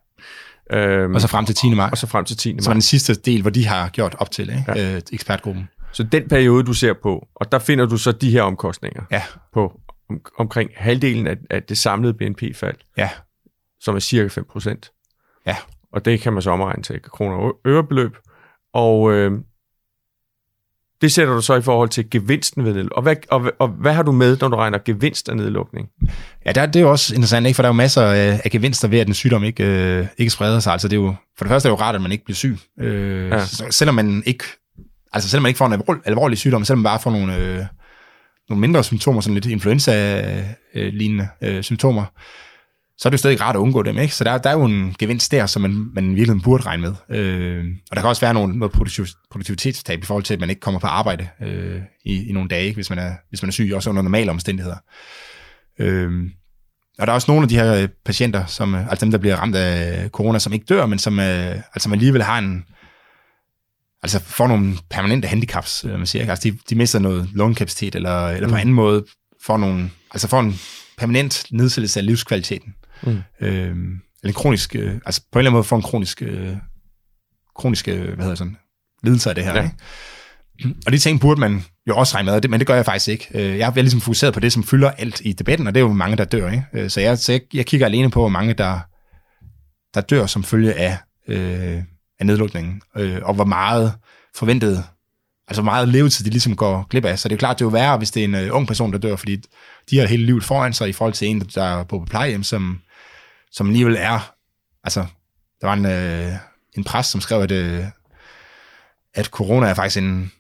ja. 0.72 0.78
Øhm, 0.78 1.16
Og 1.16 1.22
så 1.22 1.28
frem 1.28 1.46
til 1.46 1.56
10. 1.56 1.70
maj. 1.74 1.90
og 1.92 1.98
så 1.98 2.08
frem 2.08 2.26
til 2.26 2.38
10. 2.38 2.50
Så 2.50 2.56
var 2.66 2.70
maj. 2.70 2.74
den 2.74 2.82
sidste 2.82 3.14
del, 3.14 3.42
hvor 3.42 3.50
de 3.52 3.66
har 3.68 3.90
gjort 3.90 4.16
op 4.20 4.32
til, 4.32 4.50
ikke? 4.50 4.64
Ja. 4.76 4.96
Øh, 4.96 5.02
ekspertgruppen. 5.14 5.70
Så 5.92 6.04
den 6.04 6.28
periode, 6.30 6.64
du 6.64 6.74
ser 6.74 6.94
på, 7.04 7.28
og 7.36 7.52
der 7.52 7.60
finder 7.60 7.86
du 7.86 7.98
så 7.98 8.12
de 8.12 8.32
her 8.32 8.42
omkostninger 8.42 9.04
Ja, 9.12 9.24
på 9.54 9.80
om, 10.10 10.22
omkring 10.40 10.70
halvdelen 10.76 11.28
af, 11.28 11.36
af 11.50 11.64
det 11.64 11.78
samlede 11.78 12.14
BNP-fald, 12.14 12.76
ja, 12.98 13.10
som 13.82 13.96
er 13.96 14.00
cirka 14.00 14.28
5 14.28 14.46
procent. 14.52 14.92
Ja. 15.48 15.56
Og 15.94 16.06
det 16.06 16.22
kan 16.22 16.34
man 16.34 16.42
så 16.42 16.52
omregne 16.52 16.84
til 16.84 17.02
kroner 17.02 17.36
og 17.36 17.56
ørebeløb. 17.68 18.12
Og 18.74 19.12
øh, 19.14 19.32
det 21.02 21.12
sætter 21.12 21.34
du 21.34 21.42
så 21.42 21.56
i 21.56 21.62
forhold 21.62 21.90
til 21.90 22.10
gevinsten 22.10 22.66
ved 22.66 22.74
nedlukning. 22.74 22.96
Og 22.98 23.02
hvad, 23.02 23.16
og, 23.32 23.52
og 23.60 23.68
hvad 23.68 23.94
har 23.94 24.04
du 24.04 24.12
med, 24.12 24.38
når 24.42 24.48
du 24.48 24.56
regner 24.56 24.78
gevinst 24.86 25.30
af 25.30 25.38
nedlukning? 25.38 25.90
Ja, 26.46 26.52
der, 26.52 26.66
det 26.66 26.76
er 26.76 26.82
jo 26.84 26.92
også 26.92 27.16
interessant, 27.16 27.46
ikke? 27.48 27.56
for 27.56 27.64
der 27.64 27.68
er 27.70 27.74
jo 27.74 27.78
masser 27.78 28.02
af, 28.02 28.42
af 28.46 28.52
gevinster 28.52 28.88
ved, 28.88 29.00
at 29.00 29.08
den 29.08 29.14
sygdom 29.14 29.44
ikke, 29.44 29.64
øh, 29.66 30.08
ikke 30.18 30.30
spreder 30.30 30.60
sig. 30.60 30.74
Altså, 30.74 30.88
det 30.88 30.98
er 30.98 31.02
jo, 31.02 31.16
for 31.38 31.46
det 31.46 31.50
første 31.50 31.70
er 31.70 31.72
det 31.74 31.80
jo 31.80 31.84
rart, 31.86 31.96
at 31.96 32.02
man 32.02 32.12
ikke 32.12 32.26
bliver 32.26 32.36
syg. 32.36 32.58
Øh, 32.80 33.30
Ja. 33.30 33.46
så, 33.46 33.66
selvom 33.72 33.96
man 33.96 34.24
ikke, 34.26 34.44
altså 35.14 35.30
selvom 35.30 35.42
man 35.42 35.50
ikke 35.50 35.58
får 35.58 35.66
en 35.66 35.74
alvor- 35.74 36.02
alvorlig 36.06 36.38
sygdom, 36.38 36.66
selvom 36.66 36.80
man 36.80 36.84
bare 36.92 37.00
får 37.00 37.12
nogle, 37.12 37.38
øh, 37.38 37.66
nogle 38.50 38.62
mindre 38.62 38.84
symptomer, 38.84 39.22
sådan 39.22 39.34
lidt 39.34 39.46
influenza-lignende 39.46 41.28
øh, 41.42 41.64
symptomer, 41.64 42.06
så 42.98 43.08
er 43.08 43.10
det 43.10 43.14
jo 43.14 43.18
stadig 43.18 43.42
rart 43.42 43.56
at 43.56 43.60
undgå 43.60 43.84
dem. 43.84 43.98
Ikke? 43.98 44.16
Så 44.16 44.24
der, 44.24 44.38
der 44.38 44.50
er 44.50 44.54
jo 44.54 44.64
en 44.66 44.96
gevinst 45.00 45.32
der, 45.32 45.46
som 45.46 45.62
man, 45.62 45.90
man 45.94 46.04
i 46.06 46.08
virkeligheden 46.08 46.42
burde 46.42 46.64
regne 46.64 46.82
med. 46.82 47.18
Øh, 47.18 47.66
og 47.92 47.96
der 47.96 48.02
kan 48.02 48.10
også 48.10 48.22
være 48.22 48.34
nogle, 48.34 48.58
noget 48.58 48.72
produktiv- 48.74 49.18
produktivitetstab 49.32 50.04
i 50.04 50.06
forhold 50.06 50.24
til, 50.24 50.34
at 50.34 50.40
man 50.40 50.50
ikke 50.50 50.60
kommer 50.60 50.80
på 50.80 50.88
arbejde 50.88 51.28
øh, 51.42 51.82
i, 52.06 52.30
i 52.30 52.32
nogle 52.32 52.50
dage, 52.50 52.64
ikke? 52.64 52.76
Hvis, 52.76 52.90
man 52.90 53.00
er, 53.00 53.14
hvis 53.30 53.42
man 53.42 53.48
er 53.50 53.52
syg, 53.52 53.72
også 53.76 53.90
under 53.90 54.02
normale 54.02 54.32
omstændigheder. 54.32 54.78
Øh, 55.80 56.12
og 57.00 57.08
der 57.08 57.14
er 57.14 57.16
også 57.16 57.32
nogle 57.32 57.44
af 57.44 57.50
de 57.50 57.56
her 57.56 57.74
øh, 57.74 57.88
patienter, 58.06 58.46
som, 58.46 58.76
øh, 58.76 58.90
altså 58.90 59.06
dem, 59.06 59.12
der 59.12 59.18
bliver 59.18 59.36
ramt 59.36 59.56
af 59.56 60.10
corona, 60.10 60.40
som 60.40 60.54
ikke 60.54 60.66
dør, 60.66 60.86
men 60.86 61.00
som 61.00 61.20
øh, 61.20 61.56
altså 61.76 61.90
man 61.90 62.00
alligevel 62.00 62.24
har 62.24 62.38
en, 62.40 62.64
altså 64.04 64.20
får 64.20 64.48
nogle 64.48 64.74
permanente 64.90 65.28
handicaps, 65.28 65.86
øh, 65.86 65.92
man 65.98 66.06
siger. 66.06 66.22
Ikke? 66.24 66.32
Altså 66.32 66.50
de, 66.50 66.58
de 66.70 66.76
mister 66.76 67.00
noget 67.00 67.30
lungekapacitet, 67.34 67.96
eller, 67.96 68.28
eller 68.28 68.48
på 68.48 68.56
Mm. 68.56 68.60
anden 68.60 68.76
måde 68.76 69.06
får 69.46 69.58
nogle, 69.58 69.90
altså 70.12 70.28
får 70.28 70.40
en 70.40 70.60
permanent 70.98 71.46
nedsættelse 71.52 72.00
af 72.00 72.06
livskvaliteten. 72.06 72.76
Mm. 73.06 73.22
Øh, 73.42 73.76
eller 74.24 74.34
kronisk, 74.34 74.76
øh, 74.76 74.94
altså 75.06 75.22
på 75.32 75.40
en 75.40 75.40
eller 75.40 75.50
anden 75.50 75.58
måde 75.58 75.64
får 75.64 75.76
en 75.76 75.82
kronisk, 75.82 76.22
øh, 76.22 76.56
kronisk, 77.56 77.88
øh, 77.88 78.06
hvad 78.06 78.18
hedder 78.18 78.36
sådan, 78.36 78.58
lidelse 79.04 79.30
af 79.30 79.36
det 79.36 79.44
her. 79.44 79.56
Ja. 79.56 79.64
Ikke? 79.64 79.76
Og 80.86 80.92
de 80.92 80.98
ting 80.98 81.20
burde 81.20 81.40
man 81.40 81.64
jo 81.88 81.98
også 81.98 82.16
regne 82.16 82.32
med, 82.32 82.50
men 82.50 82.60
det 82.60 82.68
gør 82.68 82.76
jeg 82.76 82.86
faktisk 82.86 83.08
ikke. 83.08 83.28
Øh, 83.34 83.58
Jeg 83.58 83.68
er 83.68 83.82
ligesom 83.82 84.02
fokuseret 84.02 84.34
på 84.34 84.40
det, 84.40 84.54
som 84.54 84.64
fylder 84.64 84.92
alt 84.92 85.22
i 85.26 85.34
debatten, 85.34 85.68
og 85.68 85.76
det 85.76 85.80
er 85.82 85.86
jo 85.86 85.94
mange, 85.94 86.18
der 86.18 86.26
dør. 86.26 86.52
Ikke? 86.52 86.66
Øh, 86.74 86.90
Så, 86.90 87.02
jeg, 87.02 87.18
så 87.18 87.32
jeg, 87.32 87.42
jeg 87.54 87.66
kigger 87.66 87.86
alene 87.86 88.12
på, 88.12 88.20
hvor 88.20 88.30
mange, 88.30 88.54
der, 88.54 88.80
der 89.94 90.02
dør 90.02 90.26
som 90.26 90.44
følge 90.44 90.74
af, 90.74 90.98
øh, 91.28 91.84
af 92.20 92.26
nedlukningen, 92.26 92.82
øh, 92.98 93.20
og 93.24 93.34
hvor 93.34 93.46
meget 93.46 93.94
forventet, 94.36 94.84
altså 95.48 95.62
hvor 95.62 95.72
meget 95.72 95.88
levetid 95.88 96.26
de 96.26 96.30
ligesom 96.30 96.56
går 96.56 96.88
glip 96.90 97.06
af. 97.06 97.20
Så 97.20 97.30
det 97.30 97.34
er 97.34 97.36
jo 97.36 97.40
klart, 97.40 97.60
det 97.60 97.66
er 97.66 97.66
jo 97.66 97.70
værre, 97.72 97.98
hvis 97.98 98.12
det 98.12 98.20
er 98.20 98.26
en 98.26 98.36
øh, 98.36 98.56
ung 98.56 98.68
person, 98.68 98.92
der 98.92 98.98
dør, 98.98 99.16
fordi 99.16 99.38
de 99.90 99.98
har 100.00 100.06
hele 100.06 100.26
livet 100.26 100.44
foran 100.44 100.74
sig 100.74 100.90
i 100.90 100.94
forhold 100.94 101.14
til 101.14 101.28
en, 101.28 101.40
der 101.40 101.84
bor 101.84 102.00
på 102.00 102.06
plejehjem, 102.06 102.44
som, 102.44 102.80
som 103.54 103.68
alligevel 103.68 103.96
er 104.00 104.34
altså, 104.84 105.06
der 105.62 105.68
var 105.68 105.74
en, 105.74 105.86
øh, 105.86 106.34
en 106.78 106.84
præst, 106.84 107.12
som 107.12 107.22
skrev, 107.22 107.42
at, 107.42 107.52
øh, 107.52 107.84
at 109.14 109.26
corona 109.26 109.68
er 109.68 109.74
faktisk 109.74 109.98
en, 109.98 110.32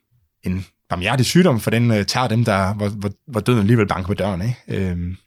en 0.43 0.65
barmhjertig 0.89 1.25
sygdom, 1.25 1.59
for 1.59 1.71
den 1.71 1.91
øh, 1.91 2.05
tager 2.05 2.27
dem, 2.27 2.45
der, 2.45 2.73
hvor, 2.73 2.89
hvor, 2.89 3.11
hvor 3.27 3.39
døden 3.39 3.59
alligevel 3.59 3.87
banker 3.87 4.07
på 4.07 4.13
døren. 4.13 4.41
Ikke? 4.41 4.57
Øhm, 4.67 5.17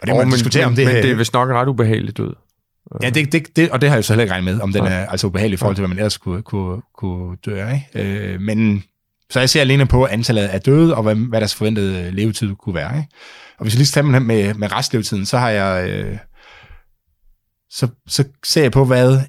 og 0.00 0.06
det 0.06 0.14
må 0.14 0.16
man 0.16 0.26
men, 0.26 0.32
diskutere, 0.32 0.64
om 0.64 0.74
det 0.74 0.86
men 0.86 0.96
det 0.96 1.10
er 1.10 1.14
vist 1.14 1.32
nok 1.32 1.50
en 1.50 1.56
ret 1.56 1.68
ubehageligt 1.68 2.16
død. 2.16 2.34
Ja, 3.02 3.10
det, 3.10 3.32
det, 3.32 3.56
det, 3.56 3.70
og 3.70 3.80
det 3.80 3.88
har 3.88 3.96
jeg 3.96 3.98
jo 3.98 4.02
så 4.02 4.12
heller 4.12 4.22
ikke 4.22 4.32
regnet 4.32 4.54
med, 4.54 4.60
om 4.60 4.72
den 4.72 4.86
er 4.86 5.06
altså 5.06 5.26
ubehagelig 5.26 5.54
i 5.54 5.56
forhold 5.56 5.76
til, 5.76 5.80
hvad 5.80 5.88
man 5.88 5.98
ellers 5.98 6.18
kunne, 6.18 6.42
kunne, 6.42 6.82
kunne 6.98 7.36
dø 7.46 7.60
af. 7.60 7.88
Ikke? 7.94 8.32
Øh, 8.32 8.40
men 8.40 8.84
så 9.30 9.40
jeg 9.40 9.50
ser 9.50 9.60
alene 9.60 9.86
på 9.86 10.06
antallet 10.06 10.42
af 10.42 10.60
døde, 10.60 10.96
og 10.96 11.02
hvad, 11.02 11.14
hvad 11.14 11.40
deres 11.40 11.54
forventede 11.54 12.10
levetid 12.10 12.54
kunne 12.54 12.74
være. 12.74 12.96
Ikke? 12.96 13.08
Og 13.58 13.62
hvis 13.62 13.74
jeg 13.74 13.78
lige 13.78 13.86
stemmer 13.86 14.18
med, 14.18 14.54
med 14.54 14.72
restlevetiden, 14.72 15.26
så 15.26 15.38
har 15.38 15.50
jeg... 15.50 15.88
Øh, 15.90 16.18
så, 17.70 17.88
så 18.06 18.24
ser 18.44 18.62
jeg 18.62 18.72
på, 18.72 18.84
hvad... 18.84 19.20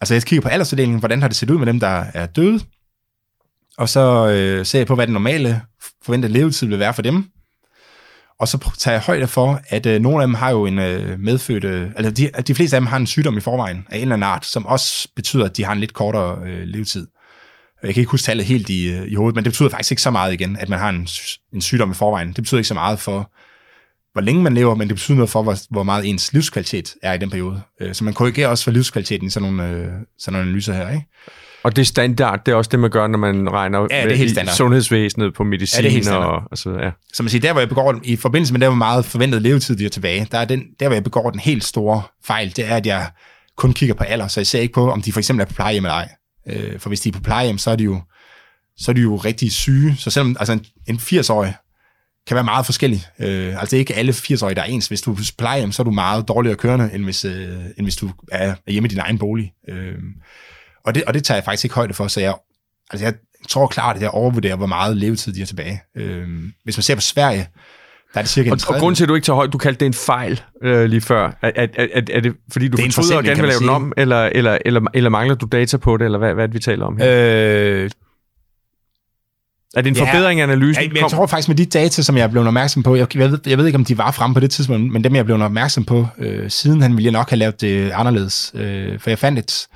Altså 0.00 0.14
jeg 0.14 0.22
kigger 0.22 0.42
på 0.42 0.48
aldersfordelingen, 0.48 0.98
hvordan 0.98 1.20
har 1.20 1.28
det 1.28 1.36
set 1.36 1.50
ud 1.50 1.58
med 1.58 1.66
dem, 1.66 1.80
der 1.80 2.04
er 2.14 2.26
døde, 2.26 2.60
og 3.78 3.88
så 3.88 4.28
øh, 4.28 4.66
ser 4.66 4.78
jeg 4.78 4.86
på, 4.86 4.94
hvad 4.94 5.06
den 5.06 5.12
normale 5.12 5.62
forventede 6.02 6.32
levetid 6.32 6.66
vil 6.66 6.78
være 6.78 6.94
for 6.94 7.02
dem, 7.02 7.30
og 8.38 8.48
så 8.48 8.70
tager 8.78 8.94
jeg 8.94 9.02
højde 9.02 9.26
for, 9.26 9.60
at 9.68 9.86
øh, 9.86 10.00
nogle 10.00 10.22
af 10.22 10.26
dem 10.26 10.34
har 10.34 10.50
jo 10.50 10.66
en 10.66 10.78
øh, 10.78 11.20
medfødt... 11.20 11.64
Øh, 11.64 11.90
altså 11.96 12.10
de, 12.10 12.30
de 12.42 12.54
fleste 12.54 12.76
af 12.76 12.80
dem 12.80 12.86
har 12.86 12.96
en 12.96 13.06
sygdom 13.06 13.38
i 13.38 13.40
forvejen 13.40 13.86
af 13.90 13.96
en 13.96 14.02
eller 14.02 14.14
anden 14.14 14.28
art, 14.28 14.46
som 14.46 14.66
også 14.66 15.08
betyder, 15.16 15.44
at 15.44 15.56
de 15.56 15.64
har 15.64 15.72
en 15.72 15.80
lidt 15.80 15.94
kortere 15.94 16.38
øh, 16.46 16.62
levetid. 16.62 17.06
Jeg 17.82 17.94
kan 17.94 18.00
ikke 18.00 18.10
huske 18.10 18.24
tallet 18.24 18.46
helt 18.46 18.70
i, 18.70 18.88
øh, 18.88 19.06
i 19.06 19.14
hovedet, 19.14 19.34
men 19.34 19.44
det 19.44 19.52
betyder 19.52 19.68
faktisk 19.68 19.92
ikke 19.92 20.02
så 20.02 20.10
meget 20.10 20.32
igen, 20.32 20.56
at 20.56 20.68
man 20.68 20.78
har 20.78 20.88
en, 20.88 21.08
en 21.54 21.60
sygdom 21.60 21.90
i 21.90 21.94
forvejen. 21.94 22.28
Det 22.28 22.36
betyder 22.36 22.58
ikke 22.58 22.68
så 22.68 22.74
meget 22.74 22.98
for, 22.98 23.32
hvor 24.16 24.22
længe 24.22 24.42
man 24.42 24.54
lever, 24.54 24.74
men 24.74 24.88
det 24.88 24.96
betyder 24.96 25.16
noget 25.16 25.30
for, 25.30 25.42
hvor, 25.42 25.56
hvor 25.70 25.82
meget 25.82 26.08
ens 26.08 26.32
livskvalitet 26.32 26.94
er 27.02 27.12
i 27.12 27.18
den 27.18 27.30
periode. 27.30 27.60
Øh, 27.80 27.94
så 27.94 28.04
man 28.04 28.14
korrigerer 28.14 28.48
også 28.48 28.64
for 28.64 28.70
livskvaliteten 28.70 29.26
i 29.26 29.30
sådan 29.30 29.52
nogle, 29.52 29.70
øh, 29.70 29.86
sådan 30.18 30.32
nogle 30.32 30.38
analyser 30.38 30.74
her. 30.74 30.90
Ikke? 30.90 31.06
Og 31.62 31.76
det 31.76 31.82
er 31.82 31.86
standard, 31.86 32.44
det 32.46 32.52
er 32.52 32.56
også 32.56 32.68
det, 32.68 32.78
man 32.80 32.90
gør, 32.90 33.06
når 33.06 33.18
man 33.18 33.50
regner 33.52 33.86
Ja, 33.90 34.04
det 34.04 34.12
er 34.12 34.16
helt 34.16 34.30
standard. 34.30 34.54
sundhedsvæsenet 34.54 35.34
på 35.34 35.44
medicin 35.44 35.78
Ja, 35.78 35.82
det 35.82 35.88
er 35.88 35.92
helt 35.92 36.04
standard. 36.04 36.30
og, 36.30 36.42
og 36.50 36.58
så. 36.58 36.70
Ja. 36.70 36.90
Så 37.12 37.22
man 37.22 37.30
siger, 37.30 37.40
der 37.40 37.52
hvor 37.52 37.60
jeg 37.60 37.68
begår, 37.68 38.00
i 38.04 38.16
forbindelse 38.16 38.52
med 38.54 38.60
der, 38.60 38.68
hvor 38.68 38.76
meget 38.76 39.04
forventet 39.04 39.42
levetid 39.42 39.76
de 39.76 39.84
er 39.84 39.88
tilbage, 39.88 40.28
der 40.32 40.38
er 40.38 40.44
den, 40.44 40.64
der 40.80 40.86
hvor 40.86 40.94
jeg 40.94 41.04
begår 41.04 41.30
den 41.30 41.40
helt 41.40 41.64
store 41.64 42.02
fejl, 42.24 42.56
det 42.56 42.66
er, 42.70 42.76
at 42.76 42.86
jeg 42.86 43.06
kun 43.56 43.72
kigger 43.72 43.94
på 43.94 44.04
alder, 44.04 44.28
så 44.28 44.40
jeg 44.40 44.46
ser 44.46 44.60
ikke 44.60 44.74
på, 44.74 44.90
om 44.90 45.02
de 45.02 45.12
for 45.12 45.20
eksempel 45.20 45.42
er 45.42 45.46
på 45.46 45.54
plejehjem 45.54 45.84
eller 45.84 45.94
ej. 45.94 46.08
Øh, 46.48 46.80
for 46.80 46.88
hvis 46.90 47.00
de 47.00 47.08
er 47.08 47.12
på 47.12 47.20
plejehjem, 47.20 47.58
så 47.58 47.70
er 47.70 47.76
de 47.76 47.84
jo, 47.84 48.00
så 48.78 48.90
er 48.90 48.94
de 48.94 49.00
jo 49.00 49.16
rigtig 49.16 49.52
syge. 49.52 49.96
Så 49.98 50.10
selvom 50.10 50.36
altså 50.40 50.52
en, 50.52 50.64
en 50.86 50.96
80-årig 50.96 51.54
kan 52.26 52.34
være 52.34 52.44
meget 52.44 52.66
forskellig. 52.66 53.06
Øh, 53.18 53.60
altså 53.60 53.76
ikke 53.76 53.94
alle 53.94 54.12
80-årige, 54.12 54.54
der 54.54 54.62
er 54.62 54.66
ens. 54.66 54.88
Hvis 54.88 55.00
du 55.00 55.12
er 55.12 55.32
plejehjem, 55.38 55.72
så 55.72 55.82
er 55.82 55.84
du 55.84 55.90
meget 55.90 56.28
dårligere 56.28 56.56
kørende, 56.56 56.90
end 56.94 57.04
hvis, 57.04 57.24
øh, 57.24 57.48
end 57.76 57.86
hvis 57.86 57.96
du 57.96 58.10
er 58.32 58.54
hjemme 58.66 58.86
i 58.86 58.90
din 58.90 58.98
egen 58.98 59.18
bolig. 59.18 59.52
Øh, 59.68 59.94
og, 60.84 60.94
det, 60.94 61.04
og 61.04 61.14
det 61.14 61.24
tager 61.24 61.36
jeg 61.36 61.44
faktisk 61.44 61.64
ikke 61.64 61.74
højde 61.74 61.94
for, 61.94 62.08
så 62.08 62.20
jeg, 62.20 62.34
altså 62.90 63.06
jeg 63.06 63.14
tror 63.48 63.66
klart, 63.66 63.96
at 63.96 64.02
jeg 64.02 64.10
overvurderer, 64.10 64.56
hvor 64.56 64.66
meget 64.66 64.96
levetid 64.96 65.32
de 65.32 65.38
har 65.38 65.46
tilbage. 65.46 65.82
Øh, 65.96 66.28
hvis 66.64 66.76
man 66.76 66.82
ser 66.82 66.94
på 66.94 67.00
Sverige, 67.00 67.48
der 68.14 68.20
er 68.20 68.22
det 68.22 68.30
cirka 68.30 68.48
en 68.48 68.52
Og, 68.52 68.74
og 68.74 68.80
grunden 68.80 68.94
til, 68.94 69.04
at 69.04 69.08
du 69.08 69.14
ikke 69.14 69.24
tager 69.24 69.34
højt, 69.34 69.52
du 69.52 69.58
kaldte 69.58 69.80
det 69.80 69.86
en 69.86 69.94
fejl 69.94 70.40
øh, 70.62 70.84
lige 70.84 71.00
før. 71.00 71.38
Er, 71.42 71.50
er, 71.54 71.66
er, 71.74 72.02
er, 72.10 72.20
det 72.20 72.34
fordi, 72.52 72.68
du 72.68 72.76
Det 72.76 72.86
er 72.86 72.92
fortryder 72.92 73.16
og 73.16 73.24
gerne 73.24 73.40
vil 73.40 73.48
lave 73.48 73.60
den 73.60 73.68
om, 73.68 73.92
eller, 73.96 74.24
eller, 74.24 74.58
eller, 74.64 74.80
eller 74.94 75.10
mangler 75.10 75.34
du 75.34 75.46
data 75.52 75.76
på 75.76 75.96
det, 75.96 76.04
eller 76.04 76.18
hvad, 76.18 76.34
hvad 76.34 76.44
er 76.44 76.46
det, 76.46 76.54
vi 76.54 76.60
taler 76.60 76.86
om 76.86 76.96
her? 76.96 77.08
Øh, 77.10 77.90
er 79.76 79.82
det 79.82 79.90
en 79.90 79.96
ja. 79.96 80.12
forbedring 80.12 80.40
af 80.40 80.44
analysen? 80.44 80.82
jeg, 80.82 80.96
jeg 80.96 81.10
tror 81.10 81.26
faktisk 81.26 81.48
med 81.48 81.56
de 81.56 81.66
data, 81.66 82.02
som 82.02 82.16
jeg 82.16 82.30
blevet 82.30 82.46
opmærksom 82.46 82.82
på, 82.82 82.94
jeg, 82.94 83.16
jeg, 83.16 83.30
ved, 83.30 83.38
jeg 83.46 83.58
ved 83.58 83.66
ikke, 83.66 83.76
om 83.76 83.84
de 83.84 83.98
var 83.98 84.10
fremme 84.10 84.34
på 84.34 84.40
det 84.40 84.50
tidspunkt, 84.50 84.92
men 84.92 85.04
dem 85.04 85.16
jeg 85.16 85.24
blevet 85.24 85.42
opmærksom 85.42 85.84
på, 85.84 86.06
øh, 86.18 86.50
siden 86.50 86.82
han 86.82 86.92
ville 86.92 87.04
jeg 87.04 87.12
nok 87.12 87.30
have 87.30 87.38
lavet 87.38 87.60
det 87.60 87.90
anderledes. 87.90 88.52
Øh, 88.54 89.00
for 89.00 89.10
jeg 89.10 89.18
fandt 89.18 89.38
et, 89.38 89.68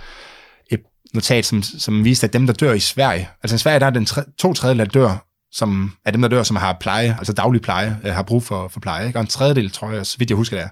et 0.70 0.80
notat, 1.14 1.46
som, 1.46 1.62
som 1.62 2.04
viste, 2.04 2.26
at 2.26 2.32
dem, 2.32 2.46
der 2.46 2.54
dør 2.54 2.72
i 2.72 2.80
Sverige, 2.80 3.28
altså 3.42 3.54
i 3.54 3.58
Sverige, 3.58 3.80
der 3.80 3.86
er 3.86 3.90
den 3.90 4.06
tre, 4.06 4.22
to 4.38 4.52
tredjedel, 4.52 4.78
der 4.78 5.00
dør, 5.00 5.26
som 5.52 5.92
er 6.06 6.10
dem, 6.10 6.22
der 6.22 6.28
dør, 6.28 6.42
som 6.42 6.56
har 6.56 6.76
pleje, 6.80 7.16
altså 7.18 7.32
daglig 7.32 7.62
pleje, 7.62 7.98
øh, 8.04 8.12
har 8.12 8.22
brug 8.22 8.42
for, 8.42 8.68
for 8.68 8.80
pleje. 8.80 9.06
Ikke? 9.06 9.18
Og 9.18 9.20
en 9.20 9.26
tredjedel, 9.26 9.70
tror 9.70 9.90
jeg, 9.90 10.06
så 10.06 10.18
vidt 10.18 10.30
jeg 10.30 10.36
husker 10.36 10.56
det 10.56 10.64
er, 10.64 10.68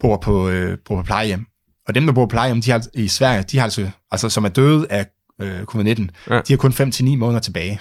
bor 0.00 0.16
på, 0.16 0.48
øh, 0.48 0.78
bor 0.84 0.96
på 0.96 1.02
plejehjem. 1.02 1.46
Og 1.88 1.94
dem, 1.94 2.06
der 2.06 2.12
bor 2.12 2.26
på 2.26 2.30
plejehjem 2.30 2.62
de 2.62 2.70
har, 2.70 2.86
i 2.94 3.08
Sverige, 3.08 3.42
de 3.42 3.58
har 3.58 3.64
altså, 3.64 3.90
altså 4.10 4.28
som 4.28 4.44
er 4.44 4.48
døde 4.48 4.86
af 4.90 5.06
øh, 5.40 5.60
covid-19, 5.60 6.06
Ja. 6.30 6.34
ja. 6.34 6.40
de 6.40 6.52
har 6.52 6.56
kun 6.56 6.72
5-9 6.72 7.16
måneder 7.16 7.40
tilbage 7.40 7.80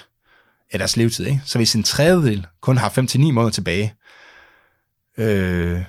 af 0.72 0.80
deres 0.80 0.98
levetid. 0.98 1.26
Ikke? 1.26 1.42
Så 1.46 1.58
hvis 1.60 1.74
en 1.76 1.84
tredjedel 1.84 2.46
kun 2.62 2.78
har 2.78 2.90
5-9 2.90 3.18
måneder 3.32 3.50
tilbage, 3.52 3.94
øh, 5.18 5.80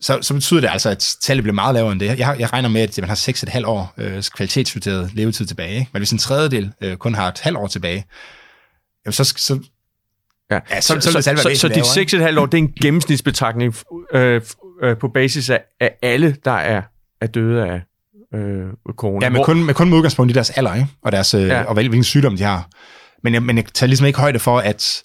så, 0.00 0.18
så 0.22 0.34
betyder 0.34 0.60
det 0.60 0.68
altså, 0.72 0.90
at 0.90 1.16
tallet 1.22 1.42
bliver 1.44 1.54
meget 1.54 1.74
lavere 1.74 1.92
end 1.92 2.00
det. 2.00 2.18
Jeg, 2.18 2.36
jeg 2.38 2.52
regner 2.52 2.68
med, 2.68 2.80
at 2.80 2.98
man 3.00 3.08
har 3.08 3.16
6,5 3.16 3.66
år 3.66 3.94
øh, 3.98 4.22
kvalitetsvurderet 4.36 5.10
levetid 5.14 5.46
tilbage. 5.46 5.74
Ikke? 5.78 5.90
Men 5.92 6.00
hvis 6.00 6.10
en 6.12 6.18
tredjedel 6.18 6.72
øh, 6.80 6.96
kun 6.96 7.14
har 7.14 7.28
et 7.28 7.40
halvt 7.40 7.58
år 7.58 7.66
tilbage, 7.66 8.04
jamen 9.06 9.12
så, 9.12 9.24
så 9.24 9.60
Ja, 10.50 10.58
Ja, 10.70 10.80
så, 10.80 10.94
så- 11.00 11.00
så, 11.00 11.22
så- 11.22 11.36
så, 11.36 11.54
så- 11.56 11.68
de 11.68 12.28
6,5 12.30 12.40
år, 12.40 12.46
det 12.46 12.58
er 12.58 12.62
en 12.62 12.72
gennemsnitsbetragtning 12.82 13.74
øh, 14.12 14.42
øh, 14.82 14.96
på 14.98 15.08
basis 15.08 15.50
af, 15.50 15.62
af 15.80 15.94
alle, 16.02 16.36
der 16.44 16.50
er, 16.50 16.82
er 17.20 17.26
døde 17.26 17.66
af 17.66 17.80
øh, 18.38 18.66
corona. 18.96 19.26
Ja, 19.26 19.30
men 19.30 19.44
kun, 19.44 19.64
med 19.64 19.74
kun 19.74 19.88
med 19.88 19.96
udgangspunkt 19.96 20.30
i 20.30 20.34
deres 20.34 20.50
alder, 20.50 20.74
ikke? 20.74 20.86
Og, 21.02 21.12
deres, 21.12 21.34
øh, 21.34 21.42
Ja. 21.48 21.62
og 21.62 21.74
hvil- 21.74 21.88
hvilken 21.88 22.04
sygdom 22.04 22.36
de 22.36 22.42
har. 22.42 22.68
Men 23.24 23.34
jeg, 23.34 23.42
men 23.42 23.56
jeg 23.56 23.64
tager 23.74 23.88
ligesom 23.88 24.06
ikke 24.06 24.18
højde 24.18 24.38
for, 24.38 24.58
at 24.58 25.02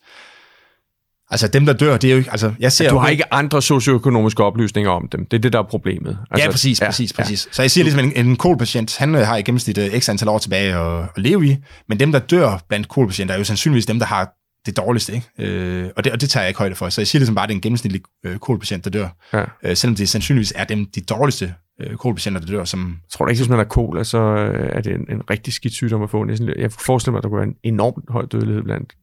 altså 1.31 1.47
dem, 1.47 1.65
der 1.65 1.73
dør, 1.73 1.97
det 1.97 2.07
er 2.07 2.11
jo 2.11 2.17
ikke... 2.17 2.31
Altså, 2.31 2.53
jeg 2.59 2.71
ser 2.71 2.89
Du 2.89 2.95
jo 2.95 2.99
har 2.99 3.07
ikke- 3.07 3.21
ikke 3.21 3.33
andre 3.33 3.61
socioøkonomiske 3.61 4.43
oplysninger 4.43 4.91
om 4.91 5.07
dem. 5.11 5.25
Det 5.25 5.37
er 5.37 5.41
det, 5.41 5.53
der 5.53 5.59
er 5.59 5.63
problemet. 5.63 6.17
Altså, 6.31 6.45
ja, 6.45 6.51
præcis, 6.51 6.79
præcis, 6.79 7.13
præcis. 7.13 7.47
Så 7.51 7.61
jeg 7.61 7.71
siger 7.71 7.83
ligesom, 7.83 8.03
en, 8.15 8.27
en 8.27 8.35
kolpatient, 8.35 8.97
han 8.97 9.15
øh, 9.15 9.27
har 9.27 9.37
i 9.37 9.41
gennemsnit 9.41 9.77
øh, 9.77 9.99
x 9.99 10.09
antal 10.09 10.27
år 10.29 10.37
tilbage 10.37 10.75
at, 10.75 11.03
at 11.03 11.21
leve 11.23 11.45
i, 11.45 11.57
men 11.89 11.99
dem, 11.99 12.11
der 12.11 12.19
dør 12.19 12.59
blandt 12.69 12.87
kolpatienter, 12.87 13.33
er 13.35 13.37
jo 13.39 13.43
sandsynligvis 13.43 13.85
dem, 13.85 13.99
der 13.99 14.05
har 14.05 14.29
det 14.65 14.77
dårligste, 14.77 15.13
ikke? 15.13 15.27
Øh, 15.39 15.89
og, 15.97 16.03
det, 16.03 16.11
og 16.11 16.21
det 16.21 16.29
tager 16.29 16.43
jeg 16.43 16.49
ikke 16.49 16.57
højde 16.57 16.75
for. 16.75 16.89
Så 16.89 17.01
jeg 17.01 17.07
siger 17.07 17.19
ligesom 17.19 17.35
bare, 17.35 17.43
at 17.43 17.49
det 17.49 17.53
er 17.53 17.57
en 17.57 17.61
gennemsnitlig 17.61 18.01
øh, 18.25 18.37
kolpatient, 18.37 18.83
der 18.83 18.89
dør. 18.89 19.07
Ja. 19.33 19.43
Øh, 19.63 19.77
selvom 19.77 19.95
det 19.95 20.09
sandsynligvis 20.09 20.53
er 20.55 20.63
dem, 20.63 20.85
de 20.95 21.01
dårligste 21.01 21.53
øh, 21.83 21.95
kolpatienter, 21.97 22.41
der 22.41 22.47
dør, 22.47 22.63
som... 22.63 22.79
Jeg 22.89 23.09
tror 23.11 23.25
da 23.25 23.29
ikke, 23.29 23.39
hvis 23.39 23.49
man 23.49 23.57
har 23.57 23.65
cola, 23.65 24.03
så 24.03 24.17
øh, 24.17 24.69
er 24.73 24.81
det 24.81 24.93
en, 24.93 25.05
en 25.09 25.21
rigtig 25.29 25.53
skidt 25.53 25.73
sygdom 25.73 26.03
at 26.03 26.09
få. 26.09 26.23
Næsten, 26.23 26.49
jeg 26.57 26.71
forestiller 26.71 27.11
mig, 27.11 27.17
at 27.17 27.23
der 27.23 27.29
kunne 27.29 27.37
være 27.39 27.47
en 27.47 27.55
enormt 27.73 28.05
høj 28.09 28.25
dødelighed 28.25 28.63
blandt, 28.63 28.93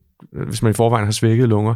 hvis 0.48 0.62
man 0.62 0.70
i 0.70 0.74
forvejen 0.74 1.04
har 1.04 1.12
svækket 1.12 1.48
lunger. 1.48 1.74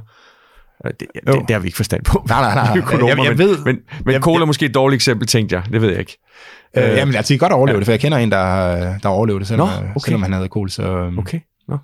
Øh, 0.87 0.91
Det, 0.91 1.07
det, 1.15 1.21
det, 1.27 1.35
det 1.49 1.51
har 1.51 1.59
vi 1.59 1.67
ikke 1.67 1.77
forstand 1.77 2.05
på. 2.05 2.25
Nej, 2.29 2.41
nej, 2.41 2.55
nej. 2.67 2.79
Økonomer, 2.79 3.09
Jeg- 3.15 3.25
jeg 3.25 3.31
men, 3.31 3.39
ved- 3.39 3.59
men, 3.65 3.79
men 4.05 4.13
jeg- 4.15 4.23
cola 4.23 4.43
er 4.43 4.47
måske 4.47 4.67
et 4.67 4.75
dårligt 4.75 4.95
eksempel, 4.99 5.27
tænkte 5.29 5.57
jeg. 5.57 5.65
Det 5.73 5.81
ved 5.83 5.89
jeg 5.91 5.99
ikke. 5.99 6.19
Øh, 6.77 6.91
Øh, 6.91 6.97
jamen, 6.97 7.15
altså, 7.15 7.35
de 7.35 7.39
kan 7.39 7.45
godt 7.49 7.53
overleve 7.53 7.75
ja. 7.77 7.79
det, 7.79 7.87
for 7.87 7.93
jeg 7.93 8.01
kender 8.01 8.19
en, 8.19 8.31
der, 8.31 8.39
der 8.79 8.99
har 9.03 9.09
overlevet 9.09 9.41
det, 9.41 9.49
selvom, 9.49 9.69
Nå, 9.69 9.75
okay. 9.75 10.05
selvom 10.05 10.23
han 10.23 10.33
havde 10.33 10.49
kol. 10.49 10.71
Så, 10.71 10.83
okay. 10.83 11.19
Okay. 11.19 11.41
Nå. 11.69 11.79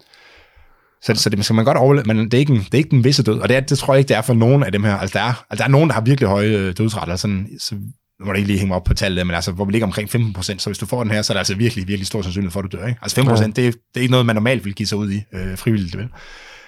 så, 1.02 1.14
så 1.14 1.30
det 1.30 1.44
skal 1.44 1.54
man 1.56 1.64
godt 1.64 1.76
overleve, 1.76 2.04
men 2.06 2.18
det 2.24 2.34
er 2.34 2.38
ikke, 2.38 2.52
en, 2.52 2.58
det 2.58 2.74
er 2.74 2.78
ikke 2.78 2.90
den 2.90 3.04
visse 3.04 3.22
død. 3.22 3.38
Og 3.38 3.48
det, 3.48 3.56
er, 3.56 3.60
det 3.60 3.78
tror 3.78 3.94
jeg 3.94 3.98
ikke, 3.98 4.08
det 4.08 4.16
er 4.16 4.22
for 4.22 4.34
nogen 4.34 4.62
af 4.62 4.72
dem 4.72 4.84
her. 4.84 4.96
Altså, 4.96 5.18
der 5.18 5.24
er, 5.24 5.32
altså, 5.50 5.62
der 5.62 5.64
er 5.64 5.68
nogen, 5.68 5.88
der 5.88 5.94
har 5.94 6.00
virkelig 6.00 6.28
høje 6.28 6.48
øh, 6.48 6.74
dødsretter. 6.78 7.16
Sådan, 7.16 7.48
så 7.60 7.74
nu 8.20 8.26
må 8.26 8.32
du 8.32 8.36
ikke 8.36 8.46
lige 8.46 8.58
hænge 8.58 8.68
mig 8.68 8.76
op 8.76 8.84
på 8.84 8.94
tallet, 8.94 9.26
men 9.26 9.34
altså, 9.34 9.52
hvor 9.52 9.64
vi 9.64 9.72
ligger 9.72 9.86
omkring 9.86 10.10
15 10.10 10.32
procent, 10.32 10.62
så 10.62 10.70
hvis 10.70 10.78
du 10.78 10.86
får 10.86 11.02
den 11.04 11.12
her, 11.12 11.22
så 11.22 11.32
er 11.32 11.34
der 11.34 11.38
altså 11.40 11.54
virkelig, 11.54 11.88
virkelig 11.88 12.06
stor 12.06 12.22
sandsynlighed 12.22 12.50
for, 12.52 12.60
at 12.60 12.72
du 12.72 12.76
dør. 12.76 12.86
Ikke? 12.86 12.98
Altså 13.02 13.14
5 13.14 13.24
procent, 13.26 13.56
det, 13.56 13.66
er- 13.66 13.70
det 13.72 13.80
er 13.96 14.00
ikke 14.00 14.10
noget, 14.10 14.26
man 14.26 14.36
normalt 14.36 14.64
vil 14.64 14.74
give 14.74 14.86
sig 14.86 14.98
ud 14.98 15.10
i 15.12 15.22
øh, 15.32 15.58
frivilligt, 15.58 15.96
vel? 15.98 16.08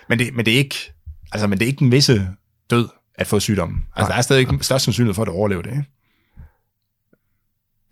Men 0.08 0.18
det, 0.18 0.34
men 0.34 0.46
det 0.46 0.54
er 0.54 0.58
ikke, 0.58 0.92
altså, 1.32 1.46
men 1.46 1.58
det 1.58 1.64
er 1.64 1.66
ikke 1.66 1.78
den 1.78 1.92
visse 1.92 2.28
død 2.70 2.88
at 3.14 3.26
få 3.26 3.40
sygdommen. 3.40 3.78
Altså, 3.96 4.08
Nej. 4.08 4.08
der 4.08 4.14
er 4.18 4.22
stadig 4.22 4.40
ikke 4.40 4.64
størst 4.64 4.84
sandsynlighed 4.84 5.14
for, 5.14 5.22
at 5.22 5.26
du 5.26 5.32
overlever 5.32 5.62
det, 5.62 5.70
ikke? 5.70 5.84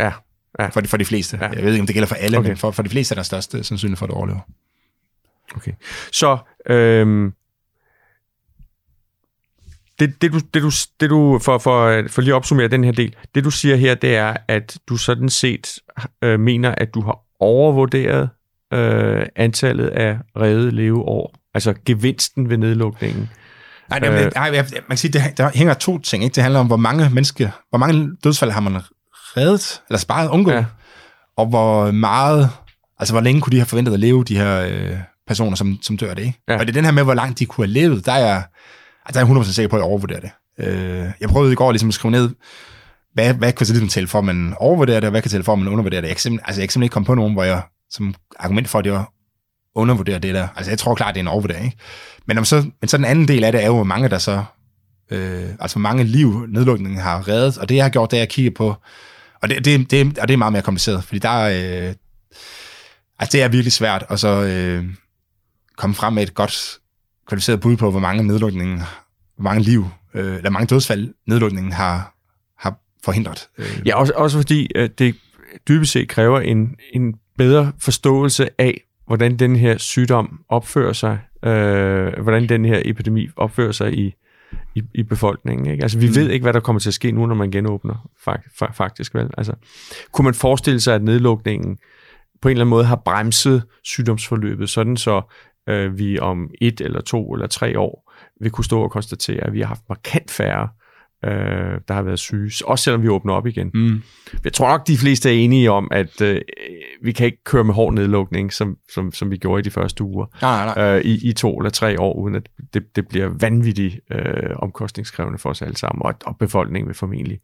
Ja. 0.01 0.13
ja. 0.59 0.67
For, 0.69 0.81
de, 0.81 0.89
for 0.89 0.97
de 0.97 1.05
fleste. 1.05 1.39
Ja. 1.41 1.45
Ja. 1.47 1.53
Jeg 1.53 1.65
ved 1.65 1.73
ikke, 1.73 1.81
om 1.81 1.87
det 1.87 1.95
gælder 1.95 2.07
for 2.09 2.15
alle, 2.15 2.37
Okay. 2.39 2.45
okay. 2.45 2.51
men 2.51 2.57
for, 2.57 2.71
for 2.71 2.83
de 2.83 2.89
fleste 2.89 3.13
er 3.13 3.17
der 3.17 3.23
størst 3.23 3.55
øh, 3.55 3.65
sandsynlighed 3.65 3.97
for, 3.97 4.07
at 4.07 4.11
du 4.11 4.15
overlever. 4.15 4.41
Okay. 5.57 5.73
Så 6.13 6.39
øhm, 6.67 7.33
det, 10.01 10.23
det, 10.23 10.33
du, 10.33 10.39
det, 10.55 10.63
du, 10.63 10.71
det 11.01 11.11
du 11.11 11.39
for, 11.43 11.59
for, 11.59 12.03
for 12.09 12.21
lige 12.23 12.33
at 12.33 12.37
opsummere 12.37 12.69
den 12.69 12.85
her 12.85 12.93
del, 12.93 13.15
det 13.35 13.45
du 13.45 13.51
siger 13.51 13.77
her, 13.77 13.95
det 13.95 14.17
er, 14.17 14.37
at 14.49 14.79
du 14.89 14.97
sådan 14.97 15.29
set 15.29 15.79
øh, 16.23 16.41
mener, 16.41 16.75
at 16.75 16.95
du 16.95 17.01
har 17.03 17.19
overvurderet 17.41 18.29
øh, 18.75 19.27
antallet 19.37 19.87
af 19.89 20.19
redde 20.37 20.71
leveår, 20.71 21.35
altså 21.55 21.75
gevinsten 21.85 22.51
ved 22.51 22.57
nedlukningen. 22.57 23.31
Nej, 23.91 23.99
det, 23.99 24.09
Øh. 24.09 24.31
nej 24.35 24.51
man 24.51 24.65
kan 24.89 24.97
sige, 24.97 25.13
det, 25.13 25.23
der 25.39 25.51
hænger 25.55 25.75
to 25.75 25.99
ting. 25.99 26.25
Ikke? 26.25 26.35
Det 26.35 26.43
handler 26.43 26.61
om, 26.61 26.67
hvor 26.67 26.77
mange 26.77 27.11
mennesker, 27.11 27.51
hvor 27.71 27.79
mange 27.79 28.11
dødsfald 28.25 28.51
har 28.51 28.61
man 28.61 28.81
reddet, 29.37 29.83
eller 29.89 29.99
sparet, 29.99 30.31
undgået, 30.31 30.55
Ja. 30.55 30.65
og 31.37 31.47
hvor 31.47 31.91
meget, 31.91 32.51
altså 32.99 33.15
hvor 33.15 33.21
længe 33.21 33.41
kunne 33.41 33.51
de 33.51 33.57
have 33.57 33.67
forventet 33.67 33.93
at 33.93 34.01
leve, 34.01 34.25
de 34.25 34.37
her 34.37 34.61
øh, 34.71 34.97
personer, 35.27 35.57
som, 35.57 35.79
som 35.83 35.97
dør 35.97 36.15
det. 36.15 36.23
Ikke? 36.23 36.39
Ja. 36.49 36.55
Og 36.55 36.61
det 36.61 36.69
er 36.69 36.73
den 36.73 36.85
her 36.85 36.93
med, 36.93 37.05
hvor 37.05 37.15
langt 37.15 37.39
de 37.39 37.47
kunne 37.47 37.67
have 37.67 37.73
levet, 37.73 38.07
der 38.07 38.13
er 38.13 38.43
Altså, 39.09 39.21
der 39.21 39.27
er 39.27 39.35
jeg 39.35 39.43
100% 39.43 39.53
sikker 39.53 39.69
på, 39.69 39.77
at 39.77 39.81
jeg 39.81 39.87
overvurderer 39.87 40.21
det. 40.21 40.31
Øh, 40.59 41.11
jeg 41.21 41.29
prøvede 41.29 41.53
i 41.53 41.55
går 41.55 41.73
ligesom 41.73 41.89
at 41.89 41.95
skrive 41.95 42.13
ned, 42.13 42.31
hvad, 43.15 43.35
hvad 43.35 43.53
kan 43.53 43.67
så 43.67 43.73
ligesom 43.73 43.89
tælle 43.89 44.09
for, 44.09 44.19
at 44.19 44.25
man 44.25 44.55
overvurderer 44.57 45.01
det, 45.01 45.07
og 45.07 45.11
hvad 45.11 45.23
kan 45.23 45.31
tælle 45.31 45.45
for, 45.45 45.53
at 45.53 45.59
man 45.59 45.69
undervurderer 45.69 46.01
det. 46.01 46.09
Jeg 46.09 46.17
kan 46.17 46.21
simpelthen, 46.21 46.47
altså, 46.49 46.61
jeg 46.61 46.69
kan 46.69 46.73
simpelthen 46.73 46.83
ikke 46.83 46.93
komme 46.93 47.07
på 47.07 47.15
nogen, 47.15 47.33
hvor 47.33 47.45
jeg 47.45 47.63
som 47.91 48.15
argument 48.39 48.69
for, 48.69 48.79
at 48.79 48.87
jeg 48.87 49.05
undervurderer 49.75 50.19
det 50.19 50.35
der. 50.35 50.49
Altså 50.57 50.71
jeg 50.71 50.79
tror 50.79 50.95
klart, 50.95 51.15
det 51.15 51.21
er 51.21 51.25
en 51.25 51.29
overvurdering. 51.29 51.65
Ikke? 51.65 51.77
Men, 52.27 52.39
om 52.39 52.45
så, 52.45 52.71
men 52.81 52.89
så 52.89 52.97
den 52.97 53.05
anden 53.05 53.29
del 53.29 53.45
af 53.45 53.53
det 53.53 53.63
er 53.63 53.67
jo, 53.67 53.75
hvor 53.75 53.85
mange 53.85 54.09
der 54.09 54.19
så, 54.19 54.45
øh, 55.11 55.49
altså 55.61 55.75
hvor 55.75 55.83
mange 55.83 56.05
liv 56.05 56.47
nedlukningen 56.49 57.01
har 57.01 57.29
reddet. 57.29 57.59
Og 57.59 57.69
det 57.69 57.75
jeg 57.75 57.85
har 57.85 57.91
gjort, 57.91 58.11
det 58.11 58.19
er 58.19 58.23
at 58.23 58.29
kigge 58.29 58.51
på, 58.51 58.75
Og 59.43 59.49
det, 59.51 59.65
det, 59.65 59.91
det, 59.91 60.19
og 60.19 60.29
det 60.29 60.35
er 60.35 60.39
meget 60.39 60.53
mere 60.53 60.63
kompliceret, 60.63 61.05
fordi 61.05 61.19
der 61.19 61.41
øh, 61.41 61.95
altså 63.19 63.33
det 63.33 63.43
er 63.43 63.49
virkelig 63.49 63.73
svært 63.73 64.05
at 64.09 64.21
så 64.21 64.43
øh, 64.43 64.85
komme 65.77 65.95
frem 65.95 66.13
med 66.13 66.23
et 66.23 66.35
godt 66.35 66.79
kvalificeret 67.29 67.61
bud 67.61 67.77
på, 67.77 67.91
hvor 67.91 68.01
mange 68.01 68.23
nedlukningen, 68.23 68.79
hvor 69.37 69.43
mange 69.43 69.63
liv, 69.63 69.87
øh, 70.15 70.37
eller 70.37 70.51
mange 70.51 70.67
dødsfald 70.67 71.15
nedlukningen 71.27 71.73
har, 71.73 72.15
har 72.59 72.75
forhindret. 73.05 73.49
Øh. 73.59 73.83
Ja, 73.87 73.97
også, 73.97 74.13
også 74.17 74.39
fordi 74.39 74.71
øh, 74.75 74.91
det 74.99 75.17
dybest 75.69 75.93
set 75.93 76.09
kræver 76.09 76.41
en, 76.41 76.77
en 76.93 77.15
bedre 77.39 77.73
forståelse 77.79 78.49
af, 78.59 78.81
hvordan 79.07 79.37
den 79.37 79.57
her 79.57 79.79
sygdom 79.79 80.41
opfører 80.49 80.93
sig, 80.93 81.19
øh, 81.45 82.23
hvordan 82.23 82.49
den 82.49 82.65
her 82.65 82.83
epidemi 82.85 83.29
opfører 83.37 83.73
sig 83.73 83.99
i, 83.99 84.15
i, 84.75 84.83
i 84.95 85.03
befolkningen. 85.03 85.71
Ikke? 85.71 85.83
Altså, 85.83 85.99
vi 85.99 86.07
mm. 86.07 86.15
ved 86.15 86.31
ikke, 86.31 86.43
hvad 86.45 86.53
der 86.53 86.61
kommer 86.61 86.81
til 86.81 86.91
at 86.91 86.95
ske 86.95 87.13
nu, 87.13 87.27
når 87.27 87.35
man 87.35 87.51
genåbner, 87.51 88.09
faktisk. 88.73 89.15
Vel? 89.15 89.31
Altså, 89.39 89.53
kunne 90.13 90.25
man 90.25 90.35
forestille 90.35 90.81
sig, 90.81 90.95
at 90.95 91.03
nedlukningen 91.03 91.79
på 92.43 92.49
en 92.49 92.51
eller 92.51 92.65
anden 92.65 92.71
måde 92.71 92.85
har 92.85 92.97
bremset 92.97 93.63
sygdomsforløbet, 93.85 94.71
sådan 94.71 94.97
så 94.97 95.23
øh, 95.69 95.99
vi 95.99 96.19
om 96.19 96.51
et 96.61 96.81
eller 96.81 97.01
to 97.01 97.35
eller 97.35 97.47
tre 97.47 97.79
år 97.79 98.13
vil 98.41 98.51
kunne 98.51 98.65
stå 98.65 98.83
og 98.83 98.91
konstatere, 98.91 99.45
at 99.45 99.53
vi 99.53 99.61
har 99.61 99.67
haft 99.67 99.83
markant 99.89 100.31
færre 100.31 100.69
øh, 101.25 101.81
der 101.89 101.93
har 101.93 102.03
været 102.03 102.19
syge, 102.19 102.53
også 102.65 102.85
selvom 102.85 103.03
vi 103.03 103.09
åbner 103.09 103.33
op 103.33 103.47
igen. 103.47 103.71
Mm. 103.75 104.03
Jeg 104.45 104.53
tror 104.53 104.69
nok, 104.69 104.87
de 104.87 104.97
fleste 104.97 105.29
er 105.29 105.33
enige 105.33 105.71
om, 105.71 105.89
at 105.91 106.21
øh, 106.21 106.41
vi 107.03 107.13
kan 107.13 107.27
ikke 107.27 107.45
køre 107.45 107.65
med 107.65 107.75
hård 107.75 107.95
nedlukning, 107.95 108.53
som, 108.53 108.77
som, 108.93 109.13
som 109.13 109.31
vi 109.31 109.37
gjorde 109.37 109.61
i 109.61 109.63
de 109.63 109.71
første 109.71 110.05
uger, 110.05 110.27
nej, 110.43 110.75
nej. 110.75 110.97
Øh, 110.97 111.05
i, 111.05 111.29
i 111.29 111.33
to 111.33 111.59
eller 111.59 111.71
tre 111.71 112.01
år, 112.01 112.15
uden 112.15 112.35
at 112.35 112.49
det, 112.75 112.97
det 112.97 113.09
bliver 113.09 113.29
vanvittigt 113.41 114.01
øh, 114.13 114.51
omkostningskrævende 114.57 115.39
for 115.39 115.51
os 115.51 115.63
alle 115.63 115.77
sammen, 115.77 116.03
og, 116.05 116.15
og 116.25 116.37
befolkningen 116.39 116.89
vil 116.89 116.95
formentlig 116.95 117.41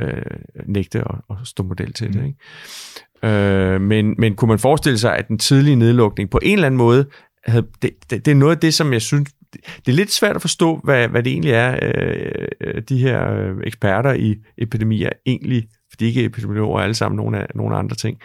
øh, 0.00 0.22
nægte 0.66 0.98
at, 0.98 1.14
at 1.30 1.36
stå 1.44 1.62
model 1.62 1.92
til 1.92 2.06
mm. 2.06 2.12
det. 2.12 2.24
Ikke? 2.26 2.38
Øh, 3.22 3.80
men, 3.80 4.14
men 4.18 4.34
kunne 4.34 4.48
man 4.48 4.58
forestille 4.58 4.98
sig, 4.98 5.16
at 5.16 5.28
den 5.28 5.38
tidlige 5.38 5.76
nedlukning 5.76 6.30
på 6.30 6.40
en 6.42 6.52
eller 6.52 6.66
anden 6.66 6.78
måde, 6.78 7.06
havde, 7.46 7.66
det, 7.82 7.90
det, 8.10 8.24
det 8.24 8.30
er 8.30 8.34
noget 8.34 8.54
af 8.54 8.60
det, 8.60 8.74
som 8.74 8.92
jeg 8.92 9.02
synes 9.02 9.30
det 9.86 9.92
er 9.92 9.96
lidt 9.96 10.12
svært 10.12 10.36
at 10.36 10.42
forstå, 10.42 10.80
hvad, 10.84 11.08
hvad 11.08 11.22
det 11.22 11.32
egentlig 11.32 11.52
er, 11.52 11.78
øh, 11.82 12.46
øh 12.60 12.82
de 12.88 12.98
her 12.98 13.32
øh, 13.32 13.56
eksperter 13.64 14.12
i 14.12 14.36
epidemier 14.58 15.10
egentlig, 15.26 15.68
for 15.90 15.96
de 15.96 16.04
er 16.04 16.08
ikke 16.08 16.24
epidemiologer 16.24 16.80
alle 16.80 16.94
sammen, 16.94 17.16
nogle, 17.16 17.38
af, 17.38 17.46
nogle 17.54 17.76
andre 17.76 17.96
ting, 17.96 18.18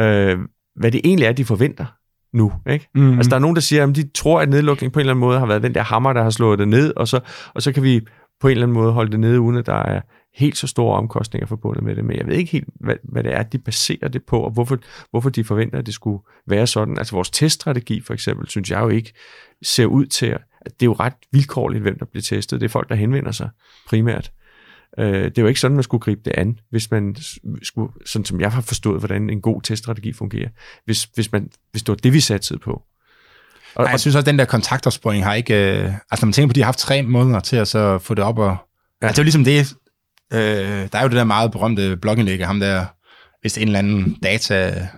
øh, 0.00 0.38
hvad 0.76 0.90
det 0.90 1.00
egentlig 1.04 1.26
er, 1.26 1.32
de 1.32 1.44
forventer 1.44 1.86
nu. 2.32 2.52
Ikke? 2.70 2.88
Mm-hmm. 2.94 3.16
Altså 3.16 3.30
der 3.30 3.36
er 3.36 3.40
nogen, 3.40 3.56
der 3.56 3.62
siger, 3.62 3.86
at 3.86 3.96
de 3.96 4.10
tror, 4.14 4.40
at 4.40 4.48
nedlukning 4.48 4.92
på 4.92 4.98
en 4.98 5.00
eller 5.00 5.12
anden 5.12 5.20
måde 5.20 5.38
har 5.38 5.46
været 5.46 5.62
den 5.62 5.74
der 5.74 5.82
hammer, 5.82 6.12
der 6.12 6.22
har 6.22 6.30
slået 6.30 6.58
det 6.58 6.68
ned, 6.68 6.92
og 6.96 7.08
så, 7.08 7.20
og 7.54 7.62
så 7.62 7.72
kan 7.72 7.82
vi 7.82 8.00
på 8.40 8.48
en 8.48 8.50
eller 8.50 8.62
anden 8.62 8.74
måde 8.74 8.92
holde 8.92 9.10
det 9.10 9.20
nede, 9.20 9.40
uden 9.40 9.56
at 9.56 9.66
der 9.66 9.74
er 9.74 10.00
helt 10.34 10.56
så 10.56 10.66
store 10.66 10.96
omkostninger 10.96 11.46
forbundet 11.46 11.84
med 11.84 11.96
det. 11.96 12.04
Men 12.04 12.16
jeg 12.16 12.26
ved 12.26 12.34
ikke 12.34 12.52
helt, 12.52 12.68
hvad, 12.74 12.94
hvad 13.02 13.24
det 13.24 13.34
er, 13.34 13.42
de 13.42 13.58
baserer 13.58 14.08
det 14.08 14.24
på, 14.24 14.40
og 14.40 14.50
hvorfor, 14.50 14.78
hvorfor 15.10 15.30
de 15.30 15.44
forventer, 15.44 15.78
at 15.78 15.86
det 15.86 15.94
skulle 15.94 16.22
være 16.46 16.66
sådan. 16.66 16.98
Altså 16.98 17.14
vores 17.14 17.30
teststrategi 17.30 18.00
for 18.00 18.14
eksempel, 18.14 18.48
synes 18.48 18.70
jeg 18.70 18.80
jo 18.80 18.88
ikke 18.88 19.12
ser 19.62 19.86
ud 19.86 20.06
til 20.06 20.26
at 20.26 20.40
det 20.64 20.82
er 20.82 20.90
jo 20.90 20.92
ret 20.92 21.14
vilkårligt, 21.32 21.82
hvem 21.82 21.98
der 21.98 22.04
bliver 22.04 22.22
testet. 22.22 22.60
Det 22.60 22.66
er 22.66 22.70
folk, 22.70 22.88
der 22.88 22.94
henvender 22.94 23.32
sig 23.32 23.48
primært. 23.88 24.32
Øh, 24.98 25.24
det 25.24 25.38
er 25.38 25.42
jo 25.42 25.48
ikke 25.48 25.60
sådan, 25.60 25.74
man 25.74 25.82
skulle 25.82 26.00
gribe 26.00 26.20
det 26.24 26.32
an, 26.36 26.58
hvis 26.70 26.90
man 26.90 27.16
skulle, 27.62 27.92
sådan 28.06 28.24
som 28.24 28.40
jeg 28.40 28.52
har 28.52 28.60
forstået, 28.60 29.00
hvordan 29.00 29.30
en 29.30 29.40
god 29.40 29.62
teststrategi 29.62 30.12
fungerer, 30.12 30.48
hvis, 30.84 31.04
hvis, 31.04 31.32
man, 31.32 31.50
hvis 31.70 31.82
det 31.82 31.88
var 31.88 31.96
det, 31.96 32.12
vi 32.12 32.20
satte 32.20 32.58
på. 32.58 32.82
Og, 33.74 33.84
Nej, 33.84 33.90
jeg 33.90 34.00
synes 34.00 34.14
også, 34.14 34.22
at 34.22 34.26
den 34.26 34.38
der 34.38 34.44
kontaktopsporing 34.44 35.24
har 35.24 35.34
ikke... 35.34 35.54
Øh, 35.54 35.84
altså, 36.10 36.24
når 36.24 36.26
man 36.26 36.32
tænker 36.32 36.48
på, 36.48 36.50
at 36.50 36.54
de 36.54 36.60
har 36.60 36.66
haft 36.66 36.78
tre 36.78 37.02
måneder 37.02 37.40
til 37.40 37.56
at 37.56 37.68
så 37.68 37.98
få 37.98 38.14
det 38.14 38.24
op 38.24 38.38
og... 38.38 38.56
Ja. 39.02 39.06
Altså, 39.06 39.12
det 39.12 39.18
er 39.18 39.22
jo 39.22 39.24
ligesom 39.24 39.44
det... 39.44 39.74
Øh, 40.32 40.88
der 40.92 40.98
er 40.98 41.02
jo 41.02 41.08
det 41.08 41.16
der 41.16 41.24
meget 41.24 41.52
berømte 41.52 41.96
blogindlæg 41.96 42.40
af 42.40 42.46
ham 42.46 42.60
der, 42.60 42.86
hvis 43.40 43.58
en 43.58 43.68
eller 43.68 43.78
anden 43.78 44.16
data 44.22 44.88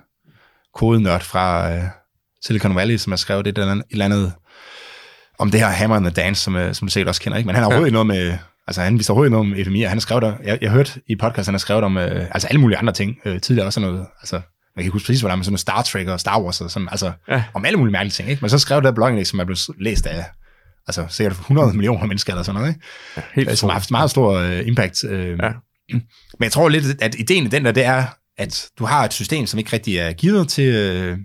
kodenørd 0.75 1.21
fra 1.21 1.73
øh, 1.73 1.83
Silicon 2.45 2.77
Valley, 2.77 2.97
som 2.97 3.13
har 3.13 3.17
skrevet 3.17 3.45
det, 3.45 3.59
et 3.59 3.83
eller 3.91 4.05
andet 4.05 4.33
om 5.39 5.51
det 5.51 5.61
her 5.61 5.69
Hammer 5.69 5.97
and 5.97 6.05
the 6.05 6.23
Dance, 6.23 6.43
som, 6.43 6.57
øh, 6.57 6.75
som 6.75 6.89
du 6.89 6.93
sikkert 6.93 7.09
også 7.09 7.21
kender, 7.21 7.39
ikke? 7.39 7.47
men 7.47 7.55
han 7.55 7.63
har 7.63 7.67
overhovedet 7.69 7.91
ja. 7.91 7.93
noget 7.93 8.07
med, 8.07 8.39
altså 8.67 8.83
han 8.83 8.99
viser 8.99 9.13
overhovedet 9.13 9.33
noget 9.33 9.47
om 9.47 9.53
epidemier. 9.53 9.89
Han 9.89 9.99
har 9.99 10.01
skrevet, 10.01 10.23
der, 10.23 10.35
jeg, 10.45 10.59
jeg 10.63 10.71
hørte 10.71 11.01
i 11.07 11.17
podcast, 11.17 11.47
han 11.47 11.55
har 11.55 11.59
skrevet 11.59 11.85
om, 11.85 11.99
øh, 11.99 12.27
altså 12.31 12.49
alle 12.49 12.61
mulige 12.61 12.79
andre 12.79 12.93
ting, 12.93 13.17
øh, 13.25 13.41
tidligere 13.41 13.67
også 13.67 13.81
noget, 13.81 14.07
altså 14.21 14.41
jeg 14.77 14.83
kan 14.83 14.87
ikke 14.87 14.93
huske 14.93 15.07
præcis, 15.07 15.21
hvordan 15.21 15.39
man 15.39 15.45
sådan 15.45 15.59
Star 15.59 15.83
Trek 15.83 16.09
og 16.09 16.21
Star 16.21 16.43
Wars, 16.43 16.61
og 16.61 16.71
sådan, 16.71 16.89
altså 16.91 17.13
ja. 17.29 17.45
om 17.55 17.65
alle 17.65 17.79
mulige 17.79 17.93
mærkelige 17.93 18.13
ting, 18.13 18.31
ikke? 18.31 18.41
Men 18.41 18.51
så 18.51 18.59
skrev 18.59 18.77
det 18.77 18.85
der 18.85 18.93
blogindlæg, 18.93 19.27
som 19.27 19.39
er 19.39 19.45
blevet 19.45 19.61
læst 19.79 20.07
af, 20.07 20.25
altså 20.87 21.07
sikkert 21.09 21.33
100 21.33 21.73
millioner 21.73 22.07
mennesker 22.07 22.33
eller 22.33 22.43
sådan 22.43 22.61
noget, 22.61 22.75
ikke? 22.75 22.87
Ja, 23.17 23.23
helt 23.35 23.51
øh, 23.51 23.57
som 23.57 23.69
har 23.69 23.75
haft 23.75 23.91
meget 23.91 24.11
stor 24.11 24.41
uh, 24.41 24.67
impact. 24.67 25.05
Uh, 25.05 25.13
ja. 25.13 25.53
Men 25.89 26.03
jeg 26.41 26.53
tror 26.53 26.69
lidt, 26.69 27.03
at 27.03 27.15
ideen 27.15 27.45
i 27.45 27.49
den 27.49 27.65
der, 27.65 27.73
det 27.73 27.85
er, 27.85 28.05
at 28.39 28.69
du 28.79 28.85
har 28.85 29.05
et 29.05 29.13
system, 29.13 29.47
som 29.47 29.59
ikke 29.59 29.73
rigtig 29.73 29.99
er 29.99 30.13
givet 30.13 30.49
til, 30.49 30.69
uh, 31.13 31.19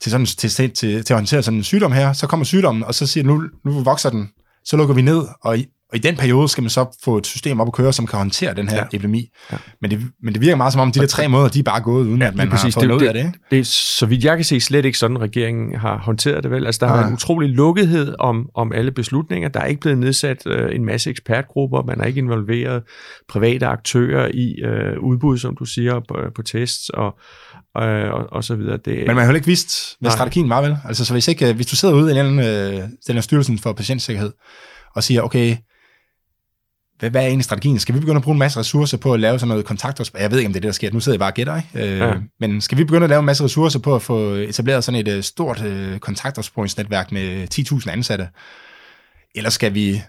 til, 0.00 0.12
sådan, 0.12 0.26
til, 0.26 0.50
til, 0.50 0.70
til, 0.70 1.04
til 1.04 1.14
at 1.14 1.18
håndtere 1.18 1.42
sådan 1.42 1.58
en 1.58 1.64
sygdom 1.64 1.92
her, 1.92 2.12
så 2.12 2.26
kommer 2.26 2.44
sygdommen, 2.44 2.84
og 2.84 2.94
så 2.94 3.06
siger 3.06 3.24
nu, 3.24 3.42
nu 3.64 3.82
vokser 3.82 4.10
den, 4.10 4.30
så 4.64 4.76
lukker 4.76 4.94
vi 4.94 5.02
ned, 5.02 5.22
og 5.42 5.58
og 5.92 5.98
i 5.98 6.00
den 6.00 6.16
periode 6.16 6.48
skal 6.48 6.62
man 6.62 6.70
så 6.70 6.98
få 7.04 7.18
et 7.18 7.26
system 7.26 7.60
op 7.60 7.66
at 7.66 7.72
køre, 7.72 7.92
som 7.92 8.06
kan 8.06 8.18
håndtere 8.18 8.54
den 8.54 8.68
her 8.68 8.76
ja. 8.76 8.84
epidemi. 8.84 9.28
Ja. 9.52 9.56
Men, 9.80 9.90
det, 9.90 10.00
men 10.22 10.34
det 10.34 10.40
virker 10.40 10.56
meget 10.56 10.72
som 10.72 10.80
om, 10.80 10.92
de 10.92 11.00
der 11.00 11.06
tre 11.06 11.28
måneder, 11.28 11.48
de 11.48 11.58
er 11.58 11.62
bare 11.62 11.80
gået, 11.80 12.06
uden 12.06 12.20
ja, 12.20 12.26
at 12.26 12.34
man 12.34 12.50
har 12.50 12.58
fået 12.58 12.74
det, 12.74 12.88
noget 12.88 13.00
det, 13.00 13.06
af 13.06 13.14
det. 13.14 13.32
Det 13.50 13.66
så 13.66 14.06
vidt 14.06 14.24
jeg 14.24 14.36
kan 14.36 14.44
se, 14.44 14.60
slet 14.60 14.84
ikke 14.84 14.98
sådan, 14.98 15.20
regeringen 15.20 15.78
har 15.78 15.98
håndteret 15.98 16.42
det 16.42 16.50
vel. 16.50 16.66
Altså, 16.66 16.78
der 16.86 16.92
ja. 16.92 16.98
har 16.98 17.06
en 17.06 17.14
utrolig 17.14 17.48
lukkethed 17.48 18.14
om, 18.18 18.48
om 18.54 18.72
alle 18.72 18.90
beslutninger. 18.90 19.48
Der 19.48 19.60
er 19.60 19.66
ikke 19.66 19.80
blevet 19.80 19.98
nedsat 19.98 20.46
øh, 20.46 20.74
en 20.74 20.84
masse 20.84 21.10
ekspertgrupper. 21.10 21.82
Man 21.82 21.98
har 21.98 22.06
ikke 22.06 22.18
involveret 22.18 22.82
private 23.28 23.66
aktører 23.66 24.30
i 24.34 24.54
øh, 24.64 24.98
udbud, 25.00 25.38
som 25.38 25.56
du 25.56 25.64
siger, 25.64 26.00
på, 26.08 26.16
på 26.34 26.42
tests 26.42 26.88
og, 26.88 27.18
øh, 27.78 28.12
og, 28.12 28.26
og 28.32 28.44
så 28.44 28.54
videre. 28.54 28.76
Det, 28.76 28.96
Men 28.96 29.06
man 29.06 29.16
har 29.16 29.24
heller 29.24 29.36
ikke 29.36 29.46
vidst, 29.46 29.96
hvad 30.00 30.10
Nej. 30.10 30.16
strategien 30.16 30.48
var 30.48 30.62
vel? 30.62 30.76
Altså, 30.84 31.04
så 31.04 31.12
hvis, 31.12 31.28
ikke, 31.28 31.52
hvis 31.52 31.66
du 31.66 31.76
sidder 31.76 31.94
ude 31.94 32.14
i 32.14 32.18
en 32.18 32.26
eller 32.26 32.72
øh, 32.72 32.82
den 33.06 33.14
her 33.14 33.20
styrelsen 33.20 33.58
for 33.58 33.72
patientsikkerhed, 33.72 34.32
og 34.94 35.02
siger, 35.02 35.22
okay, 35.22 35.56
hvad, 37.02 37.10
hvad 37.10 37.22
er 37.22 37.26
egentlig 37.26 37.44
strategien? 37.44 37.78
Skal 37.78 37.94
vi 37.94 38.00
begynde 38.00 38.16
at 38.16 38.22
bruge 38.22 38.34
en 38.34 38.38
masse 38.38 38.60
ressourcer 38.60 38.96
på 38.96 39.14
at 39.14 39.20
lave 39.20 39.38
sådan 39.38 39.48
noget 39.48 39.64
kontaktopsporing? 39.64 40.22
Jeg 40.22 40.30
ved 40.30 40.38
ikke, 40.38 40.46
om 40.46 40.52
det 40.52 40.58
er 40.58 40.60
det, 40.60 40.66
der 40.66 40.72
sker. 40.72 40.92
Nu 40.92 41.00
sidder 41.00 41.16
jeg 41.16 41.20
bare 41.20 41.30
og 41.30 41.34
gætter, 41.34 41.56
ikke? 41.56 41.92
Øh, 41.92 41.98
ja. 41.98 42.14
Men 42.40 42.60
skal 42.60 42.78
vi 42.78 42.84
begynde 42.84 43.04
at 43.04 43.10
lave 43.10 43.18
en 43.18 43.26
masse 43.26 43.44
ressourcer 43.44 43.78
på 43.78 43.94
at 43.94 44.02
få 44.02 44.34
etableret 44.34 44.84
sådan 44.84 45.06
et 45.06 45.16
uh, 45.16 45.22
stort 45.22 45.60
uh, 45.60 45.98
kontaktopsporingsnetværk 45.98 47.12
med 47.12 47.48
10.000 47.54 47.90
ansatte? 47.90 48.28
Eller 49.34 49.50
skal 49.50 49.74
vi... 49.74 50.02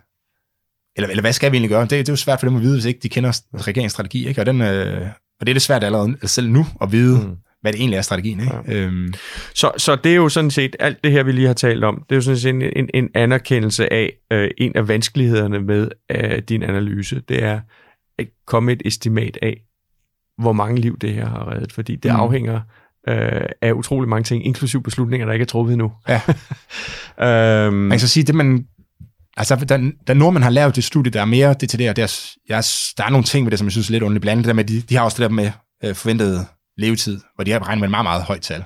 Eller, 0.95 1.09
eller 1.09 1.21
hvad 1.21 1.33
skal 1.33 1.51
vi 1.51 1.57
egentlig 1.57 1.69
gøre? 1.69 1.81
Det, 1.81 1.91
det 1.91 2.09
er 2.09 2.13
jo 2.13 2.17
svært 2.17 2.39
for 2.39 2.47
dem 2.47 2.55
at 2.55 2.61
vide, 2.61 2.73
hvis 2.73 2.85
ikke 2.85 2.99
de 3.03 3.09
kender 3.09 3.39
regeringsstrategi, 3.53 4.27
ikke? 4.27 4.41
Og, 4.41 4.45
den, 4.45 4.61
øh, 4.61 5.07
og 5.39 5.45
det 5.45 5.49
er 5.49 5.53
det 5.53 5.61
svært 5.61 5.83
allerede 5.83 6.17
selv 6.27 6.49
nu 6.49 6.65
at 6.81 6.91
vide, 6.91 7.19
mm 7.19 7.35
hvad 7.63 7.73
det 7.73 7.79
egentlig 7.79 7.97
er 7.97 8.01
strategien. 8.01 8.39
Ikke? 8.39 8.53
Ja. 8.67 8.73
Øhm. 8.73 9.13
Så, 9.55 9.71
så 9.77 9.95
det 9.95 10.11
er 10.11 10.15
jo 10.15 10.29
sådan 10.29 10.51
set, 10.51 10.75
alt 10.79 11.03
det 11.03 11.11
her, 11.11 11.23
vi 11.23 11.31
lige 11.31 11.47
har 11.47 11.53
talt 11.53 11.83
om, 11.83 12.03
det 12.09 12.15
er 12.15 12.17
jo 12.17 12.21
sådan 12.21 12.37
set 12.37 12.49
en, 12.49 12.61
en, 12.61 12.89
en 12.93 13.09
anerkendelse 13.13 13.93
af, 13.93 14.13
øh, 14.31 14.49
en 14.57 14.71
af 14.75 14.87
vanskelighederne 14.87 15.59
med 15.59 15.89
øh, 16.11 16.39
din 16.39 16.63
analyse, 16.63 17.21
det 17.29 17.43
er 17.43 17.59
at 18.19 18.27
komme 18.45 18.71
et 18.71 18.81
estimat 18.85 19.37
af, 19.41 19.61
hvor 20.37 20.53
mange 20.53 20.81
liv 20.81 20.99
det 20.99 21.13
her 21.13 21.25
har 21.25 21.51
reddet, 21.51 21.71
fordi 21.71 21.95
det 21.95 22.11
mm. 22.11 22.19
afhænger 22.19 22.61
øh, 23.07 23.45
af 23.61 23.71
utrolig 23.71 24.09
mange 24.09 24.23
ting, 24.23 24.45
inklusiv 24.45 24.83
beslutninger, 24.83 25.25
der 25.25 25.33
ikke 25.33 25.43
er 25.43 25.47
truffet 25.47 25.73
endnu. 25.73 25.91
Ja. 26.09 26.21
øhm. 27.67 27.75
Man 27.75 27.89
kan 27.89 27.99
så 27.99 28.07
sige, 28.07 28.23
det 28.23 28.35
man 28.35 28.67
Altså, 29.37 29.55
da, 29.55 29.79
da 30.07 30.13
Nordman 30.13 30.43
har 30.43 30.49
lavet 30.49 30.75
det 30.75 30.83
studie, 30.83 31.11
der 31.11 31.21
er 31.21 31.25
mere 31.25 31.55
detaljeret, 31.61 31.95
der, 31.95 32.03
er, 32.03 32.31
jeg, 32.49 32.63
der 32.97 33.03
er 33.03 33.09
nogle 33.09 33.23
ting 33.23 33.45
ved 33.45 33.51
det, 33.51 33.59
som 33.59 33.65
jeg 33.65 33.71
synes 33.71 33.87
er 33.87 33.91
lidt 33.91 34.03
underligt 34.03 34.21
blandet. 34.21 34.45
Der 34.45 34.53
med, 34.53 34.63
de, 34.63 34.81
de 34.81 34.95
har 34.95 35.03
også 35.03 35.23
det 35.23 35.29
der 35.29 35.35
med 35.35 35.51
øh, 35.83 35.95
forventet 35.95 36.45
levetid, 36.77 37.19
hvor 37.35 37.43
de 37.43 37.51
har 37.51 37.59
beregnet 37.59 37.79
med 37.79 37.87
et 37.87 37.91
meget, 37.91 38.05
meget 38.05 38.23
højt 38.23 38.41
tal. 38.41 38.63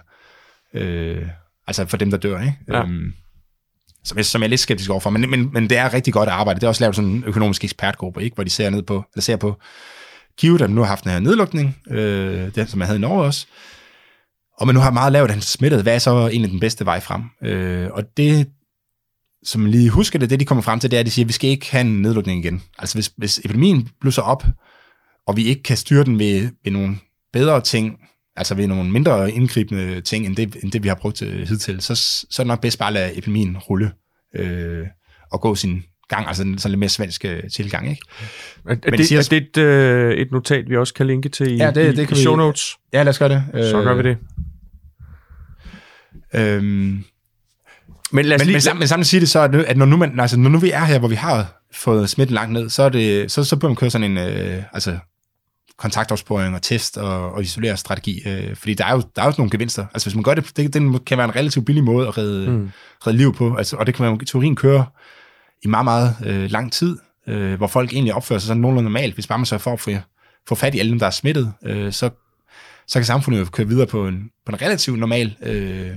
Øh, 0.73 1.27
altså 1.67 1.85
for 1.85 1.97
dem, 1.97 2.11
der 2.11 2.17
dør, 2.17 2.39
ikke? 2.39 2.57
Ja. 2.67 2.81
Øhm, 2.81 3.13
som, 4.03 4.17
jeg, 4.17 4.25
som 4.25 4.41
jeg 4.41 4.47
er 4.47 4.49
lidt 4.49 4.61
skeptisk 4.61 4.89
overfor, 4.89 5.09
men, 5.09 5.29
men, 5.29 5.53
men 5.53 5.69
det 5.69 5.77
er 5.77 5.93
rigtig 5.93 6.13
godt 6.13 6.29
arbejde. 6.29 6.59
Det 6.59 6.63
er 6.63 6.67
også 6.67 6.83
lavet 6.83 6.95
sådan 6.95 7.09
en 7.09 7.23
økonomisk 7.23 7.63
ekspertgruppe, 7.63 8.23
ikke? 8.23 8.35
hvor 8.35 8.43
de 8.43 8.49
ser 8.49 8.69
ned 8.69 8.83
på, 8.83 9.03
eller 9.13 9.21
ser 9.21 9.35
på 9.35 9.59
Kiv, 10.37 10.59
der 10.59 10.67
nu 10.67 10.81
har 10.81 10.87
haft 10.87 11.03
den 11.03 11.11
her 11.11 11.19
nedlukning, 11.19 11.77
øh, 11.89 12.55
den 12.55 12.67
som 12.67 12.79
jeg 12.79 12.87
havde 12.87 12.97
i 12.97 13.01
Norge 13.01 13.23
også, 13.23 13.47
og 14.57 14.67
man 14.67 14.75
nu 14.75 14.81
har 14.81 14.91
meget 14.91 15.11
lavet 15.11 15.29
den 15.29 15.41
smittet, 15.41 15.83
hvad 15.83 15.95
er 15.95 15.99
så 15.99 16.27
egentlig 16.27 16.51
den 16.51 16.59
bedste 16.59 16.85
vej 16.85 16.99
frem? 16.99 17.23
Øh, 17.43 17.89
og 17.91 18.17
det, 18.17 18.47
som 19.43 19.65
lige 19.65 19.89
husker 19.89 20.19
det, 20.19 20.29
det 20.29 20.39
de 20.39 20.45
kommer 20.45 20.61
frem 20.61 20.79
til, 20.79 20.91
det 20.91 20.97
er, 20.97 20.99
at 20.99 21.05
de 21.05 21.11
siger, 21.11 21.25
at 21.25 21.27
vi 21.27 21.33
skal 21.33 21.49
ikke 21.49 21.71
have 21.71 21.81
en 21.81 22.01
nedlukning 22.01 22.45
igen. 22.45 22.63
Altså 22.79 22.95
hvis, 22.95 23.11
hvis 23.17 23.39
epidemien 23.39 23.89
blusser 24.01 24.21
op, 24.21 24.45
og 25.27 25.37
vi 25.37 25.43
ikke 25.43 25.63
kan 25.63 25.77
styre 25.77 26.03
den 26.03 26.19
ved, 26.19 26.49
ved 26.63 26.71
nogle 26.71 26.97
bedre 27.33 27.61
ting, 27.61 27.99
altså 28.35 28.55
ved 28.55 28.67
nogle 28.67 28.91
mindre 28.91 29.31
indgribende 29.31 30.01
ting, 30.01 30.25
end 30.25 30.35
det, 30.35 30.57
end 30.63 30.71
det 30.71 30.83
vi 30.83 30.87
har 30.87 30.95
brugt 30.95 31.21
øh, 31.21 31.47
hidtil, 31.47 31.81
så, 31.81 31.95
så 31.95 32.41
er 32.41 32.43
det 32.43 32.47
nok 32.47 32.61
bedst 32.61 32.79
bare 32.79 32.87
at 32.87 32.93
lade 32.93 33.17
epidemien 33.17 33.57
rulle 33.57 33.91
øh, 34.35 34.87
og 35.31 35.41
gå 35.41 35.55
sin 35.55 35.83
gang, 36.09 36.27
altså 36.27 36.43
sådan 36.57 36.71
lidt 36.71 36.79
mere 36.79 36.89
svensk 36.89 37.25
øh, 37.25 37.43
tilgang, 37.55 37.89
ikke? 37.89 38.01
Er, 38.65 38.75
er, 38.83 38.91
det, 38.91 39.07
siger, 39.07 39.19
er 39.19 39.27
det 39.29 39.37
et, 39.37 39.57
øh, 39.57 40.13
et 40.13 40.31
notat, 40.31 40.69
vi 40.69 40.77
også 40.77 40.93
kan 40.93 41.07
linke 41.07 41.29
til 41.29 41.51
i, 41.51 41.57
ja, 41.57 41.71
det, 41.71 41.93
i, 41.93 41.95
det 41.95 42.07
kan 42.07 42.17
i 42.17 42.19
show 42.19 42.35
notes? 42.35 42.77
Ja, 42.93 43.03
lad 43.03 43.09
os 43.09 43.19
gøre 43.19 43.29
det. 43.29 43.43
Så 43.53 43.81
gør 43.81 43.93
vi 43.93 44.03
det. 44.03 44.17
Øhm, 46.33 47.03
men, 48.11 48.25
lad 48.25 48.35
os 48.35 48.39
men, 48.39 48.45
lige, 48.45 48.53
men, 48.53 48.61
sammen, 48.61 48.79
men 48.79 48.87
samtidig 48.87 49.07
sige 49.07 49.19
det 49.19 49.29
så, 49.29 49.39
at, 49.39 49.55
at 49.55 49.77
når, 49.77 49.85
nu 49.85 49.97
man, 49.97 50.19
altså, 50.19 50.37
når 50.39 50.49
nu 50.49 50.59
vi 50.59 50.71
er 50.71 50.85
her, 50.85 50.99
hvor 50.99 51.07
vi 51.07 51.15
har 51.15 51.63
fået 51.73 52.09
smitten 52.09 52.33
langt 52.33 52.53
ned, 52.53 52.69
så, 52.69 52.83
er 52.83 52.89
det, 52.89 53.31
så, 53.31 53.43
så 53.43 53.55
bør 53.55 53.67
man 53.67 53.75
køre 53.75 53.89
sådan 53.89 54.11
en, 54.11 54.17
øh, 54.17 54.63
altså 54.73 54.97
kontaktopsporing 55.77 56.55
og 56.55 56.61
test 56.61 56.97
og, 56.97 57.31
og 57.31 57.41
isoleringsstrategi. 57.41 58.21
Øh, 58.25 58.55
fordi 58.55 58.73
der 58.73 58.85
er, 58.85 58.93
jo, 58.93 59.01
der 59.15 59.21
er 59.21 59.25
jo 59.25 59.33
nogle 59.37 59.51
gevinster. 59.51 59.85
Altså 59.93 60.09
hvis 60.09 60.15
man 60.15 60.23
gør 60.23 60.33
det, 60.33 60.57
det, 60.57 60.73
det 60.73 61.05
kan 61.05 61.17
være 61.17 61.25
en 61.25 61.35
relativt 61.35 61.65
billig 61.65 61.83
måde 61.83 62.07
at 62.07 62.17
redde, 62.17 62.51
mm. 62.51 62.71
redde 63.07 63.17
liv 63.17 63.33
på. 63.33 63.55
Altså, 63.55 63.75
og 63.75 63.85
det 63.85 63.95
kan 63.95 64.05
man 64.05 64.19
i 64.21 64.25
teorien 64.25 64.55
køre 64.55 64.85
i 65.63 65.67
meget, 65.67 65.83
meget 65.83 66.15
øh, 66.25 66.51
lang 66.51 66.71
tid, 66.71 66.97
øh, 67.27 67.53
hvor 67.53 67.67
folk 67.67 67.93
egentlig 67.93 68.13
opfører 68.13 68.39
sig 68.39 68.47
sådan 68.47 68.61
nogenlunde 68.61 68.89
normalt. 68.89 69.13
Hvis 69.13 69.27
bare 69.27 69.39
man 69.39 69.45
så 69.45 69.57
for 69.57 69.73
at 69.73 69.79
få, 69.79 69.91
få 70.47 70.55
fat 70.55 70.75
i 70.75 70.79
alle 70.79 70.89
dem, 70.89 70.99
der 70.99 71.05
er 71.05 71.11
smittet, 71.11 71.53
øh, 71.63 71.93
så, 71.93 72.09
så 72.87 72.99
kan 72.99 73.05
samfundet 73.05 73.39
jo 73.39 73.45
køre 73.45 73.67
videre 73.67 73.87
på 73.87 74.07
en, 74.07 74.29
på 74.45 74.51
en 74.51 74.61
relativt 74.61 74.99
normal 74.99 75.35
øh, 75.43 75.91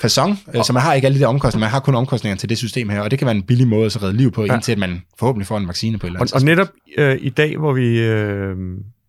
fasong, 0.00 0.38
øh, 0.54 0.64
så 0.64 0.72
man 0.72 0.82
har 0.82 0.94
ikke 0.94 1.06
alle 1.06 1.18
de 1.18 1.22
der 1.22 1.28
omkostninger, 1.28 1.66
man 1.66 1.70
har 1.70 1.80
kun 1.80 1.94
omkostninger 1.94 2.36
til 2.36 2.48
det 2.48 2.58
system 2.58 2.88
her, 2.88 3.00
og 3.00 3.10
det 3.10 3.18
kan 3.18 3.26
være 3.26 3.36
en 3.36 3.42
billig 3.42 3.68
måde 3.68 3.86
at 3.86 4.02
redde 4.02 4.16
liv 4.16 4.32
på, 4.32 4.44
ja. 4.44 4.54
indtil 4.54 4.72
at 4.72 4.78
man 4.78 5.02
forhåbentlig 5.18 5.46
får 5.46 5.56
en 5.56 5.68
vaccine 5.68 5.98
på 5.98 6.06
et 6.06 6.08
eller 6.08 6.20
andet 6.20 6.32
Og, 6.32 6.40
og 6.40 6.44
netop 6.44 6.68
øh, 6.98 7.18
i 7.20 7.28
dag, 7.28 7.56
hvor 7.56 7.72
vi 7.72 8.00
øh, 8.00 8.56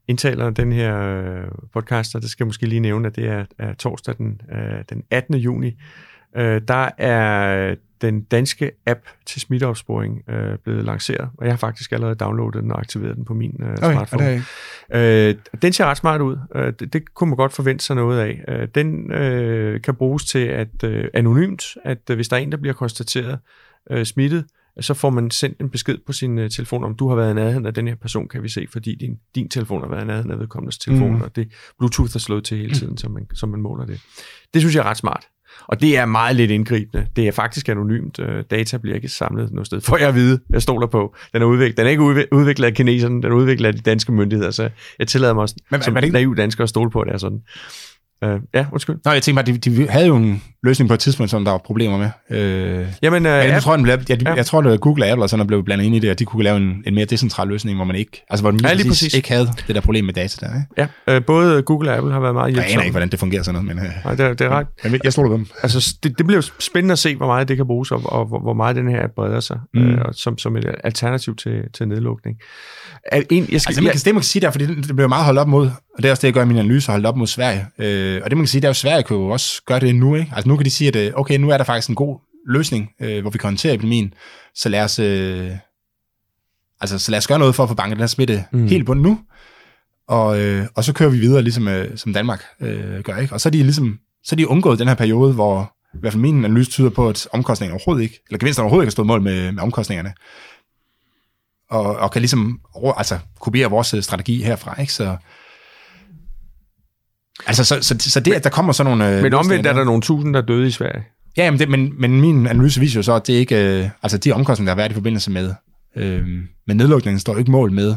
indtaler 0.07 0.49
den 0.49 0.71
her 0.71 0.99
øh, 0.99 1.47
podcast, 1.73 2.15
og 2.15 2.21
det 2.21 2.29
skal 2.29 2.43
jeg 2.43 2.47
måske 2.47 2.65
lige 2.65 2.79
nævne, 2.79 3.07
at 3.07 3.15
det 3.15 3.27
er, 3.27 3.45
er 3.59 3.73
torsdag 3.73 4.15
den, 4.17 4.41
øh, 4.51 4.83
den 4.89 5.03
18. 5.11 5.35
juni, 5.35 5.71
øh, 6.37 6.61
der 6.67 6.89
er 6.97 7.75
den 8.01 8.21
danske 8.21 8.71
app 8.85 8.99
til 9.25 9.41
smitteopsporing 9.41 10.29
øh, 10.29 10.57
blevet 10.57 10.85
lanceret, 10.85 11.29
og 11.37 11.45
jeg 11.45 11.53
har 11.53 11.57
faktisk 11.57 11.91
allerede 11.91 12.15
downloadet 12.15 12.63
den 12.63 12.71
og 12.71 12.79
aktiveret 12.79 13.15
den 13.15 13.25
på 13.25 13.33
min 13.33 13.55
øh, 13.63 13.71
okay, 13.71 13.93
smartphone. 13.93 14.43
Øh, 14.93 15.35
den 15.61 15.73
ser 15.73 15.85
ret 15.85 15.97
smart 15.97 16.21
ud. 16.21 16.37
Øh, 16.55 16.73
det, 16.79 16.93
det 16.93 17.13
kunne 17.13 17.29
man 17.29 17.37
godt 17.37 17.53
forvente 17.53 17.85
sig 17.85 17.95
noget 17.95 18.19
af. 18.19 18.43
Øh, 18.47 18.67
den 18.75 19.11
øh, 19.11 19.81
kan 19.81 19.95
bruges 19.95 20.25
til 20.25 20.39
at 20.39 20.83
øh, 20.83 21.05
anonymt, 21.13 21.63
at 21.83 22.09
øh, 22.09 22.15
hvis 22.15 22.27
der 22.27 22.35
er 22.35 22.41
en, 22.41 22.51
der 22.51 22.57
bliver 22.57 22.73
konstateret 22.73 23.39
øh, 23.91 24.05
smittet, 24.05 24.45
så 24.79 24.93
får 24.93 25.09
man 25.09 25.31
sendt 25.31 25.61
en 25.61 25.69
besked 25.69 25.97
på 26.05 26.13
sin 26.13 26.37
uh, 26.37 26.49
telefon, 26.49 26.83
om 26.83 26.95
du 26.95 27.09
har 27.09 27.15
været 27.15 27.31
i 27.31 27.33
nærheden 27.33 27.65
af 27.65 27.73
den 27.73 27.87
her 27.87 27.95
person, 27.95 28.27
kan 28.27 28.43
vi 28.43 28.49
se, 28.49 28.67
fordi 28.71 28.95
din, 28.95 29.19
din 29.35 29.49
telefon 29.49 29.81
har 29.81 29.89
været 29.89 30.03
i 30.03 30.07
nærheden 30.07 30.31
af 30.31 30.39
vedkommendes 30.39 30.77
telefon, 30.77 31.15
mm. 31.15 31.21
og 31.21 31.35
det 31.35 31.51
Bluetooth 31.77 32.11
er 32.15 32.19
slået 32.19 32.43
til 32.43 32.57
hele 32.57 32.73
tiden, 32.73 32.97
så 32.97 33.09
man, 33.09 33.27
så 33.33 33.45
man 33.45 33.61
måler 33.61 33.85
det. 33.85 33.99
Det 34.53 34.61
synes 34.61 34.75
jeg 34.75 34.81
er 34.81 34.89
ret 34.89 34.97
smart. 34.97 35.27
Og 35.67 35.81
det 35.81 35.97
er 35.97 36.05
meget 36.05 36.35
lidt 36.35 36.51
indgribende. 36.51 37.07
Det 37.15 37.27
er 37.27 37.31
faktisk 37.31 37.69
anonymt. 37.69 38.19
Øh, 38.19 38.43
data 38.51 38.77
bliver 38.77 38.95
ikke 38.95 39.07
samlet 39.07 39.51
noget 39.51 39.65
sted. 39.67 39.81
For 39.81 39.97
jeg 39.97 40.07
at 40.07 40.15
vide, 40.15 40.39
jeg 40.49 40.61
stoler 40.61 40.87
på. 40.87 41.15
Den 41.33 41.41
er, 41.41 41.45
udviklet. 41.45 41.77
den 41.77 41.85
er 41.85 41.89
ikke 41.89 42.03
udviklet 42.31 42.67
af 42.67 42.73
kineserne, 42.73 43.21
den 43.21 43.31
er 43.31 43.35
udviklet 43.35 43.67
af 43.67 43.73
de 43.73 43.81
danske 43.81 44.11
myndigheder, 44.11 44.51
så 44.51 44.69
jeg 44.99 45.07
tillader 45.07 45.33
mig 45.33 45.41
også, 45.41 45.55
men, 45.71 45.81
som 45.81 45.93
men, 45.93 46.11
naiv 46.11 46.35
dansker 46.35 46.63
at 46.63 46.69
stole 46.69 46.91
på, 46.91 47.01
at 47.01 47.07
det 47.07 47.13
er 47.13 47.17
sådan. 47.17 47.41
Uh, 48.25 48.29
ja, 48.53 48.65
undskyld. 48.71 48.95
Nå, 49.05 49.11
jeg 49.11 49.21
tænker 49.23 49.43
bare, 49.43 49.53
de, 49.53 49.57
de 49.57 49.89
havde 49.89 50.07
jo 50.07 50.15
en 50.15 50.43
løsning 50.63 50.87
på 50.87 50.93
et 50.93 50.99
tidspunkt, 50.99 51.29
som 51.29 51.45
der 51.45 51.51
var 51.51 51.57
problemer 51.57 51.97
med. 51.97 52.09
Uh, 52.29 52.87
Jamen, 53.01 53.25
uh, 53.25 53.31
jeg, 53.31 53.61
tror, 53.61 53.75
den 53.75 53.83
blev, 53.83 53.97
jeg, 54.09 54.23
ja. 54.23 54.33
jeg 54.33 54.45
tror, 54.45 54.61
var 54.61 54.77
Google 54.77 55.05
og 55.05 55.09
Apple 55.09 55.23
og 55.23 55.29
sådan, 55.29 55.39
der 55.39 55.47
blev 55.47 55.63
blandet 55.63 55.85
ind 55.85 55.95
i 55.95 55.99
det, 55.99 56.09
og 56.09 56.19
de 56.19 56.25
kunne 56.25 56.43
lave 56.43 56.57
en, 56.57 56.83
en 56.85 56.95
mere 56.95 57.05
decentral 57.05 57.47
løsning, 57.47 57.75
hvor 57.75 57.85
man 57.85 57.95
ikke, 57.95 58.23
altså 58.29 58.43
hvor 58.43 58.51
den 58.51 58.59
ja, 58.59 58.73
lige 58.73 58.87
præcis, 58.87 59.13
ikke 59.13 59.29
havde 59.29 59.47
det 59.67 59.75
der 59.75 59.81
problem 59.81 60.05
med 60.05 60.13
data 60.13 60.45
der. 60.45 60.53
Ikke? 60.53 60.91
Ja, 61.07 61.17
uh, 61.17 61.25
både 61.25 61.61
Google 61.61 61.91
og 61.91 61.97
Apple 61.97 62.13
har 62.13 62.19
været 62.19 62.33
meget 62.33 62.53
hjælpsomme. 62.53 62.69
Jeg 62.69 62.73
aner 62.73 62.83
ikke, 62.83 62.93
hvordan 62.93 63.09
det 63.09 63.19
fungerer 63.19 63.43
sådan 63.43 63.63
noget, 63.63 63.75
men... 63.75 63.85
Uh, 63.85 64.05
Nej, 64.05 64.15
det, 64.15 64.25
er, 64.25 64.33
det 64.33 64.41
er 64.41 64.49
ret. 64.49 64.67
Men 64.83 65.01
jeg 65.03 65.13
stoler 65.13 65.29
på 65.29 65.37
dem. 65.37 65.47
Altså, 65.63 65.97
det, 66.03 66.17
det 66.17 66.25
bliver 66.25 66.37
jo 66.37 66.49
spændende 66.59 66.91
at 66.91 66.99
se, 66.99 67.15
hvor 67.15 67.27
meget 67.27 67.47
det 67.47 67.57
kan 67.57 67.67
bruges, 67.67 67.91
og, 67.91 68.01
og 68.05 68.25
hvor, 68.25 68.39
hvor 68.39 68.53
meget 68.53 68.75
den 68.75 68.89
her 68.89 69.07
breder 69.15 69.39
sig, 69.39 69.59
mm. 69.73 69.93
uh, 69.93 69.97
som, 70.11 70.37
som 70.37 70.57
et 70.57 70.75
alternativ 70.83 71.35
til, 71.35 71.63
til 71.73 71.87
nedlukning. 71.87 72.37
En, 73.29 73.47
jeg 73.51 73.61
skal, 73.61 73.69
altså, 73.69 73.81
man 73.81 73.91
kan, 73.91 73.99
det, 73.99 74.05
man 74.05 74.21
kan 74.21 74.23
sige 74.23 74.41
der, 74.41 74.51
fordi 74.51 74.65
det, 74.65 74.77
det 74.77 74.95
bliver 74.95 75.07
meget 75.07 75.25
holdt 75.25 75.39
op 75.39 75.47
mod, 75.47 75.69
og 75.97 76.03
det 76.03 76.09
er 76.09 76.11
også 76.11 76.21
det, 76.21 76.27
jeg 76.27 76.33
gør 76.33 76.43
i 76.43 76.45
min 76.45 76.57
analyse, 76.57 76.91
holdt 76.91 77.05
op 77.05 77.17
mod 77.17 77.27
Sverige. 77.27 77.65
Øh, 77.77 78.21
og 78.23 78.29
det, 78.29 78.37
man 78.37 78.43
kan 78.43 78.47
sige, 78.47 78.61
det 78.61 78.65
er 78.67 78.69
jo, 78.69 78.73
Sverige 78.73 79.03
kan 79.03 79.17
jo 79.17 79.27
også 79.27 79.61
gøre 79.65 79.79
det 79.79 79.95
nu, 79.95 80.15
ikke? 80.15 80.31
Altså, 80.35 80.49
nu 80.49 80.57
kan 80.57 80.65
de 80.65 80.69
sige, 80.69 80.87
at 80.87 80.95
øh, 80.95 81.11
okay, 81.15 81.37
nu 81.37 81.49
er 81.49 81.57
der 81.57 81.63
faktisk 81.63 81.89
en 81.89 81.95
god 81.95 82.19
løsning, 82.47 82.89
øh, 83.01 83.21
hvor 83.21 83.29
vi 83.29 83.37
kan 83.37 83.47
håndtere 83.47 83.73
epidemien, 83.73 84.13
så 84.55 84.69
lad 84.69 84.83
os, 84.83 84.99
øh, 84.99 85.51
altså, 86.81 86.99
så 86.99 87.11
lad 87.11 87.17
os 87.17 87.27
gøre 87.27 87.39
noget 87.39 87.55
for 87.55 87.63
at 87.63 87.69
få 87.69 87.75
banket 87.75 87.95
den 87.95 88.01
her 88.01 88.07
smitte 88.07 88.45
mm. 88.51 88.67
helt 88.67 88.85
bunden 88.85 89.03
nu, 89.03 89.19
og, 90.07 90.39
øh, 90.39 90.65
og 90.75 90.83
så 90.83 90.93
kører 90.93 91.09
vi 91.09 91.17
videre, 91.19 91.41
ligesom 91.41 91.67
øh, 91.67 91.97
som 91.97 92.13
Danmark 92.13 92.43
øh, 92.61 93.03
gør, 93.03 93.17
ikke? 93.17 93.33
Og 93.33 93.41
så 93.41 93.49
er 93.49 93.51
de 93.51 93.63
ligesom, 93.63 93.99
så 94.23 94.35
er 94.35 94.37
de 94.37 94.47
undgået 94.47 94.79
den 94.79 94.87
her 94.87 94.95
periode, 94.95 95.33
hvor 95.33 95.73
i 95.93 95.97
hvert 95.99 96.13
fald 96.13 96.21
min 96.21 96.45
analyse 96.45 96.71
tyder 96.71 96.89
på, 96.89 97.09
at 97.09 97.27
omkostningerne 97.33 97.73
overhovedet 97.73 98.03
ikke, 98.03 98.19
eller 98.27 98.39
gevinsterne 98.39 98.63
overhovedet 98.63 98.83
ikke 98.83 98.89
har 98.89 98.91
stået 98.91 99.07
mål 99.07 99.21
med, 99.21 99.51
med 99.51 99.63
omkostningerne 99.63 100.13
og, 101.69 101.95
og 101.95 102.11
kan 102.11 102.21
ligesom 102.21 102.59
altså, 102.97 103.19
kopiere 103.39 103.69
vores 103.69 103.93
øh, 103.93 104.03
strategi 104.03 104.43
herfra. 104.43 104.81
Ikke? 104.81 104.93
Så, 104.93 105.17
altså, 107.45 107.63
så, 107.63 107.81
så, 107.81 107.95
så 107.99 108.19
det, 108.19 108.33
at 108.33 108.43
der 108.43 108.49
kommer 108.49 108.73
sådan 108.73 108.97
nogle... 108.97 109.17
Øh, 109.17 109.23
men 109.23 109.33
omvendt 109.33 109.67
er 109.67 109.73
der 109.73 109.83
nogle 109.83 110.01
tusind, 110.01 110.33
der 110.33 110.41
er 110.41 110.45
døde 110.45 110.67
i 110.67 110.71
Sverige. 110.71 111.03
Ja, 111.37 111.51
men, 111.51 111.59
det, 111.59 111.69
men, 111.69 111.93
men 111.99 112.21
min 112.21 112.47
analyse 112.47 112.79
viser 112.79 112.99
jo 112.99 113.03
så, 113.03 113.13
at 113.13 113.27
det 113.27 113.33
ikke... 113.33 113.79
Øh, 113.79 113.89
altså, 114.03 114.17
de 114.17 114.31
omkostninger, 114.31 114.69
der 114.69 114.75
har 114.75 114.81
været 114.81 114.91
i 114.91 114.93
forbindelse 114.93 115.31
med, 115.31 115.53
øh, 115.95 116.27
med 116.67 116.75
nedlukningen, 116.75 117.19
står 117.19 117.37
ikke 117.37 117.51
mål 117.51 117.71
med 117.71 117.95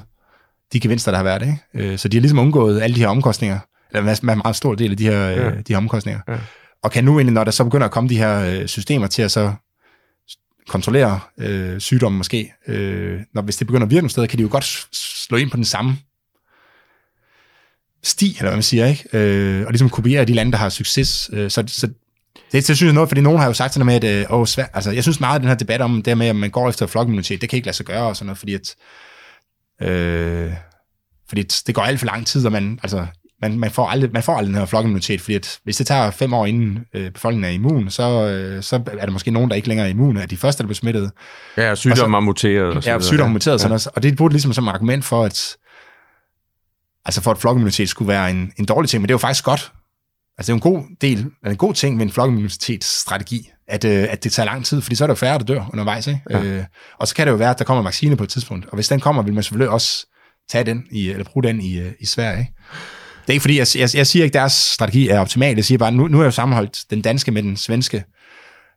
de 0.73 0.81
gevinster, 0.81 1.11
der 1.11 1.19
har 1.19 1.25
været. 1.25 1.43
Ikke? 1.43 1.93
Øh, 1.93 1.99
så 1.99 2.09
de 2.09 2.17
har 2.17 2.21
ligesom 2.21 2.39
undgået 2.39 2.83
alle 2.83 2.97
de 2.97 3.01
her 3.01 3.09
omkostninger, 3.09 3.59
eller 3.95 4.21
en 4.23 4.27
meget 4.45 4.57
stor 4.57 4.75
del 4.75 4.91
af 4.91 4.97
de 4.97 5.05
her, 5.05 5.29
ja. 5.29 5.51
øh, 5.51 5.57
de 5.57 5.63
her 5.69 5.77
omkostninger. 5.77 6.21
Ja. 6.29 6.37
Og 6.83 6.91
kan 6.91 7.05
nu 7.05 7.19
egentlig, 7.19 7.35
når 7.35 7.45
der 7.45 7.51
så 7.51 7.65
begynder 7.65 7.87
at 7.87 7.93
komme 7.93 8.09
de 8.09 8.19
her 8.19 8.61
øh, 8.61 8.67
systemer 8.67 9.07
til 9.07 9.23
at 9.23 9.31
så 9.31 9.53
kontrollere 10.69 11.21
øh, 11.39 11.81
sygdommen 11.81 12.17
måske. 12.17 12.53
Øh, 12.69 13.21
når, 13.35 13.43
hvis 13.43 13.57
det 13.57 13.67
begynder 13.67 13.87
at 13.87 13.91
virke 13.91 14.01
nogle 14.01 14.11
steder, 14.11 14.27
kan 14.27 14.39
de 14.39 14.43
jo 14.43 14.49
godt 14.51 14.89
slå 14.93 15.37
ind 15.37 15.51
på 15.51 15.57
den 15.57 15.65
samme 15.65 15.97
sti, 18.03 18.37
eller 18.39 18.43
hvad 18.43 18.57
man 18.57 18.63
siger, 18.63 18.87
ikke? 18.87 19.19
Øh, 19.19 19.67
og 19.67 19.73
ligesom 19.73 19.91
kopiere 19.91 20.25
de 20.25 20.35
lande, 20.35 20.53
der 20.53 20.59
har 20.59 20.69
succes. 20.69 21.31
Øh, 21.33 21.51
så, 21.51 21.65
så 21.67 21.87
det, 22.53 22.53
det 22.53 22.65
synes 22.65 22.83
jeg 22.83 22.93
noget, 22.93 23.09
fordi 23.09 23.21
nogen 23.21 23.39
har 23.39 23.47
jo 23.47 23.53
sagt 23.53 23.75
sådan 23.75 23.87
noget 23.87 24.03
med, 24.03 24.11
at 24.11 24.21
øh, 24.21 24.39
åh, 24.39 24.47
svær, 24.47 24.67
altså, 24.75 24.91
jeg 24.91 25.03
synes 25.03 25.21
meget 25.21 25.35
af 25.35 25.41
den 25.41 25.49
her 25.49 25.57
debat 25.57 25.81
om 25.81 26.03
det 26.03 26.19
med, 26.19 26.27
at 26.27 26.37
man 26.37 26.51
går 26.51 26.69
efter 26.69 26.87
flokimmunitet, 26.87 27.41
det 27.41 27.49
kan 27.49 27.57
ikke 27.57 27.67
lade 27.67 27.77
sig 27.77 27.87
gøre 27.87 28.03
og 28.03 28.17
sådan 28.17 28.27
noget, 28.27 28.39
fordi 28.39 28.55
at, 28.55 28.75
øh, 29.89 30.53
fordi 31.29 31.43
det 31.43 31.75
går 31.75 31.83
alt 31.83 31.99
for 31.99 32.07
lang 32.07 32.27
tid, 32.27 32.47
og 32.47 32.53
man, 32.53 32.79
altså, 32.83 33.07
man, 33.43 33.59
man, 33.59 33.71
får 33.71 33.87
aldrig, 33.87 34.13
man 34.13 34.23
får 34.23 34.37
aldrig 34.37 34.53
den 34.53 34.59
her 34.59 34.67
flokimmunitet, 34.67 35.21
fordi 35.21 35.35
at 35.35 35.59
hvis 35.65 35.77
det 35.77 35.87
tager 35.87 36.11
fem 36.11 36.33
år 36.33 36.47
inden 36.47 36.79
øh, 36.95 37.11
befolkningen 37.11 37.51
er 37.51 37.55
immun, 37.55 37.91
så, 37.91 38.27
øh, 38.27 38.63
så 38.63 38.77
er 38.77 39.05
der 39.07 39.11
måske 39.11 39.31
nogen, 39.31 39.51
der 39.51 39.57
ikke 39.57 39.69
længere 39.69 39.87
er 39.87 39.91
immune 39.91 40.23
af 40.23 40.29
de 40.29 40.37
første, 40.37 40.63
der 40.63 40.67
bliver 40.67 40.75
smittet. 40.75 41.11
Ja, 41.57 41.75
sygdommen 41.75 42.17
er 42.17 42.21
muteret. 42.21 42.77
Og 42.77 42.85
ja, 42.87 43.01
sygdommen 43.01 43.31
er 43.31 43.33
muteret. 43.33 43.55
Ja. 43.55 43.59
Sådan 43.59 43.71
noget, 43.71 43.87
og 43.87 44.03
det 44.03 44.17
burde 44.17 44.35
ligesom 44.35 44.53
som 44.53 44.69
argument 44.69 45.05
for, 45.05 45.25
at 45.25 45.57
altså 47.05 47.21
for 47.21 47.31
at 47.31 47.39
flokimmunitet 47.39 47.89
skulle 47.89 48.09
være 48.09 48.31
en, 48.31 48.53
en 48.57 48.65
dårlig 48.65 48.91
ting, 48.91 49.01
men 49.01 49.09
det 49.09 49.13
er 49.13 49.15
jo 49.15 49.19
faktisk 49.19 49.45
godt. 49.45 49.73
Altså 50.39 50.53
det 50.53 50.63
er 50.63 50.67
en 50.67 50.75
god 50.75 50.83
del, 51.01 51.27
en 51.47 51.57
god 51.57 51.75
ting 51.75 51.97
med 51.97 52.07
en 52.07 52.13
flokimmunitetsstrategi, 52.13 53.51
at, 53.69 53.85
øh, 53.85 54.07
at 54.11 54.25
det 54.25 54.33
tager 54.33 54.47
lang 54.47 54.65
tid, 54.65 54.81
fordi 54.81 54.97
så 54.97 55.05
er 55.05 55.07
der 55.07 55.15
færre, 55.15 55.39
der 55.39 55.45
dør 55.45 55.71
undervejs. 55.73 56.07
Ikke? 56.07 56.21
Ja. 56.31 56.43
Øh, 56.43 56.65
og 56.99 57.09
så 57.09 57.15
kan 57.15 57.27
det 57.27 57.31
jo 57.31 57.37
være, 57.37 57.51
at 57.51 57.59
der 57.59 57.65
kommer 57.65 57.83
vaccine 57.83 58.17
på 58.17 58.25
et 58.25 58.31
tidspunkt, 58.31 58.67
og 58.67 58.75
hvis 58.75 58.89
den 58.89 59.01
kommer, 59.01 59.23
vil 59.23 59.35
man 59.35 59.43
selvfølgelig 59.43 59.71
også 59.71 60.07
tage 60.51 60.65
den 60.65 60.87
i, 60.91 61.11
eller 61.11 61.25
bruge 61.25 61.43
den 61.43 61.61
i, 61.61 61.79
øh, 61.79 61.93
i 62.01 62.07
Sverige. 62.07 62.39
Ikke? 62.39 62.53
Det 63.21 63.29
er 63.29 63.33
ikke 63.33 63.43
fordi, 63.43 63.59
jeg, 63.59 63.67
jeg, 63.77 63.89
jeg 63.95 64.07
siger 64.07 64.25
ikke, 64.25 64.39
at 64.39 64.41
deres 64.41 64.53
strategi 64.53 65.09
er 65.09 65.21
optimal. 65.21 65.55
Jeg 65.55 65.65
siger 65.65 65.79
bare, 65.79 65.93
nu, 65.93 66.09
nu 66.09 66.19
er 66.19 66.23
jeg 66.23 66.27
jo 66.27 66.31
sammenholdt 66.31 66.85
den 66.91 67.03
danske 67.03 67.33
med 67.33 67.43
den 67.43 67.57
svenske. 67.57 68.05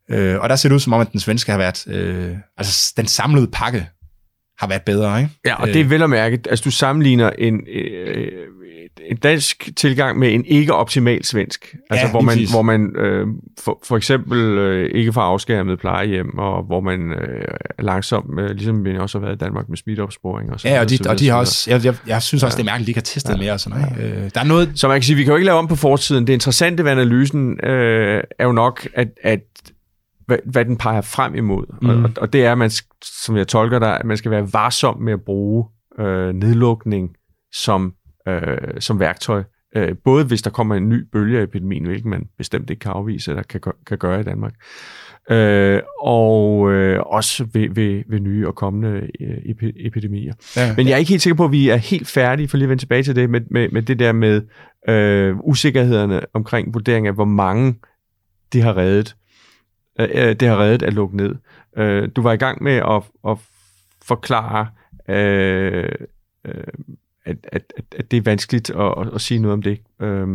Øh, 0.09 0.39
og 0.39 0.49
der 0.49 0.55
ser 0.55 0.69
det 0.69 0.76
ud 0.76 0.80
som 0.80 0.93
om, 0.93 1.01
at 1.01 1.11
den 1.11 1.19
svenske 1.19 1.51
har 1.51 1.57
været, 1.57 1.88
øh, 1.88 2.38
altså 2.57 2.93
den 2.97 3.07
samlede 3.07 3.47
pakke 3.47 3.89
har 4.60 4.68
været 4.68 4.82
bedre, 4.82 5.20
ikke? 5.20 5.32
Ja, 5.45 5.56
og 5.56 5.68
det 5.68 5.82
er 5.82 5.86
vel 5.86 6.01
at 6.01 6.10
mærke, 6.10 6.39
altså 6.49 6.64
du 6.64 6.72
sammenligner 6.72 7.30
en, 7.30 7.68
øh, 7.68 8.28
en 9.10 9.18
dansk 9.18 9.70
tilgang 9.76 10.20
med 10.20 10.34
en 10.34 10.45
ikke 10.45 10.74
optimal 10.74 11.24
svensk. 11.24 11.76
Altså 11.89 12.06
ja, 12.06 12.12
hvor 12.12 12.22
man, 12.22 12.38
hvor 12.51 12.62
man 12.62 12.95
øh, 12.95 13.28
for, 13.60 13.80
for 13.84 13.97
eksempel 13.97 14.39
øh, 14.39 14.91
ikke 14.95 15.14
får 15.14 15.22
afskærmet 15.22 15.80
plejehjem, 15.80 16.38
og 16.38 16.64
hvor 16.64 16.82
man 16.82 17.12
øh, 17.12 17.47
langsomt, 17.80 18.39
øh, 18.39 18.49
ligesom 18.49 18.86
vi 18.86 18.97
også 18.97 19.20
har 19.20 19.26
været 19.26 19.36
i 19.36 19.38
Danmark 19.38 19.70
med 19.70 19.78
smitteopsporing 19.78 20.51
og 20.51 20.60
sådan 20.60 20.76
Ja, 20.76 20.82
og 20.82 20.89
de, 20.89 20.97
og 21.10 21.20
de 21.20 21.30
har 21.30 21.38
også, 21.38 21.72
jeg, 21.72 21.86
jeg, 21.86 21.95
jeg 22.08 22.22
synes 22.22 22.43
også, 22.43 22.58
ja. 22.58 22.62
det 22.62 22.70
er 22.70 22.72
mærkeligt, 22.72 22.88
de 22.88 22.89
ikke 22.89 22.97
har 22.97 23.14
testet 23.14 23.34
ja. 23.34 23.38
mere 23.38 23.54
og 23.54 23.60
sådan 23.60 23.80
noget. 23.80 24.14
Ja. 24.14 24.24
Øh, 24.24 24.30
der 24.34 24.39
er 24.39 24.45
noget... 24.45 24.72
Så 24.76 24.88
man 24.88 24.95
kan 24.95 25.04
sige, 25.04 25.16
vi 25.16 25.24
kan 25.24 25.32
jo 25.32 25.36
ikke 25.36 25.45
lave 25.45 25.58
om 25.58 25.68
på 25.68 25.76
fortiden. 25.76 26.28
Det 26.28 26.34
interessante 26.34 26.84
ved 26.84 26.91
analysen 26.91 27.66
øh, 27.66 28.24
er 28.39 28.45
jo 28.45 28.51
nok, 28.51 28.88
at, 28.93 29.08
at 29.24 29.39
hvad, 30.26 30.38
hvad 30.45 30.65
den 30.65 30.78
peger 30.78 31.01
frem 31.01 31.36
imod. 31.36 31.65
Mm. 31.82 32.03
Og, 32.03 32.11
og 32.17 32.34
det 32.34 32.45
er, 32.45 32.51
at 32.51 32.57
man, 32.57 32.71
som 33.24 33.38
jeg 33.38 33.47
tolker 33.47 33.80
dig, 33.80 33.99
at 33.99 34.05
man 34.05 34.17
skal 34.17 34.32
være 34.32 34.53
varsom 34.53 35.01
med 35.01 35.13
at 35.13 35.21
bruge 35.21 35.65
øh, 35.99 36.34
nedlukning 36.34 37.15
som 37.53 37.93
øh, 38.28 38.57
som 38.80 38.99
værktøj. 38.99 39.43
Øh, 39.76 39.95
både 40.03 40.26
hvis 40.26 40.41
der 40.41 40.49
kommer 40.49 40.76
en 40.76 40.89
ny 40.89 41.07
bølge 41.11 41.39
af 41.39 41.43
epidemien, 41.43 41.86
hvilket 41.86 42.05
man 42.05 42.26
bestemt 42.38 42.69
ikke 42.69 42.80
kan 42.80 42.91
afvise, 42.91 43.32
eller 43.32 43.43
kan, 43.43 43.61
kan 43.88 43.97
gøre 43.97 44.19
i 44.19 44.24
Danmark, 44.24 44.53
øh, 45.30 45.80
og 46.01 46.71
øh, 46.71 46.99
også 46.99 47.47
ved, 47.53 47.69
ved, 47.76 48.03
ved 48.09 48.19
nye 48.19 48.47
og 48.47 48.55
kommende 48.55 49.07
øh, 49.21 49.38
epidemier. 49.76 50.34
Ja. 50.55 50.76
Men 50.78 50.88
jeg 50.88 50.93
er 50.93 50.97
ikke 50.97 51.09
helt 51.09 51.21
sikker 51.21 51.38
på, 51.38 51.45
at 51.45 51.51
vi 51.51 51.69
er 51.69 51.76
helt 51.76 52.07
færdige, 52.07 52.47
for 52.47 52.57
lige 52.57 52.65
at 52.65 52.69
vende 52.69 52.82
tilbage 52.82 53.03
til 53.03 53.15
det, 53.15 53.30
med, 53.30 53.41
med, 53.51 53.69
med 53.69 53.82
det 53.82 53.99
der 53.99 54.11
med 54.11 54.41
øh, 54.89 55.36
usikkerhederne 55.39 56.21
omkring 56.34 56.74
vurdering 56.74 57.07
af, 57.07 57.13
hvor 57.13 57.26
mange 57.26 57.76
de 58.53 58.61
har 58.61 58.78
reddet. 58.78 59.15
Øh, 59.99 60.09
øh, 60.13 60.35
det 60.35 60.47
har 60.47 60.57
reddet 60.57 60.83
at 60.83 60.93
lukke 60.93 61.17
ned. 61.17 61.35
Øh, 61.77 62.09
du 62.15 62.21
var 62.21 62.33
i 62.33 62.37
gang 62.37 62.63
med 62.63 62.73
at, 62.73 63.03
at 63.31 63.37
forklare 64.01 64.67
øh, 65.07 65.89
øh, 66.45 66.63
at, 67.25 67.37
at, 67.43 67.73
at, 67.77 67.83
at 67.97 68.11
det 68.11 68.17
er 68.17 68.21
vanskeligt 68.21 68.69
at, 68.69 68.93
at, 68.97 69.13
at 69.13 69.21
sige 69.21 69.39
noget 69.39 69.53
om 69.53 69.61
det. 69.61 69.79
Øh, 70.01 70.27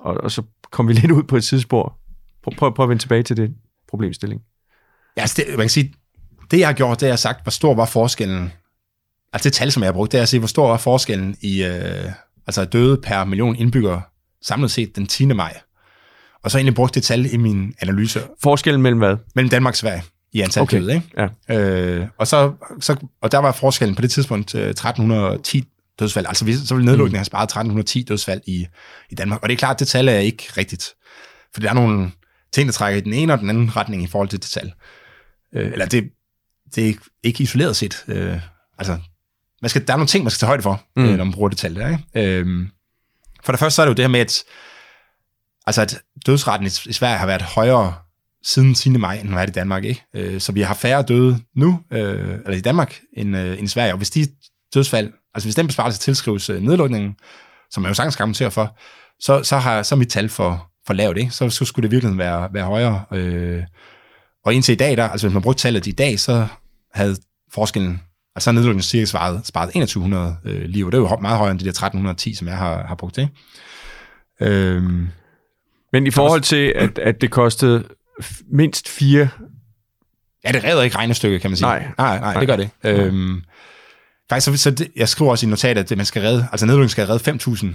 og, 0.00 0.14
og 0.14 0.30
så 0.30 0.42
kom 0.70 0.88
vi 0.88 0.92
lidt 1.00 1.12
ud 1.12 1.22
på 1.22 1.36
et 1.36 1.44
sidespor. 1.44 1.98
Prøv, 2.42 2.54
prøv, 2.54 2.74
prøv 2.74 2.84
at 2.84 2.88
vende 2.88 3.02
tilbage 3.02 3.22
til 3.22 3.36
det 3.36 3.54
problemstilling. 3.88 4.42
Ja, 5.16 5.20
altså 5.20 5.42
det, 5.42 5.48
man 5.56 5.64
kan 5.64 5.68
sige, 5.68 5.94
det 6.50 6.58
jeg 6.58 6.68
har 6.68 6.72
gjort, 6.72 7.00
det 7.00 7.06
jeg 7.06 7.12
har 7.12 7.16
sagt, 7.16 7.42
hvor 7.42 7.50
stor 7.50 7.74
var 7.74 7.86
forskellen 7.86 8.52
altså 9.32 9.48
det 9.48 9.52
tal, 9.52 9.72
som 9.72 9.82
jeg 9.82 9.88
har 9.88 9.92
brugt, 9.92 10.12
det 10.12 10.18
er 10.18 10.22
at 10.22 10.28
sige, 10.28 10.40
hvor 10.40 10.46
stor 10.48 10.72
er 10.72 10.76
forskellen 10.76 11.36
i 11.40 11.64
øh, 11.64 12.12
altså 12.46 12.64
døde 12.64 12.96
per 12.96 13.24
million 13.24 13.56
indbyggere 13.56 14.02
samlet 14.42 14.70
set 14.70 14.96
den 14.96 15.06
10. 15.06 15.26
maj. 15.26 15.60
Og 16.44 16.50
så 16.50 16.58
egentlig 16.58 16.74
brugt 16.74 16.94
det 16.94 17.02
tal 17.02 17.32
i 17.34 17.36
min 17.36 17.74
analyse 17.80 18.22
Forskellen 18.42 18.82
mellem 18.82 18.98
hvad? 18.98 19.16
mellem 19.34 19.50
Danmark 19.50 19.72
og 19.72 19.76
Sverige 19.76 20.02
i 20.32 20.40
antal 20.40 20.62
Okay, 20.62 20.80
døde. 20.80 20.94
Ikke? 20.94 21.28
Ja. 21.48 21.56
Øh, 21.60 22.06
og, 22.18 22.26
så, 22.26 22.52
så, 22.80 22.96
og 23.22 23.32
der 23.32 23.38
var 23.38 23.52
forskellen 23.52 23.94
på 23.94 24.02
det 24.02 24.10
tidspunkt 24.10 24.54
øh, 24.54 24.68
1310 24.68 25.64
dødsfald. 25.98 26.26
Altså 26.26 26.44
vi- 26.44 26.54
så 26.54 26.74
ville 26.74 26.86
nedlukningen 26.86 27.16
have 27.18 27.24
sparet 27.24 27.44
1310 27.44 28.02
dødsfald 28.02 28.40
i, 28.46 28.66
i 29.10 29.14
Danmark. 29.14 29.42
Og 29.42 29.48
det 29.48 29.54
er 29.54 29.58
klart, 29.58 29.80
det 29.80 29.88
tal 29.88 30.08
er 30.08 30.18
ikke 30.18 30.44
rigtigt. 30.56 30.94
For 31.54 31.60
der 31.60 31.68
er 31.70 31.74
nogle 31.74 32.10
ting, 32.52 32.66
der 32.66 32.72
trækker 32.72 32.98
i 32.98 33.00
den 33.04 33.12
ene 33.14 33.32
og 33.32 33.38
den 33.38 33.50
anden 33.50 33.76
retning 33.76 34.02
i 34.02 34.06
forhold 34.06 34.28
til 34.28 34.42
det 34.42 34.50
tal. 34.50 34.72
Øh, 35.54 35.72
eller 35.72 35.86
det, 35.86 36.04
det 36.74 36.88
er 36.88 36.94
ikke- 37.22 37.42
isoleret 37.42 37.76
set. 37.76 38.04
Øh, 38.08 38.36
altså, 38.78 38.98
man 39.62 39.68
skal, 39.68 39.86
der 39.86 39.92
er 39.92 39.96
nogle 39.96 40.08
ting, 40.08 40.24
man 40.24 40.30
skal 40.30 40.38
tage 40.38 40.46
højde 40.48 40.62
for, 40.62 40.82
Mm. 40.96 41.02
mm. 41.02 41.08
øh, 41.08 41.16
når 41.16 41.24
man 41.24 41.32
bruger 41.34 41.48
det 41.48 41.58
tal 41.58 41.74
der. 41.74 41.88
Ikke? 42.14 42.28
Øh, 42.38 42.66
for 43.44 43.52
det 43.52 43.58
første 43.58 43.74
så 43.76 43.82
er 43.82 43.86
det 43.86 43.90
jo 43.90 43.96
det 43.96 44.02
her 44.02 44.08
med, 44.08 44.20
at, 44.20 44.42
altså, 45.66 45.82
at 45.82 46.02
dødsraten 46.26 46.66
i, 46.66 46.70
i 46.86 46.92
Sverige 46.92 47.18
har 47.18 47.26
været 47.26 47.42
højere 47.42 47.94
siden 48.42 48.74
10. 48.74 48.90
maj, 48.90 49.14
end 49.14 49.28
den 49.28 49.34
var 49.34 49.42
i 49.42 49.46
Danmark. 49.46 49.84
Ikke? 49.84 50.04
Øh, 50.14 50.40
så 50.40 50.52
vi 50.52 50.60
har 50.60 50.74
færre 50.74 51.02
døde 51.02 51.40
nu, 51.56 51.80
øh, 51.92 52.38
eller 52.44 52.56
i 52.56 52.60
Danmark, 52.60 53.00
end, 53.16 53.36
øh, 53.36 53.58
end 53.58 53.64
i 53.64 53.66
Sverige. 53.66 53.92
Og 53.92 53.96
hvis 53.96 54.10
de 54.10 54.26
dødsfald, 54.74 55.12
altså 55.34 55.46
hvis 55.46 55.54
den 55.54 55.66
besparelse 55.66 56.00
tilskrives 56.00 56.50
øh, 56.50 56.62
nedlukningen, 56.62 57.16
som 57.70 57.82
man 57.82 57.90
jo 57.90 57.94
sagtens 57.94 58.38
kan 58.38 58.52
for, 58.52 58.76
så, 59.20 59.42
så, 59.42 59.58
har, 59.58 59.82
så 59.82 59.94
er 59.94 59.98
mit 59.98 60.08
tal 60.08 60.28
for, 60.28 60.70
for 60.86 60.94
lavt. 60.94 61.18
Ikke? 61.18 61.30
Så, 61.30 61.50
så 61.50 61.64
skulle 61.64 61.82
det 61.82 61.90
virkelig 61.90 62.18
være, 62.18 62.48
være 62.52 62.64
højere. 62.64 63.04
Øh, 63.12 63.62
og 64.44 64.54
indtil 64.54 64.72
i 64.72 64.76
dag, 64.76 64.96
der, 64.96 65.08
altså 65.08 65.26
hvis 65.26 65.34
man 65.34 65.42
brugte 65.42 65.62
tallet 65.62 65.86
i 65.86 65.92
dag, 65.92 66.20
så 66.20 66.46
havde 66.94 67.16
forskellen, 67.52 68.00
altså 68.34 68.44
så 68.44 68.50
er 68.50 68.52
nedlukningen 68.52 68.82
cirka 68.82 69.04
svaret, 69.04 69.46
sparet 69.46 69.68
2100 69.68 70.36
øh, 70.44 70.62
liv, 70.62 70.86
og 70.86 70.92
det 70.92 70.98
er 70.98 71.02
jo 71.02 71.16
meget 71.20 71.38
højere 71.38 71.50
end 71.50 71.58
de 71.58 71.64
der 71.64 71.70
1310, 71.70 72.34
som 72.34 72.48
jeg 72.48 72.56
har, 72.56 72.86
har 72.86 72.94
brugt. 72.94 73.18
Ikke? 73.18 73.32
Øh, 74.40 74.82
men 75.92 76.06
i 76.06 76.10
forhold 76.10 76.40
til, 76.40 76.72
at, 76.76 76.98
at 76.98 77.20
det 77.20 77.30
kostede 77.30 77.84
mindst 78.52 78.88
fire... 78.88 79.28
Ja, 80.44 80.52
det 80.52 80.64
redder 80.64 80.82
ikke 80.82 80.96
regnestykket, 80.96 81.40
kan 81.40 81.50
man 81.50 81.56
sige. 81.56 81.66
Nej. 81.68 81.78
nej, 81.98 82.18
nej, 82.18 82.32
nej. 82.32 82.40
det 82.40 82.48
gør 82.48 82.56
det. 82.56 82.70
ikke. 82.84 83.02
Øhm, 83.04 83.42
faktisk, 84.30 84.44
så, 84.46 84.56
så 84.62 84.70
det, 84.70 84.88
jeg 84.96 85.08
skriver 85.08 85.30
også 85.30 85.46
i 85.46 85.48
notatet, 85.50 85.80
at 85.82 85.88
det, 85.88 85.96
man 85.96 86.06
skal 86.06 86.22
redde, 86.22 86.46
altså 86.52 86.66
nedlukningen 86.66 86.88
skal 86.88 87.06
redde 87.06 87.30
5.000 87.30 87.66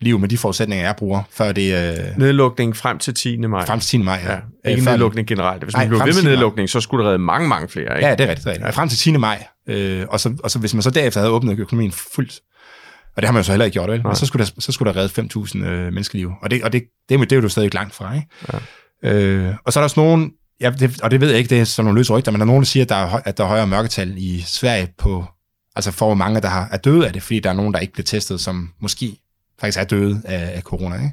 liv 0.00 0.18
med 0.18 0.28
de 0.28 0.38
forudsætninger, 0.38 0.84
jeg 0.86 0.96
bruger, 0.96 1.22
før 1.30 1.52
det 1.52 1.74
øh, 1.98 2.18
Nedlukning 2.18 2.76
frem 2.76 2.98
til 2.98 3.14
10. 3.14 3.36
maj. 3.36 3.66
frem 3.66 3.80
til 3.80 3.88
10. 3.88 3.98
maj. 3.98 4.20
Ja, 4.26 4.34
Øh, 4.36 4.70
ikke 4.72 4.82
før- 4.82 4.90
nedlukning 4.90 5.28
generelt. 5.28 5.62
Hvis 5.64 5.74
Nej, 5.74 5.82
man 5.84 5.88
blev 5.88 5.98
frem 5.98 6.06
ved 6.06 6.14
med 6.14 6.20
10. 6.22 6.26
maj. 6.26 6.32
nedlukning, 6.34 6.68
så 6.68 6.80
skulle 6.80 7.02
der 7.04 7.08
redde 7.08 7.18
mange, 7.18 7.48
mange 7.48 7.68
flere. 7.68 7.96
Ikke? 7.96 8.08
Ja, 8.08 8.14
det 8.14 8.24
er 8.24 8.28
rigtigt. 8.30 8.44
Det 8.44 8.50
er 8.50 8.54
rigtigt. 8.54 8.74
Frem 8.74 8.88
til 8.88 8.98
10. 8.98 9.16
maj. 9.16 9.46
Øh, 9.68 10.04
og, 10.08 10.20
så, 10.20 10.34
og 10.44 10.50
så 10.50 10.58
hvis 10.58 10.74
man 10.74 10.82
så 10.82 10.90
derefter 10.90 11.20
havde 11.20 11.32
åbnet 11.32 11.58
økonomien 11.58 11.92
fuldt, 11.92 12.40
og 13.18 13.22
det 13.22 13.28
har 13.28 13.32
man 13.32 13.40
jo 13.40 13.44
så 13.44 13.52
heller 13.52 13.64
ikke 13.64 13.72
gjort, 13.72 13.90
vel? 13.90 14.02
Men 14.06 14.16
så 14.16 14.26
skulle 14.26 14.46
der, 14.46 14.50
så 14.58 14.72
skulle 14.72 14.92
der 14.92 15.00
redde 15.00 15.28
5.000 15.34 15.64
øh, 15.64 15.92
menneskeliv. 15.92 16.32
Og, 16.42 16.50
det, 16.50 16.64
og 16.64 16.72
det, 16.72 16.82
det, 17.08 17.14
er, 17.14 17.18
det 17.18 17.32
er 17.32 17.42
jo 17.42 17.48
stadig 17.48 17.74
langt 17.74 17.94
fra, 17.94 18.14
ikke? 18.14 18.28
Ja. 19.02 19.10
Øh, 19.10 19.54
og 19.64 19.72
så 19.72 19.78
er 19.78 19.82
der 19.82 19.84
også 19.84 20.00
nogen, 20.00 20.32
ja, 20.60 20.70
det, 20.70 21.02
og 21.02 21.10
det 21.10 21.20
ved 21.20 21.28
jeg 21.28 21.38
ikke, 21.38 21.50
det 21.50 21.60
er 21.60 21.64
sådan 21.64 21.84
nogle 21.84 21.98
løse 21.98 22.12
rygter, 22.12 22.32
men 22.32 22.40
der 22.40 22.44
er 22.44 22.46
nogen, 22.46 22.62
der 22.62 22.66
siger, 22.66 22.84
at 22.84 22.88
der 22.88 22.94
er, 22.94 23.20
at 23.24 23.38
der 23.38 23.44
er 23.44 23.48
højere 23.48 23.66
mørketal 23.66 24.14
i 24.16 24.40
Sverige 24.46 24.88
på, 24.98 25.24
altså 25.76 25.90
for 25.90 26.14
mange, 26.14 26.40
der 26.40 26.48
har, 26.48 26.68
er 26.72 26.76
døde 26.76 27.06
af 27.06 27.12
det, 27.12 27.22
fordi 27.22 27.40
der 27.40 27.50
er 27.50 27.54
nogen, 27.54 27.74
der 27.74 27.80
ikke 27.80 27.92
bliver 27.92 28.04
testet, 28.04 28.40
som 28.40 28.72
måske 28.80 29.16
faktisk 29.60 29.78
er 29.78 29.84
døde 29.84 30.22
af, 30.24 30.56
af 30.56 30.62
corona, 30.62 30.96
ikke? 30.96 31.12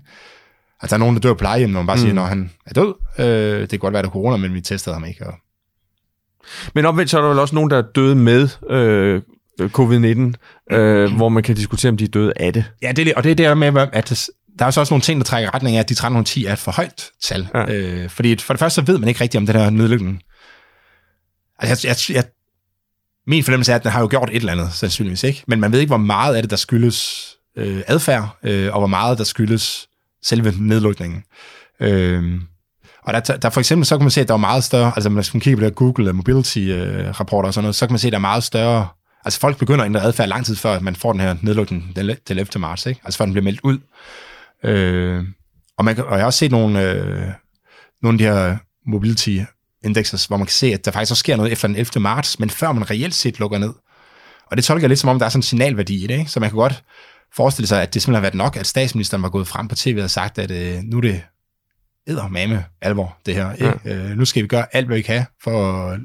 Altså 0.81 0.95
der 0.95 0.99
er 0.99 1.05
nogen, 1.05 1.15
der 1.15 1.21
dør 1.21 1.33
på 1.33 1.37
plejehjem, 1.37 1.69
når 1.69 1.79
man 1.79 1.87
bare 1.87 1.95
mm. 1.95 2.01
siger, 2.01 2.13
når 2.13 2.25
han 2.25 2.51
er 2.65 2.73
død. 2.73 2.93
Øh, 3.19 3.61
det 3.61 3.69
kan 3.69 3.79
godt 3.79 3.93
være, 3.93 4.01
der 4.03 4.09
er 4.09 4.13
corona, 4.13 4.37
men 4.37 4.53
vi 4.53 4.61
testede 4.61 4.93
ham 4.93 5.05
ikke. 5.05 5.27
Og, 5.27 5.33
Men 6.73 6.85
omvendt 6.85 7.11
så 7.11 7.17
er 7.17 7.21
der 7.21 7.29
vel 7.29 7.39
også 7.39 7.55
nogen, 7.55 7.69
der 7.69 7.77
er 7.77 7.83
døde 7.95 8.15
med 8.15 8.49
øh, 8.69 9.21
covid-19, 9.61 10.75
øh, 10.75 11.15
hvor 11.15 11.29
man 11.29 11.43
kan 11.43 11.55
diskutere, 11.55 11.89
om 11.89 11.97
de 11.97 12.03
er 12.03 12.07
døde 12.07 12.33
af 12.35 12.53
det. 12.53 12.65
Ja, 12.81 12.91
det 12.91 13.07
er, 13.07 13.13
og 13.15 13.23
det 13.23 13.39
er 13.39 13.55
det 13.55 13.57
med, 13.57 13.87
at 13.93 14.29
der 14.59 14.65
er 14.65 14.71
så 14.71 14.79
også 14.79 14.93
nogle 14.93 15.01
ting, 15.01 15.19
der 15.19 15.25
trækker 15.25 15.53
retning 15.53 15.75
af, 15.75 15.79
at 15.79 15.89
de 15.89 15.93
1310 15.93 16.45
er 16.45 16.53
et 16.53 16.59
for 16.59 16.71
højt 16.71 17.09
tal. 17.21 17.47
Ja. 17.53 17.73
Øh, 17.73 18.09
fordi 18.09 18.37
for 18.37 18.53
det 18.53 18.59
første, 18.59 18.75
så 18.75 18.81
ved 18.81 18.97
man 18.97 19.09
ikke 19.09 19.21
rigtigt 19.21 19.39
om 19.39 19.45
den 19.45 19.55
her 19.55 19.69
nedlukning. 19.69 20.21
Altså, 21.59 21.87
jeg, 21.87 21.95
jeg, 22.09 22.15
jeg, 22.15 22.23
min 23.27 23.43
fornemmelse 23.43 23.71
er, 23.71 23.75
at 23.75 23.83
den 23.83 23.91
har 23.91 24.01
jo 24.01 24.07
gjort 24.09 24.29
et 24.29 24.35
eller 24.35 24.51
andet, 24.51 24.73
sandsynligvis 24.73 25.23
ikke. 25.23 25.43
Men 25.47 25.59
man 25.59 25.71
ved 25.71 25.79
ikke, 25.79 25.89
hvor 25.89 25.97
meget 25.97 26.35
af 26.35 26.43
det, 26.43 26.49
der 26.51 26.57
skyldes 26.57 27.29
øh, 27.57 27.81
adfærd, 27.87 28.37
øh, 28.43 28.73
og 28.73 28.79
hvor 28.79 28.87
meget, 28.87 29.17
der 29.17 29.23
skyldes 29.23 29.87
selve 30.23 30.53
nedlukningen. 30.59 31.23
Øh, 31.79 32.41
og 33.03 33.13
der, 33.13 33.19
der 33.19 33.49
for 33.49 33.59
eksempel, 33.59 33.85
så 33.85 33.97
kan 33.97 34.03
man 34.03 34.11
se, 34.11 34.21
at 34.21 34.27
der 34.27 34.33
er 34.33 34.37
meget 34.37 34.63
større, 34.63 34.91
altså 34.95 35.09
hvis 35.09 35.33
man 35.33 35.41
kigger 35.41 35.59
på 35.59 35.65
det 35.65 35.75
Google 35.75 36.13
Mobility-rapporter 36.13 37.47
og 37.47 37.53
sådan 37.53 37.63
noget, 37.63 37.75
så 37.75 37.87
kan 37.87 37.93
man 37.93 37.99
se, 37.99 38.07
at 38.07 38.11
der 38.11 38.17
er 38.17 38.21
meget 38.21 38.43
større, 38.43 38.87
altså 39.26 39.39
folk 39.39 39.57
begynder 39.57 39.84
at 39.84 39.86
ændre 39.86 40.01
adfærd 40.01 40.28
lang 40.28 40.45
tid 40.45 40.55
før, 40.55 40.73
at 40.73 40.82
man 40.82 40.95
får 40.95 41.11
den 41.11 41.21
her 41.21 41.36
nedlukning 41.41 41.95
den, 41.95 42.09
den 42.28 42.38
11. 42.38 42.59
marts, 42.59 42.86
ikke? 42.86 43.01
altså 43.03 43.17
før 43.17 43.26
den 43.26 43.34
bliver 43.34 43.43
meldt 43.43 43.59
ud. 43.63 43.80
Øh, 44.63 45.23
og, 45.78 45.86
man 45.86 45.95
kan, 45.95 46.03
og 46.03 46.11
jeg 46.11 46.19
har 46.19 46.26
også 46.26 46.39
set 46.39 46.51
nogle, 46.51 46.91
øh, 46.91 47.28
nogle 48.01 48.15
af 48.15 48.17
de 48.17 48.23
her 48.23 48.57
mobility 48.88 49.39
indexes, 49.86 50.26
hvor 50.26 50.38
man 50.38 50.47
kan 50.47 50.53
se, 50.53 50.73
at 50.73 50.86
der 50.86 50.91
faktisk 50.91 51.11
også 51.11 51.19
sker 51.19 51.36
noget 51.36 51.51
efter 51.51 51.67
den 51.67 51.78
11. 51.78 51.99
marts, 51.99 52.39
men 52.39 52.49
før 52.49 52.71
man 52.71 52.89
reelt 52.91 53.13
set 53.13 53.39
lukker 53.39 53.57
ned. 53.57 53.73
Og 54.51 54.57
det 54.57 54.65
tolker 54.65 54.84
jeg 54.84 54.89
lidt 54.89 54.99
som 54.99 55.09
om, 55.09 55.19
der 55.19 55.26
er 55.26 55.30
sådan 55.30 55.39
en 55.39 55.43
signalværdi 55.43 56.03
i 56.03 56.07
det, 56.07 56.19
ikke? 56.19 56.32
så 56.32 56.39
man 56.39 56.49
kan 56.49 56.57
godt 56.57 56.84
forestille 57.36 57.67
sig, 57.67 57.82
at 57.82 57.93
det 57.93 58.01
simpelthen 58.01 58.15
har 58.15 58.21
været 58.21 58.36
nok, 58.36 58.57
at 58.57 58.67
statsministeren 58.67 59.23
var 59.23 59.30
gået 59.30 59.47
frem 59.47 59.67
på 59.67 59.76
tv 59.76 59.99
og 60.03 60.09
sagt, 60.09 60.39
at 60.39 60.51
øh, 60.51 60.84
nu 60.84 60.97
er 60.97 61.01
det 61.01 61.21
eddermame 62.07 62.63
alvor, 62.81 63.17
det 63.25 63.35
her. 63.35 63.53
Ikke? 63.53 63.73
Ja. 63.85 63.95
Øh, 63.95 64.17
nu 64.17 64.25
skal 64.25 64.43
vi 64.43 64.47
gøre 64.47 64.65
alt, 64.75 64.87
hvad 64.87 64.97
vi 64.97 65.01
kan, 65.01 65.25
for, 65.43 65.51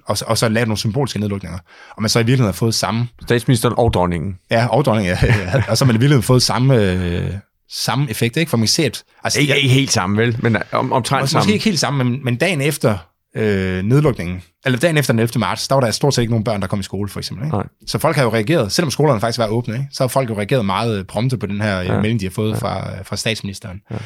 og, 0.06 0.18
så- 0.18 0.24
og 0.28 0.38
så 0.38 0.48
lave 0.48 0.66
nogle 0.66 0.78
symbolske 0.78 1.20
nedlukninger. 1.20 1.58
Og 1.96 2.02
man 2.02 2.08
så 2.08 2.18
i 2.18 2.22
virkeligheden 2.22 2.46
har 2.46 2.52
fået 2.52 2.74
samme 2.74 3.08
Statsministeren 3.22 3.74
og 3.78 3.92
dronningen. 3.94 4.38
Ja, 4.50 4.66
og 4.66 4.84
dronning, 4.84 5.08
ja. 5.08 5.18
og 5.68 5.78
så 5.78 5.84
har 5.84 5.86
man 5.86 5.96
i 5.96 5.98
virkeligheden 5.98 6.22
fået 6.22 6.42
samme, 6.42 6.76
øh, 6.82 7.30
samme 7.70 8.10
effekt, 8.10 8.36
ikke? 8.36 8.50
For 8.50 8.56
man 8.56 8.62
kan 8.62 8.68
se, 8.68 8.84
at... 8.84 9.02
Altså, 9.24 9.40
Ikke, 9.40 9.56
ikke 9.56 9.68
helt 9.68 9.92
sammen, 9.92 10.16
vel? 10.18 10.36
Men 10.42 10.56
om, 10.72 10.92
omtrent 10.92 11.22
Mås- 11.22 11.26
sammen. 11.26 11.40
Måske 11.40 11.52
ikke 11.52 11.64
helt 11.64 11.80
samme, 11.80 12.04
men, 12.04 12.24
men 12.24 12.36
dagen 12.36 12.60
efter 12.60 12.98
øh, 13.36 13.82
nedlukningen, 13.84 14.42
eller 14.64 14.78
dagen 14.78 14.96
efter 14.96 15.12
den 15.12 15.18
11. 15.20 15.38
marts, 15.40 15.68
der 15.68 15.74
var 15.74 15.80
der 15.80 15.90
stort 15.90 16.14
set 16.14 16.22
ikke 16.22 16.32
nogen 16.32 16.44
børn, 16.44 16.60
der 16.60 16.66
kom 16.66 16.80
i 16.80 16.82
skole, 16.82 17.08
for 17.08 17.18
eksempel. 17.20 17.44
Ikke? 17.46 17.56
Nej. 17.56 17.66
Så 17.86 17.98
folk 17.98 18.16
har 18.16 18.22
jo 18.22 18.32
reageret, 18.32 18.72
selvom 18.72 18.90
skolerne 18.90 19.20
faktisk 19.20 19.38
var 19.38 19.46
åbne, 19.46 19.74
ikke? 19.74 19.86
så 19.92 20.02
har 20.02 20.08
folk 20.08 20.30
jo 20.30 20.36
reageret 20.36 20.64
meget 20.64 20.98
øh, 20.98 21.04
prompte 21.04 21.38
på 21.38 21.46
den 21.46 21.60
her 21.60 21.76
ja. 21.80 21.92
Ja. 21.94 22.00
melding, 22.00 22.20
de 22.20 22.24
har 22.26 22.30
fået 22.30 22.52
ja. 22.52 22.56
fra, 22.58 23.02
fra 23.02 23.16
statsministeren. 23.16 23.80
Ja. 23.90 23.96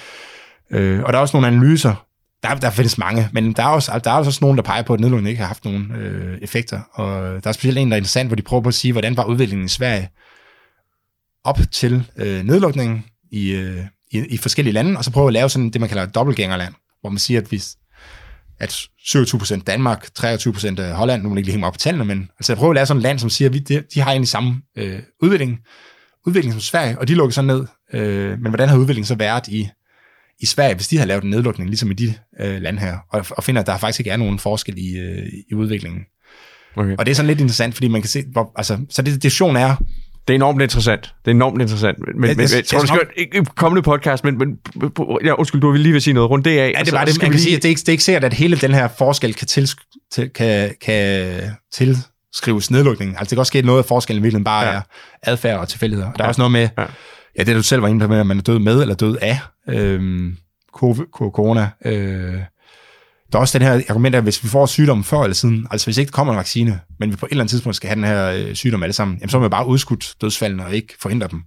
Øh, 0.71 1.03
og 1.03 1.13
der 1.13 1.19
er 1.19 1.23
også 1.23 1.37
nogle 1.37 1.47
analyser, 1.47 2.07
der, 2.43 2.55
der 2.55 2.71
findes 2.71 2.99
mange, 2.99 3.29
men 3.33 3.53
der 3.53 3.63
er, 3.63 3.69
også, 3.69 4.01
der 4.05 4.11
er 4.11 4.15
også 4.15 4.39
nogen, 4.41 4.57
der 4.57 4.63
peger 4.63 4.83
på, 4.83 4.95
at 4.95 5.01
nedlukningen 5.01 5.31
ikke 5.31 5.41
har 5.41 5.47
haft 5.47 5.65
nogen 5.65 5.93
øh, 5.93 6.39
effekter. 6.43 6.81
Og 6.93 7.45
der 7.45 7.49
er 7.49 7.53
specielt 7.53 7.79
en, 7.79 7.89
der 7.89 7.95
er 7.95 7.99
interessant, 7.99 8.29
hvor 8.29 8.37
de 8.37 8.43
prøver 8.43 8.63
på 8.63 8.69
at 8.69 8.75
sige, 8.75 8.93
hvordan 8.93 9.17
var 9.17 9.25
udviklingen 9.25 9.67
i 9.67 9.69
Sverige 9.69 10.09
op 11.45 11.59
til 11.73 12.11
øh, 12.17 12.45
nedlukningen 12.45 13.05
i, 13.31 13.51
øh, 13.51 13.85
i, 14.11 14.27
i 14.27 14.37
forskellige 14.37 14.75
lande, 14.75 14.99
og 14.99 15.05
så 15.05 15.11
prøver 15.11 15.27
at 15.29 15.33
lave 15.33 15.49
sådan 15.49 15.71
det, 15.71 15.81
man 15.81 15.89
kalder 15.89 16.03
et 16.03 16.15
dobbeltgængerland, 16.15 16.75
hvor 17.01 17.11
man 17.11 17.19
siger, 17.19 17.41
at 17.41 17.47
hvis 17.47 17.77
at 18.61 18.73
27% 18.73 19.63
Danmark, 19.63 20.09
23% 20.19 20.81
øh, 20.81 20.91
Holland, 20.91 21.23
nu 21.23 21.29
må 21.29 21.35
jeg 21.35 21.39
ikke 21.39 21.47
lige 21.47 21.53
hænge 21.53 21.61
mig 21.61 21.67
op 21.67 21.73
på 21.73 21.79
tallene, 21.79 22.05
men 22.05 22.29
altså 22.39 22.53
jeg 22.53 22.59
prøver 22.59 22.71
at 22.71 22.75
lave 22.75 22.87
sådan 22.87 22.99
et 22.99 23.03
land, 23.03 23.19
som 23.19 23.31
siger, 23.31 23.49
at 23.49 23.55
vi, 23.55 23.59
de, 23.59 23.83
de 23.95 24.01
har 24.01 24.11
egentlig 24.11 24.29
samme 24.29 24.63
øh, 24.77 24.99
udvikling, 25.23 25.59
udvikling 26.27 26.53
som 26.53 26.61
Sverige, 26.61 26.99
og 26.99 27.09
de 27.09 27.15
lukker 27.15 27.33
så 27.33 27.43
ned. 27.43 27.67
Øh, 27.93 28.39
men 28.39 28.49
hvordan 28.49 28.69
har 28.69 28.77
udviklingen 28.77 29.07
så 29.07 29.15
været 29.15 29.49
i, 29.49 29.69
i 30.41 30.47
Sverige, 30.47 30.75
hvis 30.75 30.89
de 30.89 30.99
har 30.99 31.05
lavet 31.05 31.25
en 31.25 31.31
nedlukning, 31.31 31.71
ligesom 31.71 31.91
i 31.91 31.95
de 31.95 32.15
øh, 32.41 32.63
lande 32.63 32.81
her, 32.81 32.97
og, 33.11 33.27
og 33.31 33.45
finder, 33.45 33.61
at 33.61 33.67
der 33.67 33.79
faktisk 33.79 34.01
ikke 34.01 34.11
er 34.11 34.17
nogen 34.17 34.39
forskel 34.39 34.75
i, 34.79 34.99
øh, 34.99 35.27
i 35.51 35.55
udviklingen. 35.55 36.01
Okay. 36.77 36.97
Og 36.99 37.07
det 37.07 37.11
er 37.13 37.17
sådan 37.17 37.27
lidt 37.27 37.41
interessant, 37.41 37.75
fordi 37.75 37.89
man 37.89 38.03
kan 38.03 38.09
se, 38.09 38.23
hvor, 38.33 38.53
altså, 38.57 38.79
så 38.91 39.03
det, 39.03 39.23
diskussion 39.23 39.57
er, 39.57 39.77
Det 40.29 40.35
er 40.35 40.35
enormt 40.35 40.63
interessant. 40.63 41.15
Det 41.25 41.31
er 41.31 41.35
enormt 41.35 41.61
interessant. 41.63 41.99
Men, 41.99 42.21
men, 42.21 42.29
men 42.37 42.39
det- 42.39 42.55
jeg 42.55 42.65
tror, 42.65 42.79
du 42.79 42.83
er 42.83 42.87
skal 42.87 43.01
ikke 43.17 43.45
kommende 43.57 43.83
podcast, 43.83 44.25
men, 44.25 44.39
men 44.39 44.59
ja, 45.25 45.33
undskyld, 45.39 45.61
du 45.61 45.71
vil 45.71 45.81
lige 45.81 45.93
vil 45.93 46.03
sige 46.03 46.15
noget 46.15 46.31
rundt 46.31 46.45
det 46.45 46.59
af. 46.59 46.73
Ja, 46.79 46.83
det 46.85 46.93
var 46.93 47.05
det. 47.05 47.23
Man 47.23 47.31
kan 47.31 47.41
sige, 47.41 47.57
at 47.57 47.63
det 47.63 47.69
er, 47.69 47.71
ikke, 47.71 47.79
det 47.81 47.89
er 47.89 47.93
ikke 47.93 48.05
sikkert, 48.05 48.25
at 48.25 48.33
hele 48.33 48.57
den 48.57 48.75
her 48.75 48.89
forskel 48.99 49.35
kan, 49.35 49.47
til, 49.47 49.71
til, 50.13 50.29
kan, 50.31 50.75
kan 50.81 51.41
tilskrives 51.73 52.71
nedlukningen. 52.71 53.17
Altså 53.17 53.25
det 53.31 53.37
kan 53.37 53.39
også 53.39 53.51
ske 53.51 53.63
noget 53.63 53.79
af 53.79 53.85
forskellen 53.85 54.23
virkeligheden 54.23 54.45
bare 54.45 54.67
Ja. 54.67 54.73
er 54.73 54.81
adfærd 55.23 55.59
og 55.59 55.69
tilfældigheder. 55.69 56.13
Der 56.13 56.19
er 56.19 56.25
Ja. 56.25 56.29
også 56.29 56.41
noget 56.41 56.53
med, 56.53 56.69
Ja. 56.79 56.85
Ja. 57.37 57.43
ja, 57.43 57.45
det 57.45 57.57
du 57.57 57.63
selv 57.63 57.83
var 57.83 57.89
inde 57.89 58.01
på 58.01 58.09
med, 58.09 58.19
at 58.21 58.27
man 58.27 58.39
er 58.39 58.43
død 58.43 58.59
med 58.59 58.83
eller 58.83 58.95
død 58.95 59.17
af 59.23 59.39
covid- 60.77 61.11
corona. 61.13 61.69
Øh, 61.85 62.39
der 63.33 63.39
er 63.39 63.41
også 63.41 63.59
den 63.59 63.67
her 63.67 63.83
argument, 63.89 64.15
at 64.15 64.23
hvis 64.23 64.45
vi 64.45 64.49
får 64.49 64.67
sygdommen 64.67 65.05
før 65.05 65.23
eller 65.23 65.35
siden, 65.35 65.67
altså 65.71 65.87
hvis 65.87 65.99
ikke 65.99 66.11
der 66.11 66.17
kommer 66.17 66.33
en 66.33 66.39
vaccine, 66.39 66.81
men 67.01 67.11
vi 67.11 67.17
på 67.17 67.27
et 67.27 67.31
eller 67.31 67.43
andet 67.43 67.51
tidspunkt 67.51 67.77
skal 67.77 67.89
have 67.89 67.97
den 67.97 68.05
her 68.05 68.31
øh, 68.31 68.55
sygdom 68.55 68.83
alle 68.83 68.93
sammen, 68.93 69.19
jamen 69.19 69.29
så 69.29 69.39
må 69.39 69.45
vi 69.45 69.49
bare 69.49 69.67
udskudt 69.67 70.15
dødsfaldene 70.21 70.65
og 70.65 70.75
ikke 70.75 70.95
forhindre 71.01 71.29
dem. 71.31 71.43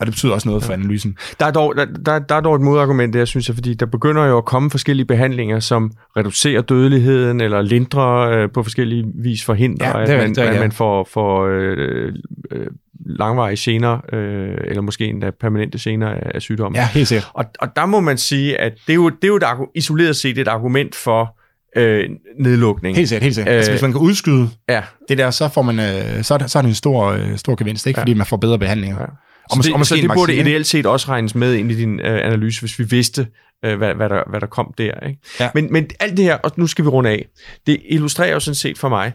Og 0.00 0.06
det 0.06 0.14
betyder 0.14 0.32
også 0.32 0.48
noget 0.48 0.64
for 0.64 0.72
analysen. 0.72 1.16
Der 1.40 1.46
er, 1.46 1.50
dog, 1.50 1.76
der, 1.76 1.84
der, 1.84 2.18
der 2.18 2.34
er 2.34 2.40
dog 2.40 2.54
et 2.54 2.60
modargument 2.60 3.14
der, 3.14 3.24
synes 3.24 3.48
jeg, 3.48 3.54
fordi 3.54 3.74
der 3.74 3.86
begynder 3.86 4.24
jo 4.24 4.38
at 4.38 4.44
komme 4.44 4.70
forskellige 4.70 5.06
behandlinger, 5.06 5.60
som 5.60 5.92
reducerer 6.16 6.62
dødeligheden, 6.62 7.40
eller 7.40 7.62
lindrer 7.62 8.16
øh, 8.18 8.48
på 8.54 8.62
forskellige 8.62 9.04
vis 9.14 9.44
forhindrer, 9.44 9.98
Ja, 9.98 10.06
det 10.06 10.10
er 10.10 10.14
at, 10.14 10.20
man, 10.20 10.30
det 10.30 10.38
er 10.38 10.42
at 10.42 10.48
rigtigt, 10.48 10.60
man 10.60 10.72
får, 10.72 11.08
får 11.12 11.46
øh, 11.46 12.12
øh, 12.50 12.66
langvarige 13.06 13.56
gener, 13.60 14.00
øh, 14.12 14.56
eller 14.64 14.82
måske 14.82 15.04
endda 15.04 15.30
permanente 15.40 15.78
gener 15.80 16.08
af, 16.08 16.30
af 16.34 16.42
sygdommen. 16.42 16.76
Ja, 16.76 16.88
helt 16.94 17.08
sikkert. 17.08 17.28
Og, 17.34 17.44
og 17.60 17.76
der 17.76 17.86
må 17.86 18.00
man 18.00 18.18
sige, 18.18 18.60
at 18.60 18.72
det 18.86 18.92
er 18.92 18.94
jo, 18.94 19.08
det 19.08 19.24
er 19.24 19.28
jo 19.28 19.36
et, 19.36 19.68
isoleret 19.74 20.16
set 20.16 20.38
et 20.38 20.48
argument 20.48 20.94
for, 20.94 21.36
øh, 21.76 22.08
nedlukning. 22.38 22.96
Helt 22.96 23.08
sikkert, 23.08 23.22
helt 23.22 23.34
sikkert. 23.34 23.52
Øh, 23.52 23.56
altså, 23.56 23.70
Øh, 23.70 23.74
hvis 23.74 23.82
man 23.82 23.92
kan 23.92 24.00
udskyde 24.00 24.50
Ja, 24.68 24.82
det 25.08 25.18
der, 25.18 25.30
så, 25.30 25.48
får 25.48 25.62
man, 25.62 25.78
øh, 25.78 26.24
så, 26.24 26.34
er 26.34 26.38
det, 26.38 26.50
så 26.50 26.58
er 26.58 26.62
det 26.62 26.68
en 26.68 26.74
stor, 26.74 27.06
øh, 27.06 27.36
stor 27.36 27.54
gevinst, 27.54 27.86
ikke? 27.86 27.98
Ja. 27.98 28.02
fordi 28.02 28.14
man 28.14 28.26
får 28.26 28.36
bedre 28.36 28.58
behandlinger. 28.58 29.00
Ja. 29.00 29.04
Og, 29.04 29.56
så 29.56 29.62
det, 29.62 29.72
og 29.72 29.78
måske 29.78 29.96
så 29.96 30.02
det 30.02 30.10
burde 30.14 30.34
ideelt 30.34 30.66
set 30.66 30.86
også 30.86 31.08
regnes 31.08 31.34
med 31.34 31.54
ind 31.54 31.72
i 31.72 31.74
din 31.74 32.00
øh, 32.00 32.26
analyse, 32.26 32.60
hvis 32.60 32.78
vi 32.78 32.84
vidste, 32.84 33.26
øh, 33.64 33.78
hvad, 33.78 33.94
hvad, 33.94 34.08
der, 34.08 34.30
hvad 34.30 34.40
der 34.40 34.46
kom 34.46 34.74
der. 34.78 35.06
Ikke? 35.08 35.20
Ja. 35.40 35.50
Men, 35.54 35.72
men 35.72 35.90
alt 36.00 36.16
det 36.16 36.24
her, 36.24 36.34
og 36.34 36.52
nu 36.56 36.66
skal 36.66 36.84
vi 36.84 36.88
runde 36.88 37.10
af, 37.10 37.26
det 37.66 37.80
illustrerer 37.88 38.32
jo 38.32 38.40
sådan 38.40 38.54
set 38.54 38.78
for 38.78 38.88
mig, 38.88 39.12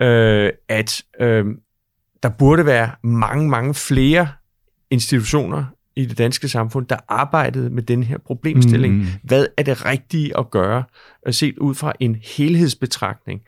øh, 0.00 0.50
at 0.68 1.02
øh, 1.20 1.44
der 2.24 2.30
burde 2.30 2.66
være 2.66 2.90
mange, 3.02 3.48
mange 3.48 3.74
flere 3.74 4.28
institutioner 4.90 5.64
i 5.96 6.04
det 6.04 6.18
danske 6.18 6.48
samfund, 6.48 6.86
der 6.86 6.96
arbejdede 7.08 7.70
med 7.70 7.82
den 7.82 8.02
her 8.02 8.18
problemstilling. 8.18 8.94
Mm. 8.94 9.06
Hvad 9.22 9.46
er 9.56 9.62
det 9.62 9.86
rigtige 9.86 10.38
at 10.38 10.50
gøre, 10.50 10.84
øh, 11.26 11.32
set 11.32 11.58
ud 11.58 11.74
fra 11.74 11.92
en 12.00 12.16
helhedsbetragtning, 12.36 13.42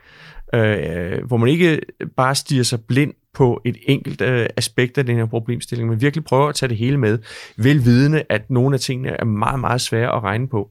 øh, 0.55 1.25
hvor 1.27 1.37
man 1.37 1.49
ikke 1.49 1.81
bare 2.17 2.35
stiger 2.35 2.63
sig 2.63 2.81
blind 2.81 3.13
på 3.35 3.61
et 3.65 3.77
enkelt 3.83 4.21
øh, 4.21 4.47
aspekt 4.57 4.99
af 4.99 5.07
den 5.07 5.17
her 5.17 5.27
problemstilling, 5.27 5.89
men 5.89 6.01
virkelig 6.01 6.25
prøver 6.25 6.49
at 6.49 6.55
tage 6.55 6.69
det 6.69 6.77
hele 6.77 6.97
med, 6.97 7.19
velvidende, 7.57 8.23
at 8.29 8.51
nogle 8.51 8.75
af 8.75 8.81
tingene 8.81 9.21
er 9.21 9.25
meget, 9.25 9.61
meget 9.61 9.81
svære 9.81 10.17
at 10.17 10.23
regne 10.23 10.49
på. 10.49 10.71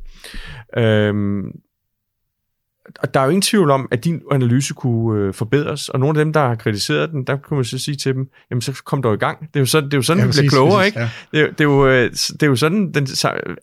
Øhm, 0.77 1.51
og 2.99 3.13
der 3.13 3.19
er 3.19 3.23
jo 3.23 3.29
ingen 3.29 3.41
tvivl 3.41 3.69
om, 3.71 3.87
at 3.91 4.05
din 4.05 4.21
analyse 4.31 4.73
kunne 4.73 5.21
øh, 5.21 5.33
forbedres, 5.33 5.89
og 5.89 5.99
nogle 5.99 6.19
af 6.19 6.25
dem, 6.25 6.33
der 6.33 6.39
har 6.39 6.55
kritiseret 6.55 7.11
den, 7.11 7.23
der 7.23 7.37
kunne 7.37 7.55
man 7.57 7.65
så 7.65 7.77
sige 7.77 7.95
til 7.95 8.13
dem, 8.15 8.29
jamen 8.51 8.61
så 8.61 8.81
kom 8.85 9.01
dog 9.01 9.13
i 9.13 9.17
gang. 9.17 9.39
Det 9.39 9.55
er 9.55 9.59
jo 9.59 9.65
sådan, 9.65 9.85
det 9.89 9.93
er 9.93 9.97
jo 9.97 10.01
sådan 10.01 10.19
ja, 10.23 10.25
vi 10.25 10.31
bliver 10.31 10.41
præcis, 10.41 10.51
klogere, 10.51 10.77
præcis, 10.77 10.87
ikke? 10.95 10.99
Ja. 10.99 11.09
Det, 11.31 11.39
er, 11.39 11.43
jo- 11.43 11.49
det, 11.51 11.59
er 11.59 11.63
jo, 11.63 11.87
øh, 11.87 12.11
det 12.11 12.43
er 12.43 12.47
jo 12.47 12.55
sådan, 12.55 12.91
den, 12.91 13.07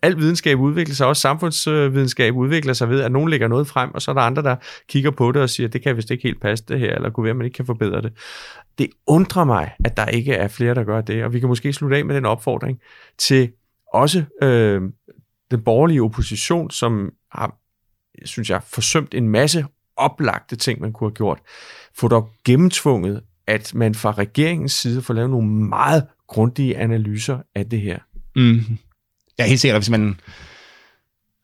al 0.01 0.17
videnskab 0.17 0.59
udvikler 0.59 0.95
sig, 0.95 1.07
også 1.07 1.21
samfundsvidenskab 1.21 2.35
udvikler 2.35 2.73
sig 2.73 2.89
ved, 2.89 3.01
at 3.01 3.11
nogen 3.11 3.29
lægger 3.29 3.47
noget 3.47 3.67
frem, 3.67 3.93
og 3.93 4.01
så 4.01 4.11
er 4.11 4.15
der 4.15 4.21
andre, 4.21 4.43
der 4.43 4.55
kigger 4.89 5.11
på 5.11 5.31
det 5.31 5.41
og 5.41 5.49
siger, 5.49 5.69
det 5.69 5.83
kan 5.83 5.97
vist 5.97 6.11
ikke 6.11 6.23
helt 6.23 6.41
passe 6.41 6.65
det 6.67 6.79
her, 6.79 6.95
eller 6.95 7.09
kunne 7.09 7.23
være, 7.23 7.31
at 7.31 7.37
man 7.37 7.45
ikke 7.45 7.55
kan 7.55 7.65
forbedre 7.65 8.01
det. 8.01 8.13
Det 8.77 8.87
undrer 9.07 9.43
mig, 9.43 9.71
at 9.85 9.97
der 9.97 10.05
ikke 10.05 10.33
er 10.33 10.47
flere, 10.47 10.75
der 10.75 10.83
gør 10.83 11.01
det, 11.01 11.23
og 11.23 11.33
vi 11.33 11.39
kan 11.39 11.49
måske 11.49 11.73
slutte 11.73 11.97
af 11.97 12.05
med 12.05 12.15
den 12.15 12.25
opfordring 12.25 12.79
til 13.17 13.51
også 13.93 14.23
øh, 14.43 14.81
den 15.51 15.61
borgerlige 15.61 16.01
opposition, 16.01 16.71
som 16.71 17.11
har, 17.31 17.55
synes 18.25 18.49
jeg, 18.49 18.61
forsømt 18.67 19.13
en 19.13 19.29
masse 19.29 19.65
oplagte 19.97 20.55
ting, 20.55 20.81
man 20.81 20.93
kunne 20.93 21.09
have 21.09 21.15
gjort. 21.15 21.39
Få 21.95 22.07
dog 22.07 22.29
gennemtvunget, 22.45 23.21
at 23.47 23.73
man 23.73 23.95
fra 23.95 24.11
regeringens 24.11 24.71
side 24.71 25.01
får 25.01 25.13
lavet 25.13 25.29
nogle 25.29 25.47
meget 25.47 26.05
grundige 26.27 26.77
analyser 26.77 27.37
af 27.55 27.65
det 27.65 27.81
her. 27.81 27.99
Mm. 28.35 28.77
Ja, 29.39 29.45
helt 29.45 29.59
sikkert. 29.59 29.81
hvis 29.81 29.89
man... 29.89 30.19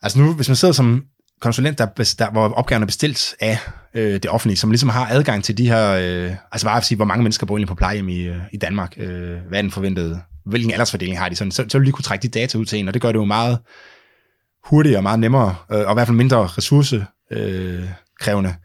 Altså 0.01 0.19
nu, 0.19 0.33
hvis 0.33 0.49
man 0.49 0.55
sidder 0.55 0.73
som 0.73 1.05
konsulent, 1.41 1.77
der, 1.77 1.85
der, 2.19 2.31
hvor 2.31 2.53
opgaven 2.53 2.83
er 2.83 2.85
bestilt 2.85 3.35
af 3.39 3.57
øh, 3.93 4.13
det 4.13 4.27
offentlige, 4.27 4.57
som 4.57 4.71
ligesom 4.71 4.89
har 4.89 5.07
adgang 5.11 5.43
til 5.43 5.57
de 5.57 5.67
her... 5.69 5.91
Øh, 5.91 6.35
altså 6.51 6.67
bare 6.67 6.77
at 6.77 6.85
sige, 6.85 6.95
hvor 6.95 7.05
mange 7.05 7.23
mennesker 7.23 7.45
bor 7.45 7.55
egentlig 7.55 7.67
på 7.67 7.75
plejehjem 7.75 8.09
i, 8.09 8.21
øh, 8.21 8.37
i 8.51 8.57
Danmark, 8.57 8.93
øh, 8.97 9.37
hvad 9.47 9.57
er 9.57 9.61
den 9.61 9.71
forventede, 9.71 10.21
hvilken 10.45 10.71
aldersfordeling 10.71 11.19
har 11.19 11.29
de, 11.29 11.35
sådan, 11.35 11.51
så, 11.51 11.65
så 11.69 11.77
vil 11.77 11.87
de 11.87 11.91
kunne 11.91 12.03
trække 12.03 12.23
de 12.23 12.39
data 12.39 12.57
ud 12.57 12.65
til 12.65 12.79
en, 12.79 12.87
og 12.87 12.93
det 12.93 13.01
gør 13.01 13.11
det 13.11 13.19
jo 13.19 13.25
meget 13.25 13.59
hurtigere 14.65 14.99
og 14.99 15.03
meget 15.03 15.19
nemmere, 15.19 15.55
øh, 15.71 15.77
og 15.77 15.91
i 15.91 15.93
hvert 15.93 16.07
fald 16.07 16.17
mindre 16.17 16.47
ressourcekrævende, 16.47 18.49
øh, 18.49 18.55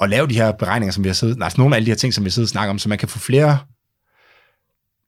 at 0.00 0.10
lave 0.10 0.26
de 0.26 0.34
her 0.34 0.52
beregninger, 0.52 0.92
som 0.92 1.04
vi 1.04 1.08
har 1.08 1.14
siddet, 1.14 1.42
altså 1.42 1.60
nogle 1.60 1.74
af 1.74 1.76
alle 1.76 1.86
de 1.86 1.90
her 1.90 1.96
ting, 1.96 2.14
som 2.14 2.24
vi 2.24 2.28
har 2.28 2.32
siddet 2.32 2.46
og 2.46 2.50
snakket 2.50 2.70
om, 2.70 2.78
så 2.78 2.88
man 2.88 2.98
kan 2.98 3.08
få 3.08 3.18
flere 3.18 3.58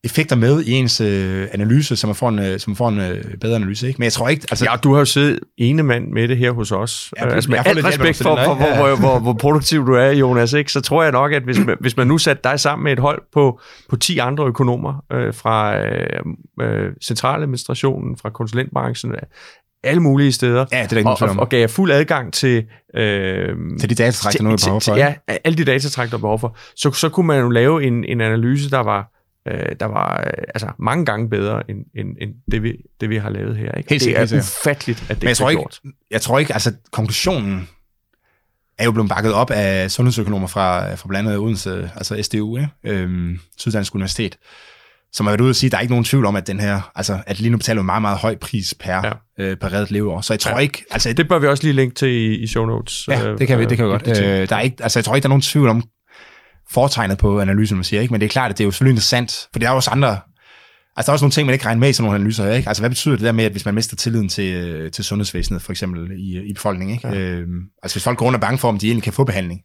effekter 0.05 0.37
med 0.37 0.63
i 0.63 0.73
ens 0.73 1.01
øh, 1.01 1.49
analyse, 1.53 1.97
så 1.97 2.07
man 2.07 2.17
får 2.17 2.29
en, 2.29 2.39
øh, 2.39 2.59
så 2.59 2.71
man 2.71 2.77
får 2.77 2.89
en 2.89 3.01
øh, 3.01 3.25
bedre 3.41 3.57
analyse. 3.57 3.89
Ikke? 3.89 3.99
Men 3.99 4.05
jeg 4.05 4.13
tror 4.13 4.29
ikke, 4.29 4.47
altså, 4.51 4.65
Ja, 4.65 4.77
du 4.77 4.93
har 4.93 4.99
jo 4.99 5.05
siddet 5.05 5.41
ene 5.59 5.83
mand 5.83 6.09
med 6.09 6.29
det 6.29 6.37
her 6.37 6.51
hos 6.51 6.73
os. 6.73 7.13
Ja, 7.17 7.29
altså, 7.29 7.51
med 7.51 7.59
jeg 7.59 7.67
alt 7.67 7.85
respekt 7.85 8.17
for, 8.17 8.25
nogle 8.25 8.45
for 8.45 8.55
hvor, 8.55 8.77
hvor, 8.77 8.97
hvor, 8.97 9.19
hvor 9.19 9.33
produktiv 9.33 9.87
du 9.87 9.93
er, 9.93 10.11
Jonas, 10.11 10.53
ikke? 10.53 10.73
så 10.73 10.81
tror 10.81 11.03
jeg 11.03 11.13
nok, 11.13 11.33
at 11.33 11.43
hvis 11.43 11.59
man, 11.59 11.77
hvis 11.81 11.97
man 11.97 12.07
nu 12.07 12.19
satte 12.19 12.41
dig 12.45 12.61
sammen 12.61 12.85
med 12.85 12.93
et 12.93 12.99
hold 12.99 13.23
på, 13.33 13.61
på 13.89 13.97
10 13.97 14.19
andre 14.19 14.47
økonomer 14.47 15.05
øh, 15.13 15.35
fra 15.35 15.79
øh, 15.79 16.21
øh, 16.61 16.93
centraladministrationen, 17.03 18.17
fra 18.17 18.31
konsulentbranchen, 18.31 19.15
alle 19.85 20.01
mulige 20.03 20.33
steder, 20.33 20.67
ja, 20.73 20.77
det 20.77 20.85
er 20.85 20.89
der 20.89 20.97
ikke 20.97 21.11
og, 21.11 21.19
og, 21.21 21.37
og 21.39 21.49
gav 21.49 21.61
jer 21.61 21.67
fuld 21.67 21.91
adgang 21.93 22.33
til... 22.33 22.65
Øh, 22.95 23.57
Til 23.81 23.91
de 23.91 23.95
datatræk, 23.95 24.33
der 24.39 24.43
nu 24.43 24.51
er 24.51 24.57
behov 24.67 24.81
for. 24.81 24.95
til-? 24.95 24.99
Ja, 24.99 25.15
alle 25.45 25.59
de 25.59 25.65
datatræk, 25.65 26.11
der 26.11 26.17
er 26.17 26.21
behov 26.21 26.39
for. 26.39 26.57
Så, 26.77 26.93
så 26.93 27.09
kunne 27.09 27.27
man 27.27 27.41
jo 27.41 27.49
lave 27.49 27.85
en, 27.85 28.05
en 28.05 28.21
analyse, 28.21 28.71
der 28.71 28.79
var, 28.79 29.11
øh, 29.49 29.77
der 29.81 29.87
var 29.87 30.21
øh, 30.27 30.33
altså 30.55 30.69
mange 30.79 31.05
gange 31.05 31.31
bedre, 31.31 31.71
end, 31.71 31.79
end, 31.97 32.09
end 32.21 32.31
det, 32.53 32.63
vi, 32.63 32.73
det, 33.01 33.11
vi 33.11 33.17
har 33.17 33.31
lavet 33.31 33.57
her. 33.57 33.73
Ikke? 33.73 33.91
Helt 33.91 34.05
det 34.05 34.17
er 34.17 34.19
helt 34.19 34.33
ufatteligt, 34.33 35.03
at 35.03 35.09
det 35.09 35.23
Men 35.23 35.29
jeg 35.29 35.37
tror 35.37 35.47
er 35.47 35.51
ikke, 35.51 35.61
gjort. 35.63 35.81
jeg 36.11 36.21
tror 36.21 36.39
ikke, 36.39 36.53
altså 36.53 36.73
konklusionen 36.93 37.69
er 38.79 38.85
jo 38.85 38.93
blevet 38.93 39.09
bakket 39.11 39.33
op 39.33 39.51
af 39.51 39.91
sundhedsøkonomer 39.91 40.47
fra, 40.47 40.95
fra 40.95 41.09
blandt 41.09 41.29
andet 41.29 41.41
Odense, 41.43 41.91
altså 41.97 42.23
SDU, 42.23 42.57
ikke? 42.57 42.69
Øhm, 42.85 43.39
Syddansk 43.59 43.95
Universitet, 43.95 44.39
som 45.13 45.27
har 45.27 45.31
været 45.33 45.41
ude 45.41 45.51
og 45.51 45.57
sige, 45.57 45.69
at 45.69 45.73
der 45.73 45.79
er 45.79 45.83
ikke 45.83 45.93
nogen 45.93 46.05
tvivl 46.05 46.25
om, 46.27 46.37
at 46.37 46.47
den 46.47 46.61
her, 46.61 46.91
altså 46.95 47.19
at 47.27 47.41
lige 47.41 47.51
nu 47.51 47.57
betaler 47.57 47.81
en 47.81 47.87
meget, 47.87 48.03
meget 48.03 48.19
høj 48.19 48.37
pris 48.37 48.75
per, 48.81 49.07
Ja. 49.07 49.13
Ja. 49.41 49.51
øh, 49.51 49.57
per 49.57 49.73
reddet 49.73 49.91
leveår. 49.91 50.21
Så 50.21 50.33
jeg 50.33 50.41
tror 50.41 50.51
Ja. 50.51 50.57
ja. 50.57 50.61
ikke, 50.63 50.85
altså 50.91 51.13
Det 51.13 51.29
bør 51.29 51.39
vi 51.39 51.47
også 51.47 51.63
lige 51.65 51.73
linke 51.73 51.95
til 51.95 52.09
i, 52.09 52.35
i 52.43 52.47
show 52.47 52.67
notes. 52.67 53.09
Ja, 53.09 53.29
øh, 53.29 53.39
det 53.39 53.47
kan 53.47 53.59
vi, 53.59 53.65
det 53.65 53.77
kan 53.77 53.87
vi 53.87 53.93
øh, 53.93 54.01
godt. 54.07 54.21
Øh, 54.23 54.49
der 54.49 54.57
er 54.57 54.61
ikke, 54.61 54.77
altså, 54.81 54.99
jeg 54.99 55.05
tror 55.05 55.15
ikke, 55.17 55.23
der 55.23 55.29
er 55.29 55.31
nogen 55.31 55.43
tvivl 55.43 55.69
om 55.69 55.83
foretegnet 56.71 57.19
på 57.19 57.41
analysen, 57.41 57.77
man 57.77 57.85
siger, 57.85 58.01
ikke? 58.03 58.13
men 58.13 58.21
det 58.21 58.27
er 58.27 58.31
klart, 58.31 58.51
at 58.51 58.59
det 58.59 58.65
er 58.65 58.67
jo 58.67 58.71
selvfølgelig 58.71 58.93
interessant, 58.93 59.49
for 59.53 59.59
der 59.59 59.67
er 59.69 59.73
også 59.73 59.91
andre, 59.91 60.09
altså 60.97 61.07
der 61.07 61.09
er 61.09 61.13
også 61.13 61.25
nogle 61.25 61.33
ting, 61.33 61.47
man 61.47 61.53
ikke 61.53 61.67
regner 61.67 61.81
med 61.81 61.89
i 61.89 61.93
sådan 61.93 62.05
nogle 62.05 62.15
analyser 62.19 62.53
ikke? 62.53 62.69
Altså 62.69 62.83
hvad 62.83 62.91
betyder 62.91 63.17
det 63.17 63.25
der 63.25 63.33
med, 63.33 63.45
at 63.45 63.53
hvis 63.53 63.65
man 63.65 63.75
mister 63.75 63.97
tilliden 63.97 64.29
til, 64.29 64.55
øh, 64.55 64.91
til 64.91 65.05
sundhedsvæsenet, 65.05 65.63
for 65.63 65.73
eksempel 65.73 66.11
i, 66.19 66.41
i 66.51 66.53
befolkningen, 66.53 66.97
ikke? 66.97 67.09
Ja. 67.09 67.15
Ja. 67.15 67.21
Øhm, 67.21 67.61
altså 67.83 67.95
hvis 67.95 68.05
folk 68.05 68.19
går 68.19 68.27
rundt 68.27 68.35
og 68.37 68.41
bange 68.41 68.59
for, 68.59 68.69
om 68.69 68.79
de 68.79 68.87
egentlig 68.87 69.03
kan 69.03 69.13
få 69.13 69.25
behandling, 69.25 69.61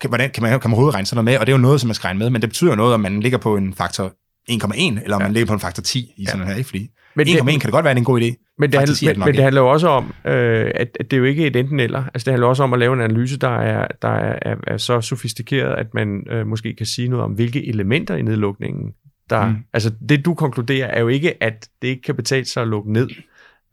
kan, 0.00 0.10
hvordan, 0.10 0.30
kan, 0.30 0.42
man, 0.42 0.50
kan 0.50 0.70
man 0.70 0.72
overhovedet 0.74 0.94
regne 0.94 1.06
sådan 1.06 1.16
noget 1.24 1.32
med, 1.34 1.38
og 1.40 1.46
det 1.46 1.52
er 1.52 1.56
jo 1.56 1.62
noget, 1.62 1.80
som 1.80 1.88
man 1.88 1.94
skal 1.94 2.06
regne 2.06 2.18
med, 2.18 2.30
men 2.30 2.42
det 2.42 2.50
betyder 2.50 2.74
noget, 2.74 2.94
om 2.94 3.00
man 3.00 3.20
ligger 3.20 3.38
på 3.38 3.56
en 3.56 3.74
faktor 3.74 4.12
1,1, 4.50 5.02
eller 5.02 5.16
om 5.16 5.22
Ja. 5.22 5.26
man 5.26 5.32
ligger 5.32 5.46
på 5.46 5.52
en 5.54 5.60
faktor 5.60 5.82
10 5.82 5.98
i 5.98 6.12
Ja. 6.18 6.24
sådan 6.26 6.38
noget 6.38 6.52
her, 6.52 6.58
ikke? 6.58 6.68
Fordi 6.68 6.88
Men 7.16 7.26
1,1 7.28 7.30
det- 7.52 7.60
kan 7.60 7.60
det 7.60 7.70
godt 7.72 7.84
være, 7.84 7.90
at 7.90 7.96
det 7.96 7.98
er 7.98 8.00
en 8.00 8.04
god 8.04 8.20
idé. 8.20 8.51
Men 8.58 8.72
det, 8.72 8.78
handler, 8.78 9.14
men, 9.14 9.18
men 9.24 9.34
det 9.34 9.42
handler 9.42 9.60
jo 9.60 9.68
også 9.70 9.88
om, 9.88 10.14
øh, 10.24 10.70
at, 10.74 10.96
at 11.00 11.10
det 11.10 11.12
er 11.12 11.18
jo 11.18 11.24
ikke 11.24 11.46
et 11.46 11.56
enten 11.56 11.80
eller. 11.80 12.04
Altså 12.04 12.24
det 12.24 12.32
handler 12.32 12.46
også 12.46 12.62
om 12.62 12.72
at 12.72 12.78
lave 12.78 12.94
en 12.94 13.00
analyse, 13.00 13.38
der 13.38 13.58
er, 13.58 13.88
der 14.02 14.08
er, 14.08 14.38
er, 14.42 14.56
er 14.66 14.76
så 14.76 15.00
sofistikeret, 15.00 15.74
at 15.74 15.94
man 15.94 16.26
øh, 16.30 16.46
måske 16.46 16.74
kan 16.74 16.86
sige 16.86 17.08
noget 17.08 17.24
om, 17.24 17.32
hvilke 17.32 17.68
elementer 17.68 18.16
i 18.16 18.22
nedlukningen, 18.22 18.92
der... 19.30 19.46
Mm. 19.46 19.52
Mm. 19.52 19.64
Altså 19.72 19.92
det 20.08 20.24
du 20.24 20.34
konkluderer 20.34 20.86
er 20.86 21.00
jo 21.00 21.08
ikke, 21.08 21.42
at 21.42 21.68
det 21.82 21.88
ikke 21.88 22.02
kan 22.02 22.14
betale 22.14 22.44
sig 22.44 22.62
at 22.62 22.68
lukke 22.68 22.92
ned. 22.92 23.08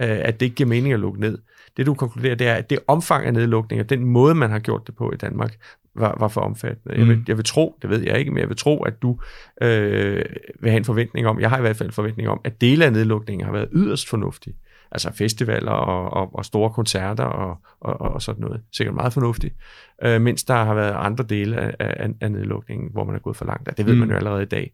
Øh, 0.01 0.17
at 0.21 0.39
det 0.39 0.45
ikke 0.45 0.55
giver 0.55 0.69
mening 0.69 0.93
at 0.93 0.99
lukke 0.99 1.19
ned. 1.19 1.37
Det 1.77 1.85
du 1.85 1.93
konkluderer, 1.93 2.35
det 2.35 2.47
er, 2.47 2.53
at 2.53 2.69
det 2.69 2.79
omfang 2.87 3.25
af 3.25 3.33
nedlukninger, 3.33 3.83
den 3.83 4.05
måde, 4.05 4.35
man 4.35 4.49
har 4.49 4.59
gjort 4.59 4.87
det 4.87 4.95
på 4.95 5.11
i 5.11 5.17
Danmark, 5.17 5.55
var, 5.95 6.15
var 6.19 6.27
for 6.27 6.41
omfattende. 6.41 6.97
Jeg, 6.97 7.07
vil, 7.07 7.17
Mm. 7.17 7.23
jeg 7.27 7.37
vil 7.37 7.45
tro, 7.45 7.75
det 7.81 7.89
ved 7.89 8.01
jeg 8.01 8.19
ikke, 8.19 8.31
men 8.31 8.39
jeg 8.39 8.49
vil 8.49 8.57
tro, 8.57 8.83
at 8.83 9.01
du 9.01 9.19
øh, 9.61 10.23
vil 10.59 10.71
have 10.71 10.77
en 10.77 10.85
forventning 10.85 11.27
om, 11.27 11.39
jeg 11.39 11.49
har 11.49 11.57
i 11.57 11.61
hvert 11.61 11.75
fald 11.75 11.89
en 11.89 11.93
forventning 11.93 12.29
om, 12.29 12.41
at 12.43 12.61
dele 12.61 12.85
af 12.85 12.93
nedlukningen 12.93 13.45
har 13.45 13.51
været 13.53 13.69
yderst 13.73 14.09
fornuftige. 14.09 14.55
Altså 14.91 15.11
festivaler 15.13 15.71
og, 15.71 16.13
og, 16.13 16.35
og 16.35 16.45
store 16.45 16.69
koncerter 16.69 17.23
og, 17.23 17.57
og, 17.79 18.01
og 18.01 18.21
sådan 18.21 18.41
noget. 18.41 18.61
Sikkert 18.73 18.95
meget 18.95 19.13
fornuftigt. 19.13 19.55
Øh, 20.03 20.21
mens 20.21 20.43
der 20.43 20.63
har 20.63 20.73
været 20.73 20.93
andre 20.97 21.23
dele 21.23 21.57
af, 21.57 21.75
af, 21.79 22.09
af 22.21 22.31
nedlukningen, 22.31 22.89
hvor 22.91 23.03
man 23.03 23.15
er 23.15 23.19
gået 23.19 23.37
for 23.37 23.45
langt. 23.45 23.77
Det 23.77 23.85
ved 23.85 23.93
mm. 23.93 23.99
man 23.99 24.09
jo 24.09 24.15
allerede 24.15 24.43
i 24.43 24.45
dag. 24.45 24.73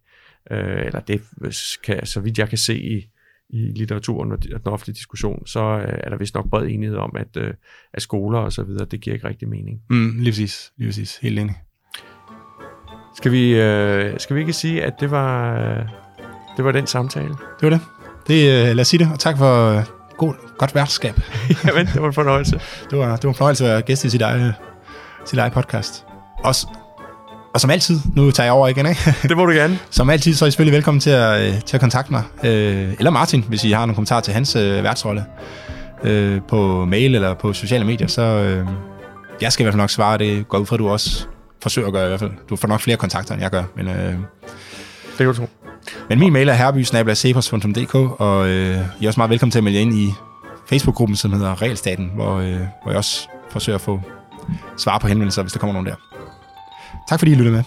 Øh, 0.52 0.86
eller 0.86 1.00
det 1.00 1.22
kan, 1.84 2.06
så 2.06 2.20
vidt 2.20 2.38
jeg 2.38 2.50
kan 2.50 2.58
se 2.58 2.80
i, 2.80 3.10
i 3.50 3.72
litteraturen 3.76 4.32
og 4.32 4.44
den 4.44 4.60
offentlige 4.66 4.96
diskussion, 4.96 5.48
så 5.48 5.60
øh, 5.60 6.00
er 6.04 6.10
der 6.10 6.18
vist 6.18 6.36
nok 6.36 6.50
bred 6.50 6.68
enighed 6.68 6.98
om, 6.98 7.16
at, 7.16 7.38
øh, 7.38 7.54
at 7.94 8.02
skoler 8.02 8.40
og 8.40 8.54
så 8.54 8.64
videre, 8.64 8.86
det 8.86 9.02
giver 9.02 9.14
ikke 9.14 9.28
rigtig 9.28 9.50
mening. 9.50 9.82
Mm, 9.90 10.16
lige 10.18 10.32
præcis, 10.32 10.72
lige 10.78 10.88
præcis, 10.88 11.18
helt 11.18 11.40
enig. 11.40 11.56
Skal 13.16 13.32
vi, 13.32 13.62
øh, 13.62 14.20
skal 14.20 14.36
vi 14.36 14.42
ikke 14.42 14.54
sige, 14.54 14.84
at 14.84 14.94
det 15.00 15.12
var, 15.12 15.60
øh, 15.60 15.86
det 16.58 16.66
var 16.66 16.72
den 16.72 16.88
samtale? 16.88 17.30
Det 17.30 17.62
var 17.62 17.70
det. 17.70 17.82
det 18.28 18.70
øh, 18.70 18.76
lad 18.76 18.80
os 18.80 18.88
sige 18.88 19.04
det, 19.04 19.14
og 19.14 19.20
tak 19.20 19.38
for 19.38 19.84
god, 20.18 20.34
godt 20.58 20.76
værtskab. 20.76 21.20
Jamen, 21.68 21.86
det 21.88 22.02
var 22.02 22.08
en 22.08 22.14
fornøjelse. 22.14 22.60
Det 22.90 23.00
var, 23.00 23.16
det 23.16 23.24
var 23.24 23.30
en 23.30 23.36
fornøjelse 23.36 23.66
at 23.66 23.72
være 23.72 23.82
gæst 23.82 24.06
i 24.06 24.10
sit 24.10 24.22
eget, 24.22 24.54
sit 25.26 25.40
eget 25.40 25.54
podcast. 25.54 26.06
Også, 26.44 26.68
og 27.54 27.62
som 27.62 27.70
altid, 27.70 28.00
nu 28.16 28.32
tager 28.32 28.46
jeg 28.46 28.54
over 28.54 28.68
igen, 28.68 28.86
ikke? 28.86 29.16
Det 29.30 29.38
må 29.38 29.46
du 29.46 29.52
gerne. 29.52 29.80
Som 29.90 30.10
altid, 30.10 30.34
så 30.34 30.46
er 30.46 30.48
I 30.48 30.52
selvfølgelig 30.52 30.76
velkommen 30.76 31.02
til 31.02 31.10
at, 31.10 31.42
øh, 31.54 31.62
til 31.62 31.78
at 31.78 31.82
kontakte 31.82 32.12
mig. 32.12 32.24
Øh, 32.44 32.94
eller 32.98 33.10
Martin, 33.12 33.46
hvis 33.48 33.64
I 33.64 33.72
har 33.72 33.80
nogle 33.80 33.96
kommentarer 33.96 34.22
til 34.22 34.34
hans 34.34 34.56
øh, 34.56 34.84
værtsrolle. 34.84 35.26
Øh, 36.04 36.42
på 36.48 36.86
mail 36.86 37.16
eller 37.16 37.34
på 37.34 37.54
sociale 37.54 37.86
medier, 37.86 38.08
så 38.08 38.22
øh, 38.22 38.68
jeg 39.42 39.52
skal 39.54 39.64
i 39.64 39.66
hvert 39.66 39.74
fald 39.74 39.82
nok 39.82 39.90
svare. 39.90 40.18
Det 40.18 40.48
går 40.48 40.58
ud 40.58 40.66
fra, 40.66 40.76
at 40.76 40.80
du 40.80 40.90
også 40.90 41.26
forsøger 41.62 41.88
at 41.88 41.94
gøre 41.94 42.06
i 42.06 42.08
hvert 42.08 42.20
fald. 42.20 42.32
Du 42.50 42.56
får 42.56 42.68
nok 42.68 42.82
flere 42.82 42.98
kontakter, 42.98 43.34
end 43.34 43.44
jeg 43.44 43.52
gør. 43.52 43.64
Men, 43.76 43.88
øh, 43.88 43.94
Det 43.94 44.18
kan 45.18 45.26
du 45.28 45.34
tro 45.34 45.65
men 46.10 46.20
min 46.20 46.34
mail 46.34 46.50
er 46.50 46.54
herbysnabelacepos.dk, 46.54 47.96
og 47.96 48.48
øh, 48.48 48.78
I 49.00 49.06
er 49.06 49.08
også 49.08 49.20
meget 49.20 49.30
velkommen 49.30 49.52
til 49.52 49.60
at 49.60 49.64
melde 49.64 49.80
ind 49.80 49.94
i 49.94 50.14
Facebook-gruppen, 50.70 51.16
som 51.16 51.34
hedder 51.34 51.62
Realstaten, 51.62 52.12
hvor, 52.16 52.36
øh, 52.36 52.60
hvor 52.84 52.92
jeg 52.92 52.98
også 52.98 53.28
forsøger 53.52 53.78
at 53.78 53.82
få 53.82 54.02
svar 54.78 54.98
på 54.98 55.08
henvendelser, 55.08 55.42
hvis 55.42 55.54
der 55.54 55.60
kommer 55.60 55.74
nogen 55.74 55.88
der. 55.88 55.96
Tak 57.10 57.20
fordi 57.20 57.32
I 57.32 57.36
lyttede 57.36 57.56
med. 57.56 57.64